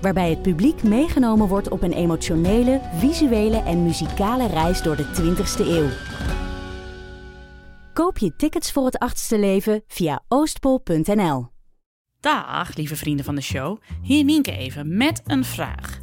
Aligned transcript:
Waarbij 0.00 0.30
het 0.30 0.42
publiek 0.42 0.82
meegenomen 0.82 1.48
wordt 1.48 1.68
op 1.68 1.82
een 1.82 1.92
emotionele, 1.92 2.80
visuele 2.94 3.62
en 3.62 3.82
muzikale 3.82 4.46
reis 4.46 4.82
door 4.82 4.96
de 4.96 5.04
20ste 5.04 5.66
eeuw. 5.66 5.88
Koop 7.92 8.18
je 8.18 8.36
tickets 8.36 8.72
voor 8.72 8.84
het 8.84 8.98
achtste 8.98 9.38
leven 9.38 9.82
via 9.86 10.22
oostpol.nl. 10.28 11.48
Dag, 12.20 12.76
lieve 12.76 12.96
vrienden 12.96 13.24
van 13.24 13.34
de 13.34 13.40
show. 13.40 13.78
Hier 14.02 14.24
Nienke 14.24 14.56
even 14.56 14.96
met 14.96 15.22
een 15.26 15.44
vraag. 15.44 16.00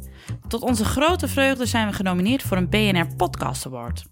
Tot 0.48 0.62
onze 0.62 0.84
grote 0.84 1.28
vreugde 1.28 1.66
zijn 1.66 1.88
we 1.88 1.92
genomineerd 1.92 2.42
voor 2.42 2.56
een 2.56 2.68
BNR 2.68 3.06
Podcast 3.16 3.66
Award. 3.66 4.04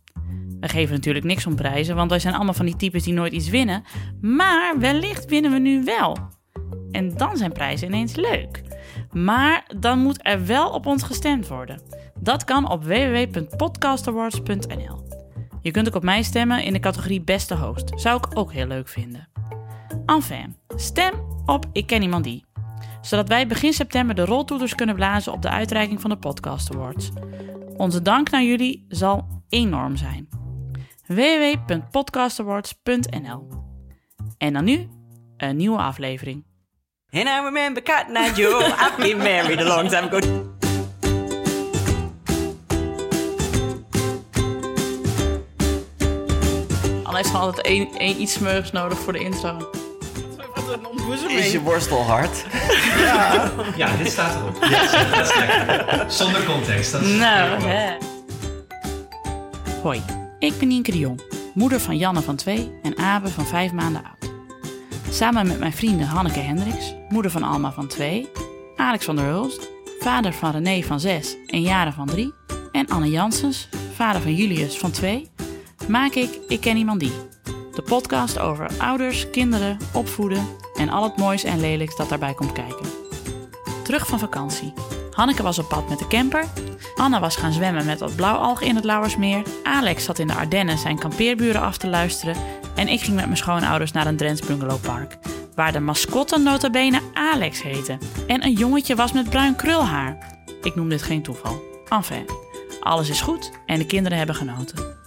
We 0.61 0.69
geven 0.69 0.95
natuurlijk 0.95 1.25
niks 1.25 1.47
om 1.47 1.55
prijzen, 1.55 1.97
want 1.97 2.11
wij 2.11 2.19
zijn 2.19 2.35
allemaal 2.35 2.55
van 2.55 2.67
die 2.67 2.77
types 2.77 3.03
die 3.03 3.13
nooit 3.13 3.33
iets 3.33 3.49
winnen. 3.49 3.83
Maar 4.21 4.75
wellicht 4.79 5.25
winnen 5.25 5.53
we 5.53 5.59
nu 5.59 5.85
wel. 5.85 6.17
En 6.91 7.17
dan 7.17 7.37
zijn 7.37 7.53
prijzen 7.53 7.89
ineens 7.89 8.15
leuk. 8.15 8.63
Maar 9.25 9.65
dan 9.79 9.99
moet 9.99 10.19
er 10.23 10.47
wel 10.47 10.71
op 10.71 10.87
ons 10.87 11.03
gestemd 11.03 11.49
worden. 11.49 11.81
Dat 12.19 12.45
kan 12.45 12.71
op 12.71 12.85
www.podcastawards.nl. 12.85 15.05
Je 15.63 15.71
kunt 15.71 15.89
ook 15.89 15.95
op 15.95 16.03
mij 16.03 16.23
stemmen 16.23 16.65
in 16.65 16.73
de 16.73 16.79
categorie 16.79 17.21
Beste 17.21 17.55
Host. 17.55 17.93
Zou 17.95 18.17
ik 18.17 18.39
ook 18.39 18.53
heel 18.53 18.67
leuk 18.67 18.89
vinden. 18.89 19.29
Enfin, 20.07 20.57
stem 20.69 21.13
op 21.47 21.67
Ik 21.73 21.87
Ken 21.87 22.03
Iemand 22.03 22.25
Die. 22.25 22.45
Zodat 23.01 23.29
wij 23.29 23.47
begin 23.47 23.73
september 23.73 24.15
de 24.15 24.25
roltoeters 24.25 24.75
kunnen 24.75 24.95
blazen 24.95 25.33
op 25.33 25.43
de 25.43 25.51
uitreiking 25.51 26.01
van 26.01 26.11
de 26.11 26.17
Podcast 26.17 26.75
Awards. 26.75 27.11
Onze 27.77 28.03
dank 28.03 28.31
naar 28.31 28.45
jullie 28.45 28.85
zal 28.89 29.43
enorm 29.49 29.97
zijn. 29.97 30.29
www.podcastawards.nl 31.07 33.49
En 34.39 34.53
dan 34.53 34.65
nu 34.65 34.89
een 35.37 35.57
nieuwe 35.57 35.79
aflevering. 35.79 36.45
And 37.17 37.31
I 37.31 37.39
remember 37.45 37.81
Cotton 37.81 38.15
Eye 38.15 38.35
Joe. 38.35 38.61
I've 38.63 38.99
been 38.99 39.17
married 39.17 39.59
a 39.61 39.65
long 39.65 39.89
time 39.89 40.05
ago. 40.05 40.19
Anne 47.03 47.17
heeft 47.17 47.29
gewoon 47.29 47.47
altijd 47.47 47.67
één, 47.67 47.89
één 47.99 48.21
iets 48.21 48.33
smurfs 48.33 48.73
nodig 48.73 48.99
voor 48.99 49.13
de 49.13 49.19
intro. 49.19 49.71
Is 51.29 51.53
je 51.53 51.61
worstel 51.61 52.03
hard? 52.03 52.45
Ja, 53.77 53.97
dit 53.97 54.13
staat 54.13 54.35
erop. 54.35 54.65
Ja, 54.65 55.07
dat 55.17 55.29
is 55.29 55.37
lekker. 55.37 56.05
Zonder 56.11 56.45
context. 56.45 56.93
Dat 56.93 57.01
is 57.01 57.17
Nou, 57.17 57.63
hè. 57.63 57.97
Hoi, 59.83 60.03
ik 60.39 60.59
ben 60.59 60.69
Nienke 60.69 60.91
de 60.91 60.99
Jong, 60.99 61.21
moeder 61.55 61.81
van 61.81 61.97
Janne 61.97 62.23
van 62.23 62.37
2 62.37 62.79
en 62.83 62.99
Abe 62.99 63.29
van 63.29 63.47
5 63.47 63.73
maanden 63.73 64.05
oud. 64.05 64.26
Samen 65.11 65.47
met 65.47 65.59
mijn 65.59 65.73
vrienden 65.73 66.07
Hanneke 66.07 66.39
Hendricks, 66.39 66.95
moeder 67.09 67.31
van 67.31 67.43
Alma 67.43 67.73
van 67.73 67.87
2, 67.87 68.29
Alex 68.77 69.05
van 69.05 69.17
der 69.17 69.25
Hulst, 69.25 69.69
vader 69.99 70.33
van 70.33 70.51
René 70.51 70.83
van 70.83 71.01
6 71.01 71.37
en 71.47 71.63
Jaren 71.63 71.93
van 71.93 72.07
3 72.07 72.33
en 72.73 72.89
Anne 72.89 73.11
Janssens, 73.11 73.69
vader 73.95 74.23
van 74.23 74.35
Julius 74.35 74.79
van 74.79 74.91
2, 74.91 75.31
maak 75.89 76.13
ik 76.13 76.39
Ik 76.49 76.61
Ken 76.61 76.77
Iemand 76.77 77.01
Die. 77.01 77.13
De 77.75 77.83
podcast 77.83 78.39
over 78.39 78.71
ouders, 78.79 79.31
kinderen, 79.31 79.77
opvoeden 79.93 80.47
en 80.79 80.89
al 80.89 81.03
het 81.03 81.17
moois 81.17 81.45
en 81.45 81.61
lelijks 81.61 81.97
dat 81.97 82.09
daarbij 82.09 82.35
komt 82.35 82.53
kijken. 82.53 82.87
Terug 83.85 84.07
van 84.07 84.19
vakantie. 84.19 84.73
Hanneke 85.11 85.43
was 85.43 85.59
op 85.59 85.69
pad 85.69 85.89
met 85.89 85.99
de 85.99 86.07
camper. 86.07 86.45
Anna 86.95 87.21
was 87.21 87.37
gaan 87.37 87.53
zwemmen 87.53 87.87
met 87.87 88.01
wat 88.01 88.17
blauwalg 88.17 88.61
in 88.63 88.75
het 88.75 88.85
Lauwersmeer. 88.85 89.43
Alex 89.63 90.05
zat 90.05 90.19
in 90.19 90.27
de 90.27 90.35
Ardennen 90.35 90.79
zijn 90.79 90.99
kampeerburen 90.99 91.61
af 91.61 91.77
te 91.77 91.87
luisteren. 91.89 92.37
En 92.77 92.89
ik 92.89 93.01
ging 93.01 93.17
met 93.17 93.25
mijn 93.25 93.37
schoonouders 93.37 93.93
naar 93.93 94.07
een 94.07 94.17
Drents 94.17 94.47
bungalowpark. 94.47 95.17
Waar 95.55 95.73
de 95.73 95.81
mascotte 95.81 96.39
nota 96.39 96.71
bene 96.71 97.01
Alex 97.15 97.63
heette. 97.63 97.99
En 98.27 98.45
een 98.45 98.53
jongetje 98.53 98.95
was 98.95 99.13
met 99.13 99.31
bruin 99.31 99.57
krulhaar. 99.57 100.39
Ik 100.63 100.75
noem 100.75 100.89
dit 100.89 101.03
geen 101.03 101.23
toeval. 101.23 101.63
Enfin, 101.89 102.27
alles 102.81 103.09
is 103.09 103.21
goed 103.21 103.51
en 103.67 103.79
de 103.79 103.87
kinderen 103.87 104.19
hebben 104.19 104.37
genoten. 104.37 105.06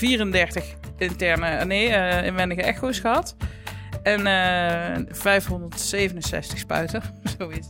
...134 0.00 0.64
interne, 0.98 1.64
nee, 1.64 1.88
eh, 1.88 2.26
inwendige 2.26 2.62
echo's 2.62 2.98
gehad. 2.98 3.36
En 4.02 4.26
eh 4.26 5.14
567 5.16 6.58
spuiten, 6.58 7.02
zoiets. 7.38 7.68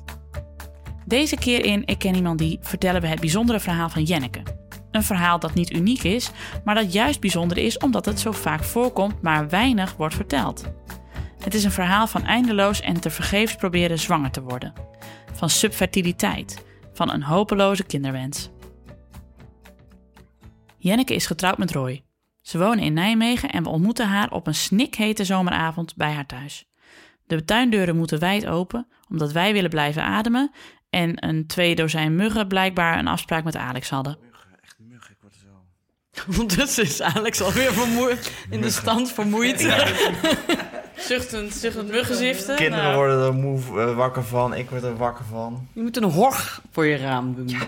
Deze 1.06 1.36
keer 1.36 1.64
in 1.64 1.82
Ik 1.86 1.98
Ken 1.98 2.14
Iemand 2.14 2.38
Die 2.38 2.58
vertellen 2.62 3.00
we 3.00 3.06
het 3.06 3.20
bijzondere 3.20 3.60
verhaal 3.60 3.88
van 3.88 4.02
Jenneke. 4.02 4.42
Een 4.90 5.02
verhaal 5.02 5.38
dat 5.38 5.54
niet 5.54 5.72
uniek 5.72 6.02
is, 6.02 6.30
maar 6.64 6.74
dat 6.74 6.92
juist 6.92 7.20
bijzonder 7.20 7.58
is 7.58 7.78
omdat 7.78 8.04
het 8.04 8.20
zo 8.20 8.32
vaak 8.32 8.64
voorkomt, 8.64 9.22
maar 9.22 9.48
weinig 9.48 9.96
wordt 9.96 10.14
verteld. 10.14 10.64
Het 11.38 11.54
is 11.54 11.64
een 11.64 11.70
verhaal 11.70 12.06
van 12.06 12.24
eindeloos 12.24 12.80
en 12.80 13.00
tevergeefs 13.00 13.54
proberen 13.54 13.98
zwanger 13.98 14.30
te 14.30 14.42
worden. 14.42 14.72
Van 15.32 15.50
subfertiliteit, 15.50 16.64
van 16.92 17.10
een 17.10 17.22
hopeloze 17.22 17.84
kinderwens. 17.84 18.50
Jenneke 20.78 21.14
is 21.14 21.26
getrouwd 21.26 21.58
met 21.58 21.72
Roy. 21.72 22.02
Ze 22.40 22.58
wonen 22.58 22.84
in 22.84 22.92
Nijmegen 22.92 23.50
en 23.50 23.62
we 23.62 23.68
ontmoeten 23.68 24.08
haar 24.08 24.30
op 24.30 24.46
een 24.46 24.54
snikhete 24.54 25.24
zomeravond 25.24 25.96
bij 25.96 26.12
haar 26.12 26.26
thuis. 26.26 26.68
De 27.26 27.44
tuindeuren 27.44 27.96
moeten 27.96 28.18
wijd 28.18 28.46
open, 28.46 28.86
omdat 29.08 29.32
wij 29.32 29.52
willen 29.52 29.70
blijven 29.70 30.02
ademen 30.02 30.50
en 30.90 31.26
een 31.28 31.46
twee 31.46 31.74
dozijn 31.74 32.16
muggen 32.16 32.48
blijkbaar 32.48 32.98
een 32.98 33.06
afspraak 33.06 33.44
met 33.44 33.56
Alex 33.56 33.90
hadden. 33.90 34.18
Echt 34.62 34.76
muggen, 34.78 35.10
ik 35.10 35.16
word 35.20 35.34
er 35.34 35.40
zo... 35.40 36.40
Ondertussen 36.40 36.84
is 36.92 37.02
Alex 37.02 37.40
alweer 37.40 37.72
vermoeid, 37.72 38.32
in 38.50 38.60
de 38.60 38.70
stand 38.70 39.12
vermoeid. 39.12 39.60
zuchtend, 40.96 41.52
zuchtend 41.52 41.90
muggenziften. 41.90 42.56
Kinderen 42.56 42.84
Nou, 42.84 42.96
worden 42.96 43.26
er 43.26 43.34
moe 43.34 43.58
eh, 43.58 43.96
wakker 43.96 44.24
van, 44.24 44.54
ik 44.54 44.70
word 44.70 44.82
er 44.82 44.96
wakker 44.96 45.24
van. 45.24 45.68
Je 45.72 45.82
moet 45.82 45.96
een 45.96 46.04
horg 46.04 46.62
voor 46.70 46.86
je 46.86 46.96
raam 46.96 47.34
doen. 47.34 47.58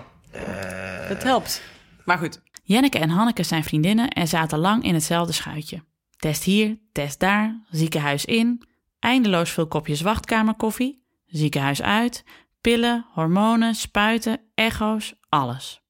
Dat 1.08 1.22
helpt. 1.22 1.62
Maar 2.04 2.18
goed. 2.18 2.40
Jenneke 2.72 2.98
en 2.98 3.10
Hanneke 3.10 3.42
zijn 3.42 3.64
vriendinnen 3.64 4.08
en 4.08 4.28
zaten 4.28 4.58
lang 4.58 4.84
in 4.84 4.94
hetzelfde 4.94 5.32
schuitje. 5.32 5.84
Test 6.16 6.44
hier, 6.44 6.78
test 6.92 7.20
daar, 7.20 7.64
ziekenhuis 7.70 8.24
in, 8.24 8.66
eindeloos 8.98 9.50
veel 9.50 9.66
kopjes 9.66 10.00
wachtkamerkoffie, 10.00 11.04
ziekenhuis 11.26 11.82
uit, 11.82 12.24
pillen, 12.60 13.06
hormonen, 13.12 13.74
spuiten, 13.74 14.40
echo's, 14.54 15.14
alles. 15.28 15.80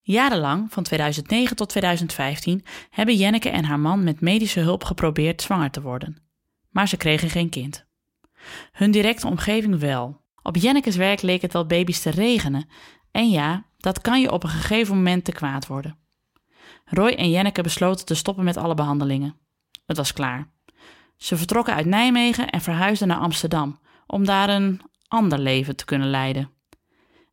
Jarenlang, 0.00 0.72
van 0.72 0.82
2009 0.82 1.56
tot 1.56 1.68
2015, 1.68 2.64
hebben 2.90 3.16
Jenneke 3.16 3.48
en 3.48 3.64
haar 3.64 3.80
man 3.80 4.04
met 4.04 4.20
medische 4.20 4.60
hulp 4.60 4.84
geprobeerd 4.84 5.42
zwanger 5.42 5.70
te 5.70 5.82
worden. 5.82 6.22
Maar 6.70 6.88
ze 6.88 6.96
kregen 6.96 7.30
geen 7.30 7.48
kind. 7.48 7.86
Hun 8.72 8.90
directe 8.90 9.26
omgeving 9.26 9.78
wel. 9.78 10.20
Op 10.42 10.56
Jennekes 10.56 10.96
werk 10.96 11.22
leek 11.22 11.42
het 11.42 11.52
wel 11.52 11.66
baby's 11.66 12.00
te 12.00 12.10
regenen. 12.10 12.68
En 13.10 13.30
ja, 13.30 13.66
dat 13.76 14.00
kan 14.00 14.20
je 14.20 14.32
op 14.32 14.42
een 14.42 14.50
gegeven 14.50 14.96
moment 14.96 15.24
te 15.24 15.32
kwaad 15.32 15.66
worden. 15.66 15.98
Roy 16.90 17.10
en 17.10 17.30
Jenneke 17.30 17.62
besloten 17.62 18.06
te 18.06 18.14
stoppen 18.14 18.44
met 18.44 18.56
alle 18.56 18.74
behandelingen. 18.74 19.36
Het 19.86 19.96
was 19.96 20.12
klaar. 20.12 20.48
Ze 21.16 21.36
vertrokken 21.36 21.74
uit 21.74 21.86
Nijmegen 21.86 22.50
en 22.50 22.60
verhuisden 22.60 23.08
naar 23.08 23.18
Amsterdam 23.18 23.78
om 24.06 24.24
daar 24.24 24.48
een 24.48 24.80
ander 25.08 25.38
leven 25.38 25.76
te 25.76 25.84
kunnen 25.84 26.10
leiden. 26.10 26.50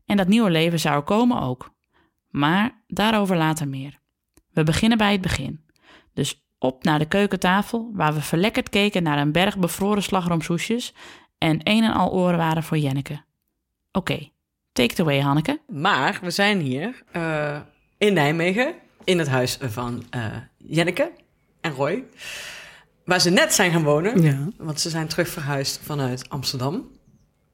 En 0.06 0.18
dat 0.18 0.28
nieuwe 0.28 0.50
leven 0.50 0.80
zou 0.80 0.96
er 0.96 1.02
komen 1.02 1.42
ook. 1.42 1.74
Maar 2.30 2.84
daarover 2.88 3.38
later 3.38 3.68
meer. 3.68 4.00
We 4.52 4.64
beginnen 4.64 4.98
bij 4.98 5.12
het 5.12 5.22
begin. 5.22 5.66
Dus 6.14 6.46
op 6.60 6.84
naar 6.84 7.00
de 7.00 7.08
keukentafel, 7.08 7.92
waar 7.94 8.14
we 8.14 8.22
verlekkerd 8.22 8.70
keken 8.70 9.04
naar 9.04 9.18
een 9.18 9.32
berg 9.32 9.58
bevroren 9.58 10.04
slagroomsoesjes 10.04 10.94
en 11.38 11.60
een 11.64 11.84
en 11.84 11.94
al 11.94 12.12
oren 12.12 12.38
waren 12.38 12.64
voor 12.64 12.78
Jenneke. 12.78 13.24
Oké, 13.92 14.30
take 14.72 14.92
it 14.92 15.00
away, 15.00 15.20
Hanneke. 15.20 15.60
Maar 15.68 16.20
we 16.22 16.32
zijn 16.32 16.60
hier 16.60 17.04
eh, 17.12 17.60
in 17.98 18.14
Nijmegen, 18.14 18.76
in 19.06 19.20
het 19.20 19.28
huis 19.28 19.58
van 19.62 20.04
eh 20.10 20.26
Jenneke 20.58 21.12
en 21.62 21.72
Roy. 21.72 22.04
Waar 23.06 23.22
ze 23.22 23.30
net 23.30 23.54
zijn 23.54 23.72
gaan 23.72 23.84
wonen. 23.84 24.22
Ja. 24.22 24.48
Want 24.58 24.80
ze 24.80 24.90
zijn 24.90 25.08
terug 25.08 25.28
verhuisd 25.30 25.80
vanuit 25.84 26.30
Amsterdam. 26.30 26.88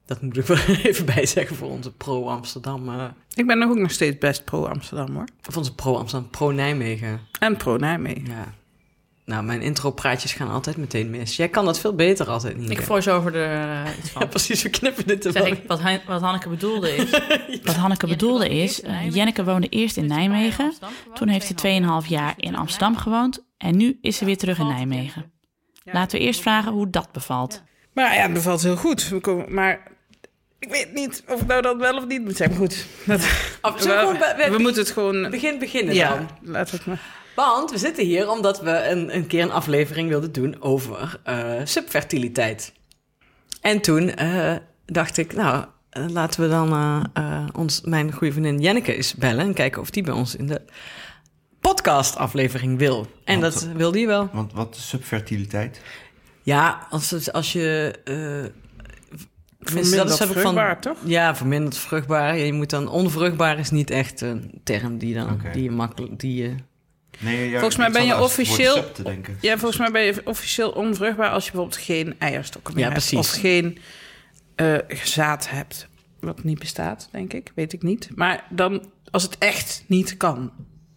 Dat 0.06 0.22
moet 0.22 0.36
ik 0.36 0.44
wel 0.46 0.56
even 0.82 1.06
bijzeggen 1.06 1.56
voor 1.56 1.70
onze 1.70 1.92
pro-Amsterdam... 1.92 2.88
eh, 2.88 3.04
Ik 3.34 3.46
ben 3.46 3.58
nog 3.58 3.70
ook 3.70 3.78
nog 3.78 3.90
steeds 3.90 4.18
best 4.18 4.44
pro-Amsterdam, 4.44 5.14
hoor. 5.14 5.24
of 5.48 5.56
onze 5.56 5.74
pro-Amsterdam, 5.74 6.30
pro-Nijmegen. 6.30 7.20
En 7.38 7.56
pro-Nijmegen. 7.56 8.26
Ja. 8.26 8.54
Nou, 9.24 9.44
mijn 9.44 9.62
intro-praatjes 9.62 10.32
gaan 10.32 10.50
altijd 10.50 10.76
meteen 10.76 11.10
mis. 11.10 11.36
Jij 11.36 11.48
kan 11.48 11.64
dat 11.64 11.78
veel 11.80 11.94
beter 11.94 12.28
altijd 12.28 12.56
niet. 12.56 12.70
Ik 12.70 12.82
voice 12.82 13.10
over 13.10 13.36
er 13.36 13.84
eh, 13.84 13.90
iets 13.98 14.10
van. 14.10 14.22
Ja, 14.22 14.28
precies. 14.28 14.62
We 14.62 14.70
knippen 14.70 15.06
dit 15.06 15.22
Zeg 15.22 15.34
ervan. 15.34 15.52
ik, 15.52 15.62
wat, 15.66 15.80
Han- 15.80 16.00
wat 16.06 16.20
Hanneke 16.20 16.48
bedoelde 16.48 16.96
is... 16.96 17.10
Wat 17.64 17.74
Hanneke 17.76 18.06
bedoelde 18.06 18.48
is... 18.48 18.82
eh, 18.82 19.10
Jenneke 19.14 19.44
woonde 19.44 19.68
eerst 19.68 19.96
in 19.96 20.06
Nijmegen. 20.06 20.72
Toen 21.14 21.28
heeft 21.28 21.46
ze 21.46 21.80
2,5 22.02 22.08
jaar 22.08 22.34
in 22.36 22.56
Amsterdam 22.56 22.96
gewoond. 22.96 23.44
En 23.58 23.76
nu 23.76 23.98
is 24.00 24.16
ze 24.16 24.24
weer 24.24 24.36
terug 24.36 24.58
in 24.58 24.66
Nijmegen. 24.66 25.32
Laten 25.84 26.18
we 26.18 26.24
eerst 26.24 26.40
vragen 26.40 26.72
hoe 26.72 26.90
dat 26.90 27.12
bevalt. 27.12 27.62
Maar 27.92 28.14
ja, 28.14 28.22
het 28.22 28.32
bevalt 28.32 28.62
heel 28.62 28.76
goed. 28.76 29.08
We 29.08 29.20
komen, 29.20 29.54
maar 29.54 29.90
ik 30.58 30.68
weet 30.68 30.92
niet 30.94 31.24
of 31.28 31.40
ik 31.40 31.46
nou 31.46 31.62
dat 31.62 31.76
wel 31.76 31.96
of 31.96 32.06
niet 32.06 32.22
moet 32.24 32.36
zeggen. 32.36 32.56
Goed, 32.56 32.86
dat, 33.04 33.20
zullen 33.76 34.12
we, 34.52 34.56
moeten 34.58 34.82
het 34.82 34.90
gewoon... 34.90 35.30
begin 35.30 35.58
beginnen 35.58 35.94
ja, 35.94 36.08
dan? 36.14 36.28
laten 36.42 36.70
we 36.70 36.76
het 36.76 36.86
maar... 36.86 37.20
Want 37.36 37.70
we 37.70 37.78
zitten 37.78 38.04
hier 38.04 38.30
omdat 38.30 38.60
we 38.60 38.88
een, 38.88 39.14
een 39.14 39.26
keer 39.26 39.42
een 39.42 39.50
aflevering 39.50 40.08
wilden 40.08 40.32
doen 40.32 40.62
over 40.62 41.20
eh, 41.24 41.60
subfertiliteit. 41.64 42.72
En 43.60 43.80
toen 43.80 44.14
eh, 44.14 44.54
dacht 44.86 45.16
ik, 45.16 45.34
nou, 45.34 45.64
eh, 45.90 46.04
laten 46.08 46.40
we 46.40 46.48
dan 46.48 47.10
ons, 47.56 47.80
mijn 47.80 48.12
goede 48.12 48.32
vriendin 48.32 48.60
Jenneke 48.60 48.96
eens 48.96 49.14
bellen... 49.14 49.44
en 49.46 49.54
kijken 49.54 49.80
of 49.80 49.90
die 49.90 50.02
bij 50.02 50.14
ons 50.14 50.36
in 50.36 50.46
de 50.46 50.60
podcast-aflevering 51.60 52.78
wil. 52.78 53.06
En 53.24 53.40
Want- 53.40 53.52
dat 53.52 53.68
wil 53.76 53.92
die 53.92 54.06
wel. 54.06 54.28
Want 54.32 54.52
wat 54.52 54.76
is 54.76 54.88
subfertiliteit? 54.88 55.80
Ja, 56.42 56.86
als, 56.90 57.32
als 57.32 57.52
je... 57.52 57.94
eh 58.04 58.60
Verminderd 59.64 60.18
heb 60.18 60.28
ik 60.28 60.34
vruchtbaar, 60.38 60.80
toch? 60.80 60.96
Ja, 61.04 61.36
verminderd 61.36 61.76
vruchtbaar. 61.76 62.36
Je 62.36 62.52
moet 62.52 62.70
dan 62.70 62.88
onvruchtbaar 62.88 63.58
is 63.58 63.70
niet 63.70 63.90
echt 63.90 64.20
een 64.20 64.60
term 64.64 64.98
die 64.98 65.14
dan 65.14 65.40
die 65.52 65.62
je 65.62 65.70
makkelijk 65.70 66.20
die 66.20 66.42
je 66.42 66.54
Nee, 67.22 67.44
ja, 67.48 67.52
Volgens 67.58 67.76
mij 67.76 67.90
ben 67.90 68.04
je 68.06 68.20
officieel-. 68.20 68.84
Ja, 69.40 69.58
volgens 69.58 69.80
mij 69.80 69.90
ben 69.90 70.02
je 70.02 70.20
officieel 70.24 70.70
onvruchtbaar 70.70 71.30
als 71.30 71.44
je 71.44 71.50
bijvoorbeeld 71.50 71.82
geen 71.82 72.14
eierstokken 72.18 72.74
meer 72.74 72.84
Ja, 72.84 72.90
hebt. 72.90 73.06
precies. 73.08 73.18
Of 73.34 73.40
geen 73.40 73.78
eh, 74.54 74.76
zaad 75.04 75.50
hebt. 75.50 75.88
Wat 76.20 76.44
niet 76.44 76.58
bestaat, 76.58 77.08
denk 77.12 77.32
ik. 77.32 77.52
Weet 77.54 77.72
ik 77.72 77.82
niet. 77.82 78.08
Maar 78.14 78.44
dan, 78.50 78.84
als 79.10 79.22
het 79.22 79.38
echt 79.38 79.84
niet 79.86 80.16
kan. 80.16 80.50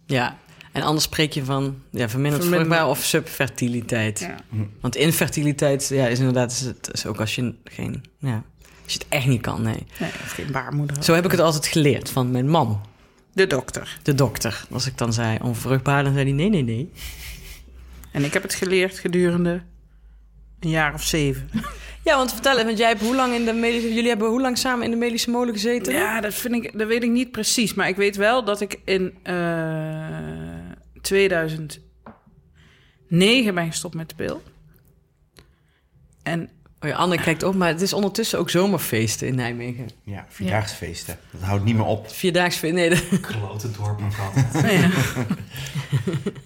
Ja, 0.06 0.36
en 0.72 0.82
anders 0.82 1.04
spreek 1.04 1.32
je 1.32 1.44
van 1.44 1.82
ja, 1.90 2.08
verminderd 2.08 2.42
Verminder- 2.42 2.66
vruchtbaar 2.68 2.88
of 2.90 3.04
subfertiliteit. 3.04 4.18
Ja. 4.20 4.36
Want 4.80 4.96
infertiliteit 4.96 5.88
ja, 5.88 6.06
is 6.06 6.18
inderdaad 6.18 6.52
is 6.52 6.60
het 6.60 6.88
is 6.92 7.06
ook 7.06 7.20
als 7.20 7.34
je 7.34 7.54
geen, 7.64 8.04
ja, 8.18 8.42
als 8.84 8.92
je 8.92 8.98
het 8.98 9.06
echt 9.08 9.26
niet 9.26 9.40
kan, 9.40 9.62
nee. 9.62 9.86
Nee, 9.98 10.10
of 10.24 10.30
geen 10.32 10.50
baarmoeder. 10.52 11.04
Zo 11.04 11.14
heb 11.14 11.24
ik 11.24 11.30
het 11.30 11.40
altijd 11.40 11.66
geleerd 11.66 12.10
van 12.10 12.30
mijn 12.30 12.48
man, 12.48 12.80
De 13.36 13.46
dokter. 13.46 13.98
de 14.02 14.14
dokter. 14.14 14.66
Als 14.70 14.86
ik 14.86 14.98
dan 14.98 15.12
zei 15.12 15.38
onvruchtbaar, 15.42 16.04
dan 16.04 16.12
zei 16.12 16.24
hij 16.24 16.32
nee, 16.32 16.48
nee, 16.48 16.62
nee. 16.62 16.92
En 18.12 18.24
ik 18.24 18.32
heb 18.32 18.42
het 18.42 18.54
geleerd 18.54 18.98
gedurende 18.98 19.62
een 20.60 20.70
jaar 20.70 20.94
of 20.94 21.02
zeven. 21.02 21.50
Ja, 22.04 22.16
want 22.16 22.32
vertel 22.32 22.58
even, 22.58 22.76
jij 22.76 22.88
hebt 22.88 23.00
hoe 23.00 23.14
lang 23.14 23.34
in 23.34 23.44
de 23.44 23.52
medische, 23.52 23.94
jullie 23.94 24.08
hebben 24.08 24.28
hoe 24.28 24.40
lang 24.40 24.58
samen 24.58 24.84
in 24.84 24.90
de 24.90 24.96
medische 24.96 25.30
molen 25.30 25.54
gezeten? 25.54 25.92
Ja, 25.92 26.20
dat, 26.20 26.34
vind 26.34 26.54
ik, 26.54 26.78
dat 26.78 26.88
weet 26.88 27.02
ik 27.02 27.10
niet 27.10 27.30
precies. 27.30 27.74
Maar 27.74 27.88
ik 27.88 27.96
weet 27.96 28.16
wel 28.16 28.44
dat 28.44 28.60
ik 28.60 28.80
in 28.84 29.14
eh 29.22 30.08
2009 31.00 33.54
ben 33.54 33.66
gestopt 33.66 33.94
met 33.94 34.08
de 34.08 34.14
pil. 34.14 34.42
En 36.22 36.50
Oh 36.86 36.92
ja, 36.92 36.98
Anne 36.98 37.18
kijkt 37.20 37.42
op, 37.42 37.54
maar 37.54 37.68
het 37.68 37.80
is 37.80 37.92
ondertussen 37.92 38.38
ook 38.38 38.50
zomerfeesten 38.50 39.26
in 39.26 39.34
Nijmegen. 39.34 39.88
Ja, 40.02 40.26
vierdaagse 40.28 40.94
Dat 41.30 41.40
houdt 41.40 41.64
niet 41.64 41.74
meer 41.74 41.84
op. 41.84 42.10
Vierdaags, 42.10 42.60
nee, 42.60 42.88
de- 42.88 43.18
Klote 43.20 43.70
dorp 43.70 44.00
ook 44.06 44.52
nou 44.52 44.68
ja. 44.72 44.88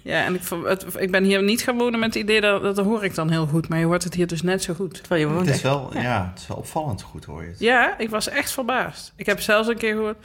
ja, 0.12 0.24
en 0.24 0.34
ik, 0.34 0.40
het- 0.64 0.86
ik 0.98 1.10
ben 1.10 1.24
hier 1.24 1.42
niet 1.42 1.62
gaan 1.62 1.78
wonen 1.78 2.00
met 2.00 2.14
het 2.14 2.22
idee 2.22 2.40
dat, 2.40 2.62
dat 2.62 2.78
hoor 2.78 3.04
ik 3.04 3.14
dan 3.14 3.30
heel 3.30 3.46
goed. 3.46 3.68
Maar 3.68 3.78
je 3.78 3.84
hoort 3.84 4.04
het 4.04 4.14
hier 4.14 4.26
dus 4.26 4.42
net 4.42 4.62
zo 4.62 4.74
goed. 4.74 4.94
terwijl 4.94 5.20
je 5.28 5.34
woont 5.34 5.46
Het 5.46 5.54
is 5.56 5.62
wel, 5.62 5.90
ja. 5.94 6.28
het 6.30 6.40
is 6.42 6.46
wel 6.46 6.56
opvallend 6.56 7.02
goed 7.02 7.24
hoor 7.24 7.42
je 7.42 7.48
het. 7.48 7.58
Ja, 7.58 7.98
ik 7.98 8.10
was 8.10 8.28
echt 8.28 8.50
verbaasd. 8.52 9.12
Ik 9.16 9.26
heb 9.26 9.40
zelfs 9.40 9.68
een 9.68 9.76
keer 9.78 9.94
gehoord... 9.94 10.16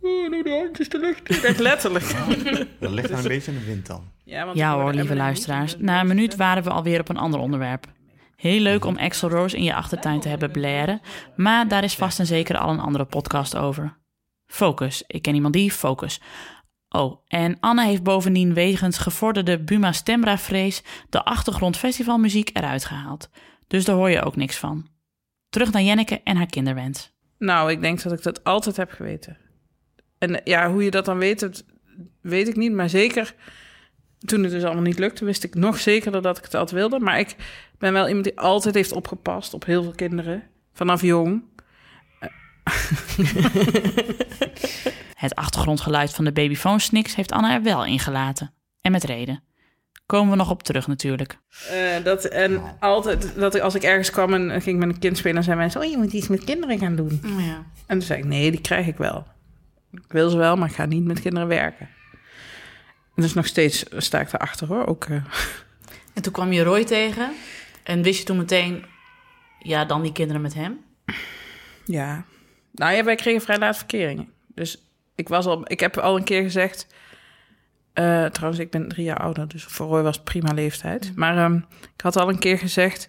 Oh, 0.00 0.30
nou, 0.30 0.42
de 0.42 0.50
handjes 0.50 0.88
te 0.88 0.98
lucht. 0.98 1.44
Echt 1.44 1.58
letterlijk. 1.58 2.04
Dat 2.80 2.90
ligt 2.90 3.10
nou 3.10 3.22
een 3.22 3.28
beetje 3.28 3.52
in 3.52 3.58
de 3.58 3.64
wind 3.64 3.86
dan. 3.86 4.02
Ja, 4.24 4.44
want 4.44 4.56
Ja 4.56 4.74
hoor, 4.74 4.92
lieve 4.94 5.16
luisteraars. 5.16 5.76
Na 5.78 6.00
een 6.00 6.06
minuut 6.06 6.36
waren 6.36 6.62
we 6.62 6.70
alweer 6.70 7.00
op 7.00 7.08
een 7.08 7.16
ander 7.16 7.40
onderwerp. 7.40 7.86
Heel 8.42 8.60
leuk 8.60 8.84
om 8.84 8.96
Axel 8.96 9.28
Rose 9.28 9.56
in 9.56 9.62
je 9.62 9.74
achtertuin 9.74 10.20
te 10.20 10.28
hebben 10.28 10.50
blaren, 10.50 11.00
maar 11.36 11.68
daar 11.68 11.84
is 11.84 11.94
vast 11.94 12.18
en 12.18 12.26
zeker 12.26 12.58
al 12.58 12.70
een 12.70 12.80
andere 12.80 13.04
podcast 13.04 13.56
over. 13.56 13.98
Focus, 14.46 15.04
ik 15.06 15.22
ken 15.22 15.34
iemand 15.34 15.54
die, 15.54 15.70
Focus. 15.70 16.20
Oh, 16.88 17.24
en 17.26 17.56
Anne 17.60 17.84
heeft 17.84 18.02
bovendien 18.02 18.54
wegens 18.54 18.98
gevorderde 18.98 19.58
Buma 19.58 19.92
Stemra-vrees 19.92 20.82
de 21.08 21.24
achtergrondfestivalmuziek 21.24 22.50
eruit 22.52 22.84
gehaald. 22.84 23.30
Dus 23.66 23.84
daar 23.84 23.96
hoor 23.96 24.10
je 24.10 24.22
ook 24.22 24.36
niks 24.36 24.56
van. 24.56 24.88
Terug 25.48 25.72
naar 25.72 25.82
Jenneke 25.82 26.20
en 26.24 26.36
haar 26.36 26.46
kinderwens. 26.46 27.12
Nou, 27.38 27.70
ik 27.70 27.80
denk 27.80 28.02
dat 28.02 28.12
ik 28.12 28.22
dat 28.22 28.44
altijd 28.44 28.76
heb 28.76 28.90
geweten. 28.90 29.38
En 30.18 30.40
ja, 30.44 30.70
hoe 30.70 30.84
je 30.84 30.90
dat 30.90 31.04
dan 31.04 31.18
weet, 31.18 31.64
weet 32.20 32.48
ik 32.48 32.56
niet. 32.56 32.72
Maar 32.72 32.88
zeker 32.88 33.34
toen 34.18 34.42
het 34.42 34.52
dus 34.52 34.64
allemaal 34.64 34.82
niet 34.82 34.98
lukte, 34.98 35.24
wist 35.24 35.44
ik 35.44 35.54
nog 35.54 35.78
zekerder 35.78 36.22
dat 36.22 36.38
ik 36.38 36.44
het 36.44 36.54
altijd 36.54 36.80
wilde. 36.80 36.98
Maar 36.98 37.18
ik 37.18 37.36
ben 37.82 37.92
wel 37.92 38.08
iemand 38.08 38.24
die 38.24 38.38
altijd 38.38 38.74
heeft 38.74 38.92
opgepast 38.92 39.54
op 39.54 39.64
heel 39.64 39.82
veel 39.82 39.92
kinderen. 39.92 40.42
Vanaf 40.72 41.02
jong. 41.02 41.42
Het 45.14 45.34
achtergrondgeluid 45.34 46.14
van 46.14 46.24
de 46.24 46.32
babyfoon 46.32 46.80
sniks 46.80 47.14
heeft 47.14 47.32
Anne 47.32 47.52
er 47.52 47.62
wel 47.62 47.84
in 47.84 47.98
gelaten. 47.98 48.54
En 48.80 48.92
met 48.92 49.04
reden. 49.04 49.42
Komen 50.06 50.30
we 50.30 50.36
nog 50.36 50.50
op 50.50 50.62
terug 50.62 50.86
natuurlijk. 50.86 51.38
Eh, 51.70 52.04
dat, 52.04 52.24
en 52.24 52.62
altijd, 52.80 53.34
dat 53.36 53.54
ik, 53.54 53.62
als 53.62 53.74
ik 53.74 53.82
ergens 53.82 54.10
kwam 54.10 54.34
en 54.34 54.62
ging 54.62 54.78
met 54.78 54.88
een 54.88 54.98
kind 54.98 55.16
spelen, 55.16 55.34
dan 55.34 55.44
zeiden 55.44 55.64
mensen, 55.64 55.82
oh, 55.82 55.90
je 55.90 55.96
moet 55.96 56.12
iets 56.12 56.28
met 56.28 56.44
kinderen 56.44 56.78
gaan 56.78 56.96
doen. 56.96 57.20
Ja. 57.22 57.64
En 57.86 57.98
toen 57.98 58.02
zei 58.02 58.18
ik, 58.18 58.24
nee, 58.24 58.50
die 58.50 58.60
krijg 58.60 58.86
ik 58.86 58.96
wel. 58.96 59.26
Ik 59.92 60.12
wil 60.12 60.30
ze 60.30 60.36
wel, 60.36 60.56
maar 60.56 60.68
ik 60.68 60.74
ga 60.74 60.84
niet 60.84 61.04
met 61.04 61.20
kinderen 61.20 61.48
werken. 61.48 61.88
En 63.14 63.22
dus 63.22 63.34
nog 63.34 63.46
steeds 63.46 63.84
sta 63.96 64.20
ik 64.20 64.30
daarachter 64.30 64.66
hoor. 64.66 64.86
Ook, 64.86 65.04
eh, 65.04 65.24
En 66.14 66.22
toen 66.22 66.32
kwam 66.32 66.52
je 66.52 66.62
Roy 66.62 66.84
tegen. 66.84 67.32
En 67.82 68.02
wist 68.02 68.18
je 68.18 68.24
toen 68.24 68.36
meteen, 68.36 68.84
ja, 69.58 69.84
dan 69.84 70.02
die 70.02 70.12
kinderen 70.12 70.42
met 70.42 70.54
hem? 70.54 70.80
Ja. 71.84 72.24
Nou 72.72 72.92
ja, 72.94 73.04
wij 73.04 73.14
kregen 73.14 73.40
vrij 73.40 73.58
laat 73.58 73.76
verkeringen. 73.76 74.28
Dus 74.54 74.84
ik, 75.14 75.28
was 75.28 75.46
al, 75.46 75.62
ik 75.64 75.80
heb 75.80 75.96
al 75.98 76.16
een 76.16 76.24
keer 76.24 76.42
gezegd... 76.42 76.86
eh, 77.92 78.24
trouwens, 78.24 78.60
ik 78.62 78.70
ben 78.70 78.88
drie 78.88 79.04
jaar 79.04 79.18
ouder, 79.20 79.48
dus 79.48 79.64
voor 79.64 79.86
Roy 79.86 80.02
was 80.02 80.16
het 80.16 80.24
prima 80.24 80.52
leeftijd. 80.52 81.12
Maar 81.16 81.36
ehm, 81.36 81.56
ik 81.94 82.00
had 82.00 82.16
al 82.16 82.28
een 82.28 82.38
keer 82.38 82.58
gezegd... 82.58 83.08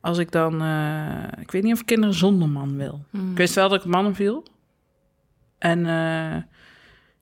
als 0.00 0.18
ik 0.18 0.30
dan... 0.32 0.62
eh, 0.62 1.40
ik 1.40 1.50
weet 1.50 1.62
niet 1.62 1.72
of 1.72 1.80
ik 1.80 1.86
kinderen 1.86 2.14
zonder 2.14 2.48
man 2.48 2.76
wil. 2.76 3.04
Ik 3.30 3.36
wist 3.36 3.54
wel 3.54 3.68
dat 3.68 3.84
ik 3.84 3.90
mannen 3.90 4.14
viel. 4.14 4.44
En 5.58 5.86
eh, 5.86 6.36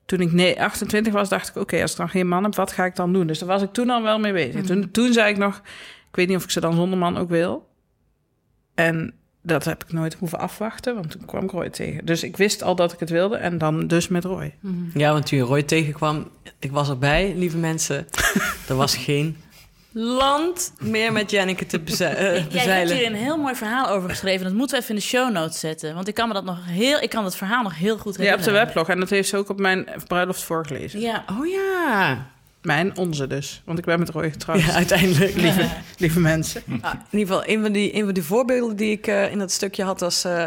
toen 0.05 0.19
ik 0.19 0.31
nee, 0.31 0.61
28 0.61 1.13
was, 1.13 1.29
dacht 1.29 1.49
ik... 1.49 1.55
oké, 1.55 1.81
als 1.81 1.91
ik 1.91 1.97
dan 1.97 2.09
geen 2.09 2.27
man 2.27 2.43
heb, 2.43 2.55
wat 2.55 2.71
ga 2.71 2.85
ik 2.85 2.95
dan 2.95 3.13
doen? 3.13 3.27
Dus 3.27 3.39
daar 3.39 3.47
was 3.49 3.61
ik 3.61 3.73
toen 3.73 3.89
al 3.89 4.03
wel 4.03 4.19
mee 4.19 4.33
bezig. 4.33 4.65
Toen, 4.65 4.91
toen 4.91 5.13
zei 5.13 5.31
ik 5.31 5.37
nog... 5.37 5.61
ik 6.09 6.15
weet 6.15 6.27
niet 6.27 6.37
of 6.37 6.43
ik 6.43 6.49
ze 6.49 6.59
dan 6.59 6.73
zonder 6.75 6.97
man 6.99 7.17
ook 7.17 7.29
wil. 7.29 7.67
En 8.75 9.13
dat 9.41 9.65
heb 9.65 9.83
ik 9.83 9.91
nooit 9.93 10.13
hoeven 10.13 10.39
afwachten, 10.39 10.95
want 10.95 11.11
toen 11.11 11.25
kwam 11.25 11.43
ik 11.43 11.51
Roy 11.51 11.69
tegen. 11.69 12.05
Dus 12.05 12.23
ik 12.23 12.37
wist 12.37 12.63
al 12.63 12.75
dat 12.75 12.93
ik 12.93 12.99
het 12.99 13.09
wilde 13.09 13.35
en 13.37 13.57
dan 13.57 13.87
dus 13.87 14.07
met 14.07 14.23
Roy. 14.23 14.55
Ja, 14.93 15.11
want 15.11 15.25
toen 15.25 15.37
je 15.37 15.43
Roy 15.43 15.63
tegenkwam, 15.63 16.27
ik 16.59 16.71
was 16.71 16.89
erbij, 16.89 17.33
lieve 17.35 17.57
mensen. 17.57 18.07
er 18.67 18.75
was 18.75 18.95
geen 19.07 19.37
land 19.91 20.73
meer 20.79 21.11
met 21.11 21.31
Janneke 21.31 21.65
te 21.65 21.79
beze- 21.79 22.05
eh, 22.05 22.23
Jij 22.23 22.37
hebt 22.39 22.51
bezeilen. 22.51 22.95
hier 22.97 23.05
een 23.05 23.13
heel 23.15 23.37
mooi 23.37 23.55
verhaal 23.55 23.87
over 23.87 24.09
geschreven. 24.09 24.45
Dat 24.45 24.53
moeten 24.53 24.75
we 24.77 24.81
even 24.83 24.95
in 24.95 25.01
de 25.01 25.07
show 25.07 25.31
notes 25.31 25.59
zetten. 25.59 25.95
Want 25.95 26.07
ik 26.07 26.13
kan 26.13 26.27
me 26.27 26.33
dat 26.33 26.43
nog 26.43 26.57
heel, 26.65 26.99
ik 27.01 27.09
kan 27.09 27.23
dat 27.23 27.35
verhaal 27.37 27.63
nog 27.63 27.77
heel 27.77 27.97
goed 27.97 28.15
Ja, 28.15 28.19
op 28.21 28.25
herinneren. 28.27 28.53
de 28.53 28.65
weblog. 28.65 28.89
En 28.89 28.99
dat 28.99 29.09
heeft 29.09 29.29
ze 29.29 29.37
ook 29.37 29.49
op 29.49 29.59
mijn 29.59 29.87
bruiloft 30.07 30.43
voorgelezen. 30.43 30.99
Ja, 30.99 31.25
Oh 31.39 31.47
ja. 31.47 32.27
Mijn, 32.61 32.97
onze 32.97 33.27
dus. 33.27 33.61
Want 33.65 33.79
ik 33.79 33.85
ben 33.85 33.99
met 33.99 34.09
Roy 34.09 34.31
getrouwd. 34.31 34.61
Ja, 34.61 34.73
uiteindelijk. 34.73 35.35
lieve, 35.41 35.69
lieve 35.97 36.19
mensen. 36.19 36.63
Ah, 36.81 36.93
in 37.11 37.19
ieder 37.19 37.35
geval, 37.35 37.55
een 37.55 37.61
van 37.61 37.71
die, 37.71 37.95
een 37.95 38.05
van 38.05 38.13
die 38.13 38.23
voorbeelden 38.23 38.75
die 38.75 38.91
ik 38.91 39.07
eh, 39.07 39.31
in 39.31 39.39
dat 39.39 39.51
stukje 39.51 39.83
had 39.83 39.99
was... 39.99 40.23
eh 40.23 40.45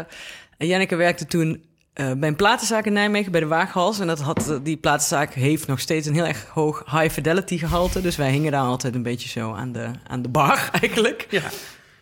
Janneke 0.57 0.95
werkte 0.95 1.25
toen 1.25 1.63
eh, 1.93 2.11
bij 2.11 2.29
een 2.29 2.35
platenzaak 2.35 2.85
in 2.85 2.93
Nijmegen, 2.93 3.31
bij 3.31 3.41
de 3.41 3.47
Waaghals. 3.47 3.99
En 3.99 4.07
dat 4.07 4.19
had, 4.19 4.59
die 4.63 4.77
platenzaak 4.77 5.33
heeft 5.33 5.67
nog 5.67 5.79
steeds 5.79 6.07
een 6.07 6.13
heel 6.13 6.25
erg 6.25 6.45
hoog 6.45 6.83
high-fidelity 6.91 7.57
gehalte. 7.57 8.01
Dus 8.01 8.15
wij 8.15 8.31
hingen 8.31 8.51
daar 8.51 8.61
altijd 8.61 8.95
een 8.95 9.03
beetje 9.03 9.29
zo 9.29 9.53
aan 9.53 9.71
de, 9.71 9.89
aan 10.07 10.21
de 10.21 10.29
bar 10.29 10.69
eigenlijk. 10.81 11.27
Ja. 11.29 11.41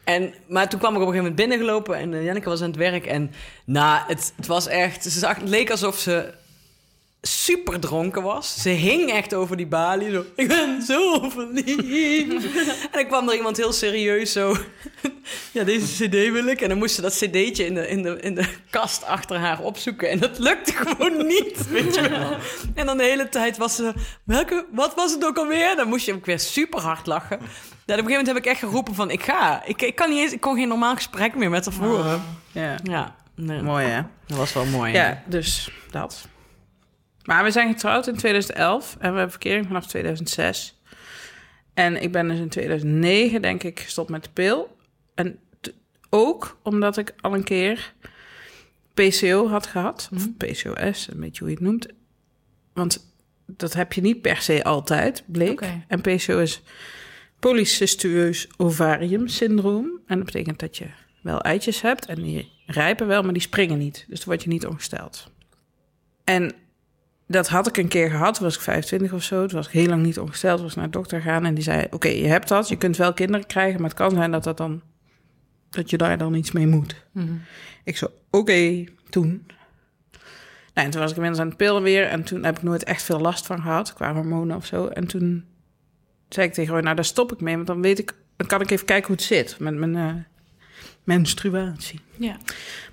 En, 0.04 0.34
maar 0.48 0.70
toen 0.70 0.80
kwam 0.80 0.96
ik 0.96 1.02
op 1.02 1.08
een 1.08 1.14
gegeven 1.14 1.32
moment 1.32 1.50
binnengelopen 1.50 1.98
en 1.98 2.24
Janneke 2.24 2.50
was 2.50 2.62
aan 2.62 2.68
het 2.68 2.76
werk. 2.76 3.06
En 3.06 3.32
nou, 3.66 4.02
het, 4.08 4.34
het 4.36 4.48
was 4.48 4.68
echt... 4.68 5.04
Ze 5.04 5.20
zag, 5.20 5.36
het 5.36 5.50
leek 5.50 5.72
alsof 5.72 5.98
ze 5.98 6.34
super 7.22 7.80
dronken 7.80 8.24
was. 8.24 8.62
Ze 8.62 8.70
hing 8.70 9.12
echt 9.12 9.34
over 9.34 9.58
die 9.58 9.68
balie. 9.68 10.12
Zo, 10.12 10.26
ik 10.36 10.48
ben 10.48 10.82
zo 10.82 11.30
verliefd. 11.30 12.46
en 12.82 12.90
dan 12.92 13.08
kwam 13.08 13.30
er 13.30 13.36
iemand 13.36 13.58
heel 13.58 13.74
serieus 13.74 14.32
zo... 14.32 14.56
ja, 15.52 15.64
deze 15.64 16.08
cd 16.08 16.32
wil 16.32 16.46
ik. 16.46 16.62
En 16.62 16.70
dan 16.70 16.78
moest 16.78 16.96
ze 16.96 17.02
dat 17.02 17.14
cd'tje 17.14 17.66
in 17.66 17.74
de, 17.74 17.88
in, 17.88 18.04
de, 18.04 18.20
in 18.20 18.36
de 18.36 18.46
kast 18.70 19.06
achter 19.06 19.38
haar 19.38 19.60
opzoeken. 19.60 20.10
En 20.10 20.20
dat 20.20 20.40
lukte 20.40 20.72
gewoon 20.82 21.28
niet, 21.28 21.68
weet 21.70 21.96
je 21.96 22.10
wel. 22.10 22.38
En 22.76 22.86
dan 22.86 22.98
de 22.98 23.04
hele 23.04 23.30
tijd 23.30 23.58
was 23.58 23.76
ze... 23.76 23.94
Welke, 24.24 24.66
wat 24.72 24.96
was 24.96 25.12
het 25.12 25.26
ook 25.26 25.38
alweer? 25.38 25.76
Dan 25.76 25.88
moest 25.88 26.06
je 26.06 26.14
ook 26.14 26.26
weer 26.26 26.40
super 26.40 26.82
hard 26.82 27.06
lachen. 27.06 27.38
Ja, 27.40 27.48
op 27.48 27.48
een 27.86 27.88
gegeven 27.88 28.10
moment 28.10 28.28
heb 28.28 28.38
ik 28.38 28.46
echt 28.46 28.60
geroepen 28.60 28.96
van... 28.96 29.12
Ik 29.12 29.24
ga. 29.24 29.62
Ik, 29.66 29.82
ik, 29.82 29.96
kan 29.96 30.10
niet 30.10 30.20
eens, 30.20 30.34
ik 30.34 30.42
kon 30.42 30.56
geen 30.56 30.68
normaal 30.68 30.96
gesprek 30.96 31.36
meer 31.36 31.50
met 31.50 31.66
haar 31.66 31.74
voeren. 31.74 32.24
Ja. 32.52 32.76
Ja, 32.84 33.16
nee, 33.36 33.62
Mooi, 33.62 33.86
hè? 33.86 34.02
dat 34.28 34.38
was 34.38 34.54
wel 34.54 34.66
mooi. 34.66 34.94
Ja, 34.94 35.24
dus 35.26 35.72
dat. 35.92 36.28
Maar 37.26 37.44
we 37.44 37.52
zijn 37.52 37.74
getrouwd 37.74 38.08
in 38.08 38.16
2011 38.16 38.94
en 38.94 39.00
we 39.00 39.06
hebben 39.06 39.30
verkering 39.30 39.68
vanaf 39.68 39.88
2006. 39.88 40.82
En 41.74 42.02
ik 42.02 42.12
ben 42.12 42.28
dus 42.28 42.40
in 42.40 42.50
2009, 42.50 43.42
denk 43.42 43.64
ik, 43.64 43.80
gestopt 43.80 44.10
met 44.10 44.24
de 44.24 44.30
pil. 44.34 44.78
En 45.16 45.40
ook 46.10 46.60
omdat 46.64 46.98
ik 46.98 47.14
al 47.22 47.34
een 47.34 47.44
keer 47.44 47.94
PCO 48.94 49.48
had 49.48 49.68
gehad. 49.68 50.10
Of 50.14 50.38
PCOS, 50.38 51.08
een 51.12 51.20
beetje 51.20 51.40
hoe 51.40 51.50
je 51.50 51.56
het 51.56 51.60
noemt. 51.60 51.88
Want 52.74 53.14
dat 53.46 53.74
heb 53.74 53.94
je 53.94 54.02
niet 54.02 54.22
per 54.22 54.38
se 54.38 54.64
altijd, 54.64 55.24
bleek. 55.26 55.62
En 55.88 56.02
PCO 56.02 56.40
is 56.40 56.62
polycystueus 57.40 58.50
ovarium 58.58 59.28
syndroom. 59.28 60.00
En 60.06 60.16
dat 60.16 60.26
betekent 60.26 60.60
dat 60.60 60.78
je 60.78 60.88
wel 61.22 61.42
eitjes 61.42 61.82
hebt 61.82 62.06
en 62.06 62.22
die 62.22 62.52
rijpen 62.66 63.08
wel, 63.08 63.24
maar 63.24 63.34
die 63.34 63.42
springen 63.42 63.78
niet. 63.78 64.06
Dus 64.08 64.20
dan 64.20 64.28
word 64.28 64.44
je 64.44 64.50
niet 64.50 64.66
ongesteld. 64.66 65.32
En 66.24 66.54
dat 67.32 67.48
had 67.48 67.68
ik 67.68 67.78
een 67.78 67.88
keer 67.88 68.10
gehad, 68.10 68.34
toen 68.34 68.44
was 68.44 68.56
ik 68.56 68.62
25 68.62 69.14
of 69.14 69.24
zo. 69.24 69.46
Toen 69.46 69.58
was 69.58 69.68
ik 69.68 69.74
heel 69.74 69.88
lang 69.88 70.04
niet 70.04 70.20
ongesteld, 70.20 70.62
was 70.62 70.76
naar 70.76 70.86
de 70.86 70.92
dokter 70.92 71.22
gegaan 71.22 71.46
en 71.46 71.54
die 71.54 71.64
zei... 71.64 71.88
Oké, 71.90 72.08
je 72.08 72.28
hebt 72.28 72.48
dat, 72.48 72.70
je 72.70 72.78
kunt 72.78 72.98
wel 72.98 73.14
kinderen 73.14 73.46
krijgen, 73.46 73.82
maar 73.82 73.90
het 73.90 73.98
kan 73.98 74.12
zijn 74.12 74.32
dat, 74.32 74.44
dat, 74.44 74.58
dan, 74.58 74.82
dat 75.70 75.90
je 75.90 75.98
daar 75.98 76.18
dan 76.18 76.34
iets 76.34 76.52
mee 76.52 76.68
moet. 76.68 76.96
Ik 77.84 77.98
zo, 77.98 78.08
oké, 78.30 78.84
toen. 79.10 79.46
Nou, 80.74 80.88
en 80.88 80.90
toen 80.90 81.02
was 81.02 81.10
ik 81.10 81.16
inmiddels 81.16 81.42
aan 81.42 81.48
het 81.48 81.58
pillen 81.58 81.84
weer 81.84 82.08
en 82.08 82.24
toen 82.24 82.44
heb 82.44 82.58
ik 82.58 82.64
nooit 82.64 82.84
echt 82.84 83.04
veel 83.04 83.20
last 83.20 83.46
van 83.46 83.62
gehad, 83.62 83.94
qua 83.94 84.14
hormonen 84.14 84.56
of 84.56 84.66
zo. 84.66 84.88
En 84.88 85.08
toen 85.08 85.46
zei 86.30 86.48
ik 86.48 86.54
tegen 86.54 86.74
haar, 86.74 86.84
nou 86.84 86.96
daar 86.96 87.06
stop 87.06 87.32
ik 87.32 87.42
mee, 87.42 87.56
want 87.56 87.68
dan 87.68 87.82
weet 87.82 88.00
ik, 88.00 88.14
dan 88.36 88.48
kan 88.48 88.62
ik 88.62 88.72
even 88.72 88.86
kijken 88.86 89.08
hoe 89.08 89.16
het 89.16 89.26
zit 89.26 89.60
met 89.60 89.76
mijn 89.76 89.96
eh, 89.96 90.14
menstruatie. 91.04 92.00
Ja. 92.18 92.38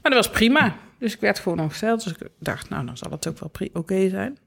Maar 0.02 0.12
dat 0.12 0.26
was 0.26 0.30
prima. 0.30 0.76
Dus 0.98 1.14
ik 1.14 1.20
werd 1.20 1.38
gewoon 1.38 1.60
ongesteld. 1.60 2.04
Dus 2.04 2.12
ik 2.12 2.28
dacht, 2.38 2.68
nou, 2.68 2.86
dan 2.86 2.96
zal 2.96 3.10
het 3.10 3.28
ook 3.28 3.38
wel 3.38 3.68
oké 3.72 4.08
zijn. 4.08 4.38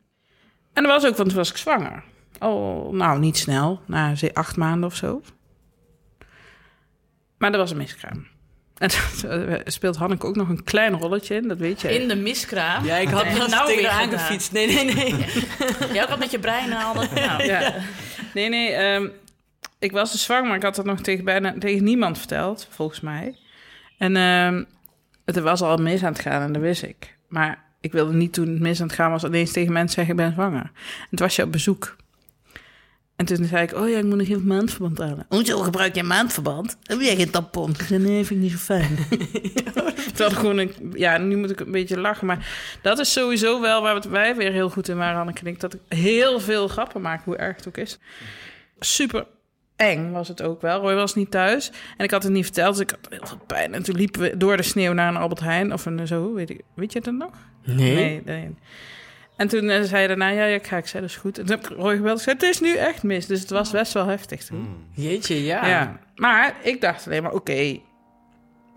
En 0.74 0.84
dat 0.84 0.92
was 1.02 1.06
ook, 1.12 1.16
want 1.18 1.30
toen 1.30 1.38
was 1.38 1.50
ik 1.50 1.58
zwanger. 1.58 2.04
Al, 2.40 2.90
nou, 2.94 3.20
niet 3.20 3.38
snel. 3.38 3.82
Na 3.88 4.16
ze- 4.16 4.34
acht 4.34 4.56
maanden 4.58 4.90
of 4.90 4.96
zo. 4.96 5.22
Maar 7.38 7.52
er 7.52 7.58
was 7.58 7.72
een 7.72 7.78
miskraam. 7.78 8.28
En 8.78 8.90
daar 9.22 9.62
speelt 9.66 9.96
Hanneke 9.96 10.26
ook 10.28 10.36
nog 10.36 10.50
een 10.50 10.64
klein 10.64 10.94
rolletje 10.94 11.36
in, 11.36 11.48
dat 11.48 11.58
weet 11.58 11.82
je. 11.82 12.00
In 12.00 12.08
de 12.08 12.16
miskraam. 12.16 12.86
Ja, 12.86 12.96
ik 12.96 13.08
had 13.08 13.24
net 13.24 13.48
nou 13.48 13.68
tegen 13.68 13.90
haar 13.90 14.02
aangefietst. 14.04 14.52
Nee, 14.52 14.68
nee, 14.68 14.94
nee. 14.94 15.16
Jij 15.94 16.04
ook 16.04 16.10
al 16.10 16.18
met 16.18 16.32
je 16.32 16.40
brein 16.40 16.72
halen. 16.72 17.10
Nou, 17.16 17.44
Ja. 17.44 17.74
Nee, 18.34 18.50
nee. 18.50 18.70
ehm, 18.72 19.08
ik 19.80 19.92
was 19.92 20.12
dus 20.12 20.24
zwanger, 20.24 20.48
maar 20.48 20.56
ik 20.56 20.64
had 20.64 20.76
dat 20.76 20.86
nog 20.86 21.00
tegen, 21.02 21.26
bijna, 21.26 21.54
tegen 21.60 21.84
niemand 21.84 22.18
verteld, 22.18 22.68
volgens 22.70 23.00
mij. 23.00 23.38
En 23.98 24.16
ehm, 24.16 24.64
het 25.36 25.44
was 25.44 25.62
al 25.62 25.78
mis 25.78 26.04
aan 26.04 26.12
het 26.12 26.22
gaan 26.22 26.42
en 26.42 26.54
dat 26.54 26.62
wist 26.62 26.84
ik. 26.84 27.18
Maar 27.28 27.64
ik 27.82 27.92
wilde 27.92 28.14
niet 28.14 28.34
toen 28.34 28.48
het 28.48 28.60
mis 28.60 28.82
aan 28.82 28.88
het 28.88 28.96
gaan 28.96 29.12
was 29.12 29.24
ineens 29.24 29.52
tegen 29.52 29.74
mensen 29.74 29.96
zeggen, 29.96 30.14
ik 30.14 30.20
ben 30.22 30.34
zwanger. 30.34 30.72
En 31.02 31.08
toen 31.10 31.26
was 31.26 31.36
je 31.36 31.44
op 31.44 31.52
bezoek. 31.52 31.96
En 33.16 33.28
toen 33.28 33.46
zei 33.46 33.64
ik, 33.64 33.74
oh 33.74 33.90
ja, 33.90 33.98
ik 33.98 34.04
moet 34.04 34.18
nog 34.18 34.28
even 34.28 34.48
maandverband 34.48 34.98
halen. 34.98 35.26
Hoezo 35.30 35.60
gebruik 35.60 35.96
jij 35.96 36.04
maandverband? 36.04 36.78
Heb 36.84 37.00
jij 37.00 37.16
geen 37.16 37.30
tampon? 37.30 37.70
Ik 37.70 37.82
zei, 37.82 38.00
nee, 38.00 38.26
vind 38.26 38.30
ik 38.30 38.38
niet 38.38 38.52
zo 38.52 38.58
fijn. 38.58 38.98
Terwijl 40.16 40.36
gewoon 40.36 40.58
een, 40.58 40.74
ja, 40.94 41.18
nu 41.18 41.36
moet 41.36 41.50
ik 41.50 41.60
een 41.60 41.72
beetje 41.72 42.00
lachen. 42.00 42.28
Maar 42.28 42.48
dat 42.82 43.00
is 43.00 43.12
sowieso 43.12 43.62
wel 43.62 43.82
waar 43.82 44.10
wij 44.10 44.36
weer 44.36 44.52
heel 44.52 44.70
goed 44.70 44.88
in 44.88 44.98
waren, 44.98 45.22
Anneke. 45.22 45.40
en 45.40 45.48
ik, 45.48 45.60
Dat 45.60 45.74
ik 45.74 45.80
heel 45.88 46.40
veel 46.40 46.68
grappen 46.68 47.02
maak, 47.02 47.24
hoe 47.24 47.36
erg 47.36 47.56
het 47.56 47.68
ook 47.68 47.78
is. 47.78 48.00
Super 48.80 49.26
eng 49.82 50.12
was 50.12 50.28
het 50.28 50.42
ook 50.42 50.62
wel. 50.62 50.80
Roy 50.82 50.94
was 50.96 51.16
niet 51.16 51.32
thuis. 51.32 51.72
En 51.98 52.04
ik 52.06 52.12
had 52.12 52.24
het 52.24 52.32
niet 52.32 52.44
verteld, 52.44 52.74
dus 52.78 52.82
ik 52.84 52.90
had 52.90 53.00
heel 53.10 53.28
veel 53.28 53.42
pijn. 53.48 53.74
En 53.74 53.84
toen 53.84 53.96
liepen 53.96 54.22
we 54.22 54.38
door 54.38 54.58
de 54.58 54.64
sneeuw 54.64 54.94
naar 54.94 55.08
een 55.08 55.18
Albert 55.18 55.40
Heijn. 55.40 55.74
Of 55.74 55.86
een 55.86 56.08
zo, 56.08 56.34
weet, 56.34 56.50
ik, 56.50 56.62
weet 56.74 56.94
je 56.94 57.00
het 57.00 57.12
nog? 57.12 57.32
Nee. 57.64 57.96
Nee, 57.96 58.22
nee. 58.26 58.56
En 59.36 59.48
toen 59.48 59.70
eh, 59.70 59.76
zei 59.82 59.90
hij 59.96 60.08
daarna, 60.08 60.28
ja, 60.30 60.46
ja, 60.46 60.56
ik 60.56 60.68
ga. 60.68 60.78
Ik 60.78 60.88
zei, 60.88 61.02
dat 61.02 61.12
is 61.12 61.18
goed. 61.18 61.38
En 61.40 61.46
toen 61.46 61.56
heb 61.60 61.70
ik 61.70 61.78
Roy 61.78 61.96
gebeld. 61.96 62.18
Ik 62.18 62.24
zei, 62.24 62.36
het 62.36 62.46
is 62.46 62.60
nu 62.60 62.76
echt 62.76 63.04
mis. 63.04 63.26
Dus 63.26 63.40
het 63.40 63.50
was 63.50 63.72
best 63.72 63.94
wel 63.94 64.06
heftig 64.06 64.44
toen. 64.46 64.86
Jeetje, 64.92 65.44
ja. 65.44 65.68
Ja. 65.68 66.00
Maar 66.16 66.56
ik 66.64 66.82
dacht 66.82 67.06
alleen 67.08 67.24
maar, 67.24 67.32
oké, 67.34 67.52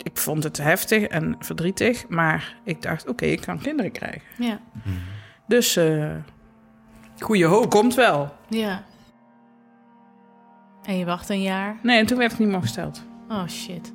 ik 0.03 0.13
vond 0.13 0.45
het 0.45 0.57
heftig 0.57 1.03
en 1.03 1.37
verdrietig. 1.39 2.09
Maar 2.09 2.55
ik 2.65 2.83
dacht, 2.83 3.09
oké, 3.09 3.25
ik 3.25 3.41
kan 3.41 3.59
kinderen 3.61 3.93
krijgen. 3.93 4.23
ja. 4.39 4.61
Dus 5.47 5.77
eh 5.77 6.11
Goeie 7.19 7.45
hoop. 7.47 7.71
komt 7.71 7.95
wel. 7.95 8.35
ja. 8.49 8.85
En 10.85 10.99
je 10.99 11.05
wacht 11.05 11.29
een 11.29 11.43
jaar. 11.43 11.79
Nee, 11.83 11.99
en 11.99 12.07
toen 12.07 12.19
werd 12.19 12.33
ik 12.33 12.39
niet 12.39 12.49
meer 12.49 12.61
gesteld. 12.61 13.03
Oh 13.29 13.49
shit. 13.49 13.93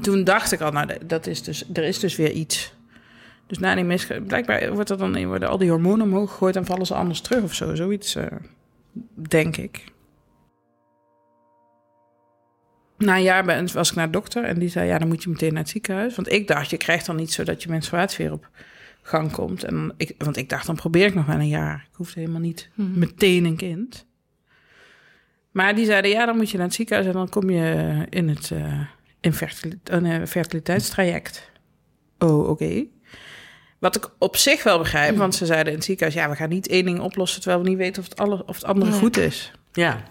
Toen 0.00 0.24
dacht 0.24 0.52
ik 0.52 0.60
al, 0.60 0.70
nou, 0.70 1.06
dat 1.06 1.26
is 1.26 1.42
dus, 1.42 1.72
er 1.72 1.82
is 1.82 1.98
dus 1.98 2.16
weer 2.16 2.30
iets. 2.30 2.74
Dus 3.46 3.58
na 3.58 3.74
die 3.74 3.84
mis, 3.84 4.06
blijkbaar 4.26 4.72
wordt 4.74 4.90
er 4.90 4.98
dan, 4.98 5.26
worden 5.26 5.48
al 5.48 5.58
die 5.58 5.70
hormonen 5.70 6.06
omhoog 6.06 6.30
gegooid 6.30 6.56
en 6.56 6.64
vallen 6.64 6.86
ze 6.86 6.94
anders 6.94 7.20
terug 7.20 7.42
of 7.42 7.54
zo. 7.54 7.74
Zoiets, 7.74 8.14
eh, 8.14 8.26
denk 9.14 9.56
ik. 9.56 9.84
Na 12.98 13.16
een 13.16 13.22
jaar 13.22 13.44
ben, 13.44 13.72
was 13.72 13.90
ik 13.90 13.96
naar 13.96 14.06
de 14.06 14.12
dokter 14.12 14.44
en 14.44 14.58
die 14.58 14.68
zei, 14.68 14.86
ja, 14.86 14.98
dan 14.98 15.08
moet 15.08 15.22
je 15.22 15.30
meteen 15.30 15.52
naar 15.52 15.62
het 15.62 15.70
ziekenhuis. 15.70 16.14
Want 16.14 16.32
ik 16.32 16.46
dacht, 16.46 16.70
je 16.70 16.76
krijgt 16.76 17.06
dan 17.06 17.16
niet 17.16 17.32
zodat 17.32 17.62
je 17.62 17.68
menstruatie 17.68 18.24
weer 18.24 18.34
op 18.34 18.48
gang 19.02 19.32
komt. 19.32 19.64
En 19.64 19.94
ik, 19.96 20.14
want 20.18 20.36
ik 20.36 20.48
dacht, 20.48 20.66
dan 20.66 20.74
probeer 20.74 21.06
ik 21.06 21.14
nog 21.14 21.26
wel 21.26 21.38
een 21.38 21.48
jaar. 21.48 21.86
Ik 21.90 21.96
hoefde 21.96 22.20
helemaal 22.20 22.40
niet 22.40 22.70
meteen 22.74 23.44
een 23.44 23.56
kind. 23.56 24.06
Maar 25.50 25.74
die 25.74 25.84
zeiden, 25.84 26.10
ja, 26.10 26.26
dan 26.26 26.36
moet 26.36 26.50
je 26.50 26.56
naar 26.56 26.66
het 26.66 26.74
ziekenhuis 26.74 27.06
en 27.08 27.12
dan 27.12 27.28
kom 27.28 27.50
je 27.50 28.06
in 28.08 28.28
het 28.28 28.50
eh, 28.50 28.80
infertili- 29.20 29.78
een, 29.84 30.06
eh, 30.06 30.26
fertiliteitstraject. 30.26 31.50
Oh, 32.18 32.48
oké. 32.48 32.84
Wat 33.78 33.96
ik 33.96 34.10
op 34.18 34.36
zich 34.36 34.62
wel 34.62 34.78
begrijp, 34.78 35.16
want 35.16 35.34
ze 35.34 35.46
zeiden 35.46 35.72
in 35.72 35.78
het 35.78 35.84
ziekenhuis... 35.86 36.18
ja, 36.18 36.28
we 36.30 36.36
gaan 36.36 36.48
niet 36.48 36.68
één 36.68 36.84
ding 36.84 37.00
oplossen... 37.00 37.40
terwijl 37.40 37.62
we 37.62 37.68
niet 37.68 37.78
weten 37.78 38.02
of 38.02 38.08
het, 38.08 38.18
alle, 38.18 38.46
of 38.46 38.54
het 38.56 38.64
andere 38.64 38.90
Nee. 38.90 39.00
goed 39.00 39.16
is. 39.16 39.52
Ja. 39.72 40.02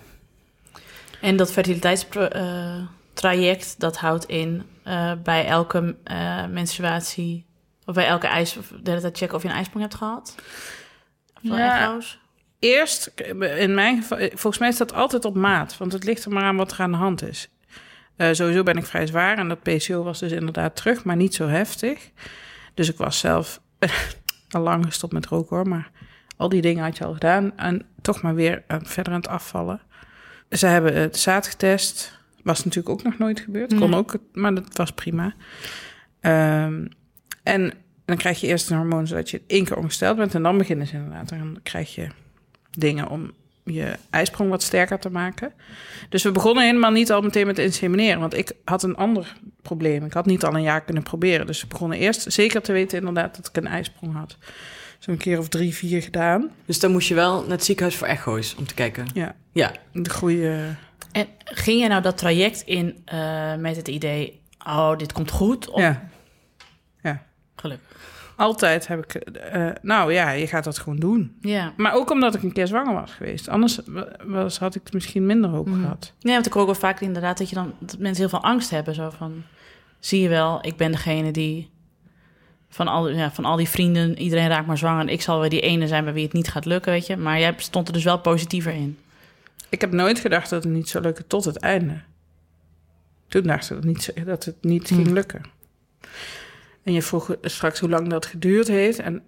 En 1.22 1.36
dat 1.36 1.52
fertiliteitstraject, 1.52 3.80
dat 3.80 3.98
houdt 3.98 4.26
in 4.26 4.64
eh, 4.84 5.12
bij 5.24 5.46
elke 5.46 5.96
eh, 6.04 6.48
menstruatie... 6.48 7.46
of 7.92 7.98
bij 7.98 8.08
elke 8.08 8.28
ijs, 8.28 8.54
de 8.54 8.90
hele 8.90 9.02
tijd 9.02 9.18
checken 9.18 9.36
of 9.36 9.42
je 9.44 9.48
een 9.50 9.56
ijsprong 9.56 9.82
hebt 9.84 9.96
gehad. 9.98 10.36
Van 11.44 11.58
Ja. 11.58 12.00
Eerst, 12.60 13.08
in 13.58 13.74
mijn 13.74 14.02
geval... 14.02 14.18
Volgens 14.18 14.58
mij 14.58 14.70
is 14.70 14.78
dat 14.78 14.94
altijd 14.94 15.26
op 15.26 15.36
maat. 15.36 15.78
Want 15.78 15.94
het 15.94 16.04
ligt 16.04 16.26
er 16.26 16.32
maar 16.32 16.44
aan 16.44 16.56
wat 16.56 16.72
er 16.72 16.80
aan 16.80 16.92
de 16.92 16.98
hand 16.98 17.24
is. 17.24 17.50
Eh, 18.16 18.30
sowieso 18.32 18.64
ben 18.64 18.78
ik 18.78 18.86
vrij 18.86 19.08
zwaar. 19.08 19.38
En 19.38 19.48
dat 19.48 19.62
PCO 19.62 20.04
was 20.04 20.20
dus 20.20 20.32
inderdaad 20.32 20.76
terug, 20.76 21.04
maar 21.04 21.16
niet 21.16 21.36
zo 21.36 21.48
heftig. 21.48 22.10
Dus 22.74 22.90
ik 22.90 22.98
was 22.98 23.20
zelf 23.20 23.62
al 24.50 24.62
lang 24.62 24.86
gestopt 24.86 25.14
met 25.14 25.26
roken 25.26 25.56
hoor. 25.56 25.68
Maar 25.68 25.92
al 26.38 26.50
die 26.50 26.62
dingen 26.62 26.84
had 26.84 26.98
je 26.98 27.06
al 27.06 27.14
gedaan. 27.14 27.58
En 27.58 27.86
toch 28.02 28.22
maar 28.22 28.36
weer 28.36 28.64
eh, 28.68 28.78
verder 28.82 29.14
aan 29.14 29.20
het 29.20 29.30
afvallen. 29.30 29.82
Ze 30.50 30.66
hebben 30.68 30.96
het 30.96 31.18
zaad 31.18 31.48
getest. 31.48 32.20
Was 32.44 32.64
natuurlijk 32.64 32.90
ook 32.90 33.04
nog 33.04 33.18
nooit 33.18 33.40
gebeurd. 33.40 33.76
Kon 33.76 33.90
Nee. 33.90 34.00
ook, 34.00 34.16
maar 34.34 34.54
dat 34.56 34.78
was 34.78 34.92
prima. 34.92 35.34
Ehm, 36.20 36.86
en 37.44 37.74
dan 38.06 38.18
krijg 38.18 38.42
je 38.42 38.48
eerst 38.48 38.70
een 38.70 38.78
hormoon 38.78 39.08
zodat 39.08 39.30
je 39.30 39.42
één 39.48 39.66
keer 39.66 39.78
ongesteld 39.78 40.18
bent. 40.18 40.36
En 40.36 40.44
dan 40.44 40.58
beginnen 40.58 40.88
ze 40.88 40.94
inderdaad. 40.96 41.30
Dan 41.30 41.60
krijg 41.64 41.96
je 41.96 42.08
dingen 42.72 43.08
om 43.08 43.32
je 43.64 43.96
ijsprong 44.10 44.50
wat 44.50 44.64
sterker 44.64 45.00
te 45.00 45.10
maken. 45.10 45.54
Dus 46.10 46.24
we 46.24 46.32
begonnen 46.32 46.64
helemaal 46.66 46.92
niet 46.92 47.12
al 47.12 47.22
meteen 47.22 47.46
met 47.48 47.60
insemineren. 47.60 48.20
Want 48.20 48.38
ik 48.38 48.52
had 48.66 48.84
een 48.84 48.96
ander 48.96 49.34
probleem. 49.62 50.06
Ik 50.06 50.14
had 50.14 50.26
niet 50.26 50.44
al 50.44 50.56
een 50.56 50.62
jaar 50.62 50.82
kunnen 50.84 51.04
proberen. 51.04 51.48
Dus 51.48 51.62
we 51.62 51.68
begonnen 51.68 51.98
eerst 51.98 52.32
zeker 52.34 52.62
te 52.62 52.72
weten 52.72 52.98
inderdaad 52.98 53.36
dat 53.36 53.48
ik 53.48 53.58
een 53.58 53.68
ijsprong 53.68 54.14
had. 54.16 54.38
Zo'n 55.00 55.18
keer 55.18 55.40
of 55.40 55.48
drie, 55.48 55.74
vier 55.76 56.02
gedaan. 56.02 56.50
Dus 56.66 56.80
dan 56.80 56.92
moest 56.92 57.08
je 57.08 57.14
wel 57.16 57.42
naar 57.42 57.52
het 57.52 57.64
ziekenhuis 57.64 57.98
voor 57.98 58.08
echo's 58.08 58.56
om 58.58 58.66
te 58.66 58.74
kijken. 58.74 59.06
Ja, 59.14 59.36
Ja. 59.52 59.72
de 59.94 60.10
goede... 60.10 60.76
En 61.12 61.28
ging 61.44 61.80
jij 61.80 61.88
nou 61.88 62.02
dat 62.02 62.18
traject 62.18 62.62
in 62.66 63.02
eh, 63.06 63.56
met 63.56 63.76
het 63.76 63.88
idee... 63.88 64.40
oh, 64.68 64.98
dit 64.98 65.12
komt 65.14 65.32
goed? 65.32 65.70
Of... 65.70 65.82
Ja. 65.82 66.10
Gelukkig. 67.62 67.88
Altijd 68.36 68.88
heb 68.88 69.04
ik... 69.04 69.14
eh, 69.14 69.70
nou 69.82 70.14
ja, 70.14 70.30
je 70.32 70.48
gaat 70.48 70.64
dat 70.64 70.80
gewoon 70.80 71.00
doen. 71.00 71.36
Ja. 71.42 71.74
Maar 71.78 71.94
ook 71.94 72.12
omdat 72.12 72.36
ik 72.36 72.44
een 72.44 72.52
keer 72.52 72.68
zwanger 72.68 72.94
was 72.94 73.12
geweest. 73.12 73.50
Anders 73.50 73.80
was, 74.26 74.60
had 74.60 74.76
ik 74.76 74.82
het 74.84 74.94
misschien 74.94 75.26
minder 75.26 75.50
hoop 75.50 75.68
gehad. 75.72 76.14
Nee, 76.22 76.34
want 76.34 76.46
ik 76.46 76.54
hoor 76.54 76.62
ook 76.62 76.68
wel 76.68 76.80
vaak 76.80 77.00
inderdaad 77.00 77.38
dat, 77.38 77.50
je 77.50 77.56
dan, 77.56 77.74
dat 77.80 77.98
mensen 77.98 78.22
heel 78.22 78.40
veel 78.40 78.50
angst 78.50 78.70
hebben. 78.70 78.96
Zo 78.96 79.10
van, 79.18 79.44
zie 80.00 80.22
je 80.22 80.30
wel, 80.30 80.60
ik 80.62 80.76
ben 80.78 80.92
degene 80.92 81.32
die 81.32 81.70
Van 82.70 82.88
al, 82.88 83.10
ja, 83.10 83.32
van 83.32 83.46
al 83.46 83.56
die 83.56 83.70
vrienden, 83.70 84.18
iedereen 84.18 84.48
raakt 84.48 84.68
maar 84.68 84.78
zwanger. 84.78 85.10
Ik 85.10 85.22
zal 85.22 85.40
weer 85.40 85.50
die 85.50 85.62
ene 85.62 85.88
zijn 85.88 86.04
bij 86.04 86.14
wie 86.14 86.24
het 86.24 86.34
niet 86.34 86.50
gaat 86.50 86.66
lukken, 86.66 86.92
weet 86.92 87.08
je. 87.08 87.18
Maar 87.18 87.40
jij 87.40 87.54
stond 87.58 87.88
er 87.88 87.94
dus 87.94 88.04
wel 88.04 88.20
positiever 88.20 88.74
in. 88.74 88.98
Ik 89.70 89.82
heb 89.82 89.92
nooit 89.92 90.20
gedacht 90.20 90.50
dat 90.50 90.64
het 90.64 90.74
niet 90.74 90.90
zou 90.90 91.04
lukken 91.04 91.28
tot 91.28 91.46
het 91.46 91.58
einde. 91.58 92.02
Toen 93.28 93.44
dacht 93.44 93.70
ik 93.70 93.70
dat 93.70 93.78
het 93.78 93.86
niet, 93.86 94.26
dat 94.26 94.46
het 94.46 94.56
niet 94.62 94.88
ging 94.88 95.08
lukken. 95.08 95.42
En 96.84 96.94
je 96.94 97.02
vroeg 97.02 97.36
straks 97.42 97.80
hoe 97.80 97.90
lang 97.90 98.10
dat 98.10 98.26
geduurd 98.26 98.68
heeft. 98.68 99.00
En 99.00 99.24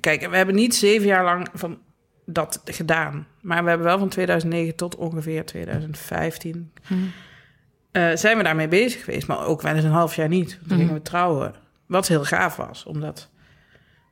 kijk, 0.00 0.28
we 0.30 0.36
hebben 0.36 0.54
niet 0.54 0.74
zeven 0.74 1.06
jaar 1.06 1.24
lang 1.24 1.48
van 1.54 1.78
dat 2.26 2.60
gedaan. 2.64 3.26
Maar 3.40 3.62
we 3.62 3.68
hebben 3.68 3.86
wel 3.86 3.98
van 3.98 4.08
2009 4.08 4.74
tot 4.76 4.96
ongeveer 4.96 5.44
2015... 5.44 6.72
eh, 7.92 8.10
zijn 8.14 8.36
we 8.36 8.42
daarmee 8.42 8.68
bezig 8.68 9.04
geweest. 9.04 9.26
Maar 9.26 9.46
ook 9.46 9.62
wel 9.62 9.74
eens 9.74 9.84
een 9.84 9.90
half 9.90 10.16
jaar 10.16 10.28
niet. 10.28 10.58
Toen 10.68 10.78
gingen 10.78 10.94
we 10.94 11.02
trouwen. 11.02 11.54
Wat 11.86 12.08
heel 12.08 12.24
gaaf 12.24 12.56
was, 12.56 12.84
omdat 12.84 13.28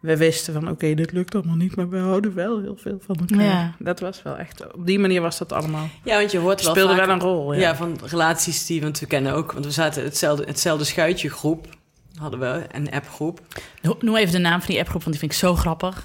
we 0.00 0.16
wisten 0.16 0.52
van... 0.54 0.68
oké, 0.70 0.94
dit 0.94 1.12
lukt 1.12 1.35
allemaal 1.35 1.56
niet, 1.56 1.76
maar 1.76 1.88
we 1.88 1.99
houden 1.99 2.35
wel 2.35 2.61
heel 2.61 2.76
veel 2.76 2.99
van 3.00 3.16
elkaar. 3.16 3.44
Ja. 3.44 3.75
Dat 3.78 4.00
was 4.00 4.23
wel 4.23 4.37
echt... 4.37 4.73
Op 4.75 4.87
die 4.87 4.99
manier 4.99 5.20
was 5.20 5.38
dat 5.38 5.52
allemaal... 5.52 5.88
Ja, 6.04 6.18
want 6.18 6.30
je 6.30 6.38
hoort 6.38 6.62
wel 6.62 6.70
Speelde 6.70 6.94
vaak- 6.96 7.06
wel 7.06 7.14
een 7.14 7.20
rol, 7.20 7.52
ja. 7.52 7.61
Ja. 7.61 7.76
van 7.76 7.99
relaties 8.04 8.66
die 8.66 8.80
want 8.80 8.99
we 9.00 9.06
kennen 9.06 9.32
ook. 9.32 9.52
Want 9.52 9.64
we 9.64 9.70
zaten 9.70 10.02
hetzelfde, 10.04 10.44
hetzelfde 10.44 10.85
schuitje 10.85 11.30
groep. 11.30 11.68
Hadden 12.18 12.40
we 12.40 12.64
een 12.73 12.90
appgroep. 12.92 13.40
No- 13.82 13.96
Noem 14.00 14.16
even 14.16 14.32
de 14.32 14.38
naam 14.38 14.58
van 14.61 14.68
die 14.68 14.78
appgroep, 14.78 15.00
want 15.04 15.11
die 15.11 15.20
vind 15.20 15.32
ik 15.32 15.38
zo 15.38 15.54
grappig. 15.54 16.04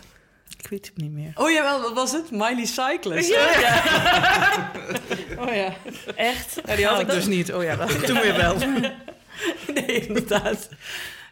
Ik 0.58 0.68
weet 0.68 0.86
het 0.86 0.98
niet 0.98 1.12
meer. 1.12 1.32
Oh 1.36 1.52
jawel, 1.52 1.82
wat 1.82 1.94
was 1.94 2.12
het? 2.12 2.32
Miley 2.32 2.66
Cyclist. 2.66 3.36
Oh 5.38 5.54
ja. 5.56 5.74
Echt? 6.16 6.62
ja 6.66 6.76
die 6.76 6.86
had 6.86 7.00
ik 7.00 7.10
dus 7.10 7.26
niet. 7.26 7.54
Oh 7.54 7.64
ja, 7.64 7.76
dat 7.76 8.06
toen 8.06 8.20
weer 8.22 8.36
wel. 8.38 8.56
Nee, 9.74 10.08
inderdaad. 10.08 10.70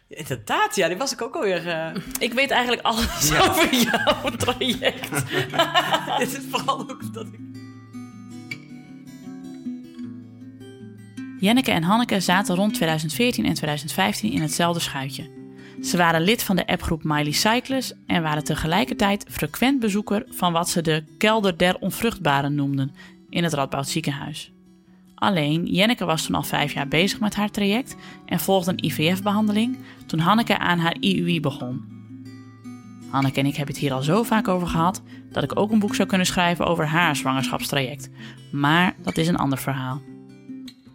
Ja, 0.06 0.16
Inderdaad, 0.16 0.76
ja, 0.76 0.88
die 0.88 0.96
was 0.96 1.12
ik 1.12 1.22
ook 1.22 1.34
alweer. 1.34 1.68
eh 1.68 1.86
Ik 2.18 2.32
weet 2.32 2.50
eigenlijk 2.50 2.82
alles 2.82 3.32
over 3.48 3.74
jouw 3.74 4.30
traject. 4.36 5.10
dit 6.18 6.32
is 6.36 6.44
vooral 6.50 6.80
ook 6.80 7.14
dat 7.14 7.26
ik. 7.26 7.38
Jenneke 11.40 11.70
en 11.70 11.82
Hanneke 11.82 12.20
zaten 12.20 12.54
rond 12.54 12.74
2014 12.74 13.44
en 13.44 13.54
2015 13.54 14.32
in 14.32 14.40
hetzelfde 14.40 14.80
schuitje. 14.80 15.30
Ze 15.82 15.96
waren 15.96 16.20
lid 16.20 16.42
van 16.42 16.56
de 16.56 16.66
appgroep 16.66 17.04
Miley 17.04 17.32
Cyclus 17.32 17.92
en 18.06 18.22
waren 18.22 18.44
tegelijkertijd 18.44 19.26
frequent 19.28 19.80
bezoeker 19.80 20.24
van 20.28 20.52
wat 20.52 20.68
ze 20.68 20.82
de 20.82 21.04
kelder 21.18 21.56
der 21.56 21.76
onvruchtbaren 21.78 22.54
noemden 22.54 22.94
in 23.30 23.44
het 23.44 23.52
Radboud 23.52 23.88
ziekenhuis. 23.88 24.52
Alleen, 25.14 25.66
Jenneke 25.66 26.04
was 26.04 26.26
toen 26.26 26.34
al 26.34 26.42
vijf 26.42 26.72
jaar 26.72 26.88
bezig 26.88 27.20
met 27.20 27.34
haar 27.34 27.50
traject 27.50 27.96
en 28.26 28.40
volgde 28.40 28.70
een 28.70 28.84
IVF-behandeling 28.84 29.78
toen 30.06 30.18
Hanneke 30.18 30.58
aan 30.58 30.78
haar 30.78 30.96
IUI 31.00 31.40
begon. 31.40 31.98
Hanneke 33.10 33.40
en 33.40 33.46
ik 33.46 33.56
hebben 33.56 33.74
het 33.74 33.82
hier 33.82 33.92
al 33.92 34.02
zo 34.02 34.22
vaak 34.22 34.48
over 34.48 34.68
gehad 34.68 35.02
dat 35.32 35.42
ik 35.42 35.58
ook 35.58 35.70
een 35.70 35.78
boek 35.78 35.94
zou 35.94 36.08
kunnen 36.08 36.26
schrijven 36.26 36.66
over 36.66 36.86
haar 36.86 37.16
zwangerschapstraject. 37.16 38.10
Maar 38.52 38.94
dat 39.02 39.16
is 39.16 39.28
een 39.28 39.36
ander 39.36 39.58
verhaal. 39.58 40.09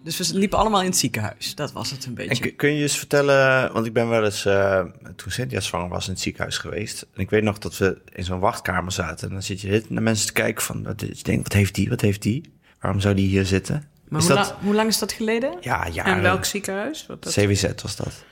Dus 0.06 0.32
we 0.32 0.38
liepen 0.38 0.58
allemaal 0.58 0.80
in 0.82 0.86
het 0.88 0.98
ziekenhuis. 0.98 1.56
Dat 1.56 1.72
was 1.72 1.92
het 1.92 2.04
een 2.06 2.10
En 2.10 2.28
beetje. 2.28 2.42
kun- 2.44 2.56
kun 2.56 2.74
je 2.74 2.82
eens 2.82 2.98
vertellen, 2.98 3.74
want 3.74 3.86
ik 3.86 3.94
ben 3.94 4.10
wel 4.10 4.24
eens, 4.26 4.46
eh, 4.46 4.84
toen 5.16 5.32
Cynthia 5.32 5.60
zwanger 5.60 5.90
was, 5.90 6.06
in 6.08 6.12
het 6.14 6.22
ziekenhuis 6.22 6.58
geweest. 6.58 7.06
En 7.14 7.22
ik 7.22 7.30
weet 7.30 7.44
nog 7.44 7.58
dat 7.58 7.78
we 7.78 7.98
in 8.14 8.24
zo'n 8.24 8.40
wachtkamer 8.40 8.92
zaten. 8.92 9.28
En 9.28 9.34
dan 9.34 9.44
zit 9.44 9.62
je 9.62 9.84
naar 9.90 10.04
mensen 10.04 10.28
te 10.28 10.34
kijken 10.34 10.64
van, 10.64 10.84
wat, 10.84 11.02
je 11.02 11.24
denkt, 11.24 11.44
wat 11.44 11.54
heeft 11.54 11.76
die, 11.76 11.90
wat 11.90 12.02
heeft 12.02 12.22
die? 12.22 12.54
Waarom 12.82 13.00
zou 13.02 13.16
die 13.16 13.28
hier 13.28 13.46
zitten? 13.46 13.88
Maar 14.10 14.22
is 14.22 14.28
hoe, 14.28 14.36
dat, 14.36 14.48
la- 14.50 14.58
hoe 14.66 14.74
lang 14.74 14.90
is 14.90 15.00
dat 15.00 15.12
geleden? 15.12 15.58
ja, 15.62 15.88
ja. 15.92 16.06
En 16.06 16.22
welk 16.22 16.46
ziekenhuis? 16.46 17.06
Wat 17.06 17.24
dat... 17.24 17.34
CWZ 17.34 17.64
was 17.82 17.96
dat. 17.96 18.24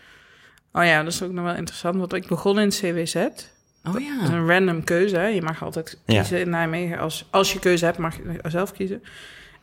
Oh 0.72 0.84
ja, 0.86 1.04
dat 1.04 1.14
is 1.14 1.22
ook 1.22 1.32
nog 1.32 1.46
wel 1.46 1.56
interessant. 1.56 1.96
Want 1.96 2.14
ik 2.14 2.28
begon 2.28 2.60
in 2.60 2.66
het 2.66 2.76
CWZ. 2.78 3.16
Oh 3.16 3.24
Dat 3.94 3.96
is 4.02 4.04
ja. 4.28 4.34
een 4.34 4.48
random 4.48 4.84
keuze. 4.84 5.16
Hè. 5.18 5.26
Je 5.28 5.42
mag 5.42 5.64
altijd 5.64 5.98
Ja. 6.06 6.20
kiezen 6.20 6.40
in 6.40 6.50
Nijmegen. 6.50 6.98
Als, 7.00 7.26
als 7.30 7.54
je 7.54 7.60
keuze 7.60 7.86
hebt, 7.86 7.98
mag 7.98 8.16
je 8.16 8.40
zelf 8.50 8.72
kiezen. 8.72 9.04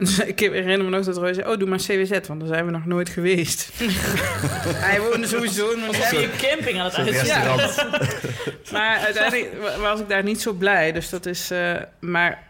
Dus, 0.01 0.19
ik 0.33 0.41
herinner 0.41 0.85
me 0.85 0.91
nog 0.91 1.05
dat 1.05 1.17
Roy 1.17 1.33
zei... 1.35 1.49
Oh, 1.51 1.59
doe 1.59 1.69
maar 1.69 1.79
CWZ, 1.79 2.11
want 2.27 2.41
daar 2.41 2.49
zijn 2.49 2.65
we 2.65 2.71
nog 2.71 2.87
nooit 2.87 3.09
geweest. 3.09 3.71
Hij 4.87 5.01
woonde 5.01 5.27
sowieso 5.27 5.71
in 5.71 5.79
je 5.81 6.31
camping 6.39 6.79
aan 6.79 6.85
het 6.85 6.95
uitzoeken. 6.95 7.27
Ja. 7.27 7.69
Maar 8.73 8.99
uiteindelijk 8.99 9.51
wa- 9.61 9.79
was 9.79 10.01
ik 10.01 10.09
daar 10.09 10.23
niet 10.23 10.41
zo 10.41 10.53
blij. 10.53 10.93
Dus 10.93 11.09
dat 11.11 11.27
is... 11.27 11.51
eh, 11.51 11.75
maar 12.01 12.49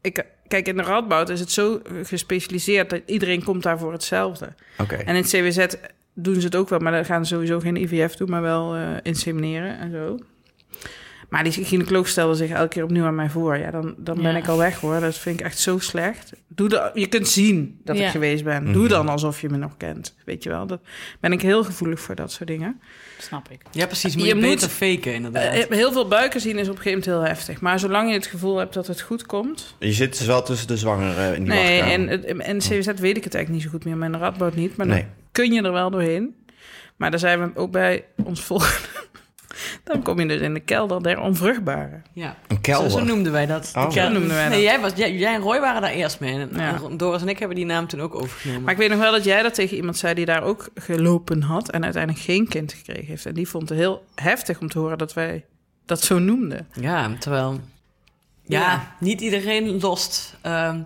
ik, 0.00 0.24
kijk, 0.48 0.68
in 0.68 0.76
de 0.76 0.82
Radboud 0.82 1.28
is 1.28 1.40
het 1.40 1.50
zo 1.52 1.80
gespecialiseerd... 2.02 2.90
dat 2.90 3.00
iedereen 3.06 3.42
komt 3.44 3.62
daar 3.62 3.78
voor 3.78 3.92
hetzelfde. 3.92 4.48
Oké. 4.78 4.94
En 4.94 5.16
in 5.16 5.22
het 5.22 5.26
CWZ 5.30 5.66
doen 6.14 6.34
ze 6.40 6.46
het 6.46 6.56
ook 6.56 6.68
wel, 6.68 6.78
maar 6.78 6.92
dan 6.92 7.04
gaan 7.04 7.26
ze 7.26 7.34
sowieso 7.34 7.60
geen 7.60 7.76
IVF 7.76 8.16
doen, 8.16 8.30
maar 8.30 8.42
wel 8.42 8.74
eh, 8.74 8.82
insemineren 9.02 9.78
en 9.78 9.90
zo. 9.90 10.18
Maar 11.28 11.44
die 11.44 11.52
gynaecoloog 11.52 12.08
stelde 12.08 12.34
zich 12.34 12.50
elke 12.50 12.68
keer 12.68 12.82
opnieuw 12.84 13.04
aan 13.04 13.14
mij 13.14 13.30
voor. 13.30 13.56
Ja, 13.56 13.70
dan, 13.70 13.94
dan 13.98 14.22
ben 14.22 14.32
Ja. 14.32 14.36
ik 14.38 14.48
al 14.48 14.58
weg 14.58 14.80
hoor. 14.80 15.00
Dat 15.00 15.18
vind 15.18 15.40
ik 15.40 15.46
echt 15.46 15.58
zo 15.58 15.78
slecht. 15.78 16.32
Doe 16.48 16.68
de, 16.68 16.90
je 16.94 17.06
kunt 17.06 17.28
zien 17.28 17.80
dat 17.84 17.98
Ja. 17.98 18.04
ik 18.04 18.10
geweest 18.10 18.44
ben. 18.44 18.72
Doe 18.72 18.88
dan 18.88 19.08
alsof 19.08 19.40
je 19.40 19.48
me 19.48 19.56
nog 19.56 19.76
kent. 19.76 20.14
Weet 20.24 20.42
je 20.42 20.48
wel. 20.48 20.66
Dat 20.66 20.80
ben 21.20 21.32
ik 21.32 21.42
heel 21.42 21.64
gevoelig 21.64 22.00
voor 22.00 22.14
dat 22.14 22.32
soort 22.32 22.48
dingen. 22.48 22.80
Snap 23.18 23.48
ik. 23.50 23.60
Ja, 23.70 23.86
precies. 23.86 24.14
Moet 24.16 24.22
Je 24.26 24.28
je, 24.28 24.34
moet- 24.34 24.44
beter 24.44 24.68
faken, 24.68 25.14
inderdaad. 25.14 25.54
Eh, 25.54 25.68
heel 25.76 25.92
veel 25.92 26.08
buiken 26.08 26.40
zien 26.40 26.58
is 26.58 26.68
op 26.68 26.76
een 26.76 26.82
gegeven 26.82 26.98
moment 27.10 27.24
heel 27.26 27.34
heftig. 27.34 27.60
Maar 27.60 27.78
zolang 27.78 28.08
je 28.08 28.14
het 28.14 28.26
gevoel 28.26 28.56
hebt 28.56 28.74
dat 28.74 28.86
het 28.86 29.00
goed 29.00 29.26
komt. 29.26 29.74
Je 29.78 29.92
zit 29.92 30.18
dus 30.18 30.26
wel 30.26 30.42
tussen 30.42 30.66
de 30.68 30.76
zwangeren 30.76 31.34
in 31.36 31.44
die 31.44 31.52
Nee, 31.52 31.78
wachtkamer. 31.80 32.08
en, 32.08 32.24
en, 32.26 32.40
en 32.40 32.58
CWZ 32.58 32.86
weet 32.86 33.16
ik 33.16 33.24
het 33.24 33.34
eigenlijk 33.34 33.48
niet 33.50 33.62
zo 33.62 33.68
goed 33.70 33.84
meer. 33.84 34.12
De 34.12 34.18
Radboud 34.18 34.54
niet. 34.54 34.76
Maar 34.76 34.86
Nee. 34.86 35.00
dan 35.00 35.08
kun 35.32 35.52
je 35.52 35.62
er 35.62 35.72
wel 35.72 35.90
doorheen. 35.90 36.34
Maar 36.96 37.10
daar 37.10 37.20
zijn 37.20 37.40
we 37.40 37.50
ook 37.60 37.70
bij 37.70 38.04
ons 38.24 38.40
volgende. 38.40 38.88
Dan 39.84 40.02
kom 40.02 40.20
je 40.20 40.26
dus 40.26 40.40
in 40.40 40.54
de 40.54 40.60
kelder 40.60 41.02
der 41.02 41.20
onvruchtbaren. 41.20 42.04
ja. 42.12 42.36
Een 42.48 42.54
Zo, 42.56 42.60
kelder. 42.60 42.90
zo 42.90 43.04
noemden 43.04 43.32
wij 43.32 43.46
dat. 43.46 43.72
Oh. 43.76 43.90
Kelder. 43.90 44.12
Noemden 44.12 44.36
wij 44.36 44.48
Nee, 44.48 44.62
dat. 44.64 44.70
jij, 44.72 44.80
was, 44.80 44.92
jij, 44.96 45.14
jij 45.16 45.34
en 45.34 45.40
Roy 45.40 45.60
waren 45.60 45.80
daar 45.82 45.90
eerst 45.90 46.20
mee. 46.20 46.32
En, 46.40 46.50
Ja. 46.54 46.80
en 46.88 46.96
Doris 46.96 47.22
en 47.22 47.28
ik 47.28 47.38
hebben 47.38 47.56
die 47.56 47.66
naam 47.66 47.86
toen 47.86 48.00
ook 48.00 48.14
overgenomen. 48.14 48.62
Maar 48.62 48.72
ik 48.72 48.78
weet 48.78 48.90
nog 48.90 48.98
wel 48.98 49.12
dat 49.12 49.24
jij 49.24 49.42
dat 49.42 49.54
tegen 49.54 49.76
iemand 49.76 49.96
zei 49.96 50.14
die 50.14 50.24
daar 50.24 50.42
ook 50.42 50.68
gelopen 50.74 51.42
had 51.42 51.70
en 51.70 51.84
uiteindelijk 51.84 52.24
geen 52.24 52.48
kind 52.48 52.72
gekregen 52.72 53.04
heeft. 53.06 53.26
En 53.26 53.34
die 53.34 53.48
vond 53.48 53.68
het 53.68 53.78
heel 53.78 54.04
heftig 54.14 54.60
om 54.60 54.68
te 54.68 54.78
horen 54.78 54.98
dat 54.98 55.14
wij 55.14 55.44
dat 55.86 56.00
zo 56.02 56.18
noemden. 56.18 56.66
Ja, 56.80 57.10
terwijl... 57.18 57.60
Ja, 58.48 58.60
Ja. 58.60 58.94
niet 59.00 59.20
iedereen 59.20 59.80
lost 59.80 60.36
ehm, 60.42 60.80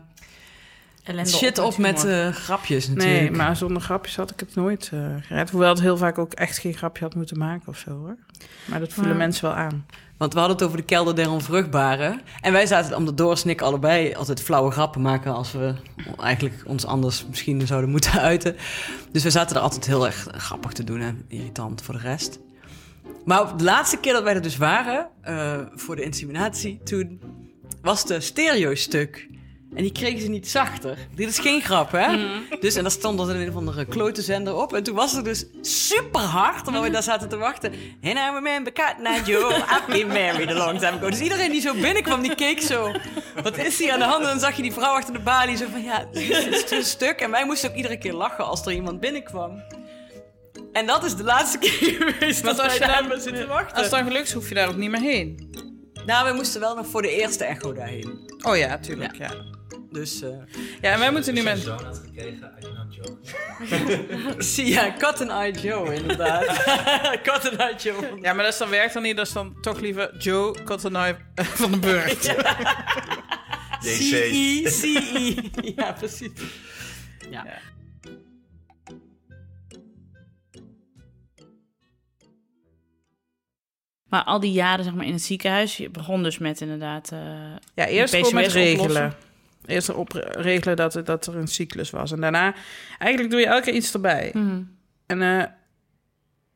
Ellende 1.10 1.30
shit 1.30 1.58
op 1.58 1.78
met 1.78 2.04
eh, 2.04 2.28
grapjes 2.28 2.88
natuurlijk. 2.88 3.20
Nee, 3.20 3.30
maar 3.30 3.56
zonder 3.56 3.82
grapjes 3.82 4.16
had 4.16 4.30
ik 4.30 4.40
het 4.40 4.54
nooit 4.54 4.90
eh 4.92 5.00
gered. 5.20 5.50
Hoewel 5.50 5.68
het 5.68 5.80
heel 5.80 5.96
vaak 5.96 6.18
ook 6.18 6.32
echt 6.32 6.58
geen 6.58 6.74
grapje 6.74 7.04
had 7.04 7.14
moeten 7.14 7.38
maken 7.38 7.68
of 7.68 7.78
zo 7.78 7.90
hoor. 7.90 8.16
Maar 8.64 8.80
dat 8.80 8.92
voelen 8.92 9.12
Maar- 9.12 9.22
mensen 9.22 9.44
wel 9.44 9.54
aan. 9.54 9.86
Want 10.16 10.32
we 10.32 10.38
hadden 10.38 10.56
het 10.56 10.66
over 10.66 10.78
de 10.78 10.84
kelder 10.84 11.14
der 11.14 11.30
onvruchtbaren. 11.30 12.20
En 12.40 12.52
wij 12.52 12.66
zaten, 12.66 12.96
omdat 12.96 13.16
Doris 13.16 13.42
en 13.44 13.50
ik 13.50 13.60
allebei 13.60 14.14
altijd 14.14 14.42
flauwe 14.42 14.70
grappen 14.70 15.00
maken... 15.00 15.34
als 15.34 15.52
we 15.52 15.74
eigenlijk 16.18 16.62
ons 16.66 16.86
anders 16.86 17.26
misschien 17.28 17.66
zouden 17.66 17.90
moeten 17.90 18.12
uiten. 18.32 18.56
Dus 19.12 19.22
we 19.22 19.30
zaten 19.30 19.56
er 19.56 19.62
altijd 19.62 19.86
heel 19.86 20.06
erg 20.06 20.28
grappig 20.32 20.72
te 20.72 20.84
doen 20.84 21.00
en 21.00 21.24
irritant 21.28 21.82
voor 21.82 21.94
de 21.94 22.00
rest. 22.00 22.38
Maar 23.24 23.56
de 23.56 23.64
laatste 23.64 23.96
keer 23.96 24.12
dat 24.12 24.22
wij 24.22 24.34
er 24.34 24.42
dus 24.42 24.56
waren, 24.56 25.08
eh, 25.22 25.58
voor 25.74 25.96
de 25.96 26.02
inseminatie... 26.02 26.80
toen 26.84 27.20
was 27.82 28.06
de 28.06 28.20
stereo-stuk. 28.20 29.28
En 29.74 29.82
die 29.82 29.92
kregen 29.92 30.20
ze 30.20 30.28
niet 30.28 30.48
zachter. 30.48 30.98
Dit 31.14 31.28
is 31.28 31.38
geen 31.38 31.62
grap, 31.62 31.92
hè? 31.92 32.16
Dus, 32.60 32.74
en 32.74 32.82
daar 32.82 32.90
stond 32.90 33.20
er 33.20 33.36
een 33.36 33.48
of 33.48 33.54
andere 33.56 33.84
klote 33.84 34.22
zender 34.22 34.54
op. 34.54 34.74
En 34.74 34.82
toen 34.82 34.94
was 34.94 35.12
het 35.12 35.24
dus 35.24 35.44
super 35.60 36.20
hard, 36.20 36.62
terwijl 36.64 36.84
we 36.84 36.90
daar 36.90 37.02
zaten 37.02 37.28
te 37.28 37.36
wachten. 37.36 37.72
And 38.02 38.14
I 38.18 38.30
remember 38.34 38.72
cat 38.72 38.94
night, 38.98 39.26
Joe. 39.26 39.54
I've 39.54 39.82
been 39.88 40.06
married 40.06 40.50
a 40.50 40.54
long 40.54 40.78
time 40.78 40.92
ago. 40.96 41.10
Dus 41.10 41.20
iedereen 41.20 41.50
die 41.50 41.60
zo 41.60 41.74
binnenkwam, 41.74 42.22
die 42.22 42.34
keek 42.34 42.60
zo. 42.60 42.92
Wat 43.42 43.58
is 43.58 43.78
hier 43.78 43.92
aan 43.92 43.98
de 43.98 44.04
hand? 44.04 44.22
En 44.22 44.28
dan 44.28 44.40
zag 44.40 44.56
je 44.56 44.62
die 44.62 44.72
vrouw 44.72 44.94
achter 44.94 45.12
de 45.12 45.20
balie 45.20 45.56
zo 45.56 45.66
van, 45.70 45.82
ja, 45.82 46.06
dit 46.12 46.30
is, 46.30 46.70
een 46.70 46.84
stuk. 46.84 47.20
En 47.20 47.30
wij 47.30 47.44
moesten 47.46 47.70
ook 47.70 47.76
iedere 47.76 47.98
keer 47.98 48.12
lachen 48.14 48.46
als 48.46 48.66
er 48.66 48.72
iemand 48.72 49.00
binnenkwam. 49.00 49.62
En 50.72 50.86
dat 50.86 51.04
is 51.04 51.16
de 51.16 51.24
laatste 51.24 51.58
keer 51.58 51.70
geweest 52.00 52.42
dat 52.44 52.56
wij 52.56 52.78
daar 52.78 53.08
dan- 53.08 53.20
zitten 53.20 53.48
wachten. 53.48 53.72
Als 53.72 53.82
het 53.82 53.90
dan 53.90 54.04
gelukt 54.04 54.32
hoef 54.32 54.48
je 54.48 54.54
daar 54.54 54.68
ook 54.68 54.76
niet 54.76 54.90
meer 54.90 55.00
heen. 55.00 55.50
Nou, 56.10 56.28
we 56.28 56.34
moesten 56.34 56.60
wel 56.60 56.74
nog 56.74 56.86
voor 56.86 57.02
de 57.02 57.10
eerste 57.10 57.44
echo 57.44 57.72
daarheen. 57.72 58.32
Oh 58.42 58.56
ja, 58.56 58.78
tuurlijk. 58.78 59.16
Ja, 59.16 59.30
Dus, 59.90 60.22
eh 60.22 60.28
ja 60.80 60.92
en 60.92 60.98
wij 60.98 61.12
moeten 61.12 61.34
nu 61.34 61.42
met... 61.42 61.58
zoon 61.58 61.84
had 61.84 61.98
gekregen, 62.04 62.52
I 62.62 62.96
joke. 62.96 64.42
zie 64.52 64.66
ja, 64.66 64.94
and 65.00 65.28
Eye 65.28 65.52
Joe, 65.52 65.94
inderdaad. 65.94 66.46
And 67.44 67.56
Eye 67.56 67.74
Joe. 67.76 68.18
Ja, 68.20 68.32
maar 68.32 68.44
dat 68.44 68.52
is 68.52 68.58
dan 68.58 68.68
werkt 68.68 68.92
dan 68.92 69.02
niet. 69.02 69.16
Dat 69.16 69.26
is 69.26 69.32
dan 69.32 69.60
toch 69.60 69.80
liever 69.80 70.16
Joe 70.18 70.62
Cottoneye 70.64 71.16
van 71.34 71.70
den 71.70 71.80
Burg. 71.80 72.18
C-E, 73.80 74.62
C-E. 74.62 75.34
Ja, 75.76 75.92
precies. 75.92 76.30
Ja. 77.30 77.46
Maar 84.10 84.24
al 84.24 84.40
die 84.40 84.52
jaren 84.52 84.84
zeg 84.84 84.94
maar, 84.94 85.06
in 85.06 85.12
het 85.12 85.22
ziekenhuis, 85.22 85.76
je 85.76 85.90
begon 85.90 86.22
dus 86.22 86.38
met 86.38 86.60
inderdaad... 86.60 87.10
eh, 87.12 87.18
Ja, 87.74 87.86
eerst 87.86 88.14
gewoon 88.14 88.34
met 88.34 88.52
regelen. 88.52 88.80
oplossen. 88.80 89.14
Eerst 89.66 89.88
erop 89.88 90.12
re- 90.12 90.30
regelen 90.40 90.76
dat, 90.76 90.94
het- 90.94 91.06
dat 91.06 91.26
er 91.26 91.36
een 91.36 91.48
cyclus 91.48 91.90
was. 91.90 92.12
En 92.12 92.20
daarna, 92.20 92.54
eigenlijk 92.98 93.30
doe 93.32 93.40
je 93.40 93.46
elke 93.46 93.64
keer 93.64 93.74
iets 93.74 93.92
erbij. 93.92 94.30
mhm. 94.34 94.62
En 95.06 95.22
eh, 95.22 95.44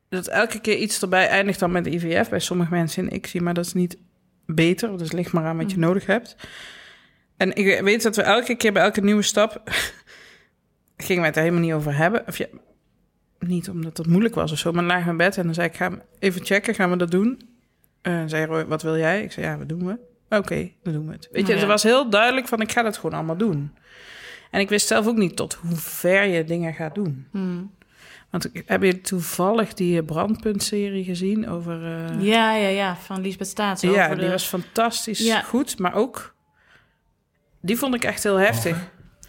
dat 0.09 0.27
elke 0.27 0.59
keer 0.59 0.77
iets 0.77 1.01
erbij 1.01 1.27
eindigt 1.27 1.59
dan 1.59 1.71
met 1.71 1.85
IVF. 1.87 2.29
Bij 2.29 2.39
sommige 2.39 2.71
mensen 2.71 3.03
in 3.03 3.15
ik 3.15 3.27
zie, 3.27 3.41
maar 3.41 3.53
dat 3.53 3.65
is 3.65 3.73
niet 3.73 3.97
beter. 4.45 4.97
Dus 4.97 5.11
ligt 5.11 5.31
maar 5.31 5.45
aan 5.45 5.57
wat 5.57 5.71
je 5.71 5.77
nodig 5.79 6.05
hebt. 6.05 6.35
En 7.37 7.55
ik 7.55 7.81
weet 7.81 8.03
dat 8.03 8.15
we 8.15 8.21
elke 8.21 8.55
keer 8.55 8.73
bij 8.73 8.83
elke 8.83 9.01
nieuwe 9.01 9.21
stap... 9.21 9.61
gingen 10.97 11.17
wij 11.21 11.27
het 11.29 11.35
er 11.35 11.43
helemaal 11.43 11.63
niet 11.65 11.73
over 11.73 11.95
hebben. 11.95 12.27
Of 12.27 12.37
ja, 12.37 12.45
niet 13.47 13.69
omdat 13.69 13.97
het 13.97 14.07
moeilijk 14.07 14.35
was 14.35 14.51
of 14.51 14.57
zo, 14.57 14.71
maar 14.71 15.03
we 15.03 15.09
in 15.09 15.17
bed. 15.17 15.37
En 15.37 15.43
dan 15.45 15.53
zei 15.53 15.67
ik, 15.67 15.75
ga 15.75 15.91
even 16.19 16.45
checken, 16.45 16.75
gaan 16.75 16.89
we 16.89 16.97
dat 16.97 17.11
doen? 17.11 17.41
En 18.01 18.13
uh, 18.23 18.29
zei 18.29 18.45
Roy, 18.45 18.65
wat 18.65 18.81
wil 18.81 18.97
jij? 18.97 19.23
Ik 19.23 19.31
zei, 19.31 19.45
ja, 19.45 19.57
wat 19.57 19.69
doen 19.69 19.85
we? 19.85 19.97
Oké, 20.37 20.69
dan 20.83 20.93
doen 20.93 21.05
we 21.07 21.11
het. 21.13 21.29
Weet 21.31 21.47
je, 21.47 21.53
Ja. 21.53 21.59
het 21.59 21.67
was 21.67 21.83
heel 21.83 22.09
duidelijk 22.09 22.47
van, 22.47 22.61
ik 22.61 22.71
ga 22.71 22.81
dat 22.81 22.95
gewoon 22.97 23.15
allemaal 23.17 23.37
doen. 23.37 23.73
En 24.51 24.59
ik 24.59 24.69
wist 24.69 24.87
zelf 24.87 25.07
ook 25.07 25.17
niet 25.17 25.35
tot 25.35 25.53
hoe 25.53 25.75
ver 25.75 26.23
je 26.25 26.43
dingen 26.43 26.73
gaat 26.73 26.95
doen. 26.95 27.27
Hmm. 27.31 27.73
Want 28.29 28.55
ik- 28.55 28.63
heb 28.65 28.83
je 28.83 29.01
toevallig 29.01 29.73
die 29.73 29.99
eh, 29.99 30.05
Brandpunt-serie 30.05 31.03
gezien 31.03 31.49
over... 31.49 31.85
eh, 31.85 32.21
Ja, 32.23 32.55
ja, 32.55 32.67
ja, 32.67 32.95
van 32.95 33.21
Lisbeth 33.21 33.47
Staats. 33.47 33.81
ja, 33.81 33.89
over 33.89 34.15
die 34.15 34.25
de- 34.25 34.31
was 34.31 34.43
fantastisch 34.45 35.19
Ja. 35.19 35.41
goed, 35.41 35.79
maar 35.79 35.93
ook... 35.93 36.35
Die 37.61 37.77
vond 37.77 37.95
ik 37.95 38.03
echt 38.03 38.23
heel 38.23 38.35
heftig. 38.37 38.77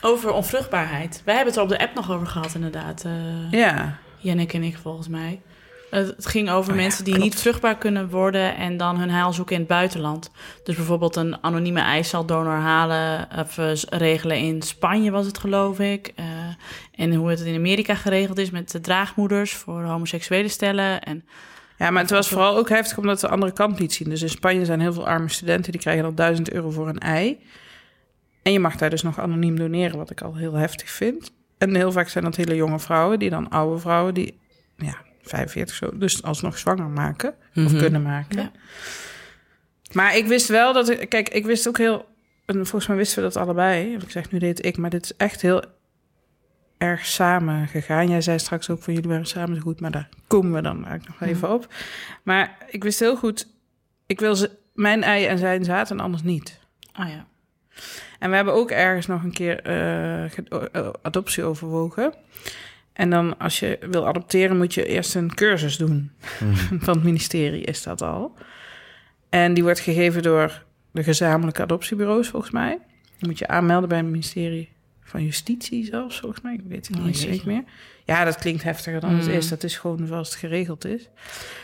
Over 0.01 0.33
onvruchtbaarheid. 0.33 1.23
Wij 1.25 1.35
hebben 1.35 1.53
het 1.55 1.63
er 1.63 1.69
op 1.71 1.79
de 1.79 1.85
app 1.85 1.95
nog 1.95 2.11
over 2.13 2.27
gehad, 2.27 2.55
inderdaad. 2.55 3.05
eh 3.05 3.51
Ja, 3.51 3.99
Jannik 4.27 4.53
en 4.53 4.63
ik, 4.63 4.77
volgens 4.77 5.09
mij. 5.09 5.41
Het 5.91 6.27
ging 6.27 6.51
over 6.51 6.71
Oh 6.73 6.77
ja, 6.77 6.83
mensen 6.83 7.05
die 7.05 7.15
klopt. 7.15 7.29
niet 7.29 7.41
vruchtbaar 7.41 7.77
kunnen 7.77 8.11
worden 8.11 8.57
en 8.57 8.77
dan 8.77 8.99
hun 8.99 9.11
heil 9.11 9.33
zoeken 9.33 9.55
in 9.55 9.61
het 9.61 9.71
buitenland. 9.71 10.31
Dus 10.65 10.77
bijvoorbeeld 10.77 11.17
een 11.17 11.43
anonieme 11.43 11.81
eicelsdonor 11.81 12.53
halen 12.53 13.29
of 13.39 13.59
eh, 13.59 13.73
regelen 13.75 14.39
in 14.39 14.63
Spanje, 14.63 15.11
was 15.11 15.27
het 15.27 15.39
geloof 15.39 15.79
ik. 15.79 16.13
Eh, 16.15 16.25
en 16.95 17.15
hoe 17.15 17.31
het 17.31 17.41
in 17.41 17.55
Amerika 17.55 17.95
geregeld 17.95 18.39
is 18.39 18.51
met 18.51 18.71
de 18.71 18.81
draagmoeders 18.81 19.55
voor 19.55 19.83
homoseksuele 19.83 20.49
stellen. 20.49 21.03
En 21.03 21.25
Ja, 21.79 21.91
maar 21.91 22.03
het 22.03 22.11
was 22.11 22.29
vooral 22.29 22.57
ook 22.57 22.69
heftig 22.69 22.99
omdat 22.99 23.21
de 23.21 23.29
andere 23.29 23.53
kant 23.53 23.79
liet 23.79 23.93
zien. 23.93 24.09
Dus 24.09 24.23
in 24.23 24.29
Spanje 24.29 24.65
zijn 24.65 24.81
heel 24.81 24.93
veel 24.93 25.07
arme 25.07 25.29
studenten 25.29 25.73
die 25.73 25.81
krijgen 25.81 26.03
dan 26.03 26.15
1000 26.15 26.53
euro 26.53 26.71
voor 26.71 26.89
een 26.89 26.99
ei. 26.99 27.39
En 28.43 28.53
je 28.53 28.61
mag 28.61 28.77
daar 28.77 28.91
dus 28.91 29.03
nog 29.03 29.19
anoniem 29.19 29.57
doneren, 29.59 29.99
wat 29.99 30.11
ik 30.11 30.21
al 30.21 30.35
heel 30.35 30.55
heftig 30.55 30.91
vind. 30.91 31.33
En 31.59 31.75
heel 31.75 31.93
vaak 31.93 32.09
zijn 32.09 32.25
dat 32.25 32.37
hele 32.37 32.55
jonge 32.55 32.79
vrouwen, 32.79 33.19
die 33.19 33.31
dan 33.31 33.49
oude 33.49 33.81
vrouwen, 33.81 34.15
die 34.15 34.39
ja, 34.77 34.97
45 35.23 35.77
zo, 35.77 35.99
dus 35.99 36.23
alsnog 36.23 36.59
zwanger 36.59 36.89
maken 36.89 37.35
of 37.55 37.77
kunnen 37.77 38.03
maken. 38.03 38.41
Ja. 38.41 38.51
Maar 39.93 40.17
ik 40.17 40.27
wist 40.27 40.49
wel 40.49 40.73
dat 40.73 40.89
ik, 40.89 41.09
kijk, 41.09 41.29
ik 41.29 41.45
wist 41.47 41.69
ook 41.69 41.79
heel, 41.79 42.09
en 42.47 42.55
volgens 42.55 42.87
mij 42.87 42.97
wisten 42.97 43.23
we 43.23 43.29
dat 43.29 43.37
allebei. 43.37 43.95
Ik 43.95 44.11
zeg 44.11 44.31
nu 44.31 44.39
deed 44.39 44.65
ik, 44.65 44.77
maar 44.77 44.91
dit 44.91 45.05
is 45.05 45.17
echt 45.17 45.41
heel 45.41 45.65
erg 46.79 47.07
samen 47.07 47.69
gegaan. 47.69 48.09
Jij 48.09 48.21
zei 48.21 48.39
straks 48.39 48.71
ook 48.71 48.83
van 48.83 48.95
jullie 48.95 49.09
waren 49.09 49.27
samen 49.27 49.57
zo 49.57 49.63
goed, 49.63 49.81
maar 49.81 49.91
daar 49.91 50.09
komen 50.27 50.53
we 50.53 50.63
dan 50.63 50.87
eigenlijk 50.87 51.21
nog 51.21 51.29
even 51.29 51.53
op. 51.53 51.75
Maar 52.23 52.57
ik 52.71 52.83
wist 52.83 53.01
heel 53.01 53.17
goed, 53.17 53.47
ik 54.07 54.21
wil 54.21 54.37
ze, 54.37 54.51
mijn 54.75 55.03
ei 55.03 55.27
en 55.27 55.39
zijn 55.39 55.65
zaad 55.65 55.91
en 55.91 56.01
anders 56.01 56.23
niet. 56.23 56.59
oh 57.01 57.09
ja. 57.09 57.27
En 58.19 58.31
we 58.31 58.37
hebben 58.37 58.55
ook 58.55 58.71
ergens 58.71 59.07
nog 59.07 59.23
een 59.23 59.33
keer 59.33 59.61
eh, 59.63 60.89
adoptie 61.03 61.45
overwogen. 61.45 62.15
En 62.93 63.11
dan 63.11 63.39
als 63.39 63.59
je 63.61 63.79
wil 63.91 64.07
adopteren 64.07 64.57
moet 64.57 64.75
je 64.75 64.87
eerst 64.87 65.15
een 65.15 65.35
cursus 65.35 65.77
doen. 65.77 66.11
Van 66.85 66.95
het 66.95 67.05
ministerie 67.05 67.63
is 67.65 67.83
dat 67.83 68.03
al. 68.03 68.35
En 69.29 69.55
die 69.55 69.63
wordt 69.63 69.81
gegeven 69.81 70.23
door 70.23 70.63
de 70.91 71.03
gezamenlijke 71.03 71.63
adoptiebureaus 71.63 72.29
volgens 72.29 72.53
mij. 72.53 72.79
Dan 73.19 73.29
moet 73.29 73.39
je 73.39 73.49
aanmelden 73.49 73.89
bij 73.89 73.99
het 73.99 74.07
ministerie 74.07 74.69
van 75.03 75.25
Justitie 75.25 75.85
zelfs 75.85 76.21
volgens 76.21 76.41
mij. 76.41 76.55
Ik 76.55 76.61
weet 76.69 76.89
het 76.89 76.97
Oh, 76.99 77.05
niet 77.05 77.19
zeker 77.19 77.47
meer. 77.47 77.65
Ja, 78.05 78.25
dat 78.25 78.37
klinkt 78.37 78.63
heftiger 78.63 79.01
dan 79.01 79.15
het 79.15 79.27
Mm. 79.27 79.33
is. 79.33 79.49
Dat 79.49 79.63
is 79.63 79.77
gewoon 79.77 80.07
zoals 80.07 80.29
het 80.29 80.39
geregeld 80.39 80.85
is. 80.85 81.09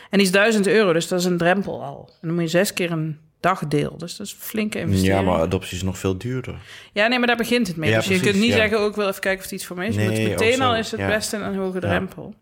En 0.09 0.17
die 0.17 0.21
is 0.27 0.31
1000 0.31 0.67
euro, 0.67 0.93
dus 0.93 1.07
dat 1.07 1.19
is 1.19 1.25
een 1.25 1.37
drempel 1.37 1.83
al. 1.83 2.09
En 2.21 2.27
dan 2.27 2.33
moet 2.33 2.43
je 2.43 2.49
zes 2.49 2.73
keer 2.73 2.91
een 2.91 3.17
dagdeel. 3.43 3.97
Dus 3.97 4.15
dat 4.15 4.25
is 4.27 4.33
een 4.33 4.39
flinke 4.39 4.79
investering. 4.79 5.19
Ja, 5.19 5.21
maar 5.31 5.39
adoptie 5.41 5.75
is 5.77 5.83
nog 5.83 5.97
veel 5.97 6.17
duurder. 6.17 6.55
Ja, 6.93 7.07
nee, 7.07 7.17
maar 7.17 7.27
daar 7.27 7.35
begint 7.37 7.67
het 7.67 7.75
mee. 7.75 7.89
Ja, 7.89 7.97
dus 7.97 8.07
je 8.07 8.19
kunt 8.19 8.35
niet 8.35 8.45
ja. 8.49 8.55
zeggen, 8.55 8.79
ook 8.79 8.95
wel 8.95 9.07
even 9.07 9.21
kijken 9.21 9.39
of 9.39 9.49
het 9.49 9.53
iets 9.59 9.65
voor 9.65 9.75
mij 9.75 9.87
is. 9.87 9.95
Nee, 9.95 10.05
ook 10.09 10.39
meteen 10.39 10.61
al 10.61 10.75
is 10.75 10.91
het 10.91 10.99
ja. 10.99 11.07
best 11.07 11.33
een 11.33 11.55
hoge 11.55 11.79
drempel. 11.79 12.33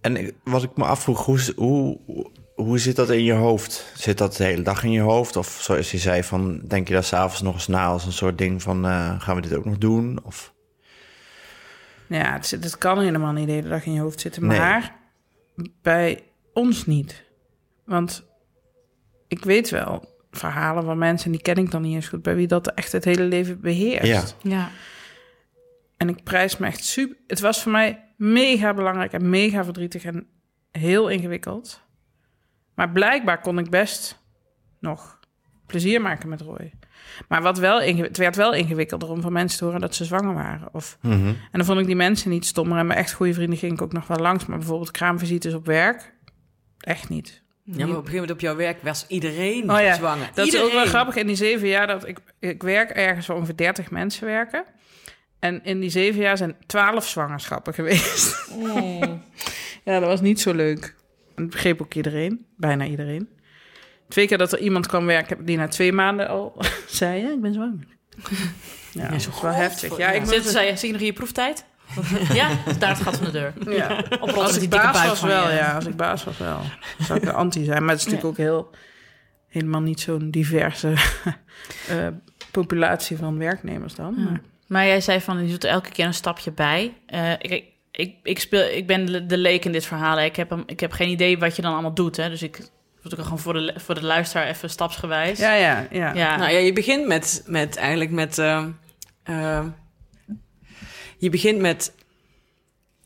En 0.00 0.16
ik- 0.16 0.34
wat 0.44 0.62
ik 0.62 0.70
me 0.76 0.84
afvroeg, 0.84 1.24
hoe, 1.24 1.40
hoe, 1.56 1.98
hoe 2.54 2.78
zit 2.78 2.96
dat 2.96 3.10
in 3.10 3.24
je 3.24 3.32
hoofd? 3.32 3.92
Zit 3.96 4.18
dat 4.18 4.36
de 4.36 4.44
hele 4.44 4.62
dag 4.62 4.82
in 4.84 4.90
je 4.90 5.00
hoofd? 5.00 5.36
Of 5.36 5.58
zoals 5.60 5.90
je 5.90 5.98
zei, 5.98 6.22
van, 6.22 6.60
denk 6.64 6.88
je 6.88 6.94
daar 6.94 7.04
s'avonds 7.04 7.42
nog 7.42 7.54
eens 7.54 7.66
na 7.66 7.86
als 7.86 8.04
een 8.04 8.12
soort 8.12 8.38
ding 8.38 8.62
van... 8.62 8.84
eh, 8.86 9.20
gaan 9.20 9.36
we 9.36 9.42
dit 9.42 9.54
ook 9.54 9.64
nog 9.64 9.78
doen? 9.78 10.18
Of, 10.22 10.52
Ja, 12.08 12.32
het, 12.32 12.46
zit- 12.46 12.64
het 12.64 12.78
kan 12.78 13.00
helemaal 13.00 13.32
niet 13.32 13.46
de 13.46 13.52
hele 13.52 13.68
dag 13.68 13.84
in 13.84 13.92
je 13.92 14.00
hoofd 14.00 14.20
zitten. 14.20 14.46
Nee. 14.46 14.58
Maar 14.58 14.96
bij 15.82 16.22
ons 16.52 16.86
niet. 16.86 17.24
Want 17.84 18.24
ik 19.28 19.44
weet 19.44 19.70
wel 19.70 20.14
verhalen 20.30 20.84
van 20.84 20.98
mensen, 20.98 21.30
die 21.30 21.42
ken 21.42 21.56
ik 21.56 21.70
dan 21.70 21.82
niet 21.82 21.94
eens 21.94 22.08
goed... 22.08 22.22
bij 22.22 22.34
wie 22.34 22.46
dat 22.46 22.66
echt 22.66 22.92
het 22.92 23.04
hele 23.04 23.22
leven 23.24 23.60
beheerst. 23.60 24.36
Ja. 24.42 24.50
Ja. 24.50 24.70
En 25.96 26.08
ik 26.08 26.22
prijs 26.22 26.56
me 26.56 26.66
echt 26.66 26.84
super... 26.84 27.16
Het 27.26 27.40
was 27.40 27.62
voor 27.62 27.72
mij 27.72 28.04
mega 28.16 28.74
belangrijk 28.74 29.12
en 29.12 29.30
mega 29.30 29.64
verdrietig 29.64 30.04
en 30.04 30.26
heel 30.70 31.08
ingewikkeld. 31.08 31.80
Maar 32.74 32.90
blijkbaar 32.90 33.40
kon 33.40 33.58
ik 33.58 33.70
best 33.70 34.24
nog 34.80 35.18
plezier 35.66 36.00
maken 36.00 36.28
met 36.28 36.40
Roy. 36.40 36.72
Maar 37.28 37.42
wat 37.42 37.58
wel 37.58 37.80
het 37.80 38.16
werd 38.16 38.36
wel 38.36 38.54
ingewikkelder 38.54 39.08
om 39.08 39.20
van 39.20 39.32
mensen 39.32 39.58
te 39.58 39.64
horen 39.64 39.80
dat 39.80 39.94
ze 39.94 40.04
zwanger 40.04 40.34
waren. 40.34 40.68
Of, 40.72 40.98
Mhm. 41.00 41.26
En 41.26 41.36
dan 41.52 41.64
vond 41.64 41.80
ik 41.80 41.86
die 41.86 41.96
mensen 41.96 42.30
niet 42.30 42.46
stommer. 42.46 42.78
En 42.78 42.86
mijn 42.86 42.98
echt 42.98 43.12
goede 43.12 43.34
vrienden 43.34 43.58
ging 43.58 43.72
ik 43.72 43.82
ook 43.82 43.92
nog 43.92 44.06
wel 44.06 44.18
langs. 44.18 44.46
Maar 44.46 44.58
bijvoorbeeld 44.58 44.90
kraamvisites 44.90 45.54
op 45.54 45.66
werk, 45.66 46.14
echt 46.78 47.08
niet. 47.08 47.42
Ja, 47.66 47.72
maar 47.72 47.82
op 47.82 47.88
een 47.88 47.94
gegeven 47.94 48.12
moment 48.14 48.30
op 48.30 48.40
jouw 48.40 48.56
werk 48.56 48.82
was 48.82 49.04
iedereen 49.08 49.70
Oh 49.70 49.80
ja, 49.80 49.94
zwanger. 49.94 50.30
Dat 50.34 50.44
iedereen. 50.44 50.66
is 50.66 50.72
ook 50.72 50.78
wel 50.78 50.86
grappig. 50.86 51.16
In 51.16 51.26
die 51.26 51.36
zeven 51.36 51.68
jaar 51.68 51.86
dat 51.86 52.06
ik, 52.08 52.18
ik 52.38 52.62
werk 52.62 52.90
ergens 52.90 53.26
waar 53.26 53.36
ongeveer 53.36 53.56
30 53.56 53.90
mensen 53.90 54.26
werken. 54.26 54.64
En 55.38 55.64
in 55.64 55.80
die 55.80 55.90
zeven 55.90 56.20
jaar 56.20 56.36
zijn 56.36 56.56
twaalf 56.66 57.08
zwangerschappen 57.08 57.74
geweest. 57.74 58.48
ja, 59.84 60.00
dat 60.00 60.08
was 60.08 60.20
niet 60.20 60.40
zo 60.40 60.54
leuk. 60.54 60.94
Dat 61.34 61.50
begreep 61.50 61.82
ook 61.82 61.94
iedereen, 61.94 62.46
bijna 62.56 62.84
iedereen. 62.84 63.28
Twee 64.08 64.26
keer 64.26 64.38
dat 64.38 64.52
er 64.52 64.58
iemand 64.58 64.86
kwam 64.86 65.06
werken 65.06 65.44
die 65.44 65.56
na 65.56 65.68
twee 65.68 65.92
maanden 65.92 66.28
al 66.28 66.62
zei: 66.86 67.22
ja, 67.22 67.30
ik 67.32 67.40
ben 67.40 67.52
zwanger. 67.54 67.86
Ja, 68.92 69.08
dat 69.08 69.16
is 69.16 69.40
wel 69.42 69.50
heftig. 69.52 69.96
Ja, 69.96 70.10
ik 70.10 70.24
Zit, 70.24 70.44
zei, 70.44 70.76
zie 70.76 70.86
je 70.86 70.92
nog 70.92 71.00
in 71.00 71.06
je 71.06 71.12
proeftijd? 71.12 71.64
Ja, 72.32 72.48
dus 72.64 72.78
daar 72.78 72.88
het 72.90 73.00
gat 73.00 73.16
van 73.16 73.24
de 73.24 73.30
deur. 73.32 73.52
ja. 73.68 73.98
Oprotten 74.10 74.34
Als 74.42 74.56
ik 74.56 74.70
baas 74.70 75.06
was 75.06 75.18
van 75.18 75.28
wel, 75.28 75.50
ja. 75.50 75.72
Als 75.74 75.86
ik 75.86 75.96
baas 75.96 76.24
was 76.24 76.38
wel. 76.38 76.60
Zou 76.98 77.18
ik 77.18 77.24
er 77.24 77.32
anti 77.32 77.64
zijn. 77.64 77.80
Maar 77.84 77.90
het 77.94 77.98
is 77.98 78.04
natuurlijk 78.04 78.30
ook 78.32 78.46
heel... 78.46 78.70
helemaal 79.48 79.80
niet 79.80 80.00
zo'n 80.00 80.30
diverse 80.30 80.92
eh, 81.88 82.06
populatie 82.50 83.16
van 83.16 83.38
werknemers 83.38 83.94
dan. 83.94 84.14
Ja. 84.16 84.24
Maar, 84.24 84.40
Maar 84.66 84.86
jij 84.86 85.00
zei 85.00 85.20
van, 85.20 85.42
je 85.44 85.50
doet 85.50 85.64
er 85.64 85.70
elke 85.70 85.90
keer 85.90 86.06
een 86.06 86.14
stapje 86.14 86.52
bij. 86.52 86.92
Eh, 87.06 87.32
ik, 87.38 87.64
ik, 87.90 88.14
ik, 88.22 88.38
speel, 88.38 88.68
ik 88.68 88.86
ben 88.86 89.28
de, 89.28 89.38
leek 89.38 89.64
in 89.64 89.72
dit 89.72 89.86
verhaal. 89.86 90.16
hè. 90.18 90.24
Ik 90.24 90.36
heb, 90.36 90.50
hem, 90.50 90.62
ik 90.66 90.80
heb 90.80 90.92
geen 90.92 91.08
idee 91.08 91.38
wat 91.38 91.56
je 91.56 91.62
dan 91.62 91.72
allemaal 91.72 91.94
doet. 91.94 92.16
Hè? 92.16 92.28
Dus 92.28 92.42
ik 92.42 92.56
doe 92.56 92.68
het 93.02 93.14
ook 93.14 93.22
gewoon 93.22 93.38
voor 93.38 93.52
de, 93.52 93.74
voor 93.76 93.94
de 93.94 94.04
luisteraar 94.04 94.46
even 94.46 94.70
stapsgewijs. 94.70 95.38
ja, 95.38 95.54
ja, 95.54 95.86
ja. 95.90 96.14
ja. 96.14 96.36
Nou 96.36 96.52
ja, 96.52 96.58
je 96.58 96.72
begint 96.72 97.06
met, 97.06 97.42
met 97.46 97.76
eigenlijk 97.76 98.10
met... 98.10 98.38
eh, 98.38 98.64
eh, 99.22 99.64
je 101.18 101.30
begint 101.30 101.58
met 101.58 101.92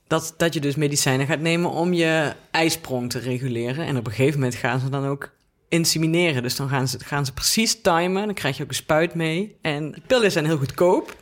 dat, 0.06 0.34
dat 0.36 0.54
je 0.54 0.60
dus 0.60 0.74
medicijnen 0.74 1.26
gaat 1.26 1.40
nemen 1.40 1.70
om 1.70 1.92
je 1.92 2.32
ijsprong 2.50 3.10
te 3.10 3.18
reguleren. 3.18 3.86
En 3.86 3.96
op 3.96 4.06
een 4.06 4.12
gegeven 4.12 4.40
moment 4.40 4.58
gaan 4.58 4.80
ze 4.80 4.88
dan 4.88 5.06
ook 5.06 5.30
insemineren. 5.68 6.42
Dus 6.42 6.56
dan 6.56 6.68
gaan 6.68 6.88
ze, 6.88 6.98
gaan 7.04 7.26
ze 7.26 7.32
precies 7.32 7.80
timen. 7.80 8.24
Dan 8.24 8.34
krijg 8.34 8.56
je 8.56 8.62
ook 8.62 8.68
een 8.68 8.74
spuit 8.74 9.14
mee. 9.14 9.56
En 9.60 9.92
de 9.92 10.00
pillen 10.06 10.32
zijn 10.32 10.44
heel 10.44 10.58
goedkoop. 10.58 11.16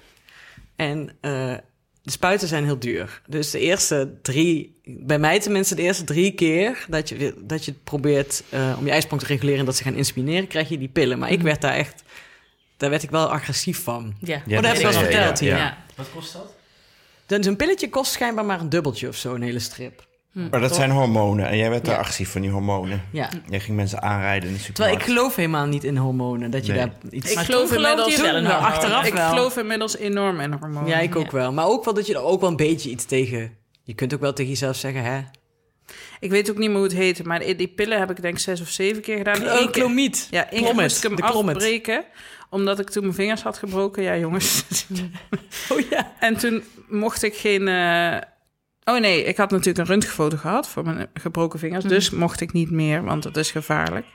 En 0.76 1.10
eh, 1.20 1.54
de 2.02 2.10
spuiten 2.10 2.48
zijn 2.48 2.64
heel 2.64 2.78
duur. 2.78 3.22
Dus 3.26 3.50
de 3.50 3.58
eerste 3.58 4.18
drie, 4.22 4.80
bij 4.84 5.18
mij 5.18 5.40
tenminste 5.40 5.74
de 5.74 5.82
eerste 5.82 6.04
drie 6.04 6.32
keer 6.32 6.86
dat 6.88 7.08
je, 7.08 7.34
dat 7.38 7.64
je 7.64 7.70
het 7.70 7.84
probeert 7.84 8.42
eh, 8.48 8.74
om 8.78 8.84
je 8.84 8.90
ijsprong 8.90 9.20
te 9.20 9.26
reguleren 9.26 9.58
en 9.58 9.64
dat 9.64 9.76
ze 9.76 9.82
gaan 9.82 9.94
insemineren, 9.94 10.46
krijg 10.46 10.68
je 10.68 10.78
die 10.78 10.88
pillen. 10.88 11.18
Maar 11.18 11.30
ik 11.30 11.40
werd 11.40 11.60
daar 11.60 11.74
echt, 11.74 12.02
daar 12.76 12.90
werd 12.90 13.02
ik 13.02 13.10
wel 13.10 13.32
agressief 13.32 13.82
van. 13.82 14.14
Ja. 14.20 14.36
Oh, 14.36 14.42
dat 14.48 14.64
heb 14.64 14.74
ik 14.74 14.82
wel 14.82 14.92
eens 14.92 15.00
verteld 15.00 15.38
ja, 15.38 15.44
hier. 15.44 15.56
Ja. 15.56 15.84
Wat 15.94 16.10
kost 16.14 16.32
dat? 16.32 16.57
Dan 17.28 17.42
Zo'n 17.42 17.56
pilletje 17.56 17.88
kost 17.88 18.12
schijnbaar 18.12 18.44
maar 18.44 18.60
een 18.60 18.68
dubbeltje 18.68 19.08
of 19.08 19.16
zo, 19.16 19.34
een 19.34 19.42
hele 19.42 19.58
strip. 19.58 20.06
Maar 20.50 20.60
dat 20.60 20.74
zijn 20.74 20.90
hormonen. 20.90 21.46
En 21.48 21.56
jij 21.56 21.70
werd 21.70 21.84
daar 21.84 21.94
Ja. 21.94 22.00
agressief 22.00 22.30
van 22.30 22.40
die 22.40 22.50
hormonen. 22.50 23.02
Ja. 23.12 23.28
Jij 23.48 23.60
ging 23.60 23.76
mensen 23.76 24.02
aanrijden 24.02 24.48
in 24.48 24.54
de 24.54 24.62
Terwijl 24.62 24.94
ik 24.94 25.00
supermarkt. 25.00 25.04
geloof 25.04 25.36
helemaal 25.36 25.66
niet 25.66 25.84
in 25.84 25.96
hormonen, 25.96 26.50
dat 26.50 26.66
je 26.66 26.72
Nee. 26.72 26.80
daar 26.80 26.94
iets... 27.10 27.32
Ik 27.32 27.38
geloof 27.38 27.72
inmiddels... 27.72 28.16
je 28.16 28.22
wel 28.22 28.36
in 28.36 28.44
hormonen. 28.44 28.66
achteraf 28.66 29.06
ik 29.06 29.12
wel. 29.12 29.28
geloof 29.28 29.56
inmiddels 29.56 29.96
enorm 29.96 30.40
in 30.40 30.52
hormonen. 30.52 30.88
Ja, 30.88 30.98
ik 30.98 31.16
ook 31.16 31.30
wel. 31.30 31.52
Maar 31.52 31.66
ook 31.66 31.84
wel 31.84 31.94
dat 31.94 32.06
je 32.06 32.14
er 32.14 32.22
ook 32.22 32.40
wel 32.40 32.50
een 32.50 32.56
beetje 32.56 32.90
iets 32.90 33.04
tegen... 33.04 33.56
Je 33.82 33.94
kunt 33.94 34.14
ook 34.14 34.20
wel 34.20 34.32
tegen 34.32 34.50
jezelf 34.52 34.76
zeggen, 34.76 35.02
hè? 35.02 35.20
Ik 36.20 36.30
weet 36.30 36.50
ook 36.50 36.58
niet 36.58 36.68
meer 36.68 36.76
hoe 36.78 36.86
het 36.86 36.96
heet, 36.96 37.24
maar 37.24 37.38
die 37.40 37.54
die 37.56 37.68
pillen 37.68 37.98
heb 37.98 38.10
ik 38.10 38.22
denk 38.22 38.38
zes 38.38 38.60
of 38.60 38.68
zeven 38.68 39.02
keer 39.02 39.16
gedaan. 39.16 39.42
Oh, 39.42 39.70
klomiet. 39.70 40.26
Ja, 40.30 40.50
één 40.50 40.64
keer 40.64 40.74
moest 40.74 40.96
ik 40.96 41.02
hem 41.02 41.16
de 41.16 41.22
Clomid. 41.22 41.56
afbreken, 41.56 42.04
omdat 42.50 42.78
ik 42.78 42.90
toen 42.90 43.02
mijn 43.02 43.14
vingers 43.14 43.42
had 43.42 43.58
gebroken. 43.58 44.02
Ja, 44.02 44.16
jongens. 44.16 44.64
Oh 45.68 45.80
ja. 45.90 46.12
En 46.20 46.36
toen 46.36 46.64
mocht 46.88 47.22
ik 47.22 47.36
geen 47.36 47.68
eh, 47.68 48.16
Oh 48.88 49.00
nee, 49.00 49.24
ik 49.24 49.36
had 49.36 49.50
natuurlijk 49.50 49.78
een 49.78 49.94
röntgenfoto 49.94 50.36
gehad 50.36 50.68
voor 50.68 50.84
mijn 50.84 51.06
gebroken 51.14 51.58
vingers. 51.58 51.84
Mhm. 51.84 51.92
Dus 51.92 52.10
mocht 52.10 52.40
ik 52.40 52.52
niet 52.52 52.70
meer, 52.70 53.04
want 53.04 53.22
dat 53.22 53.36
is 53.36 53.50
gevaarlijk. 53.50 54.06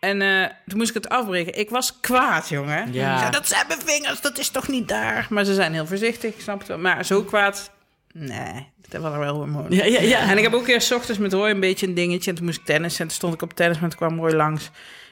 En 0.00 0.22
eh, 0.22 0.46
toen 0.66 0.78
moest 0.78 0.88
ik 0.88 0.94
het 0.94 1.08
afbreken. 1.08 1.58
Ik 1.58 1.70
was 1.70 2.00
kwaad, 2.00 2.48
jongen. 2.48 2.92
Ja. 2.92 3.18
Zei, 3.18 3.30
dat 3.30 3.48
zijn 3.48 3.66
mijn 3.68 3.80
vingers, 3.84 4.20
dat 4.20 4.38
is 4.38 4.48
toch 4.48 4.68
niet 4.68 4.88
daar? 4.88 5.26
Maar 5.30 5.44
ze 5.44 5.54
zijn 5.54 5.72
heel 5.72 5.86
voorzichtig, 5.86 6.34
ik 6.34 6.40
snap 6.40 6.58
het 6.58 6.68
wel. 6.68 6.78
Maar 6.78 7.04
zo 7.04 7.22
kwaad, 7.22 7.70
nee, 8.12 8.66
dat 8.88 9.02
was 9.02 9.16
wel 9.16 9.34
hormonen. 9.34 9.74
Ja, 9.74 9.84
ja, 9.84 10.00
ja. 10.00 10.30
En 10.30 10.36
ik 10.36 10.42
heb 10.42 10.54
ook 10.54 10.68
eerst 10.68 10.86
's 10.86 10.92
ochtends 10.92 11.20
met 11.20 11.32
Roy 11.32 11.50
een 11.50 11.60
beetje 11.60 11.86
een 11.86 11.94
dingetje. 11.94 12.30
En 12.30 12.36
toen 12.36 12.46
moest 12.46 12.58
ik 12.58 12.64
tennis 12.64 13.00
en 13.00 13.06
toen 13.06 13.16
stond 13.16 13.34
ik 13.34 13.42
op 13.42 13.52
tennis, 13.52 13.78
maar 13.78 13.88
toen 13.90 13.98
kwam 13.98 14.18
Roy 14.18 14.32
langs. 14.32 14.70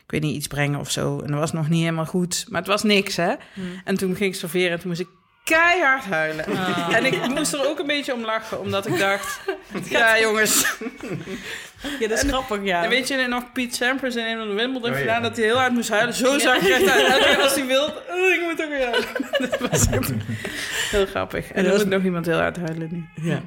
Ik 0.09 0.15
weet 0.21 0.23
niet, 0.23 0.37
iets 0.37 0.47
brengen 0.47 0.81
of 0.81 0.91
zo. 0.91 1.21
En 1.21 1.31
dat 1.31 1.41
was 1.41 1.53
nog 1.53 1.69
niet 1.69 1.81
helemaal 1.81 2.07
goed. 2.07 2.45
Maar 2.49 2.61
het 2.61 2.71
was 2.71 2.83
niks, 2.83 3.17
hè. 3.17 3.35
En 3.85 3.97
toen 3.97 4.17
ging 4.17 4.33
ik 4.33 4.39
serveren 4.39 4.71
en 4.71 4.79
toen 4.79 4.89
moest 4.89 5.01
ik 5.01 5.09
keihard 5.45 6.05
huilen. 6.05 6.45
En 6.95 7.05
ik 7.05 7.29
moest 7.29 7.53
er 7.53 7.69
ook 7.69 7.79
een 7.79 7.87
beetje 7.87 8.15
om 8.15 8.25
lachen, 8.25 8.61
omdat 8.61 8.87
ik 8.87 8.99
dacht... 8.99 9.41
ja, 9.91 10.21
jongens. 10.21 10.77
Ja, 12.01 12.09
dat 12.09 12.23
is 12.25 12.29
grappig, 12.31 12.63
ja. 12.65 12.83
En 12.85 12.89
weet 12.89 13.09
je 13.09 13.27
nog 13.29 13.53
Piet 13.53 13.75
Sampras 13.75 14.17
in 14.17 14.25
een 14.25 14.39
van 14.39 14.49
de 14.49 14.55
Wimbledon 14.55 14.93
Oh, 14.99 15.05
ja. 15.05 15.21
dat 15.21 15.37
hij 15.37 15.45
heel 15.45 15.57
hard 15.57 15.73
moest 15.73 15.89
huilen. 15.89 16.15
Zo 16.15 16.39
zag 16.39 16.57
ik 16.61 16.69
echt 16.69 16.89
uit. 16.89 17.39
Als 17.41 17.55
hij 17.55 17.67
wilde, 17.77 18.03
oh, 18.11 18.33
ik 18.35 18.41
moet 18.43 18.63
ook 18.63 18.69
weer 18.69 18.87
huilen. 18.87 19.09
Dat 19.51 19.71
was 19.71 19.87
echt 19.89 20.13
heel 20.91 21.07
grappig. 21.07 21.49
En 21.51 21.55
dat 21.57 21.65
er 21.65 21.71
was- 21.73 21.81
moet 21.85 21.93
nog 21.93 22.03
iemand 22.03 22.27
heel 22.27 22.39
hard 22.39 22.57
huilen 22.57 22.89
nu. 22.93 23.29
Ja. 23.31 23.43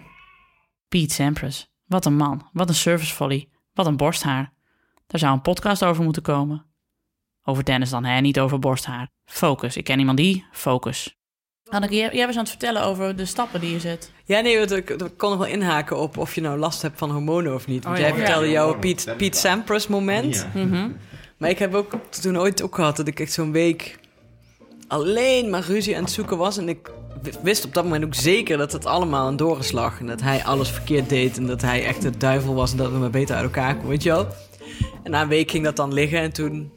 Pete 0.87 1.13
Sampras. 1.13 1.69
Wat 1.85 2.05
een 2.05 2.15
man. 2.15 2.49
Wat 2.53 2.69
een 2.69 2.75
servicefolly. 2.75 3.49
Wat 3.73 3.85
een 3.85 3.97
borsthaar. 3.97 4.53
Daar 5.11 5.19
zou 5.19 5.33
een 5.33 5.41
podcast 5.41 5.83
over 5.85 6.03
moeten 6.03 6.21
komen. 6.21 6.65
Over 7.43 7.63
tennis 7.63 7.89
dan, 7.89 8.03
hè? 8.03 8.19
Niet 8.21 8.39
over 8.39 8.59
borsthaar. 8.59 9.09
Focus. 9.25 9.77
Ik 9.77 9.83
ken 9.83 9.99
iemand 9.99 10.17
die. 10.17 10.45
Focus. 10.51 11.15
Anneke, 11.69 11.95
jij, 11.95 12.09
jij 12.13 12.25
was 12.25 12.35
aan 12.35 12.41
het 12.41 12.49
vertellen 12.49 12.83
over 12.83 13.15
de 13.15 13.25
stappen 13.25 13.59
die 13.59 13.71
je 13.71 13.79
zet. 13.79 14.11
Ja, 14.25 14.39
nee, 14.39 14.57
want 14.57 14.71
ik, 14.71 14.89
ik 14.89 15.17
kon 15.17 15.29
nog 15.29 15.37
wel 15.39 15.47
inhaken 15.47 15.99
op 15.99 16.17
of 16.17 16.35
je 16.35 16.41
nou 16.41 16.59
last 16.59 16.81
hebt 16.81 16.97
van 16.97 17.11
hormonen 17.11 17.53
of 17.53 17.67
niet. 17.67 17.83
Want 17.83 17.95
Oh, 17.95 18.01
ja. 18.01 18.07
jij 18.07 18.17
vertelde 18.17 18.45
Ja. 18.45 18.51
jouw. 18.51 18.79
Piet, 18.79 19.13
Piet 19.17 19.37
Sampras 19.37 19.87
moment. 19.87 20.47
Ja. 20.53 20.63
Mhm. 20.63 20.89
Maar 21.37 21.49
ik 21.49 21.59
heb 21.59 21.73
ook 21.73 21.93
toen 22.09 22.37
ooit 22.39 22.61
ook 22.61 22.75
gehad 22.75 22.97
dat 22.97 23.07
ik 23.07 23.19
echt 23.19 23.31
zo'n 23.33 23.51
week 23.51 23.99
alleen 24.87 25.49
maar 25.49 25.63
ruzie 25.63 25.95
aan 25.97 26.03
het 26.03 26.11
zoeken 26.11 26.37
was. 26.37 26.57
En 26.57 26.69
ik 26.69 26.91
wist 27.41 27.65
op 27.65 27.73
dat 27.73 27.83
moment 27.83 28.05
ook 28.05 28.15
zeker 28.15 28.57
dat 28.57 28.71
het 28.71 28.85
allemaal 28.85 29.27
een 29.27 29.37
doorslag. 29.37 29.99
En 29.99 30.07
dat 30.07 30.21
hij 30.21 30.43
alles 30.43 30.69
verkeerd 30.69 31.09
deed 31.09 31.37
en 31.37 31.45
dat 31.47 31.61
hij 31.61 31.85
echt 31.85 32.01
de 32.01 32.17
duivel 32.17 32.53
was 32.53 32.71
en 32.71 32.77
dat 32.77 32.91
we 32.91 32.97
maar 32.97 33.09
beter 33.09 33.35
uit 33.35 33.43
elkaar 33.43 33.73
komen, 33.73 33.89
weet 33.89 34.03
je 34.03 34.09
wel. 34.09 34.27
En 35.03 35.11
na 35.11 35.21
een 35.21 35.27
week 35.27 35.51
ging 35.51 35.63
dat 35.63 35.75
dan 35.75 35.93
liggen 35.93 36.19
en 36.19 36.31
toen 36.31 36.71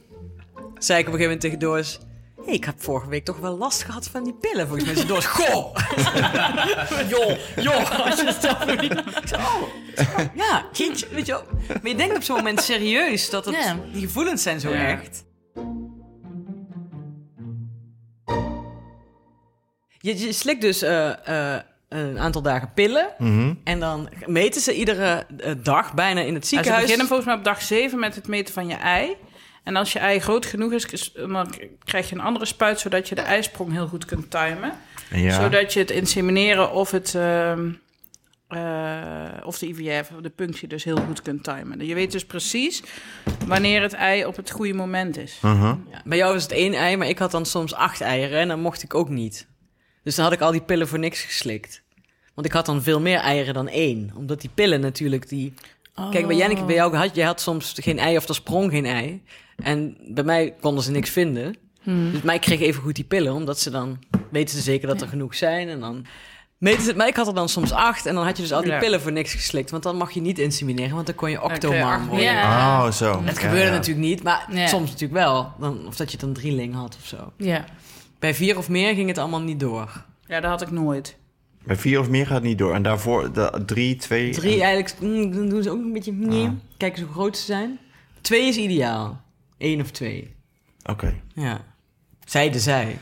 zei 0.78 0.98
ik 0.98 1.06
op 1.06 1.12
een 1.12 1.18
gegeven 1.18 1.22
moment 1.22 1.40
tegen 1.40 1.58
Doris... 1.58 1.98
Hey, 2.44 2.54
ik 2.54 2.64
heb 2.64 2.74
vorige 2.82 3.08
week 3.08 3.24
toch 3.24 3.38
wel 3.38 3.56
last 3.56 3.82
gehad 3.82 4.08
van 4.08 4.24
die 4.24 4.34
pillen. 4.34 4.68
Volgens 4.68 4.88
mij 4.88 4.94
is 4.94 5.06
Doris... 5.06 5.26
Goh! 5.26 5.76
joh, 7.12 7.38
joh, 7.56 8.00
als 8.06 8.20
je 8.20 8.26
het 8.26 8.36
zelf 8.40 8.80
niet... 8.80 8.92
Ik 8.92 9.22
zei, 9.24 9.42
oh, 9.42 10.18
ja, 10.34 10.66
jeetje, 10.72 11.08
weet 11.10 11.26
je 11.26 11.32
wel. 11.32 11.44
Maar 11.68 11.90
je 11.90 11.94
denkt 11.94 12.16
op 12.16 12.22
zo'n 12.22 12.36
moment 12.36 12.62
serieus 12.62 13.30
dat 13.30 13.44
het, 13.44 13.56
die 13.92 14.02
gevoelens 14.02 14.42
zijn 14.42 14.60
zo 14.60 14.70
echt. 14.70 15.24
Je, 19.98 20.18
je 20.18 20.32
slikt 20.32 20.60
dus 20.60 20.82
eh, 20.82 21.54
eh, 21.54 21.62
een 21.94 22.18
aantal 22.18 22.42
dagen 22.42 22.72
pillen. 22.74 23.08
Mhm. 23.18 23.54
En 23.64 23.80
dan 23.80 24.08
meten 24.26 24.60
ze 24.60 24.74
iedere 24.74 25.26
eh, 25.38 25.52
dag 25.62 25.94
bijna 25.94 26.20
in 26.20 26.26
het 26.26 26.32
Nou, 26.32 26.42
ze 26.42 26.48
ziekenhuis. 26.48 26.82
beginnen 26.82 27.06
volgens 27.06 27.28
mij 27.28 27.36
op 27.36 27.44
dag 27.44 27.62
7 27.62 27.98
met 27.98 28.14
het 28.14 28.26
meten 28.26 28.54
van 28.54 28.66
je 28.68 28.74
ei. 28.74 29.16
En 29.64 29.76
als 29.76 29.92
je 29.92 29.98
ei 29.98 30.20
groot 30.20 30.46
genoeg 30.46 30.72
is, 30.72 31.12
dan 31.12 31.54
krijg 31.84 32.08
je 32.08 32.14
een 32.14 32.20
andere 32.20 32.44
spuit... 32.44 32.80
zodat 32.80 33.08
je 33.08 33.14
de 33.14 33.20
ijsprong 33.20 33.72
heel 33.72 33.86
goed 33.86 34.04
kunt 34.04 34.30
timen. 34.30 34.72
Ja. 35.10 35.40
Zodat 35.42 35.72
je 35.72 35.78
het 35.80 35.90
insemineren 35.90 36.72
of, 36.72 36.90
het, 36.90 37.14
ehm, 37.14 37.70
eh, 38.48 39.24
of 39.44 39.58
de 39.58 39.66
IVF, 39.68 40.10
of 40.14 40.20
de 40.20 40.30
punctie 40.30 40.68
dus 40.68 40.84
heel 40.84 40.96
goed 40.96 41.22
kunt 41.22 41.44
timen. 41.44 41.86
Je 41.86 41.94
weet 41.94 42.12
dus 42.12 42.24
precies 42.24 42.82
wanneer 43.46 43.82
het 43.82 43.92
ei 43.92 44.24
op 44.24 44.36
het 44.36 44.50
goede 44.50 44.74
moment 44.74 45.16
is. 45.16 45.38
Mhm. 45.42 45.64
Ja, 45.64 46.02
bij 46.04 46.18
jou 46.18 46.32
was 46.32 46.42
het 46.42 46.52
één 46.52 46.74
ei, 46.74 46.96
maar 46.96 47.08
ik 47.08 47.18
had 47.18 47.30
dan 47.30 47.46
soms 47.46 47.74
acht 47.74 48.00
eieren 48.00 48.38
en 48.38 48.48
dan 48.48 48.60
mocht 48.60 48.82
ik 48.82 48.94
ook 48.94 49.08
niet. 49.08 49.46
Dus 50.02 50.14
dan 50.14 50.24
had 50.24 50.34
ik 50.34 50.40
al 50.40 50.52
die 50.52 50.62
pillen 50.62 50.88
voor 50.88 50.98
niks 50.98 51.20
geslikt. 51.22 51.82
Want 52.34 52.46
ik 52.46 52.52
had 52.52 52.66
dan 52.66 52.82
veel 52.82 53.00
meer 53.00 53.18
eieren 53.18 53.54
dan 53.54 53.68
één. 53.68 54.10
Omdat 54.16 54.40
die 54.40 54.50
pillen 54.54 54.80
natuurlijk 54.80 55.28
die... 55.28 55.54
Kijk, 56.10 56.26
bij 56.26 56.36
Janneke, 56.36 56.64
bij 56.64 56.74
jou 56.74 56.96
had 56.96 57.14
je 57.14 57.24
had 57.24 57.40
soms 57.40 57.74
geen 57.80 57.98
ei 57.98 58.16
of 58.16 58.28
er 58.28 58.34
sprong 58.34 58.70
geen 58.70 58.86
ei. 58.86 59.22
En 59.56 59.96
bij 60.08 60.24
mij 60.24 60.54
konden 60.60 60.84
ze 60.84 60.90
niks 60.90 61.10
vinden. 61.10 61.56
Dus 61.84 62.22
maar 62.22 62.34
ik 62.34 62.40
kreeg 62.40 62.60
even 62.60 62.82
goed 62.82 62.94
die 62.94 63.04
pillen, 63.04 63.32
omdat 63.34 63.58
ze 63.60 63.70
dan 63.70 63.98
weten 64.30 64.56
ze 64.56 64.62
zeker 64.62 64.88
dat 64.88 65.00
er 65.00 65.08
genoeg 65.08 65.34
zijn. 65.34 65.68
En 65.68 65.80
dan 65.80 66.06
meten 66.58 66.82
ze 66.82 66.88
het. 66.88 66.96
Maar 66.96 67.06
ik 67.06 67.16
had 67.16 67.26
er 67.26 67.34
dan 67.34 67.48
soms 67.48 67.72
acht 67.72 68.06
en 68.06 68.14
dan 68.14 68.24
had 68.24 68.36
je 68.36 68.42
dus 68.42 68.52
al 68.52 68.62
die 68.62 68.70
Ja. 68.70 68.78
pillen 68.78 69.00
voor 69.00 69.12
niks 69.12 69.34
geslikt. 69.34 69.70
Want 69.70 69.82
dan 69.82 69.96
mag 69.96 70.10
je 70.10 70.20
niet 70.20 70.38
insemineren, 70.38 70.94
want 70.94 71.06
dan 71.06 71.14
kon 71.14 71.30
je 71.30 71.38
acht 71.38 71.62
worden. 71.64 72.20
Ja. 72.20 72.84
Oh, 72.86 72.92
zo. 72.92 73.22
Het 73.24 73.34
Ja, 73.34 73.40
gebeurde 73.40 73.64
ja. 73.66 73.70
natuurlijk 73.70 74.06
niet, 74.06 74.22
maar 74.22 74.46
Ja. 74.50 74.66
soms 74.66 74.90
natuurlijk 74.90 75.20
wel. 75.20 75.52
Dan, 75.58 75.86
of 75.86 75.96
dat 75.96 76.12
je 76.12 76.18
dan 76.18 76.32
drieling 76.32 76.74
had 76.74 76.96
of 77.00 77.06
zo. 77.06 77.32
Ja. 77.36 77.64
Bij 78.18 78.34
vier 78.34 78.58
of 78.58 78.68
meer 78.68 78.94
ging 78.94 79.08
het 79.08 79.18
allemaal 79.18 79.42
niet 79.42 79.60
door. 79.60 80.04
Ja, 80.26 80.40
dat 80.40 80.50
had 80.50 80.62
ik 80.62 80.70
nooit. 80.70 81.16
Bij 81.66 81.76
vier 81.76 82.00
of 82.00 82.08
meer 82.08 82.26
gaat 82.26 82.34
het 82.34 82.44
niet 82.44 82.58
door. 82.58 82.74
En 82.74 82.82
daarvoor 82.82 83.32
de, 83.32 83.62
drie, 83.66 83.96
twee... 83.96 84.32
Drie 84.32 84.62
eigenlijk, 84.62 85.00
mm, 85.00 85.32
dan 85.34 85.48
doen 85.48 85.62
ze 85.62 85.70
ook 85.70 85.78
een 85.78 85.92
beetje... 85.92 86.12
nee. 86.12 86.50
Kijken 86.76 86.98
ze 86.98 87.04
hoe 87.04 87.14
groot 87.14 87.36
ze 87.36 87.44
zijn. 87.44 87.78
Twee 88.20 88.48
is 88.48 88.56
ideaal. 88.56 89.22
Eén 89.58 89.80
of 89.80 89.90
twee. 89.90 90.34
Oké. 90.90 91.14
Ja. 91.34 91.64
Zeiden 92.24 92.60
zij. 92.60 92.98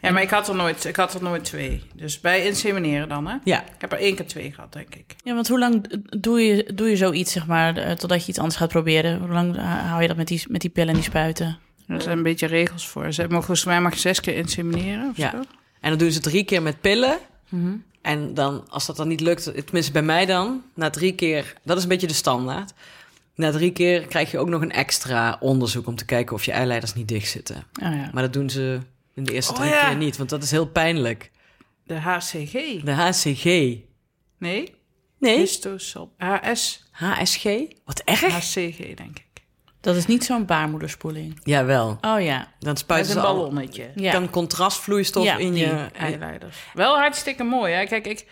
Ja, 0.00 0.10
maar 0.10 0.22
ik 0.22 0.30
had 0.30 0.48
er 0.48 0.54
nooit, 0.54 0.84
ik 0.84 0.96
had 0.96 1.14
er 1.14 1.22
nooit 1.22 1.44
twee. 1.44 1.82
Dus 1.94 2.20
bij 2.20 2.46
insemineren 2.46 3.08
dan, 3.08 3.26
hè? 3.26 3.36
Ja. 3.44 3.62
Ik 3.62 3.80
heb 3.80 3.92
er 3.92 3.98
één 3.98 4.14
keer 4.14 4.26
twee 4.26 4.52
gehad, 4.52 4.72
denk 4.72 4.94
ik. 4.94 5.14
Ja, 5.24 5.34
want 5.34 5.48
hoe 5.48 5.58
lang 5.58 6.02
doe 6.20 6.40
je, 6.40 6.70
doe 6.74 6.88
je 6.88 6.96
zoiets, 6.96 7.32
zeg 7.32 7.46
maar, 7.46 7.76
eh, 7.76 7.92
totdat 7.92 8.22
je 8.22 8.28
iets 8.28 8.38
anders 8.38 8.56
gaat 8.56 8.68
proberen? 8.68 9.18
Hoe 9.20 9.28
lang 9.28 9.56
hou 9.60 10.02
je 10.02 10.08
dat 10.08 10.16
met 10.16 10.28
die, 10.28 10.42
met 10.48 10.60
die 10.60 10.70
pillen 10.70 10.88
en 10.88 10.94
die 10.94 11.04
spuiten? 11.04 11.58
Er 11.86 12.02
zijn 12.02 12.16
een 12.16 12.22
beetje 12.22 12.46
regels 12.46 12.88
voor. 12.88 13.12
Ze 13.12 13.22
mogen 13.22 13.34
volgens 13.44 13.64
mij 13.64 13.80
mag 13.80 13.92
je 13.94 14.00
zes 14.00 14.20
keer 14.20 14.36
insemineren 14.36 15.08
of 15.10 15.16
Ja. 15.16 15.30
zo. 15.30 15.36
En 15.80 15.90
dan 15.90 15.98
doen 15.98 16.10
ze 16.10 16.20
drie 16.20 16.44
keer 16.44 16.62
met 16.62 16.80
pillen. 16.80 17.18
Mhm. 17.50 17.76
En 18.00 18.34
dan, 18.34 18.64
als 18.70 18.86
dat 18.86 18.96
dan 18.96 19.08
niet 19.08 19.20
lukt, 19.20 19.44
tenminste 19.44 19.92
bij 19.92 20.02
mij 20.02 20.26
dan, 20.26 20.62
na 20.74 20.90
drie 20.90 21.14
keer, 21.14 21.54
dat 21.62 21.76
is 21.76 21.82
een 21.82 21.88
beetje 21.88 22.06
de 22.06 22.12
standaard. 22.14 22.72
Na 23.34 23.50
drie 23.50 23.72
keer 23.72 24.06
krijg 24.06 24.30
je 24.30 24.38
ook 24.38 24.48
nog 24.48 24.62
een 24.62 24.72
extra 24.72 25.36
onderzoek 25.40 25.86
om 25.86 25.96
te 25.96 26.04
kijken 26.04 26.34
of 26.36 26.44
je 26.44 26.52
eileiders 26.52 26.94
niet 26.94 27.08
dicht 27.08 27.30
zitten. 27.30 27.56
Oh 27.56 27.94
ja. 27.94 28.10
Maar 28.12 28.22
dat 28.22 28.32
doen 28.32 28.50
ze 28.50 28.80
in 29.14 29.24
de 29.24 29.32
eerste 29.32 29.52
Oh, 29.52 29.58
drie 29.58 29.70
ja. 29.70 29.88
keer 29.88 29.96
niet, 29.96 30.16
want 30.16 30.30
dat 30.30 30.42
is 30.42 30.50
heel 30.50 30.66
pijnlijk. 30.66 31.30
De 31.84 31.94
HCG. 31.94 32.82
De 32.84 32.92
HCG. 32.92 33.44
Nee? 34.38 34.74
Nee, 35.18 35.38
Histosol. 35.38 36.12
HS. 36.18 36.84
HSG? 36.90 37.44
Wat 37.84 38.00
erg? 38.04 38.20
HCG, 38.20 38.76
denk 38.96 39.18
ik. 39.18 39.26
Dat 39.80 39.96
is 39.96 40.06
niet 40.06 40.24
zo'n 40.24 40.44
baarmoederspoeling. 40.46 41.40
Jawel. 41.44 41.98
Oh 42.00 42.20
ja. 42.20 42.38
Dan 42.38 42.68
Met 42.68 42.78
spuiten 42.78 43.16
een 43.16 43.20
ze 43.22 43.26
al 43.26 43.34
ballonnetje. 43.34 43.90
Ja. 43.94 44.12
kan 44.12 44.30
contrastvloeistof 44.30 45.24
Ja, 45.24 45.36
in 45.36 45.52
die 45.52 45.66
je... 45.66 45.86
Eileiders. 45.98 46.56
Wel 46.74 46.96
hartstikke 46.98 47.42
mooi, 47.44 47.72
hè? 47.72 47.84
Kijk, 47.86 48.06
ik... 48.06 48.26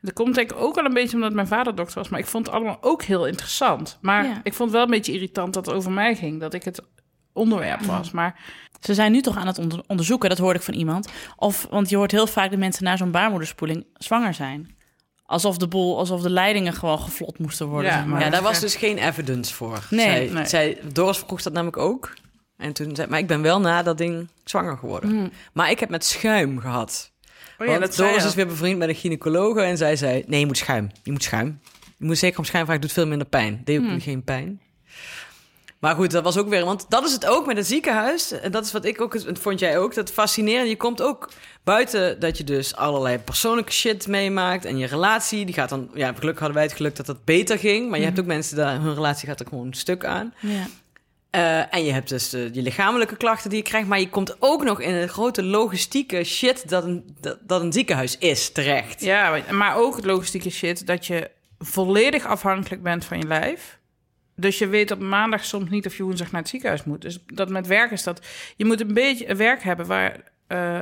Dat 0.00 0.12
komt 0.12 0.34
denk 0.34 0.50
ik 0.50 0.56
ook 0.58 0.74
wel 0.74 0.84
een 0.84 0.94
beetje 0.94 1.16
omdat 1.16 1.32
mijn 1.32 1.46
vader 1.46 1.74
dokter 1.74 1.98
was. 1.98 2.08
Maar 2.08 2.20
ik 2.20 2.26
vond 2.26 2.46
het 2.46 2.54
allemaal 2.54 2.78
ook 2.80 3.02
heel 3.02 3.26
interessant. 3.26 3.98
Maar 4.00 4.24
Ja. 4.24 4.40
ik 4.42 4.54
vond 4.54 4.68
het 4.68 4.78
wel 4.78 4.82
een 4.82 4.90
beetje 4.90 5.12
irritant 5.12 5.54
dat 5.54 5.66
het 5.66 5.74
over 5.74 5.90
mij 5.92 6.14
ging. 6.16 6.40
Dat 6.40 6.54
ik 6.54 6.62
het 6.64 6.80
onderwerp 7.32 7.80
was. 7.82 8.10
Maar 8.10 8.40
Ze 8.80 8.94
zijn 8.94 9.12
nu 9.12 9.20
toch 9.20 9.36
aan 9.36 9.46
het 9.46 9.58
onder- 9.58 9.82
onderzoeken, 9.86 10.28
dat 10.28 10.38
hoorde 10.38 10.58
ik 10.58 10.64
van 10.64 10.74
iemand. 10.74 11.08
Of, 11.36 11.66
want 11.70 11.88
je 11.88 11.96
hoort 11.96 12.10
heel 12.10 12.26
vaak 12.26 12.50
dat 12.50 12.58
mensen 12.58 12.84
na 12.84 12.96
zo'n 12.96 13.10
baarmoederspoeling 13.10 13.86
zwanger 13.94 14.34
zijn. 14.34 14.76
Alsof 15.28 15.56
de 15.56 15.68
boel, 15.68 15.98
alsof 15.98 16.22
de 16.22 16.30
leidingen 16.30 16.72
gewoon 16.72 16.98
gevlot 16.98 17.38
moesten 17.38 17.66
worden. 17.66 17.90
Ja, 17.90 17.96
zeg 17.96 18.06
maar. 18.06 18.20
Ja, 18.20 18.30
daar 18.30 18.42
was 18.42 18.60
dus 18.60 18.76
geen 18.76 18.98
evidence 18.98 19.54
voor. 19.54 19.86
Nee, 19.90 20.06
zij, 20.06 20.34
nee. 20.34 20.46
Zij, 20.46 20.78
Doris 20.92 21.18
vroeg 21.18 21.42
dat 21.42 21.52
namelijk 21.52 21.76
ook. 21.76 22.14
En 22.56 22.72
toen 22.72 22.96
zei 22.96 23.08
maar 23.08 23.18
ik 23.18 23.26
ben 23.26 23.42
wel 23.42 23.60
na 23.60 23.82
dat 23.82 23.98
ding 23.98 24.28
zwanger 24.44 24.76
geworden. 24.78 25.10
Hmm. 25.10 25.30
Maar 25.52 25.70
ik 25.70 25.80
heb 25.80 25.88
met 25.88 26.04
schuim 26.04 26.58
gehad. 26.60 27.12
oh 27.58 27.66
ja, 27.66 27.78
Want 27.78 27.96
Doris 27.96 28.24
is 28.24 28.34
weer 28.34 28.46
bevriend 28.46 28.78
met 28.78 28.88
een 28.88 28.94
gynaecologe 28.94 29.60
en 29.60 29.76
zij 29.76 29.96
zei... 29.96 30.24
Nee, 30.26 30.40
je 30.40 30.46
moet 30.46 30.58
schuim. 30.58 30.90
Je 31.02 31.12
moet 31.12 31.22
schuim. 31.22 31.60
Je 31.96 32.04
moet 32.04 32.18
zeker 32.18 32.38
om 32.38 32.44
schuim 32.44 32.64
vragen, 32.64 32.80
het 32.82 32.90
doet 32.90 33.02
veel 33.02 33.06
minder 33.10 33.26
pijn. 33.26 33.60
Deed 33.64 33.78
ook 33.78 33.84
Hmm. 33.86 34.00
geen 34.00 34.22
pijn. 34.24 34.60
Maar 35.78 35.94
goed, 35.94 36.10
dat 36.10 36.24
was 36.24 36.36
ook 36.36 36.48
weer... 36.48 36.64
Want 36.64 36.86
dat 36.88 37.04
is 37.04 37.12
het 37.12 37.26
ook 37.26 37.46
met 37.46 37.56
een 37.56 37.64
ziekenhuis. 37.64 38.32
En 38.32 38.50
dat 38.50 38.64
is 38.64 38.72
wat 38.72 38.84
ik 38.84 39.00
ook... 39.00 39.14
Het 39.14 39.38
vond 39.38 39.58
jij 39.58 39.78
ook, 39.78 39.94
dat 39.94 40.10
fascinerend. 40.10 40.68
Je 40.68 40.76
komt 40.76 41.02
ook 41.02 41.30
buiten 41.64 42.20
dat 42.20 42.38
je 42.38 42.44
dus 42.44 42.76
allerlei 42.76 43.18
persoonlijke 43.18 43.72
shit 43.72 44.06
meemaakt. 44.06 44.64
En 44.64 44.78
je 44.78 44.86
relatie, 44.86 45.44
die 45.44 45.54
gaat 45.54 45.68
dan... 45.68 45.90
Ja, 45.94 46.06
gelukkig 46.06 46.38
hadden 46.38 46.56
wij 46.56 46.66
het 46.66 46.76
geluk 46.76 46.96
dat 46.96 47.06
dat 47.06 47.24
beter 47.24 47.58
ging. 47.58 47.90
Maar 47.90 47.98
je 47.98 48.04
hebt 48.04 48.20
ook 48.20 48.26
mensen, 48.26 48.56
die 48.56 48.64
hun 48.64 48.94
relatie 48.94 49.28
gaat 49.28 49.40
er 49.40 49.46
gewoon 49.46 49.66
een 49.66 49.74
stuk 49.74 50.04
aan. 50.04 50.34
Ja. 50.40 50.66
Eh, 51.30 51.74
en 51.74 51.84
je 51.84 51.92
hebt 51.92 52.08
dus 52.08 52.28
de, 52.28 52.50
je 52.52 52.62
lichamelijke 52.62 53.16
klachten 53.16 53.50
die 53.50 53.58
je 53.58 53.64
krijgt. 53.64 53.88
Maar 53.88 54.00
je 54.00 54.08
komt 54.08 54.36
ook 54.38 54.64
nog 54.64 54.80
in 54.80 54.94
een 54.94 55.08
grote 55.08 55.42
logistieke 55.42 56.24
shit 56.24 56.68
dat 56.68 56.84
een, 56.84 57.16
dat, 57.20 57.38
dat 57.42 57.60
een 57.60 57.72
ziekenhuis 57.72 58.18
is 58.18 58.52
terecht. 58.52 59.00
Ja, 59.00 59.42
maar 59.50 59.76
ook 59.76 59.96
het 59.96 60.04
logistieke 60.04 60.50
shit 60.50 60.86
dat 60.86 61.06
je 61.06 61.30
volledig 61.58 62.26
afhankelijk 62.26 62.82
bent 62.82 63.04
van 63.04 63.18
je 63.18 63.26
lijf. 63.26 63.77
Dus 64.40 64.58
je 64.58 64.66
weet 64.68 64.90
op 64.90 64.98
maandag 65.00 65.44
soms 65.44 65.70
niet 65.70 65.86
of 65.86 65.96
je 65.96 66.02
woensdag 66.02 66.30
naar 66.30 66.40
het 66.40 66.50
ziekenhuis 66.50 66.84
moet. 66.84 67.02
Dus 67.02 67.18
dat 67.26 67.48
met 67.48 67.66
werk 67.66 67.90
is 67.90 68.02
dat... 68.02 68.26
Je 68.56 68.64
moet 68.64 68.80
een 68.80 68.94
beetje 68.94 69.34
werk 69.34 69.62
hebben 69.62 69.86
waar 69.86 70.16
eh, 70.46 70.80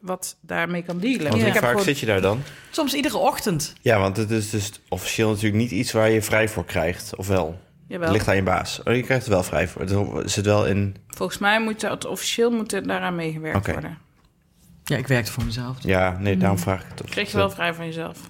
wat 0.00 0.36
daarmee 0.40 0.82
kan 0.82 0.98
dealen. 0.98 1.18
Want 1.18 1.28
Want 1.30 1.40
hoe 1.40 1.46
ik 1.48 1.54
heb 1.54 1.62
vaak 1.62 1.70
gewoon- 1.70 1.86
zit 1.86 1.98
je 1.98 2.06
daar 2.06 2.20
dan? 2.20 2.42
Soms 2.70 2.94
iedere 2.94 3.16
ochtend. 3.16 3.74
Ja, 3.80 3.98
want 4.00 4.16
het 4.16 4.30
is 4.30 4.50
dus 4.50 4.70
officieel 4.88 5.28
natuurlijk 5.28 5.62
niet 5.62 5.70
iets 5.70 5.92
waar 5.92 6.10
je 6.10 6.22
vrij 6.22 6.48
voor 6.48 6.64
krijgt. 6.64 7.16
Of 7.16 7.26
wel? 7.28 7.60
Jawel. 7.86 8.06
Het 8.06 8.16
ligt 8.16 8.28
aan 8.28 8.36
je 8.36 8.42
baas. 8.42 8.80
Oh, 8.84 8.94
je 8.94 9.02
krijgt 9.02 9.24
er 9.24 9.30
wel 9.30 9.42
vrij 9.42 9.68
voor. 9.68 9.82
Het 9.82 10.30
zit 10.30 10.44
wel 10.44 10.66
in... 10.66 10.96
Volgens 11.08 11.38
mij 11.38 11.60
moet 11.60 11.82
het 11.82 12.04
officieel 12.06 12.50
moet 12.50 12.72
er 12.72 12.86
daaraan 12.86 13.14
meegewerkt 13.14 13.56
Oké. 13.58 13.72
worden. 13.72 13.98
Ja, 14.84 14.96
ik 14.96 15.06
werkte 15.06 15.32
voor 15.32 15.44
mezelf. 15.44 15.76
Ja, 15.80 16.16
nee, 16.18 16.36
daarom 16.36 16.58
vraag 16.58 16.80
ik 16.82 16.86
het. 16.90 17.02
Of 17.02 17.10
Krijg 17.10 17.30
je 17.30 17.36
wel 17.36 17.50
vrij 17.50 17.74
van 17.74 17.84
jezelf. 17.86 18.18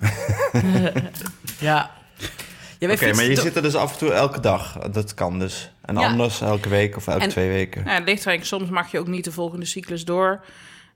Ja. 1.61 1.91
Ja 2.79 2.93
Oké, 2.93 3.13
maar 3.15 3.25
je 3.25 3.37
zit 3.37 3.57
er 3.57 3.63
dus 3.63 3.75
af 3.75 3.93
en 3.93 3.99
toe 3.99 4.13
elke 4.13 4.41
dag. 4.41 4.79
Dat 4.79 5.15
kan 5.15 5.39
dus. 5.39 5.71
En 5.85 5.95
Ja. 5.95 6.07
anders 6.07 6.41
elke 6.41 6.69
week 6.69 6.97
of 6.97 7.07
elke 7.07 7.21
En- 7.23 7.29
twee 7.29 7.49
weken. 7.49 7.85
Ja, 7.85 7.95
het 7.95 8.05
ligt 8.05 8.21
er 8.25 8.27
eigenlijk. 8.29 8.45
Soms 8.45 8.71
mag 8.71 8.91
je 8.91 8.99
ook 8.99 9.07
niet 9.07 9.25
de 9.25 9.33
volgende 9.33 9.67
cyclus 9.67 10.05
door. 10.05 10.45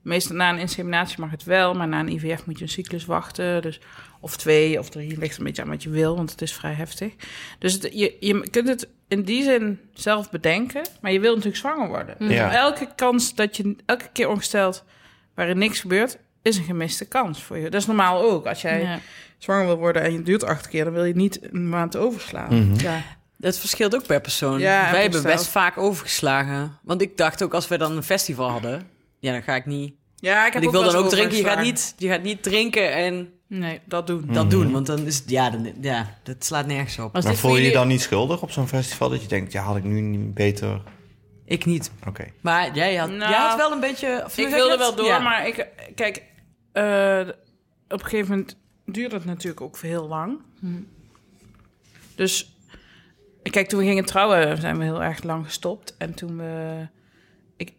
Meestal 0.02 0.36
na 0.36 0.50
een 0.50 0.58
inseminatie 0.58 1.20
mag 1.20 1.30
het 1.30 1.44
wel, 1.44 1.74
maar 1.74 1.88
na 1.88 2.00
een 2.00 2.08
IVF 2.12 2.46
moet 2.46 2.58
je 2.58 2.64
een 2.64 2.70
cyclus 2.70 3.04
wachten. 3.04 3.62
Dus, 3.62 3.80
of 4.20 4.36
twee 4.36 4.78
of 4.78 4.88
drie, 4.90 5.18
ligt 5.18 5.38
een 5.38 5.44
beetje 5.44 5.62
aan 5.62 5.68
wat 5.68 5.82
je 5.82 5.90
wil, 5.90 6.16
want 6.16 6.30
het 6.30 6.42
is 6.42 6.52
vrij 6.54 6.72
heftig. 6.72 7.12
Dus 7.58 7.72
het- 7.72 7.88
je, 7.92 8.16
je 8.20 8.50
kunt 8.50 8.68
het 8.68 8.88
in 9.08 9.22
die 9.22 9.42
zin 9.42 9.80
zelf 9.94 10.30
bedenken, 10.30 10.82
maar 11.00 11.12
je 11.12 11.20
wil 11.20 11.30
natuurlijk 11.30 11.56
zwanger 11.60 11.88
worden. 11.88 12.14
Dus 12.18 12.30
Ja. 12.32 12.54
elke 12.54 12.88
kans 12.96 13.34
dat 13.34 13.56
je 13.56 13.76
elke 13.86 14.08
keer 14.12 14.28
ongesteld 14.28 14.84
waarin 15.34 15.58
niks 15.58 15.80
gebeurt, 15.80 16.18
is 16.42 16.56
een 16.56 16.64
gemiste 16.64 17.04
kans 17.08 17.42
voor 17.42 17.56
je. 17.58 17.70
Dat 17.70 17.80
is 17.80 17.86
normaal 17.86 18.22
ook. 18.22 18.46
Als 18.46 18.62
jij 18.62 18.80
Ja. 18.82 18.98
Zwanger 19.42 19.66
wil 19.66 19.76
worden 19.76 20.02
en 20.02 20.12
je 20.12 20.22
duurt 20.22 20.44
acht 20.44 20.68
keer, 20.68 20.84
dan 20.84 20.92
wil 20.92 21.04
je 21.04 21.14
niet 21.14 21.38
een 21.52 21.68
maand 21.68 21.96
overslaan. 21.96 22.68
Mhm. 22.68 22.80
Ja. 22.80 23.02
Het 23.40 23.58
verschilt 23.58 23.94
ook 23.94 24.06
per 24.06 24.20
persoon. 24.20 24.58
Ja, 24.58 24.90
Wij 24.90 25.02
hebben 25.02 25.22
best 25.22 25.46
vaak 25.48 25.78
overgeslagen. 25.78 26.78
Want 26.82 27.02
ik 27.02 27.16
dacht 27.16 27.42
ook, 27.42 27.54
als 27.54 27.68
we 27.68 27.78
dan 27.78 27.96
een 27.96 28.02
festival 28.02 28.48
hadden... 28.50 28.82
Ja, 29.18 29.32
dan 29.32 29.42
ga 29.42 29.54
ik 29.54 29.66
niet... 29.66 29.94
Ja, 30.16 30.46
ik 30.46 30.52
heb 30.52 30.62
Want 30.62 30.74
ik 30.74 30.80
wil 30.82 30.92
dan 30.92 31.02
ook 31.02 31.10
drinken. 31.10 31.36
Je 31.36 31.44
gaat, 31.44 31.62
niet, 31.62 31.94
je 31.98 32.08
gaat 32.08 32.22
niet 32.22 32.42
drinken 32.42 32.92
en 32.92 33.32
Nee, 33.48 33.80
dat 33.84 34.06
doen. 34.06 34.28
dat 34.32 34.50
doen. 34.50 34.72
Want 34.72 34.86
dan 34.86 35.06
is 35.06 35.18
het... 35.18 35.30
Ja, 35.30 35.50
dan, 35.50 35.72
ja, 35.80 36.18
dat 36.22 36.44
slaat 36.44 36.66
nergens 36.66 36.98
op. 36.98 37.12
Maar 37.12 37.34
voel 37.34 37.56
je 37.56 37.62
je 37.62 37.72
dan 37.72 37.88
niet 37.88 38.00
schuldig 38.00 38.42
op 38.42 38.50
zo'n 38.50 38.68
festival? 38.68 39.08
Dat 39.08 39.22
je 39.22 39.28
denkt, 39.28 39.52
ja, 39.52 39.62
had 39.62 39.76
ik 39.76 39.84
nu 39.84 40.00
niet 40.00 40.34
beter... 40.34 40.82
Ik 41.44 41.64
niet. 41.64 41.90
Oké. 42.06 42.24
Maar 42.40 42.74
jij 42.74 42.94
had, 42.94 43.10
Nou, 43.10 43.30
jij 43.30 43.40
had 43.40 43.56
wel 43.56 43.72
een 43.72 43.80
beetje... 43.80 44.26
Ik 44.36 44.48
wilde 44.48 44.76
wel 44.76 44.94
door, 44.94 45.06
Ja. 45.06 45.18
maar 45.18 45.46
ik, 45.46 45.66
kijk, 45.94 46.22
eh, 46.72 47.20
op 47.88 48.00
een 48.02 48.08
gegeven 48.08 48.30
moment 48.30 48.56
duurde 48.86 49.14
het 49.16 49.24
natuurlijk 49.24 49.60
ook 49.60 49.78
heel 49.78 50.08
lang. 50.08 50.38
Dus, 52.14 52.56
kijk, 53.42 53.68
toen 53.68 53.78
we 53.80 53.86
gingen 53.86 54.04
trouwen 54.04 54.56
zijn 54.60 54.78
we 54.78 54.84
heel 54.84 55.02
erg 55.02 55.22
lang 55.22 55.44
gestopt. 55.44 55.96
En 55.96 56.14
toen 56.14 56.36
we, 56.36 56.86
ik, 57.56 57.72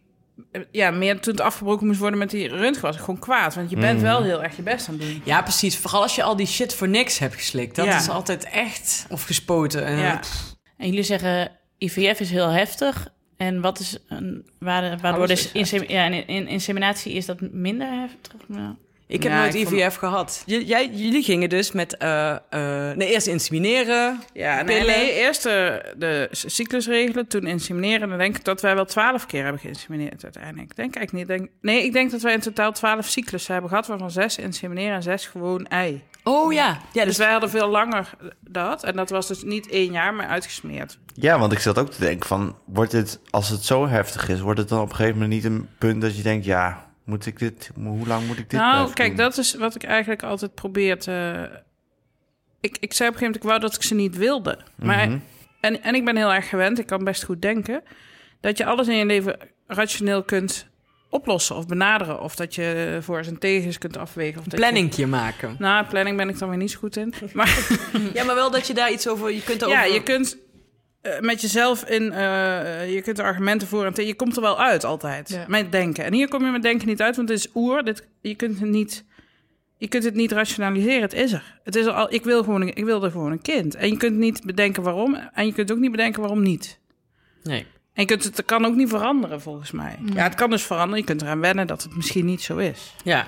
ja, 0.70 0.90
meer 0.90 1.20
toen 1.20 1.32
het 1.32 1.42
afgebroken 1.42 1.86
moest 1.86 1.98
worden 1.98 2.18
met 2.18 2.30
die 2.30 2.48
röntgen 2.48 2.82
was 2.84 2.94
ik 2.96 3.00
gewoon 3.00 3.20
kwaad. 3.20 3.54
Want 3.54 3.70
je 3.70 3.76
bent 3.76 4.00
wel 4.00 4.22
heel 4.22 4.42
erg 4.42 4.56
je 4.56 4.62
best 4.62 4.88
aan 4.88 4.94
het 4.98 5.02
doen. 5.02 5.22
Ja, 5.24 5.42
precies. 5.42 5.78
Vooral 5.78 6.02
als 6.02 6.14
je 6.14 6.22
al 6.22 6.36
die 6.36 6.46
shit 6.46 6.74
voor 6.74 6.88
niks 6.88 7.18
hebt 7.18 7.34
geslikt. 7.34 7.76
Dat 7.76 7.86
Ja. 7.86 7.96
is 7.98 8.08
altijd 8.08 8.44
echt... 8.44 9.06
Of 9.10 9.22
gespoten. 9.24 9.84
En 9.84 9.96
Ja. 9.96 10.20
En 10.76 10.86
jullie 10.88 11.02
zeggen 11.02 11.50
IVF 11.78 12.20
is 12.20 12.30
heel 12.30 12.48
heftig. 12.48 13.12
En 13.36 13.60
wat 13.60 13.78
is 13.78 13.98
een, 14.08 14.50
waar- 14.58 14.98
waardoor 15.00 15.26
dus 15.26 15.44
is 15.46 15.52
insem- 15.52 15.88
ja, 15.88 16.04
in, 16.04 16.26
in 16.26 16.46
inseminatie 16.48 17.12
is 17.12 17.26
dat 17.26 17.40
minder 17.40 17.88
heftig? 18.00 18.32
Nou, 18.48 18.74
Ik 19.06 19.22
heb 19.22 19.32
Ja, 19.32 19.38
nooit 19.40 19.54
ik 19.54 19.68
vond- 19.68 19.80
IVF 19.80 19.94
gehad. 19.94 20.42
J- 20.46 20.54
jij, 20.66 20.90
jullie 20.92 21.22
gingen 21.22 21.48
dus 21.48 21.72
met... 21.72 21.96
eh, 21.96 22.30
eh, 22.30 22.96
nee, 22.96 23.12
eerst 23.12 23.26
insemineren. 23.26 24.20
Ja, 24.32 24.54
nee, 24.62 24.78
Pillen. 24.78 24.96
nee, 24.96 25.12
eerst 25.12 25.42
de, 25.42 25.82
de 25.96 26.28
cyclus 26.30 26.86
regelen, 26.86 27.26
toen 27.26 27.46
insemineren. 27.46 28.08
Dan 28.08 28.18
denk 28.18 28.36
ik 28.36 28.44
dat 28.44 28.60
wij 28.60 28.74
wel 28.74 28.84
twaalf 28.84 29.26
keer 29.26 29.42
hebben 29.42 29.60
geïnsemineerd 29.60 30.22
uiteindelijk. 30.24 30.70
Ik 30.70 30.76
denk 30.76 30.96
eigenlijk 30.96 31.28
niet. 31.28 31.38
Denk, 31.38 31.50
nee, 31.60 31.84
ik 31.84 31.92
denk 31.92 32.10
dat 32.10 32.20
wij 32.22 32.32
in 32.32 32.40
totaal 32.40 32.72
twaalf 32.72 33.06
cyclussen 33.08 33.52
hebben 33.52 33.70
gehad, 33.70 33.86
waarvan 33.86 34.10
zes 34.10 34.38
insemineren 34.38 34.94
en 34.94 35.02
zes 35.02 35.26
gewoon 35.26 35.66
ei. 35.66 36.02
Oh 36.22 36.52
ja. 36.52 36.66
Ja, 36.66 36.78
Dus 36.92 37.04
dus 37.04 37.16
wij 37.16 37.30
hadden 37.30 37.50
veel 37.50 37.68
langer 37.68 38.10
dat. 38.40 38.84
En 38.84 38.96
dat 38.96 39.10
was 39.10 39.26
dus 39.28 39.42
niet 39.42 39.68
één 39.70 39.92
jaar, 39.92 40.14
maar 40.14 40.26
uitgesmeerd. 40.26 40.98
Ja, 41.14 41.38
want 41.38 41.52
ik 41.52 41.58
zat 41.58 41.78
ook 41.78 41.90
te 41.90 42.00
denken 42.00 42.26
van... 42.28 42.56
Wordt 42.64 42.90
dit, 42.90 43.20
als 43.30 43.48
het 43.48 43.64
zo 43.64 43.88
heftig 43.88 44.28
is, 44.28 44.40
wordt 44.40 44.58
het 44.60 44.68
dan 44.68 44.80
op 44.80 44.90
een 44.90 44.96
gegeven 44.96 45.18
moment 45.20 45.34
niet 45.34 45.44
een 45.52 45.68
punt 45.78 46.02
dat 46.02 46.16
je 46.16 46.22
denkt... 46.22 46.44
Ja, 46.44 46.92
moet 47.04 47.26
ik 47.26 47.38
dit... 47.38 47.70
Hoe 47.74 48.06
lang 48.06 48.26
moet 48.26 48.38
ik 48.38 48.50
dit 48.50 48.60
nou, 48.60 48.92
kijk, 48.92 49.08
doen? 49.08 49.16
dat 49.16 49.38
is 49.38 49.54
wat 49.54 49.74
ik 49.74 49.82
eigenlijk 49.84 50.22
altijd 50.22 50.54
probeer 50.54 50.98
te... 50.98 51.48
Ik, 52.60 52.76
ik 52.80 52.92
zei 52.92 53.08
op 53.08 53.14
een 53.14 53.20
gegeven 53.20 53.20
moment, 53.20 53.36
ik 53.36 53.42
wou 53.42 53.60
dat 53.60 53.74
ik 53.74 53.82
ze 53.82 53.94
niet 53.94 54.16
wilde. 54.16 54.58
Maar, 54.76 55.08
Mhm. 55.08 55.18
en, 55.60 55.82
en 55.82 55.94
ik 55.94 56.04
ben 56.04 56.16
heel 56.16 56.32
erg 56.32 56.48
gewend, 56.48 56.78
ik 56.78 56.86
kan 56.86 57.04
best 57.04 57.22
goed 57.24 57.42
denken... 57.42 57.82
dat 58.40 58.58
je 58.58 58.64
alles 58.64 58.88
in 58.88 58.96
je 58.96 59.06
leven 59.06 59.36
rationeel 59.66 60.22
kunt 60.22 60.66
oplossen 61.10 61.56
of 61.56 61.66
benaderen. 61.66 62.20
Of 62.20 62.34
dat 62.36 62.54
je 62.54 62.98
voor 63.02 63.24
zijn 63.24 63.38
tegens 63.38 63.78
kunt 63.78 63.96
afwegen. 63.96 64.38
Of 64.40 64.44
je- 64.50 64.56
planningje 64.56 65.06
maken. 65.06 65.56
nou, 65.58 65.86
planning 65.86 66.16
ben 66.16 66.28
ik 66.28 66.38
dan 66.38 66.48
weer 66.48 66.58
niet 66.58 66.70
zo 66.70 66.78
goed 66.78 66.96
in. 66.96 67.14
Maar 67.32 67.58
Ja, 68.14 68.24
maar 68.24 68.34
wel 68.34 68.50
dat 68.50 68.66
je 68.66 68.74
daar 68.74 68.92
iets 68.92 69.08
over... 69.08 69.32
Je 69.32 69.42
kunt 69.42 69.62
erover... 69.62 69.78
ja, 69.86 69.94
je 69.94 70.02
kunt 70.02 70.36
eh, 71.04 71.20
met 71.20 71.40
jezelf 71.40 71.84
in... 71.84 72.12
eh, 72.12 72.92
je 72.94 73.00
kunt 73.02 73.18
er 73.18 73.24
argumenten 73.24 73.68
voor 73.68 73.84
en 73.84 73.92
tegen. 73.94 74.10
Je 74.10 74.16
komt 74.16 74.36
er 74.36 74.42
wel 74.42 74.60
uit 74.60 74.84
altijd, 74.84 75.28
Ja. 75.28 75.44
met 75.48 75.72
denken. 75.72 76.04
En 76.04 76.12
hier 76.12 76.28
kom 76.28 76.44
je 76.44 76.50
met 76.50 76.62
denken 76.62 76.88
niet 76.88 77.02
uit, 77.02 77.16
want 77.16 77.28
het 77.28 77.38
is 77.38 77.48
oer. 77.54 77.84
Dit, 77.84 78.06
je 78.20 78.34
kunt 78.34 78.60
het 78.60 78.68
niet... 78.68 79.04
Je 79.76 79.88
kunt 79.88 80.04
het 80.04 80.14
niet 80.14 80.32
rationaliseren, 80.32 81.00
het 81.02 81.12
is 81.12 81.32
er. 81.32 81.60
Het 81.64 81.76
is 81.76 81.86
er 81.86 81.92
al, 81.92 82.12
ik, 82.14 82.24
wil 82.24 82.42
gewoon 82.44 82.60
een, 82.60 82.74
ik 82.74 82.84
wil 82.84 83.04
er 83.04 83.10
gewoon 83.10 83.32
een 83.32 83.42
kind. 83.42 83.74
En 83.74 83.88
je 83.88 83.96
kunt 83.96 84.16
niet 84.16 84.44
bedenken 84.44 84.82
waarom. 84.82 85.14
En 85.32 85.46
je 85.46 85.52
kunt 85.52 85.72
ook 85.72 85.78
niet 85.78 85.90
bedenken 85.90 86.20
waarom 86.20 86.42
niet. 86.42 86.78
Nee. 87.42 87.60
En 87.92 88.02
je 88.02 88.04
kunt 88.04 88.24
het, 88.24 88.36
het 88.36 88.46
kan 88.46 88.64
ook 88.64 88.74
niet 88.74 88.88
veranderen, 88.88 89.40
volgens 89.40 89.70
mij. 89.70 89.98
Ja, 90.14 90.22
het 90.22 90.34
kan 90.34 90.50
dus 90.50 90.62
veranderen. 90.62 90.98
Je 90.98 91.04
kunt 91.04 91.22
eraan 91.22 91.40
wennen 91.40 91.66
dat 91.66 91.82
het 91.82 91.96
misschien 91.96 92.24
niet 92.24 92.42
zo 92.42 92.56
is. 92.56 92.94
Ja. 93.04 93.26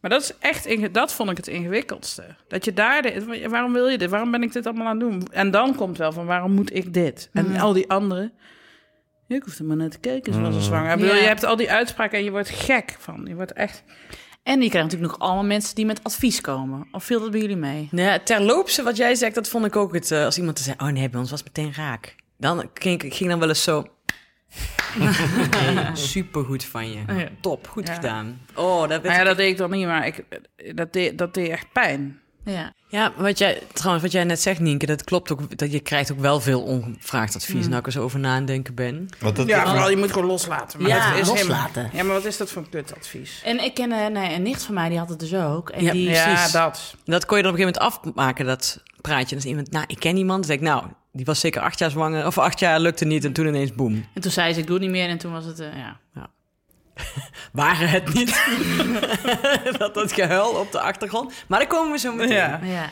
Maar 0.00 0.10
dat 0.10 0.22
is 0.22 0.32
echt, 0.38 0.66
inge- 0.66 0.90
dat 0.90 1.12
vond 1.12 1.30
ik 1.30 1.36
het 1.36 1.46
ingewikkeldste. 1.48 2.24
Dat 2.48 2.64
je 2.64 2.72
daar, 2.72 3.02
de, 3.02 3.46
waarom 3.48 3.72
wil 3.72 3.88
je 3.88 3.98
dit? 3.98 4.10
Waarom 4.10 4.30
ben 4.30 4.42
ik 4.42 4.52
dit 4.52 4.66
allemaal 4.66 4.86
aan 4.86 5.00
het 5.00 5.10
doen? 5.10 5.22
En 5.32 5.50
dan 5.50 5.74
komt 5.74 5.98
wel 5.98 6.12
van, 6.12 6.26
waarom 6.26 6.52
moet 6.52 6.74
ik 6.74 6.94
dit? 6.94 7.28
En 7.32 7.56
al 7.56 7.72
die 7.72 7.90
anderen, 7.90 8.32
ik 9.28 9.42
hoef 9.42 9.58
er 9.58 9.64
maar 9.64 9.76
naar 9.76 9.88
te 9.90 9.98
kijken, 9.98 10.32
ze 10.32 10.40
was 10.40 10.54
een 10.54 10.60
zwanger. 10.60 10.90
Ik 10.92 10.96
bedoel, 10.98 11.14
Ja. 11.14 11.20
Je 11.20 11.26
hebt 11.26 11.44
al 11.44 11.56
die 11.56 11.70
uitspraken 11.70 12.18
en 12.18 12.24
je 12.24 12.30
wordt 12.30 12.48
gek 12.50 12.96
van. 12.98 13.24
Je 13.28 13.34
wordt 13.34 13.52
echt... 13.52 13.82
En 14.42 14.62
je 14.62 14.68
krijgt 14.68 14.90
natuurlijk 14.90 15.12
nog 15.18 15.28
allemaal 15.28 15.44
mensen 15.44 15.74
die 15.74 15.86
met 15.86 16.04
advies 16.04 16.40
komen. 16.40 16.88
Of 16.92 17.04
viel 17.04 17.20
dat 17.20 17.30
bij 17.30 17.40
jullie 17.40 17.56
mee? 17.56 17.88
Nou 17.90 18.08
ja, 18.08 18.18
terloopse, 18.18 18.82
wat 18.82 18.96
jij 18.96 19.14
zegt, 19.14 19.34
dat 19.34 19.48
vond 19.48 19.64
ik 19.64 19.76
ook 19.76 19.94
het... 19.94 20.10
eh, 20.10 20.24
als 20.24 20.38
iemand 20.38 20.56
te 20.56 20.62
zei, 20.62 20.76
oh 20.78 20.88
nee, 20.88 21.08
bij 21.10 21.20
ons 21.20 21.30
was 21.30 21.40
het 21.44 21.56
meteen 21.56 21.72
raak. 21.74 22.14
Dan 22.38 22.70
ging 22.74 23.02
ik 23.02 23.14
ging 23.14 23.30
dan 23.30 23.38
wel 23.38 23.48
eens 23.48 23.62
zo... 23.62 23.86
Nee, 24.98 25.78
supergoed 25.94 26.64
van 26.64 26.90
je. 26.90 26.98
Ja. 27.06 27.28
Top, 27.40 27.68
goed 27.68 27.86
Ja. 27.88 27.94
gedaan. 27.94 28.40
Oh, 28.54 28.80
dat 28.80 28.88
weet 28.88 29.02
Nou 29.02 29.14
ja, 29.14 29.20
ik- 29.20 29.26
dat 29.26 29.36
deed 29.36 29.50
ik 29.50 29.56
dan 29.56 29.70
niet, 29.70 29.86
maar 29.86 30.06
ik, 30.06 30.24
dat, 30.74 30.92
deed, 30.92 31.18
dat 31.18 31.34
deed 31.34 31.48
echt 31.48 31.66
pijn. 31.72 32.20
Ja. 32.44 32.72
Ja, 32.88 33.12
wat 33.16 33.38
jij, 33.38 33.62
trouwens, 33.72 34.02
wat 34.04 34.12
jij 34.12 34.24
net 34.24 34.40
zegt, 34.40 34.60
Nienke, 34.60 34.86
dat 34.86 35.04
klopt 35.04 35.32
ook. 35.32 35.58
Dat 35.58 35.72
je 35.72 35.80
krijgt 35.80 36.12
ook 36.12 36.18
wel 36.20 36.40
veel 36.40 36.62
ongevraagd 36.62 37.34
advies. 37.34 37.66
Nou, 37.66 37.78
ik 37.78 37.86
er 37.86 37.92
zo 37.92 38.02
over 38.02 38.18
na 38.18 38.30
aan 38.30 38.36
het 38.36 38.46
denken 38.46 38.74
ben. 38.74 39.08
Want 39.18 39.36
dat, 39.36 39.46
Ja, 39.46 39.66
vooral 39.68 39.90
je 39.90 39.96
moet 39.96 40.12
gewoon 40.12 40.28
loslaten. 40.28 40.80
Maar 40.82 40.90
Ja, 40.90 41.10
dat 41.10 41.20
is 41.20 41.28
loslaten. 41.28 41.72
Helemaal, 41.82 41.96
ja, 41.96 42.02
maar 42.04 42.14
wat 42.14 42.24
is 42.24 42.36
dat 42.36 42.50
voor 42.50 42.62
een 42.62 42.68
kutadvies? 42.68 43.42
En 43.44 43.64
ik 43.64 43.74
ken 43.74 43.92
eh, 43.92 44.06
nee, 44.06 44.34
een 44.34 44.42
nicht 44.42 44.62
van 44.62 44.74
mij, 44.74 44.88
die 44.88 44.98
had 44.98 45.08
het 45.08 45.18
dus 45.20 45.34
ook. 45.34 45.70
En 45.70 45.84
Ja, 45.84 45.92
die, 45.92 46.10
Ja, 46.10 46.32
precies. 46.32 46.52
dat. 46.52 46.94
Dat 47.04 47.26
kon 47.26 47.36
je 47.36 47.42
dan 47.42 47.52
op 47.52 47.58
een 47.58 47.64
gegeven 47.64 47.82
moment 47.82 48.04
afmaken, 48.14 48.46
dat 48.46 48.82
praatje. 49.00 49.28
Dan 49.28 49.38
is 49.38 49.44
iemand, 49.44 49.70
nou, 49.70 49.84
ik 49.88 49.98
ken 49.98 50.16
iemand. 50.16 50.38
Dan 50.46 50.50
zeg 50.50 50.56
ik, 50.56 50.62
nou, 50.62 50.84
die 51.12 51.24
was 51.24 51.40
zeker 51.40 51.62
acht 51.62 51.78
jaar 51.78 51.90
zwanger. 51.90 52.26
Of 52.26 52.38
acht 52.38 52.58
jaar 52.58 52.80
lukte 52.80 53.04
niet 53.04 53.24
en 53.24 53.32
toen 53.32 53.46
ineens 53.46 53.74
boem. 53.74 54.06
En 54.14 54.20
toen 54.20 54.30
zei 54.30 54.52
ze, 54.52 54.60
ik 54.60 54.66
doe 54.66 54.74
het 54.74 54.84
niet 54.84 54.92
meer. 54.92 55.08
En 55.08 55.18
toen 55.18 55.32
was 55.32 55.44
het, 55.44 55.60
eh, 55.60 55.68
ja. 55.76 56.30
Waren 57.52 57.88
het 57.88 58.14
niet. 58.14 58.44
dat 59.78 59.94
dat 59.94 60.12
gehuil 60.12 60.50
op 60.50 60.72
de 60.72 60.80
achtergrond. 60.80 61.32
Maar 61.46 61.58
daar 61.58 61.68
komen 61.68 61.92
we 61.92 61.98
zo 61.98 62.14
meteen. 62.14 62.36
Ja. 62.36 62.60
ja. 62.62 62.88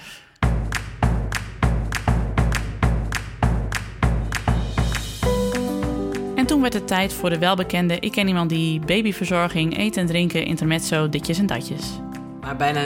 En 6.37 6.47
toen 6.47 6.61
werd 6.61 6.75
het 6.75 6.87
tijd 6.87 7.13
voor 7.13 7.31
de 7.31 7.39
welbekende 7.39 7.99
Ik 7.99 8.13
ken 8.13 8.29
iemand 8.29 8.49
die 8.49 8.81
babyverzorging, 8.81 9.79
eten 9.79 10.01
en 10.01 10.07
drinken, 10.07 10.45
intermezzo, 10.45 11.09
ditjes 11.09 11.39
en 11.39 11.47
datjes. 11.47 11.99
Maar 12.41 12.57
bijna 12.57 12.81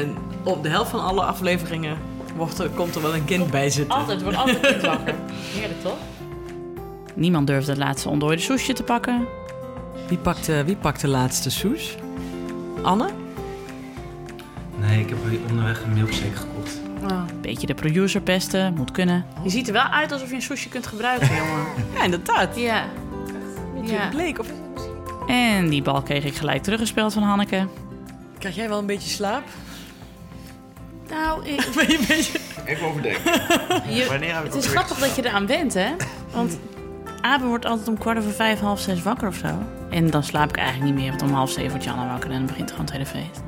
op 0.44 0.62
de 0.62 0.68
helft 0.68 0.90
van 0.90 1.00
alle 1.00 1.22
afleveringen 1.22 1.96
wordt 2.36 2.58
er, 2.58 2.68
komt 2.68 2.94
er 2.94 3.02
wel 3.02 3.14
een 3.14 3.24
kind 3.24 3.50
bij 3.50 3.70
zitten. 3.70 3.98
Altijd, 3.98 4.22
wordt 4.22 4.36
altijd 4.36 4.60
kind 4.60 4.82
wakker. 4.82 5.14
Heerlijk 5.54 5.82
toch? 5.82 5.96
Niemand 7.14 7.46
durfde 7.46 7.70
het 7.70 7.80
laatste 7.80 8.08
ondooide 8.08 8.42
soesje 8.42 8.72
te 8.72 8.82
pakken. 8.82 9.26
Wie 10.08 10.18
pakt, 10.18 10.48
eh, 10.48 10.60
wie 10.60 10.76
pakt 10.76 11.00
de 11.00 11.08
laatste 11.08 11.50
soes? 11.50 11.96
Anne? 12.82 13.08
Nee, 14.80 15.00
ik 15.00 15.08
heb 15.08 15.18
onderweg 15.50 15.82
een 15.82 15.92
milkshake 15.92 16.36
gekocht. 16.36 16.80
Beetje 17.40 17.66
de 17.66 17.74
producer 17.74 18.20
pesten, 18.20 18.74
moet 18.74 18.90
kunnen. 18.90 19.24
Je 19.42 19.50
ziet 19.50 19.66
er 19.66 19.72
wel 19.72 19.82
uit 19.82 20.12
alsof 20.12 20.28
je 20.28 20.34
een 20.34 20.42
soesje 20.42 20.68
kunt 20.68 20.86
gebruiken, 20.86 21.28
jongen. 21.36 21.66
Ja, 21.94 22.02
inderdaad. 22.04 22.56
Ja. 22.56 22.84
Beetje 23.74 23.94
Ja. 23.94 24.08
bleek. 24.08 24.38
Of 24.38 24.46
En 25.26 25.68
die 25.68 25.82
bal 25.82 26.02
kreeg 26.02 26.24
ik 26.24 26.34
gelijk 26.34 26.62
teruggespeeld 26.62 27.12
van 27.12 27.22
Hanneke. 27.22 27.66
krijg 28.38 28.54
jij 28.54 28.68
wel 28.68 28.78
een 28.78 28.86
beetje 28.86 29.08
slaap? 29.08 29.42
Nou, 31.12 31.46
ik, 31.46 31.68
Ben 31.76 31.86
je 31.90 31.98
een 31.98 32.04
beetje... 32.08 32.38
Even 32.64 32.86
overdenken. 32.86 33.32
je- 33.96 34.06
Wanneer 34.08 34.34
heb 34.34 34.44
ik 34.44 34.52
het 34.52 34.64
is 34.64 34.70
grappig 34.70 34.98
dat 34.98 35.16
je 35.16 35.24
eraan 35.26 35.46
bent, 35.46 35.74
hè? 35.74 35.90
Want 36.32 36.58
Abe 37.20 37.44
wordt 37.46 37.64
altijd 37.64 37.88
om 37.88 37.98
kwart 37.98 38.18
over 38.18 38.32
vijf, 38.32 38.60
half 38.60 38.80
zes 38.80 39.02
wakker 39.02 39.28
of 39.28 39.34
zo. 39.36 39.58
En 39.90 40.10
dan 40.10 40.22
slaap 40.24 40.48
ik 40.48 40.56
eigenlijk 40.56 40.90
niet 40.92 41.00
meer, 41.00 41.10
want 41.10 41.22
om 41.22 41.32
half 41.32 41.50
zeven 41.50 41.70
wordt 41.70 41.84
Janne 41.84 42.06
wakker 42.06 42.30
en 42.30 42.36
dan 42.36 42.46
begint 42.46 42.70
gewoon 42.70 42.84
het 42.84 42.92
hele 42.94 43.06
feest. 43.06 43.42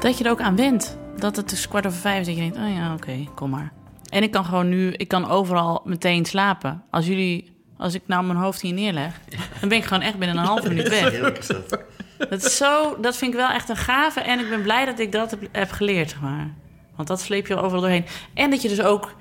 Dat 0.00 0.18
je 0.18 0.24
er 0.24 0.30
ook 0.30 0.40
aan 0.40 0.56
went. 0.56 0.96
Dat 1.16 1.36
het 1.36 1.48
dus 1.50 1.68
kwart 1.68 1.86
over 1.86 1.98
vijf 1.98 2.20
is 2.20 2.26
dat 2.26 2.34
je 2.34 2.40
denkt, 2.40 2.56
oh 2.56 2.74
ja, 2.76 2.92
oké, 2.94 3.24
kom 3.34 3.50
maar. 3.50 3.72
En 4.08 4.22
ik 4.22 4.30
kan 4.30 4.44
gewoon 4.44 4.68
nu, 4.68 4.92
ik 4.92 5.08
kan 5.08 5.28
overal 5.30 5.80
meteen 5.84 6.24
slapen. 6.24 6.82
Als 6.90 7.06
jullie, 7.06 7.52
als 7.76 7.94
ik 7.94 8.02
nou 8.06 8.24
mijn 8.24 8.38
hoofd 8.38 8.60
hier 8.60 8.72
neerleg, 8.72 9.20
dan 9.60 9.68
ben 9.68 9.78
ik 9.78 9.84
gewoon 9.84 10.02
echt 10.02 10.18
binnen 10.18 10.36
een 10.36 10.44
halve 10.44 10.68
minuut 10.68 10.88
weg. 10.88 11.20
Dat. 11.20 11.84
Dat, 12.30 12.44
is 12.44 12.56
zo, 12.56 12.96
dat 13.00 13.16
vind 13.16 13.32
ik 13.32 13.38
wel 13.38 13.48
echt 13.50 13.68
een 13.68 13.76
gave. 13.76 14.20
En 14.20 14.38
ik 14.40 14.48
ben 14.48 14.62
blij 14.62 14.84
dat 14.84 14.98
ik 14.98 15.12
dat 15.12 15.30
heb, 15.30 15.40
heb 15.52 15.70
geleerd, 15.70 16.10
zeg 16.10 16.20
maar. 16.20 16.50
Want 16.96 17.08
dat 17.08 17.20
sleep 17.20 17.46
je 17.46 17.56
overal 17.56 17.80
doorheen. 17.80 18.06
En 18.34 18.50
dat 18.50 18.62
je 18.62 18.68
dus 18.68 18.82
ook 18.82 19.14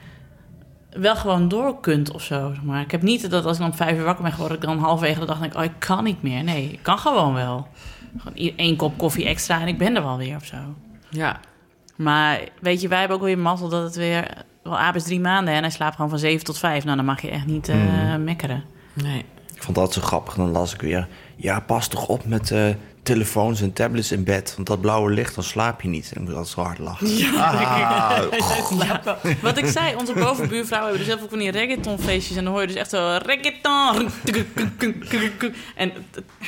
wel 0.89 1.15
gewoon 1.15 1.47
door 1.47 1.80
kunt 1.80 2.11
of 2.11 2.24
zo. 2.24 2.51
Zeg 2.53 2.63
maar. 2.63 2.82
Ik 2.82 2.91
heb 2.91 3.01
niet 3.01 3.30
dat 3.30 3.45
als 3.45 3.53
ik 3.53 3.61
dan 3.61 3.72
om 3.72 3.78
vijf 3.78 3.97
uur 3.97 4.03
wakker 4.03 4.24
ben 4.24 4.34
geworden... 4.34 4.57
ik 4.57 4.63
dan 4.63 4.78
halverwege 4.78 5.19
de 5.19 5.26
dag 5.26 5.39
denk, 5.39 5.55
oh, 5.55 5.63
ik 5.63 5.80
kan 5.80 6.03
niet 6.03 6.22
meer. 6.22 6.43
Nee, 6.43 6.72
ik 6.72 6.80
kan 6.82 6.97
gewoon 6.97 7.34
wel. 7.34 7.67
Gewoon 8.17 8.51
één 8.55 8.76
kop 8.76 8.97
koffie 8.97 9.26
extra 9.26 9.61
en 9.61 9.67
ik 9.67 9.78
ben 9.78 9.95
er 9.95 10.03
wel 10.03 10.17
weer 10.17 10.36
of 10.36 10.45
zo. 10.45 10.57
Ja. 11.09 11.39
Maar 11.95 12.39
weet 12.59 12.82
je, 12.82 12.88
wij 12.88 12.99
hebben 12.99 13.17
ook 13.17 13.24
weer 13.24 13.38
mazzel 13.38 13.69
dat 13.69 13.84
het 13.84 13.95
weer... 13.95 14.43
Wel, 14.63 14.78
Aap 14.78 14.95
is 14.95 15.03
drie 15.03 15.19
maanden 15.19 15.53
en 15.53 15.61
hij 15.61 15.69
slaapt 15.69 15.95
gewoon 15.95 16.09
van 16.09 16.19
zeven 16.19 16.45
tot 16.45 16.57
vijf. 16.57 16.84
Nou, 16.84 16.95
dan 16.95 17.05
mag 17.05 17.22
je 17.22 17.30
echt 17.30 17.45
niet 17.45 17.69
eh, 17.69 18.15
mekkeren. 18.15 18.63
Nee. 18.93 19.26
Ik 19.55 19.63
vond 19.63 19.78
dat 19.78 19.93
zo 19.93 20.01
grappig. 20.01 20.34
Dan 20.34 20.51
las 20.51 20.74
ik 20.74 20.82
weer... 20.82 21.07
Ja, 21.36 21.59
pas 21.59 21.88
toch 21.88 22.07
op 22.07 22.26
met 22.26 22.51
eh, 22.51 22.69
telefoons 23.04 23.62
en 23.62 23.74
tablets 23.74 24.12
in 24.12 24.24
bed. 24.24 24.54
Want 24.56 24.68
dat 24.68 24.82
blauwe 24.82 25.12
licht, 25.12 25.36
dan 25.36 25.43
slaap 25.43 25.82
je 25.82 25.88
niet. 25.88 26.12
En 26.14 26.22
ik 26.22 26.28
moet 26.28 26.36
altijd 26.36 26.54
zo 26.54 26.62
hard 26.62 26.80
lachen. 26.80 27.08
Ah, 27.08 28.24
Ja, 28.88 29.18
wat 29.41 29.58
ik 29.58 29.66
zei, 29.66 29.95
onze 29.95 30.14
bovenbuurvrouwen 30.14 30.89
hebben 30.89 30.97
dus 30.97 31.08
heel 31.08 31.18
veel 31.18 31.30
van 31.30 31.39
die 31.39 31.52
reggaetonfeestjes. 31.52 32.38
En 32.38 32.43
dan 32.43 32.54
hoor 32.54 32.62
je 32.62 32.68
dus 32.68 32.76
echt 32.76 32.89
zo 32.89 33.18
reggaeton. 33.26 34.10
En 35.76 35.91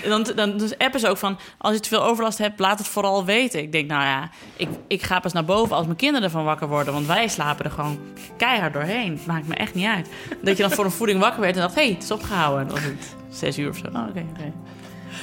dan, 0.04 0.28
dan 0.36 0.58
dus 0.58 0.78
appen 0.78 1.00
ze 1.00 1.08
ook 1.08 1.18
van, 1.18 1.38
als 1.58 1.74
je 1.74 1.80
te 1.80 1.90
veel 1.90 2.04
overlast 2.04 2.38
hebt, 2.38 2.60
laat 2.60 2.78
het 2.78 2.88
vooral 2.88 3.26
weten. 3.26 3.62
Ik 3.62 3.72
denk, 3.72 3.88
nou 3.88 4.04
ja, 4.04 4.30
ik, 4.56 4.70
ik 4.88 5.02
ga 5.02 5.20
pas 5.20 5.34
naar 5.34 5.46
boven 5.46 5.76
als 5.76 5.86
mijn 5.86 5.98
kinderen 5.98 6.24
ervan 6.24 6.44
wakker 6.44 6.68
worden. 6.68 6.94
Want 6.94 7.08
wij 7.08 7.28
slapen 7.28 7.66
er 7.66 7.72
gewoon 7.72 8.00
keihard 8.38 8.74
doorheen. 8.74 9.12
Het 9.12 9.26
maakt 9.26 9.48
me 9.48 9.56
echt 9.56 9.74
niet 9.74 9.88
uit. 9.88 10.10
Dat 10.42 10.58
je 10.58 10.64
dan 10.64 10.72
voor 10.72 10.86
een 10.86 10.92
voeding 10.92 11.20
wakker 11.20 11.42
werd 11.42 11.56
en 11.56 11.62
dacht, 11.62 11.76
hé, 11.76 11.84
hey, 11.84 11.92
het 11.94 12.04
is 12.04 12.12
opgehouden. 12.12 12.62
En 12.62 12.68
dan 12.68 12.76
was 12.76 12.86
het 12.86 13.16
zes 13.30 13.58
uur 13.58 13.70
of 13.70 13.78
zo. 13.78 13.86
Oh, 13.86 14.08
oké, 14.10 14.26
oké. 14.34 14.54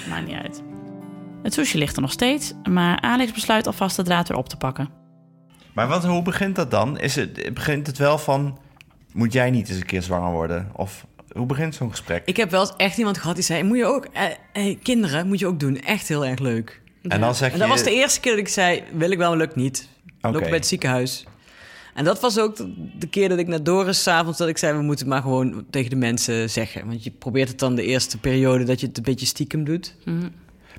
Maakt 0.09 0.27
niet 0.27 0.37
uit. 0.37 0.70
Het 1.43 1.55
sushi 1.55 1.79
ligt 1.79 1.97
er 1.97 2.03
nog 2.03 2.13
steeds, 2.13 2.53
maar 2.69 3.01
Alex 3.01 3.33
besluit 3.33 3.67
alvast 3.67 3.97
de 3.97 4.03
draad 4.03 4.29
weer 4.29 4.37
op 4.37 4.49
te 4.49 4.57
pakken. 4.57 4.91
Maar 5.73 5.89
wat, 5.89 6.05
hoe 6.05 6.23
begint 6.23 6.57
dat 6.57 6.71
dan? 6.71 6.99
Is 6.99 7.15
het, 7.15 7.55
begint 7.55 7.87
het 7.87 7.99
wel 7.99 8.19
van... 8.19 8.59
Moet 9.13 9.33
jij 9.33 9.51
niet 9.51 9.69
eens 9.69 9.79
een 9.79 9.87
keer 9.87 10.03
zwanger 10.03 10.33
worden? 10.33 10.71
Of 10.73 11.07
hoe 11.33 11.47
begint 11.47 11.75
zo'n 11.75 11.91
gesprek? 11.91 12.23
Ik 12.25 12.37
heb 12.37 12.51
wel 12.51 12.61
eens 12.61 12.75
echt 12.77 12.99
iemand 12.99 13.19
gehad 13.19 13.35
die 13.35 13.45
zei... 13.45 13.63
Moet 13.63 13.77
je 13.77 13.85
ook, 13.85 14.05
eh, 14.05 14.23
hey, 14.53 14.79
kinderen 14.83 15.27
moet 15.27 15.39
je 15.39 15.47
ook 15.47 15.61
doen. 15.61 15.81
Echt 15.81 16.09
heel 16.09 16.27
erg 16.27 16.39
leuk. 16.39 16.83
En 17.03 17.21
dan 17.21 17.35
zeg 17.35 17.49
je... 17.49 17.55
En 17.55 17.61
dat 17.61 17.69
was 17.69 17.83
de 17.83 17.95
eerste 17.95 18.21
keer 18.21 18.31
dat 18.31 18.41
ik 18.41 18.49
zei... 18.49 18.83
Wil 18.93 19.11
ik 19.11 19.19
wel, 19.19 19.37
lukt 19.37 19.57
niet. 19.57 19.89
Loop 20.21 20.43
bij 20.43 20.51
het 20.51 20.67
ziekenhuis. 20.67 21.25
En 21.95 22.05
dat 22.05 22.21
was 22.21 22.39
ook 22.39 22.57
de, 22.99 23.09
keer 23.11 23.29
dat 23.29 23.39
ik 23.39 23.47
naar 23.47 23.63
Doris 23.63 24.03
s'avonds... 24.03 24.39
dat 24.39 24.49
ik 24.49 24.59
zei, 24.59 24.77
we 24.77 24.83
moeten 24.83 25.09
maar 25.09 25.23
gewoon 25.23 25.65
tegen 25.71 25.91
de 25.91 25.97
mensen 25.97 26.51
zeggen. 26.51 26.87
Want 26.87 27.05
je 27.05 27.11
probeert 27.11 27.49
het 27.49 27.59
dan 27.59 27.75
de 27.75 27.85
eerste 27.85 28.19
periode... 28.19 28.65
dat 28.65 28.81
je 28.81 28.87
het 28.87 28.97
een 28.97 29.03
beetje 29.03 29.27
stiekem 29.27 29.65
doet. 29.65 29.97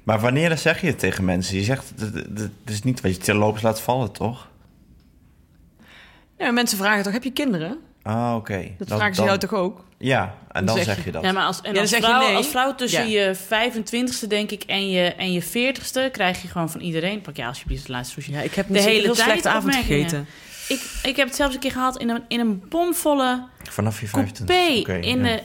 Maar 0.04 0.20
wanneer 0.20 0.50
dan 0.50 0.58
zeg 0.58 0.82
je 0.82 0.88
het 0.88 1.00
tegen 1.00 1.26
mensen? 1.26 1.56
Je 1.56 1.64
zegt, 1.64 1.94
het, 2.00 2.14
het- 2.14 2.38
het 2.38 2.50
is 2.66 2.84
niet 2.84 3.02
wat 3.02 3.12
je 3.16 3.18
terloops 3.18 3.62
laat 3.62 3.82
vallen, 3.82 4.12
toch? 4.12 4.50
Ja, 6.38 6.52
mensen 6.52 6.78
vragen 6.78 7.04
toch, 7.04 7.14
heb 7.14 7.24
je 7.24 7.32
kinderen? 7.32 7.78
Ah, 8.04 8.34
oké. 8.36 8.72
Dat 8.78 8.88
vragen 8.88 9.10
ze 9.14 9.20
dan- 9.20 9.26
jou 9.26 9.40
toch 9.40 9.54
ook? 9.54 9.86
Ja, 9.98 10.24
en 10.24 10.66
Dan 10.66 10.66
dan 10.66 10.76
zeg 10.76 10.86
zeg 10.86 10.96
je- 10.98 11.04
je 11.06 11.12
dat. 11.12 11.24
Ja, 11.24 11.32
maar 11.32 11.46
als, 11.46 11.62
en 11.62 11.74
Ja, 11.74 11.82
als, 11.82 11.90
vrouw, 11.96 12.20
nee. 12.28 12.36
als 12.36 12.48
vrouw 12.48 12.76
tussen 12.76 13.10
Ja. 13.10 13.28
je 13.30 13.36
25ste, 13.36 14.28
denk 14.28 14.52
ik, 14.52 14.64
en 14.64 14.90
je, 14.90 15.04
en 15.04 15.32
je 15.34 15.42
40ste... 15.44 16.12
krijg 16.12 16.42
je 16.42 16.48
gewoon 16.48 16.70
van 16.70 16.82
iedereen... 16.82 17.22
Pak 17.22 17.36
ja, 17.36 17.48
alsjeblieft 17.48 17.86
de 17.86 17.92
laatste 17.92 18.14
sushi. 18.14 18.32
Ja, 18.32 18.42
ik 18.42 18.54
heb 18.54 18.68
de 18.68 18.78
een 18.78 18.84
hele 18.84 19.02
heel 19.02 19.14
tijd 19.14 19.28
slechte 19.30 19.50
avond 19.50 19.76
gegeten. 19.76 20.28
Ik, 20.68 20.82
ik 21.04 21.16
heb 21.16 21.28
het 21.28 21.36
zelfs 21.36 21.54
een 21.54 21.60
keer 21.60 21.72
gehad 21.72 21.98
in 21.98 22.10
een, 22.10 22.24
in 22.28 22.40
een 22.40 22.64
bomvolle 22.70 23.44
Vanaf 23.70 24.00
je 24.02 24.08
25. 24.08 24.56
coupé. 24.56 24.80
Oké, 24.80 24.94
in 25.08 25.18
ja. 25.24 25.24
de, 25.36 25.42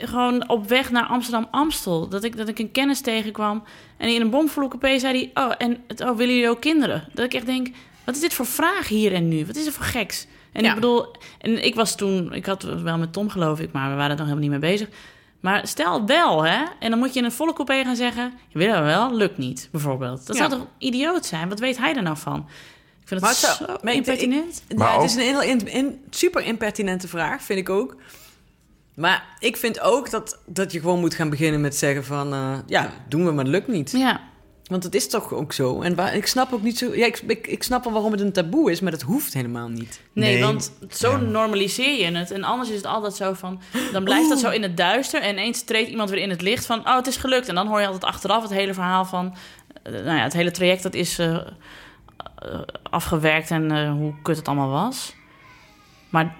gewoon 0.00 0.48
op 0.48 0.68
weg 0.68 0.90
naar 0.90 1.04
Amsterdam-Amstel. 1.06 2.08
Dat 2.08 2.24
ik, 2.24 2.36
dat 2.36 2.48
ik 2.48 2.58
een 2.58 2.70
kennis 2.70 3.00
tegenkwam. 3.00 3.62
En 3.96 4.08
in 4.08 4.20
een 4.20 4.48
coupé 4.54 4.98
zei 4.98 5.30
hij... 5.34 5.44
Oh, 5.44 5.52
en 5.58 5.76
het, 5.86 6.00
oh, 6.00 6.16
willen 6.16 6.34
jullie 6.34 6.50
ook 6.50 6.60
kinderen? 6.60 7.04
Dat 7.14 7.24
ik 7.24 7.34
echt 7.34 7.46
denk... 7.46 7.68
Wat 8.04 8.14
is 8.14 8.20
dit 8.20 8.34
voor 8.34 8.46
vraag 8.46 8.88
hier 8.88 9.12
en 9.14 9.28
nu? 9.28 9.46
Wat 9.46 9.56
is 9.56 9.66
er 9.66 9.72
voor 9.72 9.84
geks? 9.84 10.26
En 10.52 10.62
Ja. 10.62 10.68
ik 10.68 10.74
bedoel... 10.74 11.06
En 11.38 11.64
ik 11.64 11.74
was 11.74 11.96
toen... 11.96 12.32
Ik 12.32 12.46
had 12.46 12.62
wel 12.62 12.98
met 12.98 13.12
Tom, 13.12 13.28
geloof 13.28 13.60
ik... 13.60 13.72
Maar 13.72 13.90
we 13.90 13.96
waren 13.96 14.10
er 14.10 14.16
nog 14.16 14.26
helemaal 14.26 14.48
niet 14.50 14.60
mee 14.60 14.70
bezig. 14.70 14.88
Maar 15.40 15.66
stel 15.66 16.06
wel, 16.06 16.44
hè? 16.44 16.64
En 16.78 16.90
dan 16.90 16.98
moet 16.98 17.12
je 17.12 17.18
in 17.18 17.24
een 17.24 17.32
volle 17.32 17.52
coupé 17.52 17.82
gaan 17.84 17.96
zeggen... 17.96 18.32
Je 18.48 18.58
wil 18.58 18.72
dat 18.72 18.82
wel, 18.82 19.14
lukt 19.14 19.38
niet, 19.38 19.68
bijvoorbeeld. 19.72 20.26
Dat 20.26 20.36
Ja. 20.36 20.48
zou 20.48 20.60
toch 20.60 20.68
idioot 20.78 21.26
zijn? 21.26 21.48
Wat 21.48 21.58
weet 21.60 21.78
hij 21.78 21.94
er 21.96 22.02
nou 22.02 22.16
van? 22.16 22.46
Ik 23.02 23.08
vind 23.08 23.20
het 23.20 23.36
zo 23.36 23.64
maar 23.82 23.92
ik- 23.92 23.98
impertinent. 23.98 24.62
Maar 24.76 24.88
ja, 24.88 24.94
ook- 24.94 25.00
het 25.02 25.10
is 25.10 25.16
een 25.16 25.22
heel 25.22 25.42
in, 25.42 25.66
in- 25.68 26.00
super 26.10 26.42
impertinente 26.44 27.08
vraag, 27.08 27.42
vind 27.42 27.58
ik 27.58 27.68
ook. 27.70 27.96
Maar 29.00 29.24
ik 29.38 29.56
vind 29.56 29.80
ook 29.80 30.10
dat, 30.10 30.38
dat 30.46 30.72
je 30.72 30.80
gewoon 30.80 31.00
moet 31.00 31.14
gaan 31.14 31.30
beginnen 31.30 31.60
met 31.60 31.76
zeggen 31.76 32.04
van... 32.04 32.32
eh, 32.32 32.58
ja, 32.66 32.90
doen 33.08 33.24
we, 33.24 33.30
maar 33.32 33.44
het 33.44 33.52
lukt 33.52 33.68
niet. 33.68 33.90
Ja, 33.90 34.20
Want 34.64 34.84
het 34.84 34.94
is 34.94 35.08
toch 35.08 35.32
ook 35.32 35.52
zo. 35.52 35.82
En 35.82 35.94
waar, 35.94 36.14
ik 36.14 36.26
snap 36.26 36.52
ook 36.52 36.62
niet 36.62 36.78
zo... 36.78 36.94
Ja, 36.94 37.06
ik, 37.06 37.22
ik, 37.26 37.46
ik 37.46 37.62
snap 37.62 37.84
wel 37.84 37.92
waarom 37.92 38.12
het 38.12 38.20
een 38.20 38.32
taboe 38.32 38.70
is, 38.70 38.80
maar 38.80 38.90
dat 38.90 39.02
hoeft 39.02 39.34
helemaal 39.34 39.68
niet. 39.68 40.00
Nee, 40.12 40.32
Nee. 40.34 40.42
want 40.44 40.72
zo 40.90 41.16
normaliseer 41.16 41.98
je 42.06 42.16
het. 42.16 42.30
En 42.30 42.44
anders 42.44 42.68
is 42.70 42.76
het 42.76 42.86
altijd 42.86 43.14
zo 43.14 43.32
van... 43.32 43.60
Dan 43.92 44.04
blijft 44.04 44.28
dat 44.28 44.38
zo 44.38 44.50
in 44.50 44.62
het 44.62 44.76
duister. 44.76 45.22
En 45.22 45.30
ineens 45.30 45.62
treedt 45.62 45.90
iemand 45.90 46.10
weer 46.10 46.22
in 46.22 46.30
het 46.30 46.42
licht 46.42 46.66
van... 46.66 46.78
Oh, 46.78 46.96
het 46.96 47.06
is 47.06 47.16
gelukt. 47.16 47.48
En 47.48 47.54
dan 47.54 47.66
hoor 47.66 47.80
je 47.80 47.86
altijd 47.86 48.04
achteraf 48.04 48.42
het 48.42 48.50
hele 48.52 48.74
verhaal 48.74 49.04
van... 49.04 49.34
eh, 49.82 49.92
nou 49.92 50.16
ja, 50.16 50.22
het 50.22 50.32
hele 50.32 50.50
traject 50.50 50.82
dat 50.82 50.94
is 50.94 51.18
eh, 51.18 51.34
eh, 51.36 51.42
afgewerkt... 52.82 53.50
en 53.50 53.70
eh, 53.70 53.92
hoe 53.92 54.14
kut 54.22 54.36
het 54.36 54.48
allemaal 54.48 54.70
was. 54.70 55.14
Maar 56.08 56.34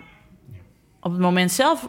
op 1.01 1.11
het 1.13 1.21
moment 1.21 1.53
zelf 1.53 1.87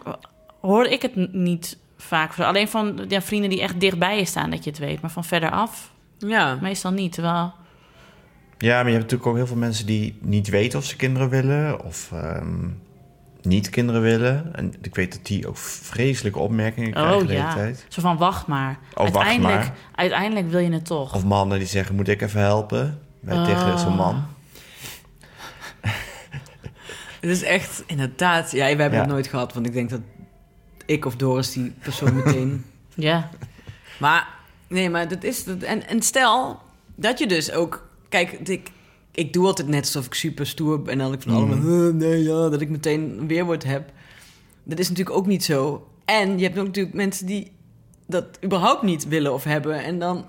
hoorde 0.62 0.90
ik 0.90 1.02
het 1.02 1.34
niet 1.34 1.78
vaak. 1.98 2.40
Alleen 2.40 2.68
van 2.68 3.00
ja, 3.08 3.22
vrienden 3.22 3.50
die 3.50 3.62
echt 3.62 3.80
dichtbij 3.80 4.18
je 4.18 4.26
staan 4.26 4.50
dat 4.50 4.64
je 4.64 4.70
het 4.70 4.80
weet. 4.80 5.02
Maar 5.02 5.12
van 5.12 5.24
verder 5.24 5.52
af 5.52 5.92
Ja. 6.18 6.58
meestal 6.62 6.92
niet. 6.92 7.14
Terwijl... 7.14 7.54
Ja, 8.58 8.76
maar 8.76 8.86
je 8.92 8.98
hebt 8.98 9.02
natuurlijk 9.04 9.30
ook 9.30 9.36
heel 9.36 9.48
veel 9.48 9.56
mensen 9.56 9.86
die 9.86 10.18
niet 10.22 10.50
weten 10.50 10.80
of 10.80 10.86
ze 10.86 10.96
kinderen 10.96 11.30
willen 11.30 11.86
of 11.86 12.12
ehm, 12.12 12.68
niet 13.42 13.70
kinderen 13.70 14.02
willen. 14.02 14.56
En 14.56 14.74
ik 14.82 14.96
weet 14.96 15.12
dat 15.12 15.26
die 15.26 15.48
ook 15.48 15.58
vreselijke 15.58 16.40
opmerkingen 16.40 16.92
krijgen 16.92 17.14
Oh 17.14 17.20
de 17.20 17.32
hele 17.34 17.44
ja, 17.44 17.54
tijd. 17.54 17.86
zo 17.90 18.02
van 18.02 18.18
wacht 18.18 18.48
maar. 18.48 18.78
Oh, 18.94 18.96
wacht 19.04 19.16
uiteindelijk, 19.16 19.60
maar. 19.60 19.74
uiteindelijk 19.96 20.50
wil 20.50 20.60
je 20.60 20.72
het 20.72 20.86
toch. 20.86 21.16
Of 21.16 21.24
mannen 21.24 21.58
die 21.60 21.68
zeggen, 21.68 21.96
moet 21.96 22.08
ik 22.08 22.22
even 22.22 22.40
helpen? 22.42 23.00
Bij, 23.20 23.38
Oh. 23.38 23.46
Tegen 23.46 23.80
zo'n 23.80 23.96
man. 23.96 24.24
Het 27.22 27.30
is 27.30 27.44
echt, 27.44 27.84
inderdaad... 27.88 28.52
Ja, 28.52 28.58
wij 28.60 28.68
hebben 28.70 28.92
Ja. 28.92 29.00
het 29.00 29.08
nooit 29.10 29.28
gehad, 29.28 29.54
want 29.54 29.66
ik 29.66 29.74
denk 29.74 29.90
dat 29.90 30.02
ik 30.92 31.06
of 31.06 31.16
Doris 31.16 31.52
die 31.52 31.74
persoon 31.82 32.16
meteen... 32.16 32.64
Ja, 32.96 33.30
Maar, 34.00 34.28
nee, 34.68 34.90
maar 34.90 35.08
dat 35.08 35.24
is... 35.24 35.44
Dat, 35.44 35.62
en, 35.62 35.88
en 35.88 36.02
stel 36.02 36.60
dat 36.96 37.20
je 37.20 37.28
dus 37.28 37.52
ook... 37.52 37.88
Kijk, 38.10 38.32
ik, 38.32 38.70
ik 39.12 39.34
doe 39.34 39.46
altijd 39.46 39.68
net 39.68 39.82
alsof 39.82 40.06
ik 40.06 40.14
super 40.14 40.48
stoer 40.48 40.82
ben... 40.82 40.92
en 40.94 40.98
dan 40.98 41.14
ik 41.14 41.22
van 41.22 41.34
allemaal... 41.34 41.58
"Eh, 41.58 41.94
nee, 41.94 42.24
ja, 42.24 42.50
dat 42.50 42.62
ik 42.62 42.70
meteen 42.70 43.18
een 43.20 43.28
weerwoord 43.28 43.64
heb. 43.64 43.92
Dat 44.64 44.80
is 44.80 44.90
natuurlijk 44.90 45.18
ook 45.18 45.26
niet 45.28 45.44
zo. 45.44 45.88
En 46.06 46.38
je 46.38 46.44
hebt 46.44 46.58
ook 46.60 46.66
natuurlijk 46.66 46.96
mensen 46.96 47.26
die 47.26 47.52
dat 48.08 48.26
überhaupt 48.44 48.82
niet 48.82 49.08
willen 49.08 49.34
of 49.34 49.44
hebben... 49.44 49.84
en 49.84 50.00
dan... 50.00 50.26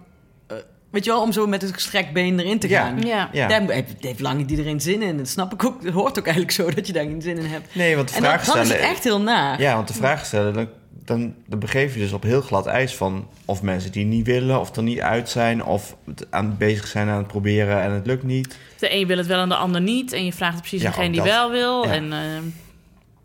eh, 0.93 0.99
weet 0.99 1.05
je 1.05 1.11
wel, 1.11 1.20
om 1.22 1.32
zo 1.32 1.47
met 1.47 1.62
een 1.62 1.74
gestrekt 1.74 2.12
been 2.12 2.38
erin 2.40 2.59
te 2.59 2.68
gaan. 2.68 3.03
ja. 3.03 3.28
Ja. 3.32 3.49
Daar 3.49 3.62
heeft, 3.70 3.95
heeft 4.01 4.20
lang 4.20 4.38
niet 4.38 4.51
iedereen 4.51 4.80
zin 4.80 5.03
in. 5.03 5.16
Dat 5.16 5.28
snap 5.28 5.53
ik 5.53 5.64
ook. 5.64 5.82
Het 5.84 5.93
hoort 5.93 6.18
ook 6.18 6.24
eigenlijk 6.24 6.55
zo 6.55 6.70
dat 6.70 6.86
je 6.86 6.93
daar 6.93 7.05
geen 7.05 7.22
zin 7.22 7.36
in 7.38 7.45
hebt. 7.45 7.74
Nee, 7.74 7.97
want 7.97 8.09
de 8.09 8.14
En 8.14 8.22
dan, 8.22 8.30
vraag 8.30 8.45
dan 8.45 8.59
is 8.61 8.66
stellen... 8.66 8.82
het 8.84 8.93
echt 8.95 9.05
heel 9.05 9.20
naar. 9.20 9.61
Ja, 9.61 9.74
want 9.74 9.88
de 9.88 9.95
vraag 9.95 10.24
stellen, 10.26 10.53
dan, 10.55 10.68
dan, 11.05 11.34
dan 11.47 11.59
begeef 11.59 11.95
je 11.95 12.01
dus 12.01 12.12
op 12.12 12.22
heel 12.22 12.40
glad 12.40 12.66
ijs 12.66 12.97
van... 12.97 13.28
of 13.45 13.62
mensen 13.62 13.93
die 13.93 14.05
niet 14.05 14.26
willen, 14.26 14.61
of 14.61 14.76
er 14.76 14.82
niet 14.82 15.01
uit 15.01 15.28
zijn... 15.28 15.64
of 15.64 15.97
het 16.07 16.26
aan 16.30 16.57
bezig 16.59 16.86
zijn 16.86 17.09
aan 17.09 17.18
het 17.18 17.26
proberen 17.26 17.82
en 17.82 17.93
het 17.93 18.07
lukt 18.07 18.22
niet. 18.22 18.57
De 18.78 18.95
een 18.95 19.07
wil 19.07 19.16
het 19.16 19.26
wel 19.26 19.40
en 19.43 19.49
de 19.49 19.57
ander 19.57 19.80
niet. 19.80 20.12
En 20.12 20.24
je 20.24 20.32
vraagt 20.32 20.53
het 20.53 20.61
precies 20.61 20.82
Ja, 20.82 20.88
degene 20.88 21.09
die 21.11 21.16
dat. 21.16 21.26
wel 21.28 21.51
wil. 21.51 21.84
Ja. 21.86 21.93
En, 21.93 22.12
ehm, 22.12 22.45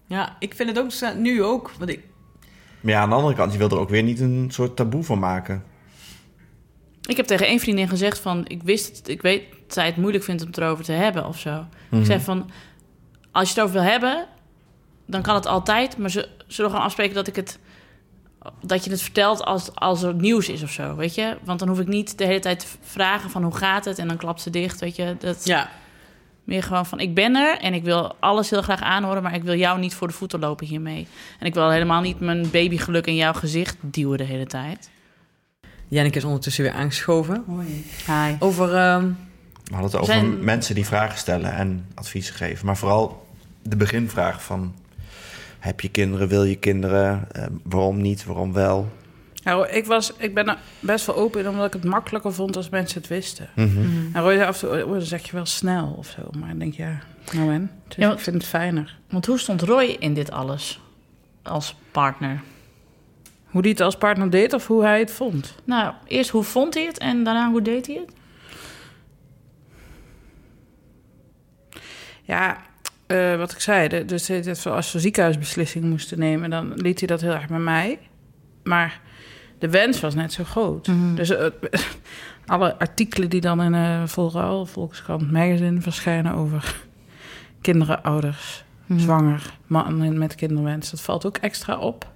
Ja, 0.07 0.35
ik 0.39 0.53
vind 0.55 0.69
het 0.69 0.79
ook 0.79 1.15
nu 1.17 1.43
ook. 1.43 1.71
Want 1.77 1.89
ik, 1.89 1.99
Maar 2.81 2.93
ja, 2.93 3.01
aan 3.01 3.09
de 3.09 3.15
andere 3.15 3.35
kant, 3.35 3.51
je 3.51 3.57
wil 3.57 3.69
er 3.69 3.79
ook 3.79 3.89
weer 3.89 4.03
niet 4.03 4.19
een 4.19 4.47
soort 4.51 4.75
taboe 4.75 5.03
van 5.03 5.19
maken. 5.19 5.63
Ik 7.07 7.17
heb 7.17 7.25
tegen 7.25 7.47
één 7.47 7.59
vriendin 7.59 7.87
gezegd 7.87 8.19
van... 8.19 8.45
Ik 8.47 8.63
wist 8.63 8.97
het, 8.97 9.07
ik 9.07 9.21
weet 9.21 9.43
dat 9.51 9.73
zij 9.73 9.85
het 9.85 9.97
moeilijk 9.97 10.23
vindt 10.23 10.41
om 10.41 10.47
het 10.47 10.57
erover 10.57 10.83
te 10.83 10.91
hebben 10.91 11.25
of 11.25 11.39
zo. 11.39 11.65
Mhm. 11.89 12.01
Ik 12.01 12.05
zei 12.05 12.19
van... 12.19 12.49
Als 13.31 13.49
je 13.49 13.53
het 13.53 13.63
over 13.63 13.79
wil 13.79 13.91
hebben, 13.91 14.27
dan 15.05 15.21
kan 15.21 15.35
het 15.35 15.45
altijd. 15.45 15.97
Maar 15.97 16.09
ze 16.09 16.29
zullen 16.47 16.71
gewoon 16.71 16.85
afspreken 16.85 17.15
dat 17.15 17.27
ik 17.27 17.35
het... 17.35 17.59
Dat 18.61 18.83
je 18.83 18.89
het 18.89 19.01
vertelt 19.01 19.43
als, 19.43 19.75
als 19.75 20.03
er 20.03 20.13
nieuws 20.13 20.49
is 20.49 20.63
of 20.63 20.71
zo, 20.71 20.95
weet 20.95 21.15
je? 21.15 21.37
Want 21.43 21.59
dan 21.59 21.67
hoef 21.67 21.79
ik 21.79 21.87
niet 21.87 22.17
de 22.17 22.25
hele 22.25 22.39
tijd 22.39 22.59
te 22.59 22.67
vragen 22.81 23.29
van 23.29 23.43
hoe 23.43 23.55
gaat 23.55 23.85
het... 23.85 23.99
en 23.99 24.07
dan 24.07 24.17
klapt 24.17 24.41
ze 24.41 24.49
dicht, 24.49 24.79
weet 24.79 24.95
je? 24.95 25.15
Dat, 25.19 25.45
ja. 25.45 25.69
Meer 26.43 26.63
gewoon 26.63 26.85
van, 26.85 26.99
ik 26.99 27.13
ben 27.13 27.35
er 27.35 27.57
en 27.57 27.73
ik 27.73 27.83
wil 27.83 28.15
alles 28.19 28.49
heel 28.49 28.61
graag 28.61 28.81
aanhoren... 28.81 29.23
maar 29.23 29.35
ik 29.35 29.43
wil 29.43 29.55
jou 29.55 29.79
niet 29.79 29.93
voor 29.93 30.07
de 30.07 30.13
voeten 30.13 30.39
lopen 30.39 30.67
hiermee. 30.67 31.07
En 31.39 31.45
ik 31.45 31.53
wil 31.53 31.69
helemaal 31.69 32.01
niet 32.01 32.19
mijn 32.19 32.49
babygeluk 32.51 33.07
in 33.07 33.15
jouw 33.15 33.33
gezicht 33.33 33.77
duwen 33.81 34.17
de 34.17 34.23
hele 34.23 34.45
tijd. 34.45 34.89
Janneke 35.87 36.17
is 36.17 36.23
ondertussen 36.23 36.63
weer 36.63 36.73
aangeschoven. 36.73 37.43
Hi. 38.05 38.35
Over... 38.39 38.73
ehm, 38.75 39.05
We 39.63 39.73
hadden 39.73 39.91
het 39.91 39.95
over 40.01 40.13
Zijn- 40.13 40.43
mensen 40.43 40.75
die 40.75 40.85
vragen 40.85 41.17
stellen 41.17 41.53
en 41.53 41.85
adviezen 41.93 42.33
geven. 42.35 42.65
Maar 42.65 42.77
vooral 42.77 43.27
de 43.61 43.75
beginvraag 43.75 44.43
van... 44.43 44.73
Heb 45.59 45.81
je 45.81 45.89
kinderen, 45.89 46.27
wil 46.27 46.43
je 46.43 46.55
kinderen? 46.55 47.27
Eh, 47.31 47.45
waarom 47.63 48.01
niet, 48.01 48.25
waarom 48.25 48.53
wel? 48.53 48.91
Nou, 49.43 49.67
ik, 49.67 49.85
was, 49.85 50.13
ik 50.17 50.33
ben 50.33 50.47
er 50.47 50.57
best 50.79 51.05
wel 51.05 51.15
open 51.15 51.39
in, 51.41 51.47
omdat 51.49 51.65
ik 51.65 51.73
het 51.73 51.83
makkelijker 51.83 52.33
vond 52.33 52.55
als 52.55 52.69
mensen 52.69 52.99
het 53.01 53.09
wisten. 53.09 53.49
Mhm. 53.55 53.77
En 54.13 54.21
Roy 54.21 54.33
zei 54.35 54.47
af 54.47 54.63
en 54.63 54.69
toe, 54.69 54.85
oh, 54.85 54.95
zeg 54.99 55.25
je 55.25 55.31
wel 55.31 55.45
snel 55.45 55.95
of 55.97 56.07
zo. 56.07 56.39
Maar 56.39 56.49
ik 56.49 56.59
denk, 56.59 56.73
ja, 56.73 56.99
nou 57.33 57.53
en? 57.53 57.71
Dus 57.87 57.95
Ja, 57.97 58.05
want- 58.07 58.17
ik 58.17 58.23
vind 58.23 58.35
het 58.35 58.45
fijner. 58.45 58.97
Want 59.09 59.25
hoe 59.25 59.39
stond 59.39 59.61
Roy 59.61 59.95
in 59.99 60.13
dit 60.13 60.31
alles 60.31 60.79
als 61.43 61.75
partner? 61.91 62.41
Hoe 63.57 63.65
die 63.65 63.75
het 63.75 63.85
als 63.85 63.97
partner 63.97 64.29
deed 64.29 64.53
of 64.53 64.67
hoe 64.67 64.83
hij 64.83 64.99
het 64.99 65.11
vond. 65.11 65.55
Nou, 65.63 65.93
eerst 66.07 66.29
hoe 66.29 66.43
vond 66.43 66.73
hij 66.73 66.85
het 66.85 66.97
en 66.97 67.23
daarna 67.23 67.49
hoe 67.51 67.61
deed 67.61 67.87
hij 67.87 67.95
het? 67.95 68.13
Ja, 72.23 72.57
eh, 73.07 73.37
wat 73.37 73.51
ik 73.51 73.59
zei, 73.59 73.87
de- 73.87 74.05
dus 74.05 74.65
als 74.67 74.91
we 74.91 74.99
ziekenhuisbeslissingen 74.99 75.89
moesten 75.89 76.19
nemen... 76.19 76.49
dan 76.49 76.73
liet 76.73 76.99
hij 76.99 77.07
dat 77.07 77.21
heel 77.21 77.31
erg 77.33 77.47
bij 77.47 77.59
mij. 77.59 77.99
Maar 78.63 79.01
de 79.59 79.69
wens 79.69 79.99
was 79.99 80.15
net 80.15 80.33
zo 80.33 80.43
groot. 80.43 80.89
Dus 81.15 81.29
eh, 81.29 81.45
alle 82.45 82.79
artikelen 82.79 83.29
die 83.29 83.41
dan 83.41 83.61
in 83.61 83.73
uh, 83.73 84.07
Volrouw, 84.07 84.65
Volkskrant, 84.65 85.31
Magazine 85.31 85.81
verschijnen... 85.81 86.33
over 86.33 86.75
kinderen, 87.61 88.03
ouders, 88.03 88.63
zwanger, 88.95 89.57
mannen 89.67 90.17
met 90.17 90.35
kinderwens... 90.35 90.91
dat 90.91 91.01
valt 91.01 91.25
ook 91.25 91.37
extra 91.37 91.77
op. 91.77 92.15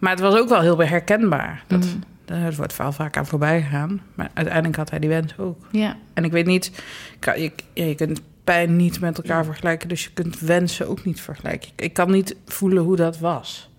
Maar 0.00 0.10
het 0.10 0.20
was 0.20 0.34
ook 0.34 0.48
wel 0.48 0.60
heel 0.60 0.78
herkenbaar. 0.78 1.64
Dat, 1.66 1.86
Er 2.26 2.54
wordt 2.56 2.76
wel 2.76 2.92
vaak 2.92 3.16
aan 3.16 3.26
voorbij 3.26 3.62
gegaan. 3.62 4.00
Maar 4.14 4.30
uiteindelijk 4.34 4.76
had 4.76 4.90
hij 4.90 4.98
die 4.98 5.08
wens 5.08 5.38
ook. 5.38 5.66
Ja. 5.70 5.96
En 6.14 6.24
ik 6.24 6.32
weet 6.32 6.46
niet, 6.46 6.82
kan- 7.18 7.40
je, 7.74 7.94
kunt 7.94 8.20
pijn 8.44 8.76
niet 8.76 9.00
met 9.00 9.16
elkaar 9.18 9.44
vergelijken, 9.44 9.88
dus 9.88 10.04
je 10.04 10.10
kunt 10.12 10.40
wensen 10.40 10.88
ook 10.88 11.04
niet 11.04 11.20
vergelijken. 11.20 11.70
Ik, 11.76 11.84
ik 11.84 11.92
kan 11.92 12.10
niet 12.10 12.36
voelen 12.46 12.82
hoe 12.82 12.96
dat 12.96 13.18
was. 13.18 13.70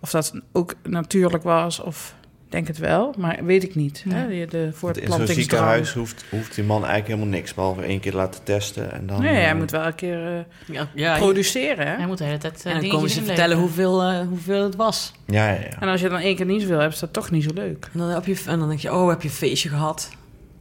Of 0.00 0.10
dat 0.10 0.40
ook 0.52 0.74
natuurlijk 0.82 1.42
was, 1.42 1.80
of 1.80 2.14
denk 2.52 2.66
het 2.66 2.78
wel, 2.78 3.14
maar 3.18 3.44
weet 3.44 3.62
ik 3.62 3.74
niet. 3.74 4.04
Hè? 4.08 4.46
De 4.46 4.72
In 5.00 5.12
zo'n 5.12 5.26
ziekenhuis 5.26 5.92
hoeft, 5.92 6.24
hoeft 6.30 6.54
die 6.54 6.64
man 6.64 6.84
eigenlijk 6.84 7.06
helemaal 7.06 7.38
niks. 7.38 7.54
Behalve 7.54 7.82
één 7.82 8.00
keer 8.00 8.12
laten 8.12 8.42
testen 8.42 8.92
en 8.92 9.06
dan... 9.06 9.20
Nee, 9.20 9.34
hij 9.34 9.50
eh, 9.50 9.56
moet 9.56 9.70
wel 9.70 9.86
een 9.86 9.94
keer 9.94 10.26
eh, 10.26 10.74
ja, 10.74 10.88
ja, 10.94 11.16
produceren. 11.16 11.86
Hè? 11.86 11.96
Hij 11.96 12.06
moet 12.06 12.18
de 12.18 12.24
hele 12.24 12.38
tijd 12.38 12.64
uh, 12.66 12.72
en 12.72 12.80
dan 12.80 12.90
komen 12.90 13.10
ze 13.10 13.22
vertellen 13.22 13.58
hoeveel, 13.58 14.10
uh, 14.10 14.20
hoeveel 14.28 14.62
het 14.62 14.76
was. 14.76 15.12
Ja, 15.26 15.48
ja, 15.48 15.60
ja. 15.60 15.80
En 15.80 15.88
als 15.88 16.00
je 16.00 16.08
dan 16.08 16.18
één 16.18 16.36
keer 16.36 16.46
niet 16.46 16.60
zoveel 16.60 16.78
hebt, 16.78 16.92
is 16.94 17.00
dat 17.00 17.12
toch 17.12 17.30
niet 17.30 17.44
zo 17.44 17.50
leuk. 17.54 17.88
En 17.92 17.98
dan, 17.98 18.08
heb 18.08 18.26
je, 18.26 18.42
en 18.46 18.58
dan 18.58 18.68
denk 18.68 18.80
je, 18.80 18.94
oh, 18.94 19.08
heb 19.08 19.22
je 19.22 19.28
een 19.28 19.34
feestje 19.34 19.68
gehad? 19.68 20.10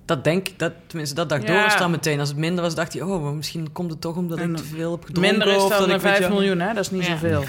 Dat 0.06 0.24
denk 0.24 0.48
ik, 0.48 0.60
dat, 0.60 0.72
tenminste, 0.88 1.16
dat 1.16 1.30
dacht 1.30 1.48
Ja. 1.48 1.54
Doris 1.58 1.78
dan 1.78 1.92
meteen. 1.92 2.20
Als 2.20 2.30
het 2.30 2.38
minder 2.38 2.64
was, 2.64 2.76
dacht 2.76 2.94
hij, 2.94 3.02
oh, 3.02 3.24
maar 3.24 3.34
misschien 3.34 3.72
komt 3.72 3.92
het 3.92 4.02
toch 4.02 4.16
omdat 4.16 4.38
En 4.40 4.50
ik 4.50 4.58
te 4.58 4.64
veel 4.64 4.92
heb 4.92 5.04
gedronken. 5.06 5.32
Minder 5.38 5.56
is 5.56 5.70
dan 5.70 5.82
ik 5.84 5.88
met 5.88 6.02
5 6.02 6.20
jou- 6.20 6.32
miljoen, 6.32 6.60
hè? 6.60 6.74
Dat 6.74 6.84
is 6.84 6.92
niet 6.92 7.06
Ja. 7.06 7.10
zoveel. 7.18 7.44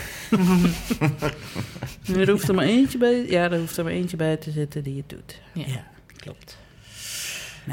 er 2.20 2.30
hoeft 2.30 2.48
er 2.48 2.55
maar 2.55 2.64
eentje 2.64 2.98
bij. 2.98 3.26
Ja, 3.28 3.50
er 3.50 3.59
hoeft 3.59 3.76
er 3.76 3.84
maar 3.84 3.92
eentje 3.92 4.16
bij 4.16 4.36
te 4.36 4.50
zitten 4.50 4.82
die 4.82 4.96
het 4.96 5.09
doet. 5.09 5.40
Ja. 5.66 5.84
klopt. 6.16 6.57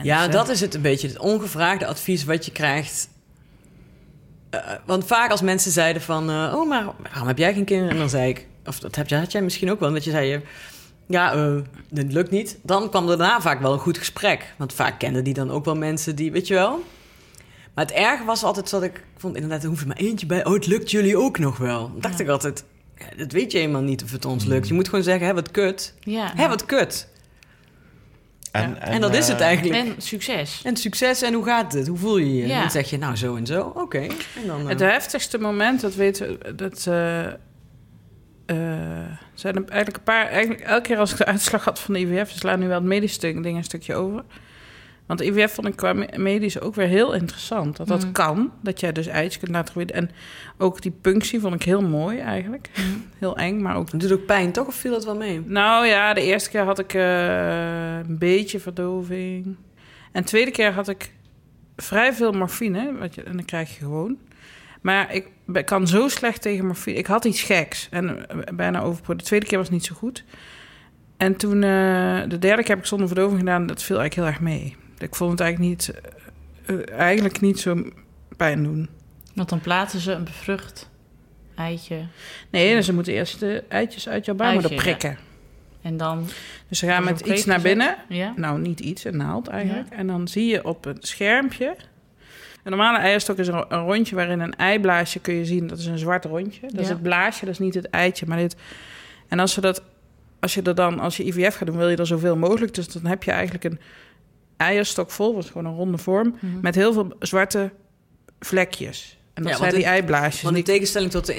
Ja, 0.04 0.28
dat 0.28 0.50
is 0.50 0.62
het 0.62 0.74
een 0.76 0.82
beetje. 0.82 1.08
Het 1.08 1.18
ongevraagde 1.20 1.86
advies 1.86 2.24
wat 2.24 2.46
je 2.46 2.52
krijgt. 2.52 3.10
Eh, 4.50 4.60
want 4.86 5.06
vaak 5.06 5.32
als 5.32 5.42
mensen 5.42 5.72
zeiden 5.72 6.02
van... 6.02 6.30
eh, 6.30 6.54
oh, 6.56 6.70
maar 6.70 6.86
waarom 7.10 7.28
heb 7.28 7.38
jij 7.38 7.54
geen 7.54 7.66
kinderen? 7.66 7.94
En 7.94 7.98
dan 8.00 8.10
zei 8.10 8.30
ik... 8.30 8.48
Of 8.66 8.80
dat 8.80 8.96
heb 8.96 9.08
jij, 9.08 9.20
had 9.20 9.32
jij 9.32 9.42
misschien 9.42 9.72
ook 9.72 9.80
wel. 9.80 9.92
Dat 9.94 10.04
je 10.04 10.12
zei... 10.12 10.34
eh, 10.34 10.40
ja, 11.10 11.34
eh, 11.34 11.56
dit 11.90 12.12
lukt 12.14 12.32
niet. 12.32 12.58
Dan 12.64 12.90
kwam 12.90 13.10
er 13.10 13.18
daarna 13.18 13.42
vaak 13.42 13.62
wel 13.62 13.74
een 13.74 13.80
goed 13.80 13.98
gesprek. 13.98 14.54
Want 14.58 14.74
vaak 14.74 15.00
kenden 15.00 15.24
die 15.24 15.34
dan 15.34 15.52
ook 15.52 15.66
wel 15.66 15.76
mensen 15.76 16.16
die... 16.16 16.32
Weet 16.32 16.48
je 16.48 16.54
wel? 16.54 16.84
Maar 17.74 17.86
het 17.86 17.94
erge 17.94 18.24
was 18.26 18.44
altijd 18.44 18.70
dat 18.70 18.84
ik... 18.84 18.96
ik 18.98 19.04
vond 19.18 19.36
inderdaad, 19.36 19.64
er 19.64 19.70
hoeft 19.70 19.82
er 19.82 19.88
maar 19.88 19.98
eentje 19.98 20.26
bij. 20.26 20.46
Oh, 20.46 20.54
het 20.54 20.68
lukt 20.68 20.92
jullie 20.92 21.18
ook 21.18 21.40
nog 21.40 21.58
wel. 21.58 21.80
Dan 21.92 22.02
dacht 22.02 22.20
ik 22.20 22.28
altijd... 22.28 22.64
ja, 22.98 23.06
dat 23.18 23.32
weet 23.32 23.52
je 23.52 23.58
helemaal 23.58 23.82
niet 23.82 24.04
of 24.04 24.12
het 24.12 24.26
ons 24.26 24.46
lukt. 24.46 24.68
Je 24.68 24.74
moet 24.74 24.90
gewoon 24.90 25.04
zeggen, 25.04 25.28
hé, 25.28 25.34
wat 25.34 25.52
kut. 25.52 25.94
Ja. 26.00 26.32
Hé, 26.36 26.48
wat 26.48 26.66
kut. 26.66 27.08
En, 28.52 28.82
En, 28.82 29.02
dat 29.02 29.16
is 29.16 29.28
het 29.28 29.40
eh, 29.40 29.46
eigenlijk. 29.46 29.86
En 29.86 30.02
succes. 30.02 30.62
En 30.64 30.78
succes 30.78 31.22
en 31.22 31.34
hoe 31.34 31.44
gaat 31.46 31.74
het? 31.74 31.88
Hoe 31.88 31.98
voel 31.98 32.18
je 32.18 32.36
je? 32.36 32.48
Ja. 32.48 32.60
Dan 32.62 32.72
zeg 32.72 32.90
je 32.90 32.98
nou 32.98 33.16
zo 33.16 33.36
en 33.36 33.46
zo. 33.46 33.72
Oké. 33.76 34.00
En 34.00 34.48
dan. 34.48 34.62
eh, 34.62 34.68
Het 34.68 34.80
heftigste 34.80 35.38
moment, 35.38 35.82
dat 35.82 35.96
weten 35.96 36.28
we, 36.40 36.56
dat 36.56 36.86
eh, 36.88 37.26
eh, 38.50 38.58
zijn 39.34 39.56
er 39.56 39.64
eigenlijk 39.66 39.98
een 39.98 40.04
paar. 40.04 40.26
Eigenlijk 40.28 40.62
elke 40.62 40.82
keer 40.82 40.98
als 40.98 41.12
ik 41.12 41.18
de 41.18 41.26
uitslag 41.26 41.64
had 41.66 41.80
van 41.80 41.94
de 41.94 42.00
IVF, 42.00 42.32
ze 42.32 42.38
slaan 42.38 42.60
nu 42.60 42.68
wel 42.68 42.78
het 42.78 42.86
medisch 42.88 43.14
stuk, 43.14 43.44
ding 43.44 43.58
een 43.58 43.64
stukje 43.64 43.96
over. 43.96 44.24
Want 45.06 45.20
de 45.20 45.26
IVF 45.26 45.54
vond 45.54 45.68
ik 45.68 45.76
qua 45.76 45.94
me- 45.94 46.10
medisch 46.18 46.60
ook 46.62 46.76
weer 46.76 46.88
heel 46.88 47.14
interessant. 47.14 47.78
Dat 47.78 47.88
dat 47.88 48.06
Mm. 48.06 48.12
kan, 48.12 48.52
dat 48.62 48.80
jij 48.80 48.92
dus 48.92 49.08
eitjes 49.08 49.38
kunt 49.40 49.52
laten 49.52 49.72
groeien. 49.72 49.90
En 49.90 50.10
ook 50.58 50.82
die 50.82 50.92
punctie 51.02 51.40
vond 51.40 51.54
ik 51.54 51.64
heel 51.64 51.82
mooi 51.82 52.18
eigenlijk. 52.18 52.70
Heel 53.20 53.38
eng, 53.38 53.62
maar 53.62 53.76
ook 53.76 53.92
het 53.92 54.00
doet 54.02 54.12
ook 54.12 54.26
pijn, 54.26 54.52
toch? 54.52 54.68
Of 54.68 54.76
viel 54.76 54.92
dat 54.92 55.06
wel 55.06 55.16
mee? 55.16 55.42
nou 55.46 55.86
ja, 55.86 56.14
de 56.14 56.22
eerste 56.22 56.50
keer 56.50 56.64
had 56.64 56.80
ik 56.80 56.94
eh, 56.94 57.98
een 57.98 58.18
beetje 58.18 58.60
verdoving. 58.60 59.46
En 60.12 60.22
de 60.22 60.28
tweede 60.28 60.52
keer 60.52 60.72
had 60.72 60.88
ik 60.88 61.12
vrij 61.76 62.14
veel 62.14 62.32
morfine. 62.32 62.98
Wat 63.00 63.16
je, 63.16 63.24
en 63.24 63.36
dan 63.36 63.46
krijg 63.46 63.70
je 63.70 63.80
gewoon. 63.80 64.18
Maar 64.82 65.14
ik 65.14 65.28
ben- 65.52 65.66
kan 65.66 65.88
zo 65.88 66.08
slecht 66.08 66.42
tegen 66.42 66.66
morfine. 66.66 66.98
Ik 66.98 67.06
had 67.06 67.26
iets 67.26 67.42
geks. 67.42 67.88
En 67.92 68.30
eh, 68.30 68.38
bijna 68.56 68.80
overproduceerd. 68.80 69.20
De 69.20 69.26
tweede 69.26 69.46
keer 69.46 69.58
was 69.58 69.70
niet 69.70 69.86
zo 69.86 69.96
goed. 69.96 70.24
En 71.18 71.36
toen, 71.36 71.64
eh, 71.64 72.22
de 72.28 72.40
derde 72.40 72.62
keer 72.62 72.70
heb 72.70 72.80
ik 72.80 72.86
zonder 72.86 73.08
verdoving 73.08 73.40
gedaan. 73.40 73.66
Dat 73.66 73.84
viel 73.84 74.00
eigenlijk 74.00 74.28
heel 74.28 74.36
erg 74.36 74.54
mee. 74.54 74.76
Ik 74.98 75.16
vond 75.16 75.32
het 75.32 75.40
eigenlijk 75.40 75.72
niet, 75.72 75.94
eh, 76.66 76.98
eigenlijk 76.98 77.42
niet 77.42 77.60
zo 77.60 77.84
pijn 78.38 78.64
doen. 78.64 78.90
Want 79.36 79.50
dan 79.50 79.60
plaatsen 79.60 80.00
ze 80.00 80.12
een 80.12 80.24
bevrucht 80.24 80.90
eitje. 81.56 82.06
Nee, 82.50 82.76
dus 82.76 82.86
ze 82.86 82.94
moeten 82.94 83.14
eerst 83.14 83.40
de 83.40 83.64
eitjes 83.68 84.10
uit 84.10 84.26
jouw 84.26 84.36
baarmoeder 84.36 84.72
ja. 84.72 84.78
prikken. 84.78 85.18
En 85.82 85.98
dan... 85.98 86.28
Dus 86.68 86.80
ze 86.80 86.86
gaan 86.86 87.04
met 87.04 87.20
iets 87.20 87.46
naar 87.46 87.62
binnen. 87.62 87.96
Ja. 88.10 88.34
Nou, 88.36 88.60
niet 88.60 88.80
iets, 88.80 89.04
een 89.04 89.18
naald 89.18 89.48
eigenlijk. 89.48 89.90
En 89.90 90.08
dan 90.08 90.28
zie 90.28 90.46
je 90.46 90.66
op 90.66 90.86
een 90.86 90.98
schermpje... 91.00 91.76
Een 92.64 92.72
normale 92.72 92.98
eierstok 92.98 93.38
is 93.38 93.48
een, 93.48 93.54
ro- 93.54 93.66
een 93.70 93.84
rondje 93.86 94.16
waarin 94.16 94.40
een 94.40 94.56
eiblaasje 94.56 95.20
kun 95.20 95.34
je 95.34 95.46
zien. 95.46 95.68
Dat 95.68 95.78
is 95.78 95.86
een 95.86 95.98
zwart 95.98 96.26
rondje. 96.26 96.62
Dat 96.68 96.80
is 96.82 96.90
het 96.90 97.02
blaasje, 97.02 97.46
dat 97.46 97.54
is 97.54 97.60
niet 97.60 97.74
het 97.74 97.90
eitje. 97.90 98.26
Maar 98.26 98.38
dit... 98.38 98.56
En 99.28 99.40
als, 99.40 99.54
ze 99.54 99.62
dat, 99.62 99.84
als 100.40 100.54
je 100.54 100.62
er 100.62 100.76
dan, 100.76 101.00
als 101.00 101.18
je 101.18 101.24
IVF 101.26 101.56
gaat 101.56 101.68
doen, 101.68 101.78
wil 101.78 101.90
je 101.90 101.96
er 101.96 102.08
zoveel 102.08 102.36
mogelijk. 102.38 102.74
Dus 102.74 102.88
dan 102.88 103.06
heb 103.06 103.24
je 103.24 103.32
eigenlijk 103.32 103.64
een 103.64 103.80
eierstok 104.58 105.12
vol, 105.12 105.34
wat 105.36 105.44
is 105.44 105.50
gewoon 105.50 105.66
een 105.72 105.76
ronde 105.78 105.98
vorm, 105.98 106.36
Mhm. 106.40 106.60
met 106.62 106.76
heel 106.76 106.94
veel 106.94 107.14
zwarte 107.20 107.72
vlekjes. 108.40 109.18
En 109.34 109.44
dat 109.44 109.52
Ja, 109.52 109.58
zijn 109.58 109.70
die 109.74 109.80
het- 109.84 109.90
eiblaasjes. 109.94 110.42
Want 110.42 110.56
in 110.58 110.64
Die- 110.64 110.74
tegenstelling 110.74 111.12
tot 111.12 111.26
de 111.26 111.36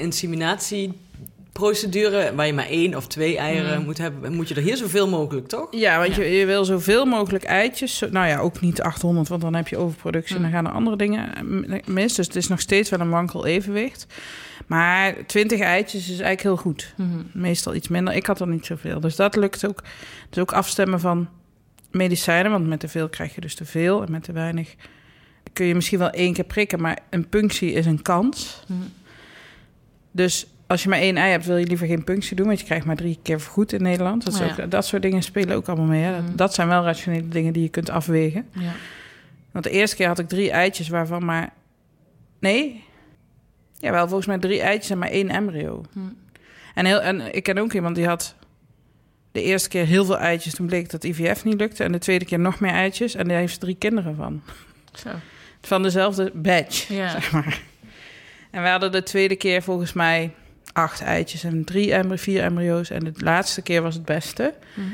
inseminatieprocedure, 1.59 2.35
waar 2.35 2.45
je 2.47 2.53
maar 2.53 2.67
één 2.67 2.95
of 2.95 3.07
twee 3.07 3.37
eieren 3.37 3.79
Mm. 3.79 3.85
moet 3.85 3.97
hebben, 3.97 4.33
moet 4.33 4.47
je 4.47 4.55
er 4.55 4.61
hier 4.61 4.77
zoveel 4.77 5.09
mogelijk, 5.09 5.47
toch? 5.47 5.67
Ja, 5.71 5.97
want 5.99 6.15
Ja. 6.15 6.23
Je, 6.23 6.29
je 6.29 6.45
wil 6.45 6.65
zoveel 6.65 7.05
mogelijk 7.05 7.43
eitjes. 7.43 7.97
Zo- 7.97 8.09
Nou 8.09 8.27
ja, 8.27 8.39
ook 8.39 8.61
niet 8.61 8.81
800, 8.81 9.27
want 9.27 9.41
dan 9.41 9.53
heb 9.53 9.67
je 9.67 9.77
overproductie 9.77 10.35
en 10.35 10.41
dan 10.41 10.51
Mm. 10.51 10.55
gaan 10.57 10.65
er 10.67 10.71
andere 10.73 10.95
dingen 10.97 11.35
eh, 11.35 11.79
mis. 11.85 12.13
Dus 12.15 12.27
het 12.27 12.35
is 12.35 12.47
nog 12.47 12.59
steeds 12.59 12.89
wel 12.89 12.99
een 12.99 13.09
wankel 13.09 13.45
evenwicht. 13.45 14.05
Maar 14.67 15.25
20 15.25 15.59
eitjes 15.59 16.01
is 16.01 16.09
eigenlijk 16.09 16.41
heel 16.41 16.57
goed. 16.57 16.93
Mhm. 16.97 17.17
Meestal 17.33 17.75
iets 17.75 17.87
minder. 17.87 18.13
Ik 18.13 18.25
had 18.25 18.39
er 18.39 18.47
niet 18.47 18.65
zoveel. 18.65 18.99
Dus 18.99 19.15
dat 19.15 19.35
lukt 19.35 19.67
ook. 19.67 19.83
Dus 20.29 20.41
ook 20.41 20.51
afstemmen 20.53 20.99
van 20.99 21.29
medicijnen. 21.91 22.51
Want 22.51 22.67
met 22.67 22.79
te 22.79 22.87
veel 22.87 23.09
krijg 23.09 23.35
je 23.35 23.41
dus 23.41 23.55
te 23.55 23.65
veel. 23.65 24.03
En 24.03 24.11
met 24.11 24.23
te 24.23 24.31
weinig 24.31 24.75
kun 25.53 25.65
je 25.65 25.75
misschien 25.75 25.99
wel 25.99 26.09
één 26.09 26.33
keer 26.33 26.43
prikken. 26.43 26.81
Maar 26.81 26.97
een 27.09 27.27
punctie 27.29 27.71
is 27.71 27.85
een 27.85 28.01
kans. 28.01 28.63
Mhm. 28.67 28.79
Dus 30.11 30.47
als 30.71 30.83
je 30.83 30.89
maar 30.89 30.99
één 30.99 31.17
ei 31.17 31.31
hebt, 31.31 31.45
wil 31.45 31.57
je 31.57 31.65
liever 31.65 31.87
geen 31.87 32.03
punctie 32.03 32.35
doen. 32.35 32.45
Want 32.47 32.59
je 32.59 32.65
krijgt 32.65 32.85
maar 32.85 32.95
drie 32.95 33.19
keer 33.23 33.39
vergoed 33.41 33.73
in 33.73 33.81
Nederland. 33.81 34.25
Dat, 34.25 34.33
is 34.33 34.39
Oh 34.39 34.47
ook- 34.49 34.57
ja. 34.57 34.65
dat 34.65 34.85
soort 34.85 35.01
dingen 35.01 35.21
spelen 35.23 35.55
ook 35.55 35.67
allemaal 35.67 35.85
mee. 35.87 36.03
Hè? 36.03 36.11
Dat, 36.15 36.21
Mhm. 36.23 36.35
dat 36.35 36.53
zijn 36.53 36.67
wel 36.67 36.83
rationele 36.83 37.27
dingen 37.27 37.53
die 37.53 37.63
je 37.63 37.69
kunt 37.69 37.89
afwegen. 37.89 38.47
Ja. 38.53 38.71
Want 39.51 39.63
de 39.65 39.71
eerste 39.71 39.95
keer 39.95 40.07
had 40.07 40.19
ik 40.19 40.27
drie 40.27 40.51
eitjes 40.51 40.89
waarvan 40.89 41.25
maar... 41.25 41.53
Nee? 42.39 42.83
Ja, 43.79 43.91
wel 43.91 44.05
volgens 44.07 44.27
mij 44.27 44.37
drie 44.37 44.61
eitjes 44.61 44.89
en 44.89 44.97
maar 44.97 45.09
één 45.09 45.29
embryo. 45.29 45.83
Hm. 45.93 45.99
En, 46.75 46.85
heel, 46.85 47.01
en 47.01 47.35
ik 47.35 47.43
ken 47.43 47.57
ook 47.57 47.73
iemand 47.73 47.95
die 47.95 48.05
had 48.07 48.35
de 49.31 49.41
eerste 49.41 49.69
keer 49.69 49.85
heel 49.85 50.05
veel 50.05 50.17
eitjes. 50.17 50.53
Toen 50.55 50.65
bleek 50.67 50.89
dat 50.89 51.03
IVF 51.03 51.43
niet 51.45 51.59
lukte. 51.59 51.83
En 51.83 51.91
de 51.91 51.97
tweede 51.97 52.25
keer 52.25 52.39
nog 52.39 52.59
meer 52.59 52.71
eitjes. 52.71 53.15
En 53.15 53.27
daar 53.27 53.37
heeft 53.37 53.53
ze 53.53 53.59
drie 53.59 53.75
kinderen 53.75 54.15
van. 54.15 54.41
Zo. 54.93 55.09
Van 55.61 55.83
dezelfde 55.83 56.31
badge, 56.33 56.93
Ja. 56.93 57.09
zeg 57.09 57.31
maar. 57.31 57.61
En 58.51 58.63
we 58.63 58.69
hadden 58.69 58.91
de 58.91 59.03
tweede 59.03 59.35
keer 59.35 59.61
volgens 59.61 59.93
mij 59.93 60.31
acht 60.73 61.01
eitjes 61.01 61.43
en 61.43 61.65
drie 61.65 61.93
embryo, 61.93 62.15
vier 62.15 62.43
embryo's. 62.43 62.89
En 62.89 63.03
de 63.03 63.13
laatste 63.15 63.61
keer 63.61 63.81
was 63.81 63.95
het 63.95 64.05
beste. 64.05 64.53
Mhm. 64.75 64.87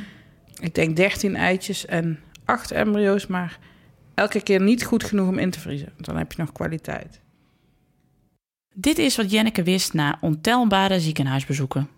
Ik 0.59 0.75
denk 0.75 0.95
13 0.95 1.35
eitjes 1.35 1.85
en 1.85 2.19
acht 2.45 2.71
embryo's, 2.71 3.27
maar 3.27 3.59
elke 4.13 4.41
keer 4.41 4.61
niet 4.61 4.83
goed 4.83 5.03
genoeg 5.03 5.27
om 5.27 5.37
in 5.37 5.49
te 5.49 5.59
vriezen. 5.59 5.89
Want 5.93 6.05
Dan 6.05 6.17
heb 6.17 6.31
je 6.31 6.41
nog 6.41 6.51
kwaliteit. 6.51 7.21
Dit 8.73 8.97
is 8.97 9.15
wat 9.15 9.31
Jenneke 9.31 9.63
wist 9.63 9.93
na 9.93 10.17
ontelbare 10.21 10.99
ziekenhuisbezoeken. 10.99 11.89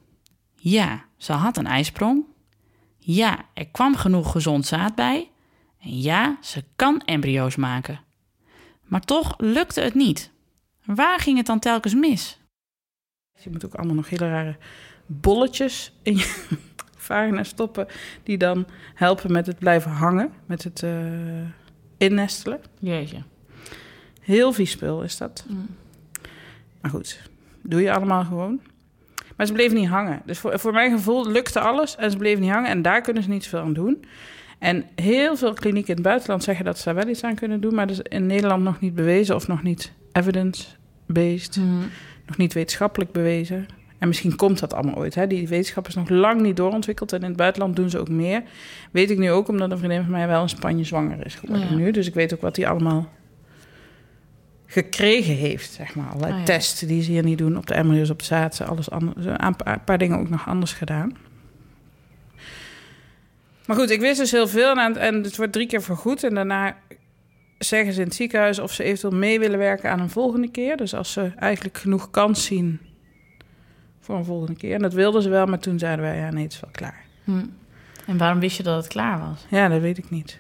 Ja, 0.56 1.06
ze 1.18 1.34
had 1.34 1.58
een 1.58 1.68
ijsprong. 1.68 2.24
Ja, 2.98 3.46
er 3.54 3.68
kwam 3.68 3.96
genoeg 3.96 4.32
gezond 4.32 4.66
zaad 4.66 4.96
bij. 4.96 5.30
En 5.80 6.02
ja, 6.02 6.38
ze 6.42 6.64
kan 6.76 7.02
embryo's 7.06 7.56
maken. 7.56 8.00
Maar 8.84 9.02
toch 9.02 9.34
lukte 9.38 9.82
het 9.82 9.94
niet. 9.94 10.32
Waar 10.86 11.20
ging 11.20 11.38
het 11.38 11.46
dan 11.46 11.60
telkens 11.60 11.96
mis? 11.96 12.39
Je 13.40 13.50
moet 13.50 13.66
ook 13.66 13.74
allemaal 13.74 13.96
nog 13.96 14.10
hele 14.10 14.30
rare 14.30 14.56
bolletjes 15.06 15.94
in 16.02 16.18
je 16.18 16.46
vagina 17.10 17.44
stoppen... 17.44 17.88
die 18.24 18.38
dan 18.38 18.66
helpen 18.94 19.32
met 19.32 19.46
het 19.46 19.60
blijven 19.60 19.92
hangen, 19.92 20.32
met 20.46 20.64
het 20.64 20.84
eh, 20.84 20.92
innestelen. 21.98 22.60
Jeetje. 22.80 23.24
Heel 24.22 24.54
vies 24.54 24.72
spul 24.72 25.02
is 25.04 25.18
dat. 25.18 25.46
Maar 26.82 26.92
goed, 26.92 27.30
doe 27.62 27.82
je 27.82 27.94
allemaal 27.94 28.24
gewoon. 28.24 28.60
Maar 29.36 29.46
ze 29.46 29.54
bleven 29.54 29.78
niet 29.78 29.90
hangen. 29.90 30.22
Dus 30.26 30.40
voor, 30.40 30.60
voor 30.60 30.74
mijn 30.74 30.92
gevoel 30.92 31.32
lukte 31.32 31.60
alles 31.60 31.96
en 31.96 32.12
ze 32.12 32.18
bleven 32.18 32.42
niet 32.42 32.52
hangen. 32.52 32.70
En 32.70 32.82
daar 32.82 33.02
kunnen 33.02 33.24
ze 33.24 33.30
niet 33.30 33.44
zoveel 33.44 33.60
aan 33.60 33.74
doen. 33.74 34.06
En 34.60 34.86
heel 34.96 35.38
veel 35.38 35.54
klinieken 35.54 35.90
in 35.90 35.96
het 35.96 36.06
buitenland 36.06 36.44
zeggen 36.44 36.66
dat 36.66 36.78
ze 36.78 36.84
daar 36.84 36.96
wel 36.96 37.08
iets 37.08 37.24
aan 37.24 37.36
kunnen 37.36 37.62
doen. 37.62 37.76
Maar 37.76 37.88
dat 37.88 38.00
is 38.00 38.18
in 38.18 38.26
Nederland 38.26 38.64
nog 38.64 38.80
niet 38.80 38.96
bewezen 38.96 39.36
of 39.36 39.48
nog 39.48 39.64
niet 39.64 39.94
evidence-based. 40.12 41.60
Nog 42.30 42.38
niet 42.38 42.54
wetenschappelijk 42.54 43.12
bewezen. 43.12 43.68
En 43.98 44.08
misschien 44.08 44.36
komt 44.36 44.60
dat 44.60 44.74
allemaal 44.74 44.96
ooit. 44.96 45.16
Hè? 45.16 45.28
Die 45.28 45.48
wetenschap 45.48 45.88
is 45.88 45.96
nog 45.96 46.10
lang 46.10 46.42
niet 46.42 46.58
doorontwikkeld. 46.58 47.14
En 47.14 47.20
in 47.22 47.28
het 47.28 47.38
buitenland 47.38 47.76
doen 47.76 47.90
ze 47.90 48.00
ook 48.00 48.10
meer. 48.10 48.44
Weet 48.92 49.10
ik 49.12 49.18
nu 49.18 49.32
ook, 49.32 49.48
omdat 49.48 49.72
een 49.72 49.78
vriendin 49.78 50.02
van 50.02 50.12
mij 50.12 50.28
wel 50.28 50.42
in 50.42 50.50
Spanje 50.50 50.84
zwanger 50.84 51.26
is 51.26 51.36
geworden 51.36 51.70
Ja. 51.70 51.76
nu. 51.76 51.92
Dus 51.92 52.08
ik 52.08 52.14
weet 52.14 52.34
ook 52.34 52.42
wat 52.42 52.56
die 52.56 52.68
allemaal 52.68 53.10
gekregen 54.66 55.36
heeft, 55.36 55.72
zeg 55.72 55.96
maar. 55.96 56.10
Alle 56.10 56.26
Ah, 56.34 56.46
ja. 56.46 56.60
die 56.88 57.02
ze 57.02 57.12
hier 57.12 57.24
niet 57.24 57.38
doen 57.38 57.58
op 57.58 57.66
de 57.68 57.74
embryo's, 57.74 58.10
op 58.10 58.20
de 58.20 58.26
zaad, 58.26 58.62
alles 58.62 58.90
anders. 58.90 59.26
Een 59.26 59.56
paar, 59.56 59.74
een 59.74 59.84
paar 59.84 59.98
dingen 59.98 60.20
ook 60.20 60.30
nog 60.30 60.48
anders 60.48 60.74
gedaan. 60.74 61.18
Maar 63.66 63.78
goed, 63.78 63.90
ik 63.90 64.00
wist 64.00 64.20
dus 64.20 64.32
heel 64.32 64.48
veel 64.48 64.76
en, 64.76 64.98
en 64.98 65.24
het 65.24 65.38
wordt 65.38 65.54
drie 65.54 65.68
keer 65.68 65.82
vergoed. 65.82 66.24
En 66.24 66.34
daarna 66.36 66.76
zeggen 67.60 67.94
ze 67.94 68.00
in 68.00 68.06
het 68.06 68.16
ziekenhuis 68.16 68.60
of 68.60 68.74
ze 68.74 68.84
eventueel 68.84 69.20
mee 69.20 69.40
willen 69.40 69.60
werken 69.60 69.92
aan 69.92 70.00
een 70.00 70.10
volgende 70.10 70.50
keer. 70.52 70.78
Dus 70.78 70.94
als 70.94 71.12
ze 71.12 71.32
eigenlijk 71.36 71.78
genoeg 71.78 72.10
kans 72.10 72.46
zien 72.46 72.80
voor 74.00 74.16
een 74.16 74.26
volgende 74.26 74.56
keer. 74.56 74.74
En 74.74 74.82
dat 74.82 74.94
wilden 74.94 75.22
ze 75.22 75.30
wel, 75.30 75.46
maar 75.46 75.60
toen 75.60 75.80
zeiden 75.80 76.06
wij, 76.06 76.18
ja 76.18 76.30
nee, 76.32 76.44
het 76.44 76.54
is 76.54 76.60
wel 76.60 76.72
klaar. 76.72 77.06
Hm. 77.24 77.46
En 78.06 78.18
waarom 78.18 78.40
wist 78.40 78.58
je 78.58 78.64
dat 78.64 78.84
het 78.84 78.88
klaar 78.88 79.20
was? 79.20 79.46
Ja, 79.50 79.68
dat 79.68 79.82
weet 79.82 79.98
ik 79.98 80.10
niet. 80.10 80.40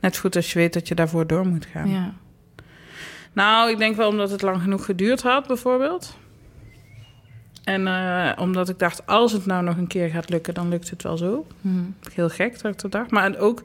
Net 0.00 0.18
goed 0.18 0.36
als 0.36 0.52
je 0.52 0.58
weet 0.58 0.72
dat 0.72 0.88
je 0.88 0.94
daarvoor 0.94 1.26
door 1.26 1.46
moet 1.46 1.66
gaan. 1.66 1.88
Ja. 1.90 2.14
Nou, 3.32 3.70
ik 3.70 3.78
denk 3.78 3.96
wel 3.96 4.08
omdat 4.08 4.30
het 4.30 4.42
lang 4.42 4.62
genoeg 4.62 4.84
geduurd 4.84 5.22
had, 5.22 5.46
bijvoorbeeld. 5.46 6.16
En 7.64 7.86
eh, 7.86 8.32
omdat 8.38 8.68
ik 8.68 8.78
dacht, 8.78 9.06
als 9.06 9.32
het 9.32 9.46
nou 9.46 9.64
nog 9.64 9.76
een 9.76 9.86
keer 9.86 10.08
gaat 10.08 10.30
lukken, 10.30 10.54
dan 10.54 10.68
lukt 10.68 10.90
het 10.90 11.02
wel 11.02 11.16
zo. 11.16 11.46
Hm. 11.60 11.68
Heel 12.14 12.28
gek 12.28 12.60
dat 12.60 12.72
ik 12.72 12.80
dat 12.80 12.92
dacht. 12.92 13.10
Maar 13.10 13.38
ook 13.38 13.62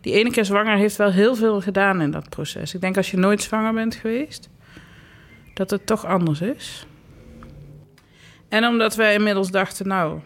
die 0.00 0.12
ene 0.12 0.30
keer 0.30 0.44
zwanger 0.44 0.76
heeft 0.76 0.96
wel 0.96 1.10
heel 1.10 1.34
veel 1.34 1.60
gedaan 1.60 2.00
in 2.00 2.10
dat 2.10 2.28
proces. 2.28 2.74
Ik 2.74 2.80
denk 2.80 2.96
als 2.96 3.10
je 3.10 3.16
nooit 3.16 3.42
zwanger 3.42 3.74
bent 3.74 3.94
geweest, 3.94 4.48
dat 5.54 5.70
het 5.70 5.86
toch 5.86 6.04
anders 6.04 6.40
is. 6.40 6.86
En 8.48 8.64
omdat 8.64 8.94
wij 8.94 9.14
inmiddels 9.14 9.50
dachten, 9.50 9.88
nou, 9.88 10.20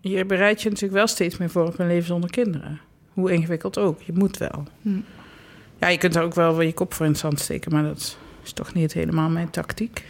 je 0.00 0.24
bereidt 0.24 0.62
je 0.62 0.68
natuurlijk 0.68 0.96
wel 0.98 1.06
steeds 1.06 1.36
meer 1.36 1.50
voor 1.50 1.66
op 1.66 1.78
een 1.78 1.86
leven 1.86 2.06
zonder 2.06 2.30
kinderen. 2.30 2.80
Hoe 3.12 3.32
ingewikkeld 3.32 3.78
ook, 3.78 4.02
je 4.02 4.12
moet 4.12 4.38
wel. 4.38 4.64
Hm. 4.82 5.00
Ja, 5.78 5.88
je 5.88 5.98
kunt 5.98 6.16
er 6.16 6.22
ook 6.22 6.34
wel 6.34 6.52
wel 6.52 6.66
je 6.66 6.72
kop 6.72 6.94
voor 6.94 7.06
in 7.06 7.12
het 7.12 7.20
zand 7.20 7.40
steken, 7.40 7.72
maar 7.72 7.82
dat 7.82 8.18
is 8.44 8.52
toch 8.52 8.74
niet 8.74 8.92
helemaal 8.92 9.28
mijn 9.28 9.50
tactiek. 9.50 10.04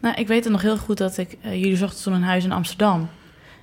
Nou, 0.00 0.14
ik 0.14 0.26
weet 0.26 0.44
het 0.44 0.52
nog 0.52 0.62
heel 0.62 0.76
goed 0.76 0.98
dat 0.98 1.18
ik... 1.18 1.36
eh, 1.40 1.60
jullie 1.60 1.76
zochten 1.76 2.02
toen 2.02 2.12
een 2.12 2.22
huis 2.22 2.44
in 2.44 2.52
Amsterdam. 2.52 3.08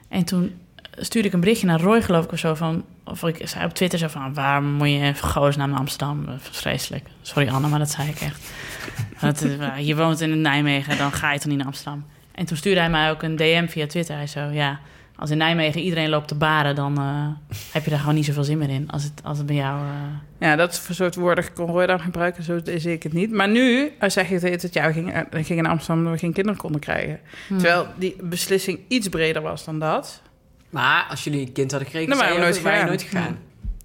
En 0.07 0.23
toen 0.23 0.59
stuurde 0.91 1.27
ik 1.27 1.33
een 1.33 1.39
berichtje 1.39 1.67
naar 1.67 1.81
Roy, 1.81 2.01
geloof 2.01 2.23
ik, 2.23 2.31
of 2.31 2.39
zo 2.39 2.53
van... 2.53 2.85
Of 3.09 3.23
ik 3.23 3.47
zei 3.47 3.65
op 3.65 3.73
Twitter 3.73 3.99
zo 3.99 4.07
van... 4.07 4.33
Waarom 4.33 4.65
moet 4.71 4.89
je 4.89 5.13
goos 5.13 5.55
naar 5.55 5.69
Amsterdam? 5.73 6.25
Dat 6.25 6.39
vreselijk. 6.41 7.05
Sorry 7.21 7.49
Anne, 7.49 7.67
maar 7.67 7.79
dat 7.79 7.89
zei 7.89 8.09
ik 8.09 8.19
echt. 8.19 8.51
Dat, 9.21 9.41
eh, 9.41 9.87
je 9.87 9.95
woont 9.95 10.21
in 10.21 10.41
Nijmegen, 10.41 10.97
dan 10.97 11.11
ga 11.11 11.31
je 11.33 11.37
toch 11.39 11.47
niet 11.47 11.57
naar 11.57 11.65
Amsterdam? 11.67 12.05
En 12.31 12.45
toen 12.45 12.57
stuurde 12.57 12.79
hij 12.79 12.89
mij 12.89 13.09
ook 13.11 13.21
een 13.23 13.35
DM 13.35 13.67
via 13.67 13.87
Twitter. 13.87 14.15
Hij 14.15 14.27
zo, 14.27 14.39
ja... 14.39 14.79
Als 15.19 15.29
in 15.29 15.37
Nijmegen 15.37 15.81
iedereen 15.81 16.09
loopt 16.09 16.27
te 16.27 16.35
baren, 16.35 16.75
dan 16.75 16.97
eh, 16.97 17.55
heb 17.71 17.83
je 17.83 17.89
daar 17.89 17.99
gewoon 17.99 18.15
niet 18.15 18.25
zoveel 18.25 18.43
zin 18.43 18.57
meer 18.57 18.69
in. 18.69 18.89
Als 18.89 19.03
het, 19.03 19.11
als 19.23 19.37
het 19.37 19.47
bij 19.47 19.55
jou... 19.55 19.79
eh, 19.81 20.47
Ja, 20.47 20.55
dat 20.55 20.87
soort 20.91 21.15
woorden 21.15 21.53
kon 21.53 21.65
Roy 21.69 21.85
dan 21.85 21.99
gebruiken, 21.99 22.43
zo 22.43 22.59
zie 22.63 22.91
ik 22.91 23.03
het 23.03 23.13
niet. 23.13 23.31
Maar 23.31 23.49
nu 23.49 23.91
zeg 23.99 24.29
je 24.29 24.33
het, 24.33 24.61
we 24.73 24.93
gingen, 24.93 25.13
eh, 25.13 25.21
we 25.29 25.43
gingen 25.43 25.63
naar 25.63 25.71
Amsterdam 25.71 25.97
omdat 25.97 26.13
we 26.13 26.19
geen 26.19 26.33
kinderen 26.33 26.59
konden 26.59 26.81
krijgen. 26.81 27.19
hm. 27.47 27.57
Terwijl 27.57 27.87
die 27.95 28.15
beslissing 28.21 28.79
iets 28.87 29.09
breder 29.09 29.41
was 29.41 29.65
dan 29.65 29.79
dat. 29.79 30.21
Maar 30.69 31.05
als 31.09 31.23
jullie 31.23 31.39
een 31.39 31.51
kind 31.51 31.71
hadden 31.71 31.89
gekregen, 31.89 32.17
je 32.33 32.39
nooit 32.39 32.57
gegaan. 32.57 32.85
nooit 32.85 33.01
gegaan. 33.01 33.37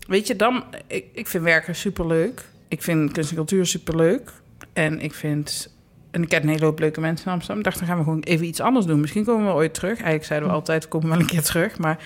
Weet 0.07 0.27
je, 0.27 0.37
dan, 0.37 0.65
ik, 0.87 1.05
ik 1.13 1.27
vind 1.27 1.45
werken 1.45 1.75
superleuk. 1.77 2.45
Ik 2.69 2.83
vind 2.83 3.13
kunst 3.13 3.31
en 3.31 3.37
cultuur 3.37 3.67
superleuk. 3.67 4.33
En 4.73 5.01
ik 5.01 5.15
vind, 5.15 5.75
en 6.11 6.23
ik 6.23 6.29
ken 6.29 6.43
een 6.43 6.49
hele 6.49 6.65
hoop 6.65 6.79
leuke 6.79 7.01
mensen 7.01 7.27
in 7.27 7.33
Amsterdam. 7.33 7.59
Ik 7.59 7.65
dacht, 7.65 7.79
dan 7.79 7.89
gaan 7.89 7.99
we 7.99 8.05
gewoon 8.05 8.21
even 8.21 8.47
iets 8.47 8.61
anders 8.61 8.87
doen. 8.87 9.01
Misschien 9.01 9.25
komen 9.25 9.47
we 9.47 9.53
ooit 9.53 9.75
terug. 9.75 9.93
Eigenlijk 9.93 10.25
zeiden 10.25 10.49
we 10.49 10.55
altijd, 10.55 10.83
we 10.83 10.89
komen 10.89 11.09
wel 11.09 11.19
een 11.19 11.27
keer 11.27 11.43
terug. 11.43 11.79
Maar 11.79 11.99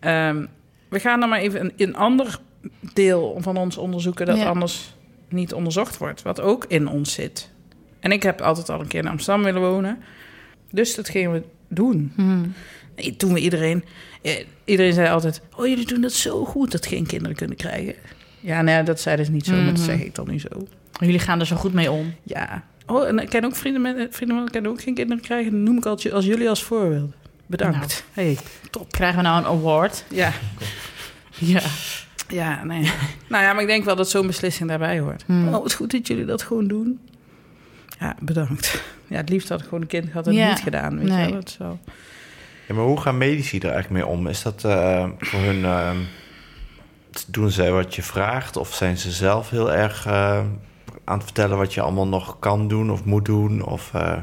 ehm, 0.00 0.44
we 0.88 1.00
gaan 1.00 1.20
dan 1.20 1.28
maar 1.28 1.40
even 1.40 1.60
een, 1.60 1.72
een 1.76 1.96
ander 1.96 2.38
deel 2.92 3.36
van 3.40 3.56
ons 3.56 3.76
onderzoeken... 3.76 4.26
dat 4.26 4.36
Ja. 4.36 4.46
anders 4.48 4.94
niet 5.28 5.54
onderzocht 5.54 5.98
wordt. 5.98 6.22
Wat 6.22 6.40
ook 6.40 6.64
in 6.68 6.88
ons 6.88 7.12
zit. 7.12 7.50
En 8.00 8.12
ik 8.12 8.22
heb 8.22 8.40
altijd 8.40 8.68
al 8.68 8.80
een 8.80 8.86
keer 8.86 9.00
in 9.00 9.08
Amsterdam 9.08 9.44
willen 9.44 9.60
wonen. 9.60 9.98
Dus 10.70 10.94
dat 10.94 11.08
gingen 11.08 11.32
we 11.32 11.42
doen. 11.68 12.12
hm. 12.14 12.46
Toen 13.16 13.32
we 13.32 13.40
iedereen... 13.40 13.84
eh, 14.22 14.44
Iedereen 14.64 14.92
zei 14.92 15.08
altijd... 15.08 15.40
Oh, 15.56 15.66
jullie 15.66 15.86
doen 15.86 16.00
dat 16.00 16.12
zo 16.12 16.44
goed 16.44 16.72
dat 16.72 16.86
geen 16.86 17.06
kinderen 17.06 17.36
kunnen 17.36 17.56
krijgen. 17.56 17.94
Ja, 18.40 18.62
nou 18.62 18.76
ja, 18.78 18.82
dat 18.82 19.00
zeiden 19.00 19.24
ze 19.26 19.32
niet 19.32 19.44
zo, 19.46 19.52
maar 19.52 19.64
dat 19.64 19.74
Mhm. 19.74 19.84
zeg 19.84 20.00
ik 20.00 20.14
dan 20.14 20.28
nu 20.30 20.40
zo. 20.40 20.48
Jullie 21.00 21.18
gaan 21.18 21.40
er 21.40 21.46
zo 21.46 21.56
goed 21.56 21.72
mee 21.72 21.90
om. 21.90 22.14
Ja. 22.22 22.64
Oh, 22.86 23.06
en 23.08 23.18
ik 23.18 23.28
ken 23.28 23.44
ook 23.44 23.56
vrienden 23.56 23.82
met 23.82 24.06
vrienden 24.10 24.36
van 24.36 24.48
kunnen 24.50 24.70
ook 24.70 24.82
geen 24.82 24.94
kinderen 24.94 25.22
krijgen. 25.22 25.52
Dan 25.52 25.62
noem 25.62 25.76
ik 25.76 25.86
als, 25.86 26.12
als 26.12 26.24
jullie 26.24 26.48
als 26.48 26.62
voorbeeld. 26.62 27.12
Bedankt. 27.46 28.04
Hey, 28.12 28.36
top. 28.70 28.92
Krijgen 28.92 29.16
we 29.16 29.22
nou 29.22 29.38
een 29.38 29.46
award? 29.46 30.04
Ja, 30.10 30.32
Ja. 31.38 31.60
ja, 32.28 32.64
nee. 32.64 32.82
nou 33.28 33.44
ja, 33.44 33.52
maar 33.52 33.60
ik 33.62 33.66
denk 33.68 33.84
wel 33.84 33.96
dat 33.96 34.10
zo'n 34.10 34.26
beslissing 34.26 34.68
daarbij 34.68 34.98
hoort. 35.00 35.22
Hmm. 35.26 35.48
Oh, 35.48 35.54
het 35.54 35.64
is 35.66 35.74
goed 35.74 35.90
dat 35.90 36.06
jullie 36.06 36.24
dat 36.24 36.42
gewoon 36.42 36.66
doen. 36.68 37.00
Ja, 38.00 38.16
bedankt. 38.20 38.82
Ja, 39.06 39.16
het 39.16 39.28
liefst 39.28 39.48
had 39.48 39.58
ik 39.58 39.64
gewoon 39.64 39.80
een 39.80 39.86
kind 39.86 40.06
gehad 40.06 40.26
en 40.26 40.32
Ja. 40.32 40.48
niet 40.48 40.60
gedaan. 40.60 40.98
Weet 40.98 41.08
Nee. 41.08 41.18
je 41.26 41.30
wel? 41.32 41.40
Dat 41.40 41.56
wel... 41.58 41.78
Ja, 42.68 42.74
maar 42.74 42.84
hoe 42.84 43.00
gaan 43.00 43.18
medici 43.18 43.58
er 43.58 43.70
eigenlijk 43.70 44.04
mee 44.04 44.12
om? 44.16 44.26
Is 44.26 44.42
dat 44.42 44.64
eh, 44.64 45.08
voor 45.18 45.40
hun... 45.40 45.64
eh, 45.64 45.90
doen 47.26 47.50
ze 47.50 47.70
wat 47.70 47.94
je 47.94 48.02
vraagt? 48.02 48.56
Of 48.56 48.74
zijn 48.74 48.98
ze 48.98 49.10
zelf 49.10 49.50
heel 49.50 49.72
erg 49.72 50.06
eh, 50.06 50.38
aan 51.04 51.14
het 51.16 51.24
vertellen... 51.24 51.56
wat 51.56 51.74
je 51.74 51.80
allemaal 51.80 52.06
nog 52.08 52.38
kan 52.38 52.68
doen 52.68 52.90
of 52.90 53.04
moet 53.04 53.24
doen? 53.24 53.62
Of 53.64 53.94
eh, 53.94 54.16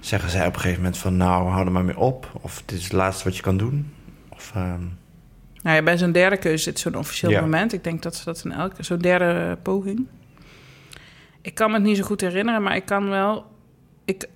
zeggen 0.00 0.30
zij 0.30 0.46
op 0.46 0.54
een 0.54 0.60
gegeven 0.60 0.82
moment 0.82 0.98
van... 1.00 1.16
nou, 1.16 1.48
hou 1.48 1.66
er 1.66 1.72
maar 1.72 1.84
mee 1.84 1.98
op. 1.98 2.30
Of 2.40 2.62
dit 2.64 2.78
is 2.78 2.84
het 2.84 2.92
laatste 2.92 3.24
wat 3.24 3.36
je 3.36 3.42
kan 3.42 3.56
doen? 3.56 3.92
Of, 4.28 4.52
ehm, 4.54 4.80
Nou 5.62 5.76
ja, 5.76 5.82
bij 5.82 5.98
zo'n 5.98 6.12
derde 6.12 6.36
keuze 6.36 6.62
zit 6.62 6.78
zo'n 6.78 6.96
officieel 6.96 7.30
Ja. 7.30 7.40
moment. 7.40 7.72
Ik 7.72 7.84
denk 7.84 8.02
dat 8.02 8.14
ze 8.16 8.24
dat 8.24 8.42
in 8.44 8.52
elke... 8.52 8.82
Zo'n 8.82 8.98
derde 8.98 9.58
poging. 9.62 10.06
Ik 11.40 11.54
kan 11.54 11.68
me 11.70 11.74
het 11.76 11.84
niet 11.84 11.96
zo 11.96 12.02
goed 12.04 12.20
herinneren, 12.20 12.62
maar 12.62 12.76
ik 12.76 12.84
kan 12.86 13.08
wel... 13.08 13.46
Ik 14.04 14.28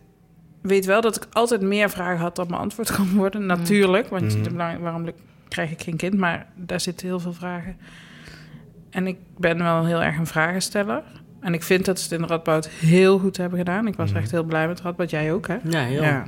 weet 0.60 0.84
wel 0.86 1.00
dat 1.00 1.16
ik 1.16 1.26
altijd 1.32 1.60
meer 1.60 1.90
vragen 1.90 2.18
had 2.20 2.36
dan 2.36 2.46
beantwoord 2.48 2.94
kon 2.96 3.14
worden. 3.14 3.46
Natuurlijk, 3.46 4.08
want 4.08 4.30
de 4.44 4.50
belang- 4.50 4.80
waarom 4.80 5.04
krijg 5.48 5.70
ik 5.70 5.82
geen 5.82 5.96
kind? 5.96 6.16
Maar 6.16 6.46
daar 6.54 6.80
zitten 6.80 7.06
heel 7.06 7.20
veel 7.20 7.32
vragen. 7.32 7.76
En 8.90 9.06
ik 9.06 9.16
ben 9.36 9.58
wel 9.58 9.84
heel 9.86 10.02
erg 10.02 10.18
een 10.18 10.26
vragensteller. 10.26 11.02
En 11.40 11.54
ik 11.54 11.62
vind 11.62 11.84
dat 11.84 11.98
ze 11.98 12.04
het 12.04 12.12
in 12.12 12.26
de 12.26 12.26
Radboud 12.32 12.66
heel 12.68 13.18
goed 13.18 13.36
hebben 13.36 13.58
gedaan. 13.58 13.86
Ik 13.86 13.94
was 13.96 14.10
Mhm. 14.10 14.18
echt 14.18 14.30
heel 14.30 14.44
blij 14.44 14.66
met 14.68 14.80
Radboud. 14.80 15.10
Jij 15.10 15.32
ook, 15.32 15.46
hè? 15.48 15.56
Ja, 15.68 15.80
heel. 15.84 16.02
Ja. 16.02 16.24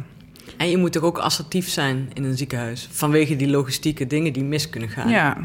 En 0.57 0.71
je 0.71 0.77
moet 0.77 0.93
toch 0.93 1.03
ook 1.03 1.19
assertief 1.19 1.69
zijn 1.69 2.11
in 2.15 2.25
een 2.25 2.37
ziekenhuis. 2.37 2.89
Vanwege 2.91 3.37
die 3.37 3.49
logistieke 3.51 4.07
dingen 4.07 4.33
die 4.33 4.45
mis 4.45 4.71
kunnen 4.71 4.89
gaan. 4.89 5.09
ja. 5.09 5.37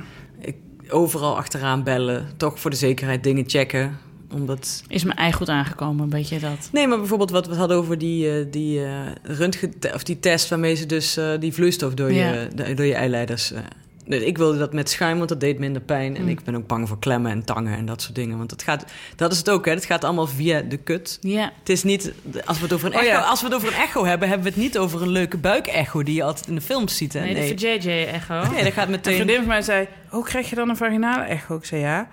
Overal 0.90 1.38
achteraan 1.38 1.84
bellen. 1.84 2.28
Toch 2.38 2.60
voor 2.60 2.70
de 2.72 2.76
zekerheid 2.78 3.24
dingen 3.24 3.44
checken. 3.50 3.98
Omdat... 4.36 4.84
Is 4.88 5.04
mijn 5.04 5.18
ei 5.18 5.32
goed 5.32 5.50
aangekomen, 5.50 6.04
een 6.04 6.10
beetje 6.10 6.40
dat. 6.40 6.70
Nee, 6.72 6.88
maar 6.88 6.98
bijvoorbeeld 6.98 7.30
wat 7.32 7.44
we 7.46 7.50
het 7.52 7.60
hadden 7.60 7.78
over 7.78 7.98
die, 7.98 8.30
eh, 8.40 8.46
die, 8.52 8.84
eh 8.84 8.90
röntgen, 9.24 9.74
of 9.94 10.04
die 10.04 10.20
test... 10.20 10.50
waarmee 10.50 10.76
ze 10.76 10.86
dus 10.86 11.18
eh, 11.18 11.30
die 11.40 11.54
vloeistof 11.54 11.94
door, 11.94 12.12
Ja. 12.12 12.32
je, 12.32 12.74
door 12.76 12.86
je 12.86 12.94
eileiders... 12.96 13.52
eh, 13.52 13.60
Nee, 14.08 14.26
ik 14.26 14.38
wilde 14.38 14.58
dat 14.58 14.74
met 14.74 14.90
schuim, 14.90 15.18
want 15.18 15.30
dat 15.30 15.40
deed 15.40 15.60
minder 15.60 15.82
pijn. 15.82 16.16
En 16.16 16.22
Mm. 16.22 16.28
ik 16.30 16.44
ben 16.44 16.56
ook 16.56 16.68
bang 16.68 16.88
voor 16.88 17.00
klemmen 17.00 17.32
en 17.32 17.44
tangen 17.44 17.78
en 17.78 17.86
dat 17.86 18.02
soort 18.02 18.16
dingen. 18.16 18.38
Want 18.38 18.52
het 18.52 18.64
gaat, 18.64 18.86
dat 19.16 19.32
is 19.32 19.38
het 19.38 19.50
ook, 19.50 19.66
hè. 19.66 19.72
Het 19.72 19.86
gaat 19.86 20.04
allemaal 20.04 20.28
via 20.28 20.62
de 20.62 20.78
kut. 20.78 21.18
Ja. 21.22 21.52
Het 21.60 21.70
is 21.70 21.84
niet, 21.84 22.14
als 22.46 22.58
we 22.58 22.64
het 22.64 22.74
over 22.74 22.88
een 22.88 22.94
Oh, 22.96 23.00
echo, 23.02 23.12
ja. 23.12 23.20
als 23.22 23.40
we 23.42 23.46
het 23.48 23.56
over 23.56 23.68
een 23.68 23.74
echo 23.80 24.06
hebben, 24.06 24.28
hebben 24.28 24.48
we 24.48 24.54
het 24.54 24.62
niet 24.64 24.78
over 24.78 25.02
een 25.02 25.10
leuke 25.10 25.38
buikecho 25.38 26.04
die 26.04 26.16
je 26.16 26.24
altijd 26.24 26.48
in 26.48 26.56
de 26.56 26.62
films 26.62 26.98
ziet. 26.98 27.14
Hè? 27.14 27.20
Nee, 27.20 27.34
Nee, 27.34 27.54
de 27.54 27.62
JJ-echo. 27.80 28.52
nee 28.52 28.64
dat 28.64 28.74
gaat 28.74 28.86
Een 28.86 28.92
meteen. 28.92 29.14
vriendin 29.16 29.36
van 29.38 29.48
mij 29.48 29.62
zei, 29.62 29.88
oh, 30.12 30.24
krijg 30.26 30.50
je 30.50 30.56
dan 30.56 30.70
een 30.70 30.78
vaginale 30.78 31.24
echo? 31.24 31.56
Ik 31.56 31.66
zei, 31.66 31.82
ja. 31.82 32.08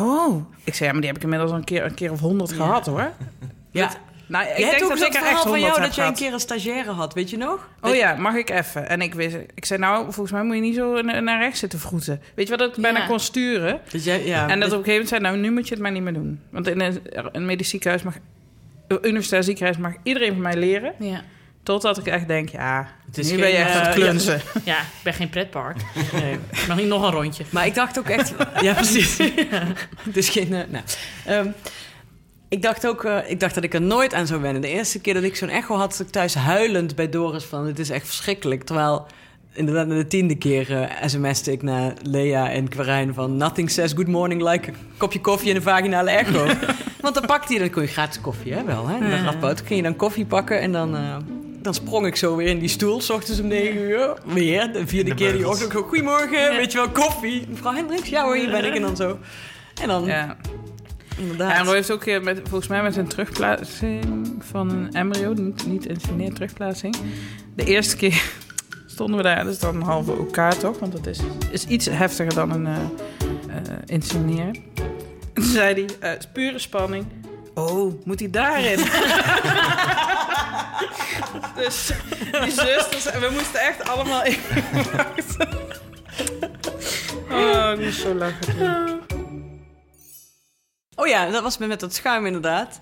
Oh. 0.00 0.50
Ik 0.64 0.74
zei, 0.74 0.84
ja, 0.84 0.92
maar 0.92 1.00
die 1.00 1.06
heb 1.10 1.16
ik 1.16 1.22
inmiddels 1.22 1.50
al 1.50 1.56
een 1.56 1.64
keer, 1.64 1.84
een 1.84 1.94
keer 1.94 2.12
of 2.12 2.20
honderd 2.20 2.52
gehad, 2.52 2.86
hoor. 2.86 3.10
Ja. 3.70 3.90
Nou, 4.28 4.44
ik 4.46 4.56
Je 4.56 4.64
hebt 4.64 4.78
denk 4.78 4.92
ook 4.92 4.98
dat 4.98 5.16
verhaal 5.16 5.42
van 5.42 5.60
jou 5.60 5.80
dat 5.80 5.94
jij 5.94 6.06
een 6.06 6.14
keer 6.14 6.32
een 6.32 6.40
stagiaire 6.40 6.90
had, 6.90 7.14
weet 7.14 7.30
je 7.30 7.36
nog? 7.36 7.68
Oh 7.80 7.94
ja, 7.94 8.14
mag 8.14 8.34
ik 8.34 8.50
even? 8.50 8.88
En 8.88 9.00
ik, 9.00 9.14
wist, 9.14 9.36
ik 9.54 9.64
zei, 9.64 9.80
nou, 9.80 10.02
volgens 10.04 10.30
mij 10.30 10.42
moet 10.42 10.54
je 10.54 10.60
niet 10.60 10.74
zo 10.74 11.00
na- 11.02 11.20
naar 11.20 11.40
rechts 11.40 11.58
zitten 11.58 11.78
vroeten. 11.78 12.20
Weet 12.34 12.48
je 12.48 12.56
wat 12.56 12.68
ik 12.76 12.82
bijna 12.82 13.06
kon 13.06 13.20
sturen? 13.20 13.80
Dat 13.92 14.04
jij, 14.04 14.26
ja, 14.26 14.48
en 14.48 14.60
dat 14.60 14.72
op 14.72 14.78
een 14.78 14.84
gegeven 14.84 14.92
moment 14.92 15.08
zei, 15.08 15.20
nou, 15.20 15.36
nu 15.36 15.50
moet 15.50 15.68
je 15.68 15.74
het 15.74 15.82
maar 15.82 15.92
niet 15.92 16.02
meer 16.02 16.12
doen. 16.12 16.40
Want 16.50 16.66
in 16.68 16.80
een, 16.80 17.00
een 17.32 17.46
medisch 17.46 17.68
ziekenhuis 17.68 18.02
mag... 18.02 18.14
Universitair 19.02 19.42
ziekenhuis 19.42 19.76
mag 19.78 19.92
iedereen 20.02 20.32
van 20.32 20.42
mij 20.42 20.56
leren. 20.56 20.92
Ja. 20.98 21.20
Totdat 21.66 21.98
ik 21.98 22.06
echt 22.06 22.28
denk, 22.28 22.48
ja, 22.48 22.88
Het 23.06 23.18
is 23.18 23.30
nu 23.30 23.38
ben 23.38 23.48
je 23.48 23.54
echt 23.56 23.74
aan 23.74 23.86
het 23.86 23.94
klunzen. 23.94 24.40
ja, 24.64 24.78
ik 24.78 24.86
ben 25.02 25.12
geen 25.14 25.28
pretpark. 25.28 25.76
Nee. 26.20 26.32
Ik 26.52 26.66
mag 26.68 26.76
niet 26.76 26.86
nog 26.86 27.02
een 27.02 27.10
rondje. 27.10 27.44
Maar 27.50 27.66
ik 27.66 27.74
dacht 27.74 27.98
ook 27.98 28.08
echt... 28.08 28.34
ja, 28.60 28.72
precies. 28.74 29.18
Het 30.06 30.16
is 30.16 30.28
geen... 30.28 30.54
eh, 30.54 30.60
nou. 30.68 30.84
Ehm, 31.24 31.48
ik 32.48 32.62
dacht 32.62 32.86
ook... 32.86 33.04
eh, 33.04 33.18
ik 33.26 33.40
dacht 33.40 33.54
dat 33.54 33.64
ik 33.64 33.74
er 33.74 33.82
nooit 33.82 34.14
aan 34.14 34.26
zou 34.26 34.40
wennen. 34.40 34.62
De 34.62 34.68
eerste 34.68 35.00
keer 35.00 35.14
dat 35.14 35.22
ik 35.22 35.36
zo'n 35.36 35.48
echo 35.48 35.76
had... 35.76 35.94
zat 35.96 36.06
ik 36.06 36.12
thuis 36.12 36.34
huilend 36.34 36.94
bij 36.94 37.08
Doris 37.08 37.44
van... 37.44 37.66
het 37.66 37.78
is 37.78 37.90
echt 37.90 38.06
verschrikkelijk. 38.06 38.62
Terwijl... 38.64 39.06
Inderdaad, 39.52 39.88
de 39.88 40.06
tiende 40.06 40.36
keer 40.36 40.82
eh 40.82 41.06
sms'te 41.08 41.52
ik 41.52 41.62
naar 41.62 41.92
Lea 42.02 42.50
en 42.50 42.68
Quirijn 42.68 43.14
van... 43.14 43.36
Nothing 43.36 43.70
says 43.70 43.92
good 43.92 44.08
morning 44.08 44.42
like 44.50 44.68
een 44.68 44.76
kopje 44.96 45.20
koffie 45.20 45.50
en 45.50 45.56
een 45.56 45.62
vaginale 45.62 46.10
echo. 46.10 46.46
Want 47.00 47.14
dan 47.14 47.26
pakte 47.26 47.52
je... 47.52 47.58
Dan 47.58 47.70
kon 47.70 47.82
je 47.82 47.88
gratis 47.88 48.20
koffie, 48.20 48.52
hè, 48.52 48.64
wel, 48.64 48.86
hè? 48.88 48.94
En 48.94 49.24
dan 49.40 49.56
ging 49.56 49.68
je 49.76 49.82
dan 49.82 49.96
koffie 49.96 50.26
pakken 50.26 50.60
en 50.60 50.72
dan... 50.72 50.96
eh, 50.96 51.16
dan 51.66 51.74
sprong 51.74 52.06
ik 52.06 52.16
zo 52.16 52.36
weer 52.36 52.46
in 52.48 52.58
die 52.58 52.68
stoel, 52.68 53.00
s 53.00 53.10
ochtends 53.10 53.40
om 53.40 53.46
negen 53.46 53.80
uur. 53.80 54.14
Weer, 54.24 54.72
de 54.72 54.86
vierde 54.86 55.10
De 55.10 55.16
keer 55.16 55.32
die 55.32 55.48
ochtend. 55.48 55.72
Goedemorgen, 55.72 56.56
weet 56.56 56.72
je 56.72 56.78
wel, 56.78 56.88
koffie. 56.90 57.46
Mevrouw 57.48 57.72
Hendricks, 57.72 58.08
ja 58.08 58.22
hoor, 58.22 58.36
hier 58.36 58.50
ben 58.50 58.64
ik. 58.64 58.74
En 58.74 58.82
dan 58.82 58.96
zo. 58.96 59.18
En 59.80 59.88
dan, 59.88 60.04
Ja. 60.04 60.36
inderdaad. 61.18 61.50
Ja, 61.50 61.58
en 61.58 61.64
Roy 61.64 61.74
heeft 61.74 61.90
ook 61.90 62.04
eh, 62.04 62.20
met, 62.22 62.40
volgens 62.42 62.66
mij 62.68 62.82
met 62.82 62.96
een 62.96 63.08
terugplaatsing 63.08 64.04
van 64.38 64.70
een 64.70 64.92
embryo, 64.92 65.32
niet, 65.32 65.66
niet 65.66 65.86
insemineren, 65.86 66.34
terugplaatsing. 66.34 66.96
De 67.56 67.64
eerste 67.64 67.96
keer 67.96 68.22
stonden 68.86 69.16
we 69.16 69.22
daar, 69.22 69.44
dat 69.44 69.52
is 69.52 69.58
dan 69.58 69.74
een 69.74 69.82
halve 69.82 70.12
OK 70.12 70.52
toch? 70.52 70.78
Want 70.78 70.92
dat 70.92 71.06
is, 71.06 71.20
is 71.50 71.64
iets 71.64 71.86
heftiger 71.86 72.34
dan 72.34 72.50
een 72.50 72.66
eh 72.66 72.78
eh, 73.48 73.74
insemineren. 73.86 74.54
En 74.54 75.42
toen 75.42 75.44
zei 75.44 75.74
hij, 75.74 75.84
eh, 76.00 76.10
het 76.10 76.18
is 76.18 76.28
pure 76.32 76.58
spanning. 76.58 77.06
Oh, 77.54 78.04
moet 78.04 78.20
hij 78.20 78.30
daarin? 78.30 78.78
dus 81.56 81.90
die 82.42 82.50
zusters, 82.50 83.04
we 83.04 83.28
moesten 83.32 83.60
echt 83.60 83.88
allemaal 83.88 84.22
even 84.22 84.62
wachten. 84.96 85.48
Oh, 87.30 87.72
ik 87.72 87.80
moest 87.84 88.00
zo 88.00 88.14
lachen. 88.14 89.00
Oh 90.94 91.06
ja, 91.06 91.30
dat 91.30 91.42
was 91.42 91.58
met 91.58 91.80
dat 91.80 91.94
schuim 91.94 92.26
inderdaad. 92.26 92.78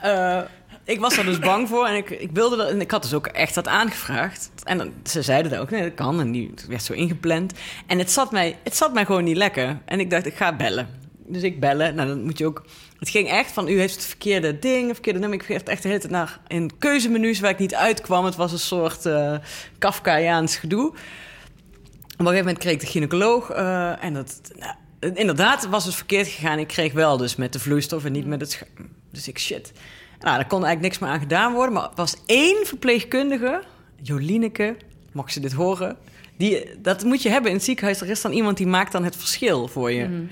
Eh, 0.00 0.40
ik 0.84 1.00
was 1.00 1.16
er 1.16 1.24
dus 1.24 1.38
bang 1.38 1.68
voor 1.68 1.86
en 1.86 1.94
ik, 1.94 2.10
ik 2.10 2.30
wilde 2.32 2.56
dat. 2.56 2.70
En 2.70 2.80
ik 2.80 2.90
had 2.90 3.02
dus 3.02 3.14
ook 3.14 3.26
echt 3.26 3.54
dat 3.54 3.68
aangevraagd. 3.68 4.50
En 4.64 4.78
dan, 4.78 4.92
ze 5.04 5.22
zeiden 5.22 5.50
dat 5.50 5.60
ook, 5.60 5.70
nee, 5.70 5.82
dat 5.82 5.94
kan. 5.94 6.20
En 6.20 6.32
die 6.32 6.50
het 6.50 6.66
werd 6.66 6.82
zo 6.82 6.92
ingepland. 6.92 7.52
En 7.86 7.98
het 7.98 8.10
zat, 8.10 8.32
mij, 8.32 8.58
het 8.64 8.76
zat 8.76 8.92
mij 8.94 9.04
gewoon 9.04 9.24
niet 9.24 9.36
lekker. 9.36 9.78
En 9.84 10.00
ik 10.00 10.10
dacht, 10.10 10.26
ik 10.26 10.36
ga 10.36 10.56
bellen. 10.56 10.88
Dus 11.26 11.42
ik 11.42 11.60
bellen. 11.60 11.94
Nou, 11.94 12.08
dan 12.08 12.22
moet 12.22 12.38
je 12.38 12.46
ook. 12.46 12.64
Het 12.98 13.08
ging 13.08 13.28
echt 13.28 13.52
van, 13.52 13.68
u 13.68 13.78
heeft 13.78 13.94
het 13.94 14.04
verkeerde 14.04 14.58
ding, 14.58 14.92
verkeerde 14.92 15.18
nummer. 15.18 15.40
Ik 15.40 15.46
werd 15.46 15.68
echt 15.68 15.82
de 15.82 16.06
naar 16.08 16.40
in 16.46 16.78
keuzemenu's 16.78 17.40
waar 17.40 17.50
ik 17.50 17.58
niet 17.58 17.74
uitkwam. 17.74 18.24
Het 18.24 18.36
was 18.36 18.52
een 18.52 18.58
soort 18.58 19.06
eh 19.06 19.36
Kafkaiaans 19.78 20.56
gedoe. 20.56 20.88
Op 20.88 20.94
een 20.96 22.26
gegeven 22.26 22.36
moment 22.36 22.58
kreeg 22.58 22.72
ik 22.72 22.80
de 22.80 22.86
gynaecoloog. 22.86 23.50
eh, 23.50 24.04
en 24.04 24.14
dat, 24.14 24.40
nou, 24.58 24.74
inderdaad 25.14 25.66
was 25.66 25.84
het 25.84 25.94
verkeerd 25.94 26.28
gegaan. 26.28 26.58
Ik 26.58 26.66
kreeg 26.68 26.92
wel 26.92 27.16
dus 27.16 27.36
met 27.36 27.52
de 27.52 27.58
vloeistof 27.58 28.04
en 28.04 28.12
niet 28.12 28.26
met 28.26 28.40
het. 28.40 28.66
Dus 29.12 29.28
ik, 29.28 29.38
shit. 29.38 29.72
Nou, 30.20 30.36
daar 30.36 30.46
kon 30.46 30.64
eigenlijk 30.64 30.80
niks 30.80 30.98
meer 30.98 31.10
aan 31.10 31.20
gedaan 31.20 31.52
worden. 31.52 31.74
Maar 31.74 31.84
er 31.84 31.90
was 31.94 32.16
één 32.26 32.66
verpleegkundige, 32.66 33.62
Jolineke, 34.02 34.76
mocht 35.12 35.32
ze 35.32 35.40
dit 35.40 35.52
horen... 35.52 35.96
Die, 36.36 36.80
dat 36.82 37.04
moet 37.04 37.22
je 37.22 37.28
hebben 37.28 37.50
in 37.50 37.56
het 37.56 37.64
ziekenhuis. 37.64 38.00
Er 38.00 38.10
is 38.10 38.20
dan 38.20 38.32
iemand 38.32 38.56
die 38.56 38.66
maakt 38.66 38.92
dan 38.92 39.04
het 39.04 39.16
verschil 39.16 39.68
voor 39.68 39.92
je. 39.92 40.26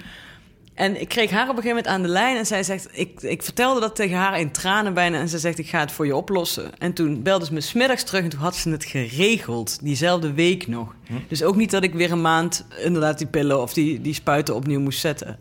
En 0.76 1.00
ik 1.00 1.08
kreeg 1.08 1.30
haar 1.30 1.48
op 1.48 1.56
een 1.56 1.62
gegeven 1.62 1.76
moment 1.76 1.86
aan 1.86 2.02
de 2.02 2.08
lijn 2.08 2.36
en 2.36 2.46
zij 2.46 2.62
zegt... 2.62 2.88
Ik, 2.92 3.22
ik 3.22 3.42
vertelde 3.42 3.80
dat 3.80 3.96
tegen 3.96 4.16
haar 4.16 4.40
in 4.40 4.50
tranen 4.50 4.94
bijna 4.94 5.18
en 5.18 5.28
ze 5.28 5.38
zegt... 5.38 5.58
ik 5.58 5.68
ga 5.68 5.80
het 5.80 5.92
voor 5.92 6.06
je 6.06 6.16
oplossen. 6.16 6.78
En 6.78 6.92
toen 6.92 7.22
belde 7.22 7.44
ze 7.44 7.52
me 7.52 7.60
smiddags 7.60 8.02
terug 8.02 8.22
en 8.22 8.28
toen 8.28 8.40
had 8.40 8.56
ze 8.56 8.70
het 8.70 8.84
geregeld. 8.84 9.78
Diezelfde 9.82 10.32
week 10.32 10.66
nog. 10.66 10.94
Dus 11.28 11.42
ook 11.42 11.56
niet 11.56 11.70
dat 11.70 11.82
ik 11.82 11.94
weer 11.94 12.12
een 12.12 12.20
maand 12.20 12.66
inderdaad 12.84 13.18
die 13.18 13.26
pillen 13.26 13.62
of 13.62 13.72
die, 13.72 14.00
die 14.00 14.14
spuiten 14.14 14.54
opnieuw 14.54 14.80
moest 14.80 15.00
zetten. 15.00 15.38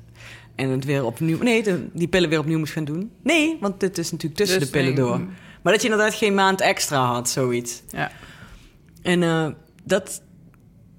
En 0.56 0.70
het 0.70 0.86
weer 0.86 1.06
opnieuw... 1.06 1.38
Nee, 1.44 1.64
de- 1.64 1.88
die 1.94 2.08
pillen 2.08 2.30
weer 2.30 2.40
opnieuw 2.40 2.60
moest 2.60 2.74
gaan 2.74 2.86
doen. 2.86 3.12
Nee, 3.24 3.58
want 3.60 3.80
dit 3.80 3.98
is 3.98 4.12
natuurlijk 4.12 4.40
tussen 4.40 4.60
Dus 4.60 4.68
de 4.70 4.78
pillen 4.78 4.94
nee, 4.94 5.04
door. 5.04 5.20
Maar 5.62 5.74
dat 5.74 5.82
je 5.82 5.90
inderdaad 5.90 6.14
geen 6.14 6.34
maand 6.34 6.62
extra 6.62 7.06
had, 7.06 7.30
zoiets. 7.30 7.82
Ja. 7.90 8.12
En 9.02 9.24
eh, 9.24 9.48
dat... 9.84 10.22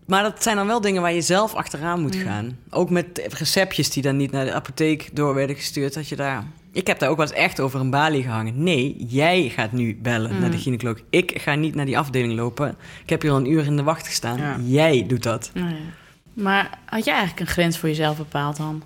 Maar 0.06 0.22
dat 0.22 0.42
zijn 0.42 0.56
dan 0.56 0.66
wel 0.66 0.80
dingen 0.80 1.02
waar 1.02 1.12
je 1.12 1.20
zelf 1.20 1.54
achteraan 1.54 2.00
moet 2.00 2.16
gaan. 2.16 2.58
Ook 2.70 2.90
met 2.90 3.26
receptjes 3.38 3.90
die 3.90 4.02
dan 4.02 4.16
niet 4.16 4.30
naar 4.30 4.44
de 4.44 4.52
apotheek 4.52 5.08
door 5.12 5.34
werden 5.34 5.56
gestuurd. 5.56 5.94
Dat 5.94 6.08
je 6.08 6.16
daar... 6.16 6.44
Ik 6.72 6.86
heb 6.86 6.98
daar 6.98 7.10
ook 7.10 7.16
wel 7.16 7.26
eens 7.26 7.36
echt 7.36 7.60
over 7.60 7.80
een 7.80 7.90
balie 7.90 8.22
gehangen. 8.22 8.62
Nee, 8.62 9.04
jij 9.08 9.48
gaat 9.48 9.72
nu 9.72 9.98
bellen 10.02 10.40
naar 10.40 10.50
de 10.50 10.58
gynaecoloog. 10.58 10.98
Ik 11.10 11.40
ga 11.40 11.54
niet 11.54 11.74
naar 11.74 11.84
die 11.84 11.98
afdeling 11.98 12.34
lopen. 12.34 12.76
Ik 13.02 13.10
heb 13.10 13.22
hier 13.22 13.30
al 13.30 13.36
een 13.36 13.50
uur 13.50 13.66
in 13.66 13.76
de 13.76 13.82
wacht 13.82 14.06
gestaan. 14.06 14.38
Ja. 14.38 14.56
Jij 14.64 15.06
doet 15.06 15.22
dat. 15.22 15.50
Ja. 15.54 15.72
Maar 16.32 16.78
had 16.84 17.04
je 17.04 17.10
eigenlijk 17.10 17.40
een 17.40 17.46
grens 17.46 17.78
voor 17.78 17.88
jezelf 17.88 18.16
bepaald 18.16 18.56
dan? 18.56 18.82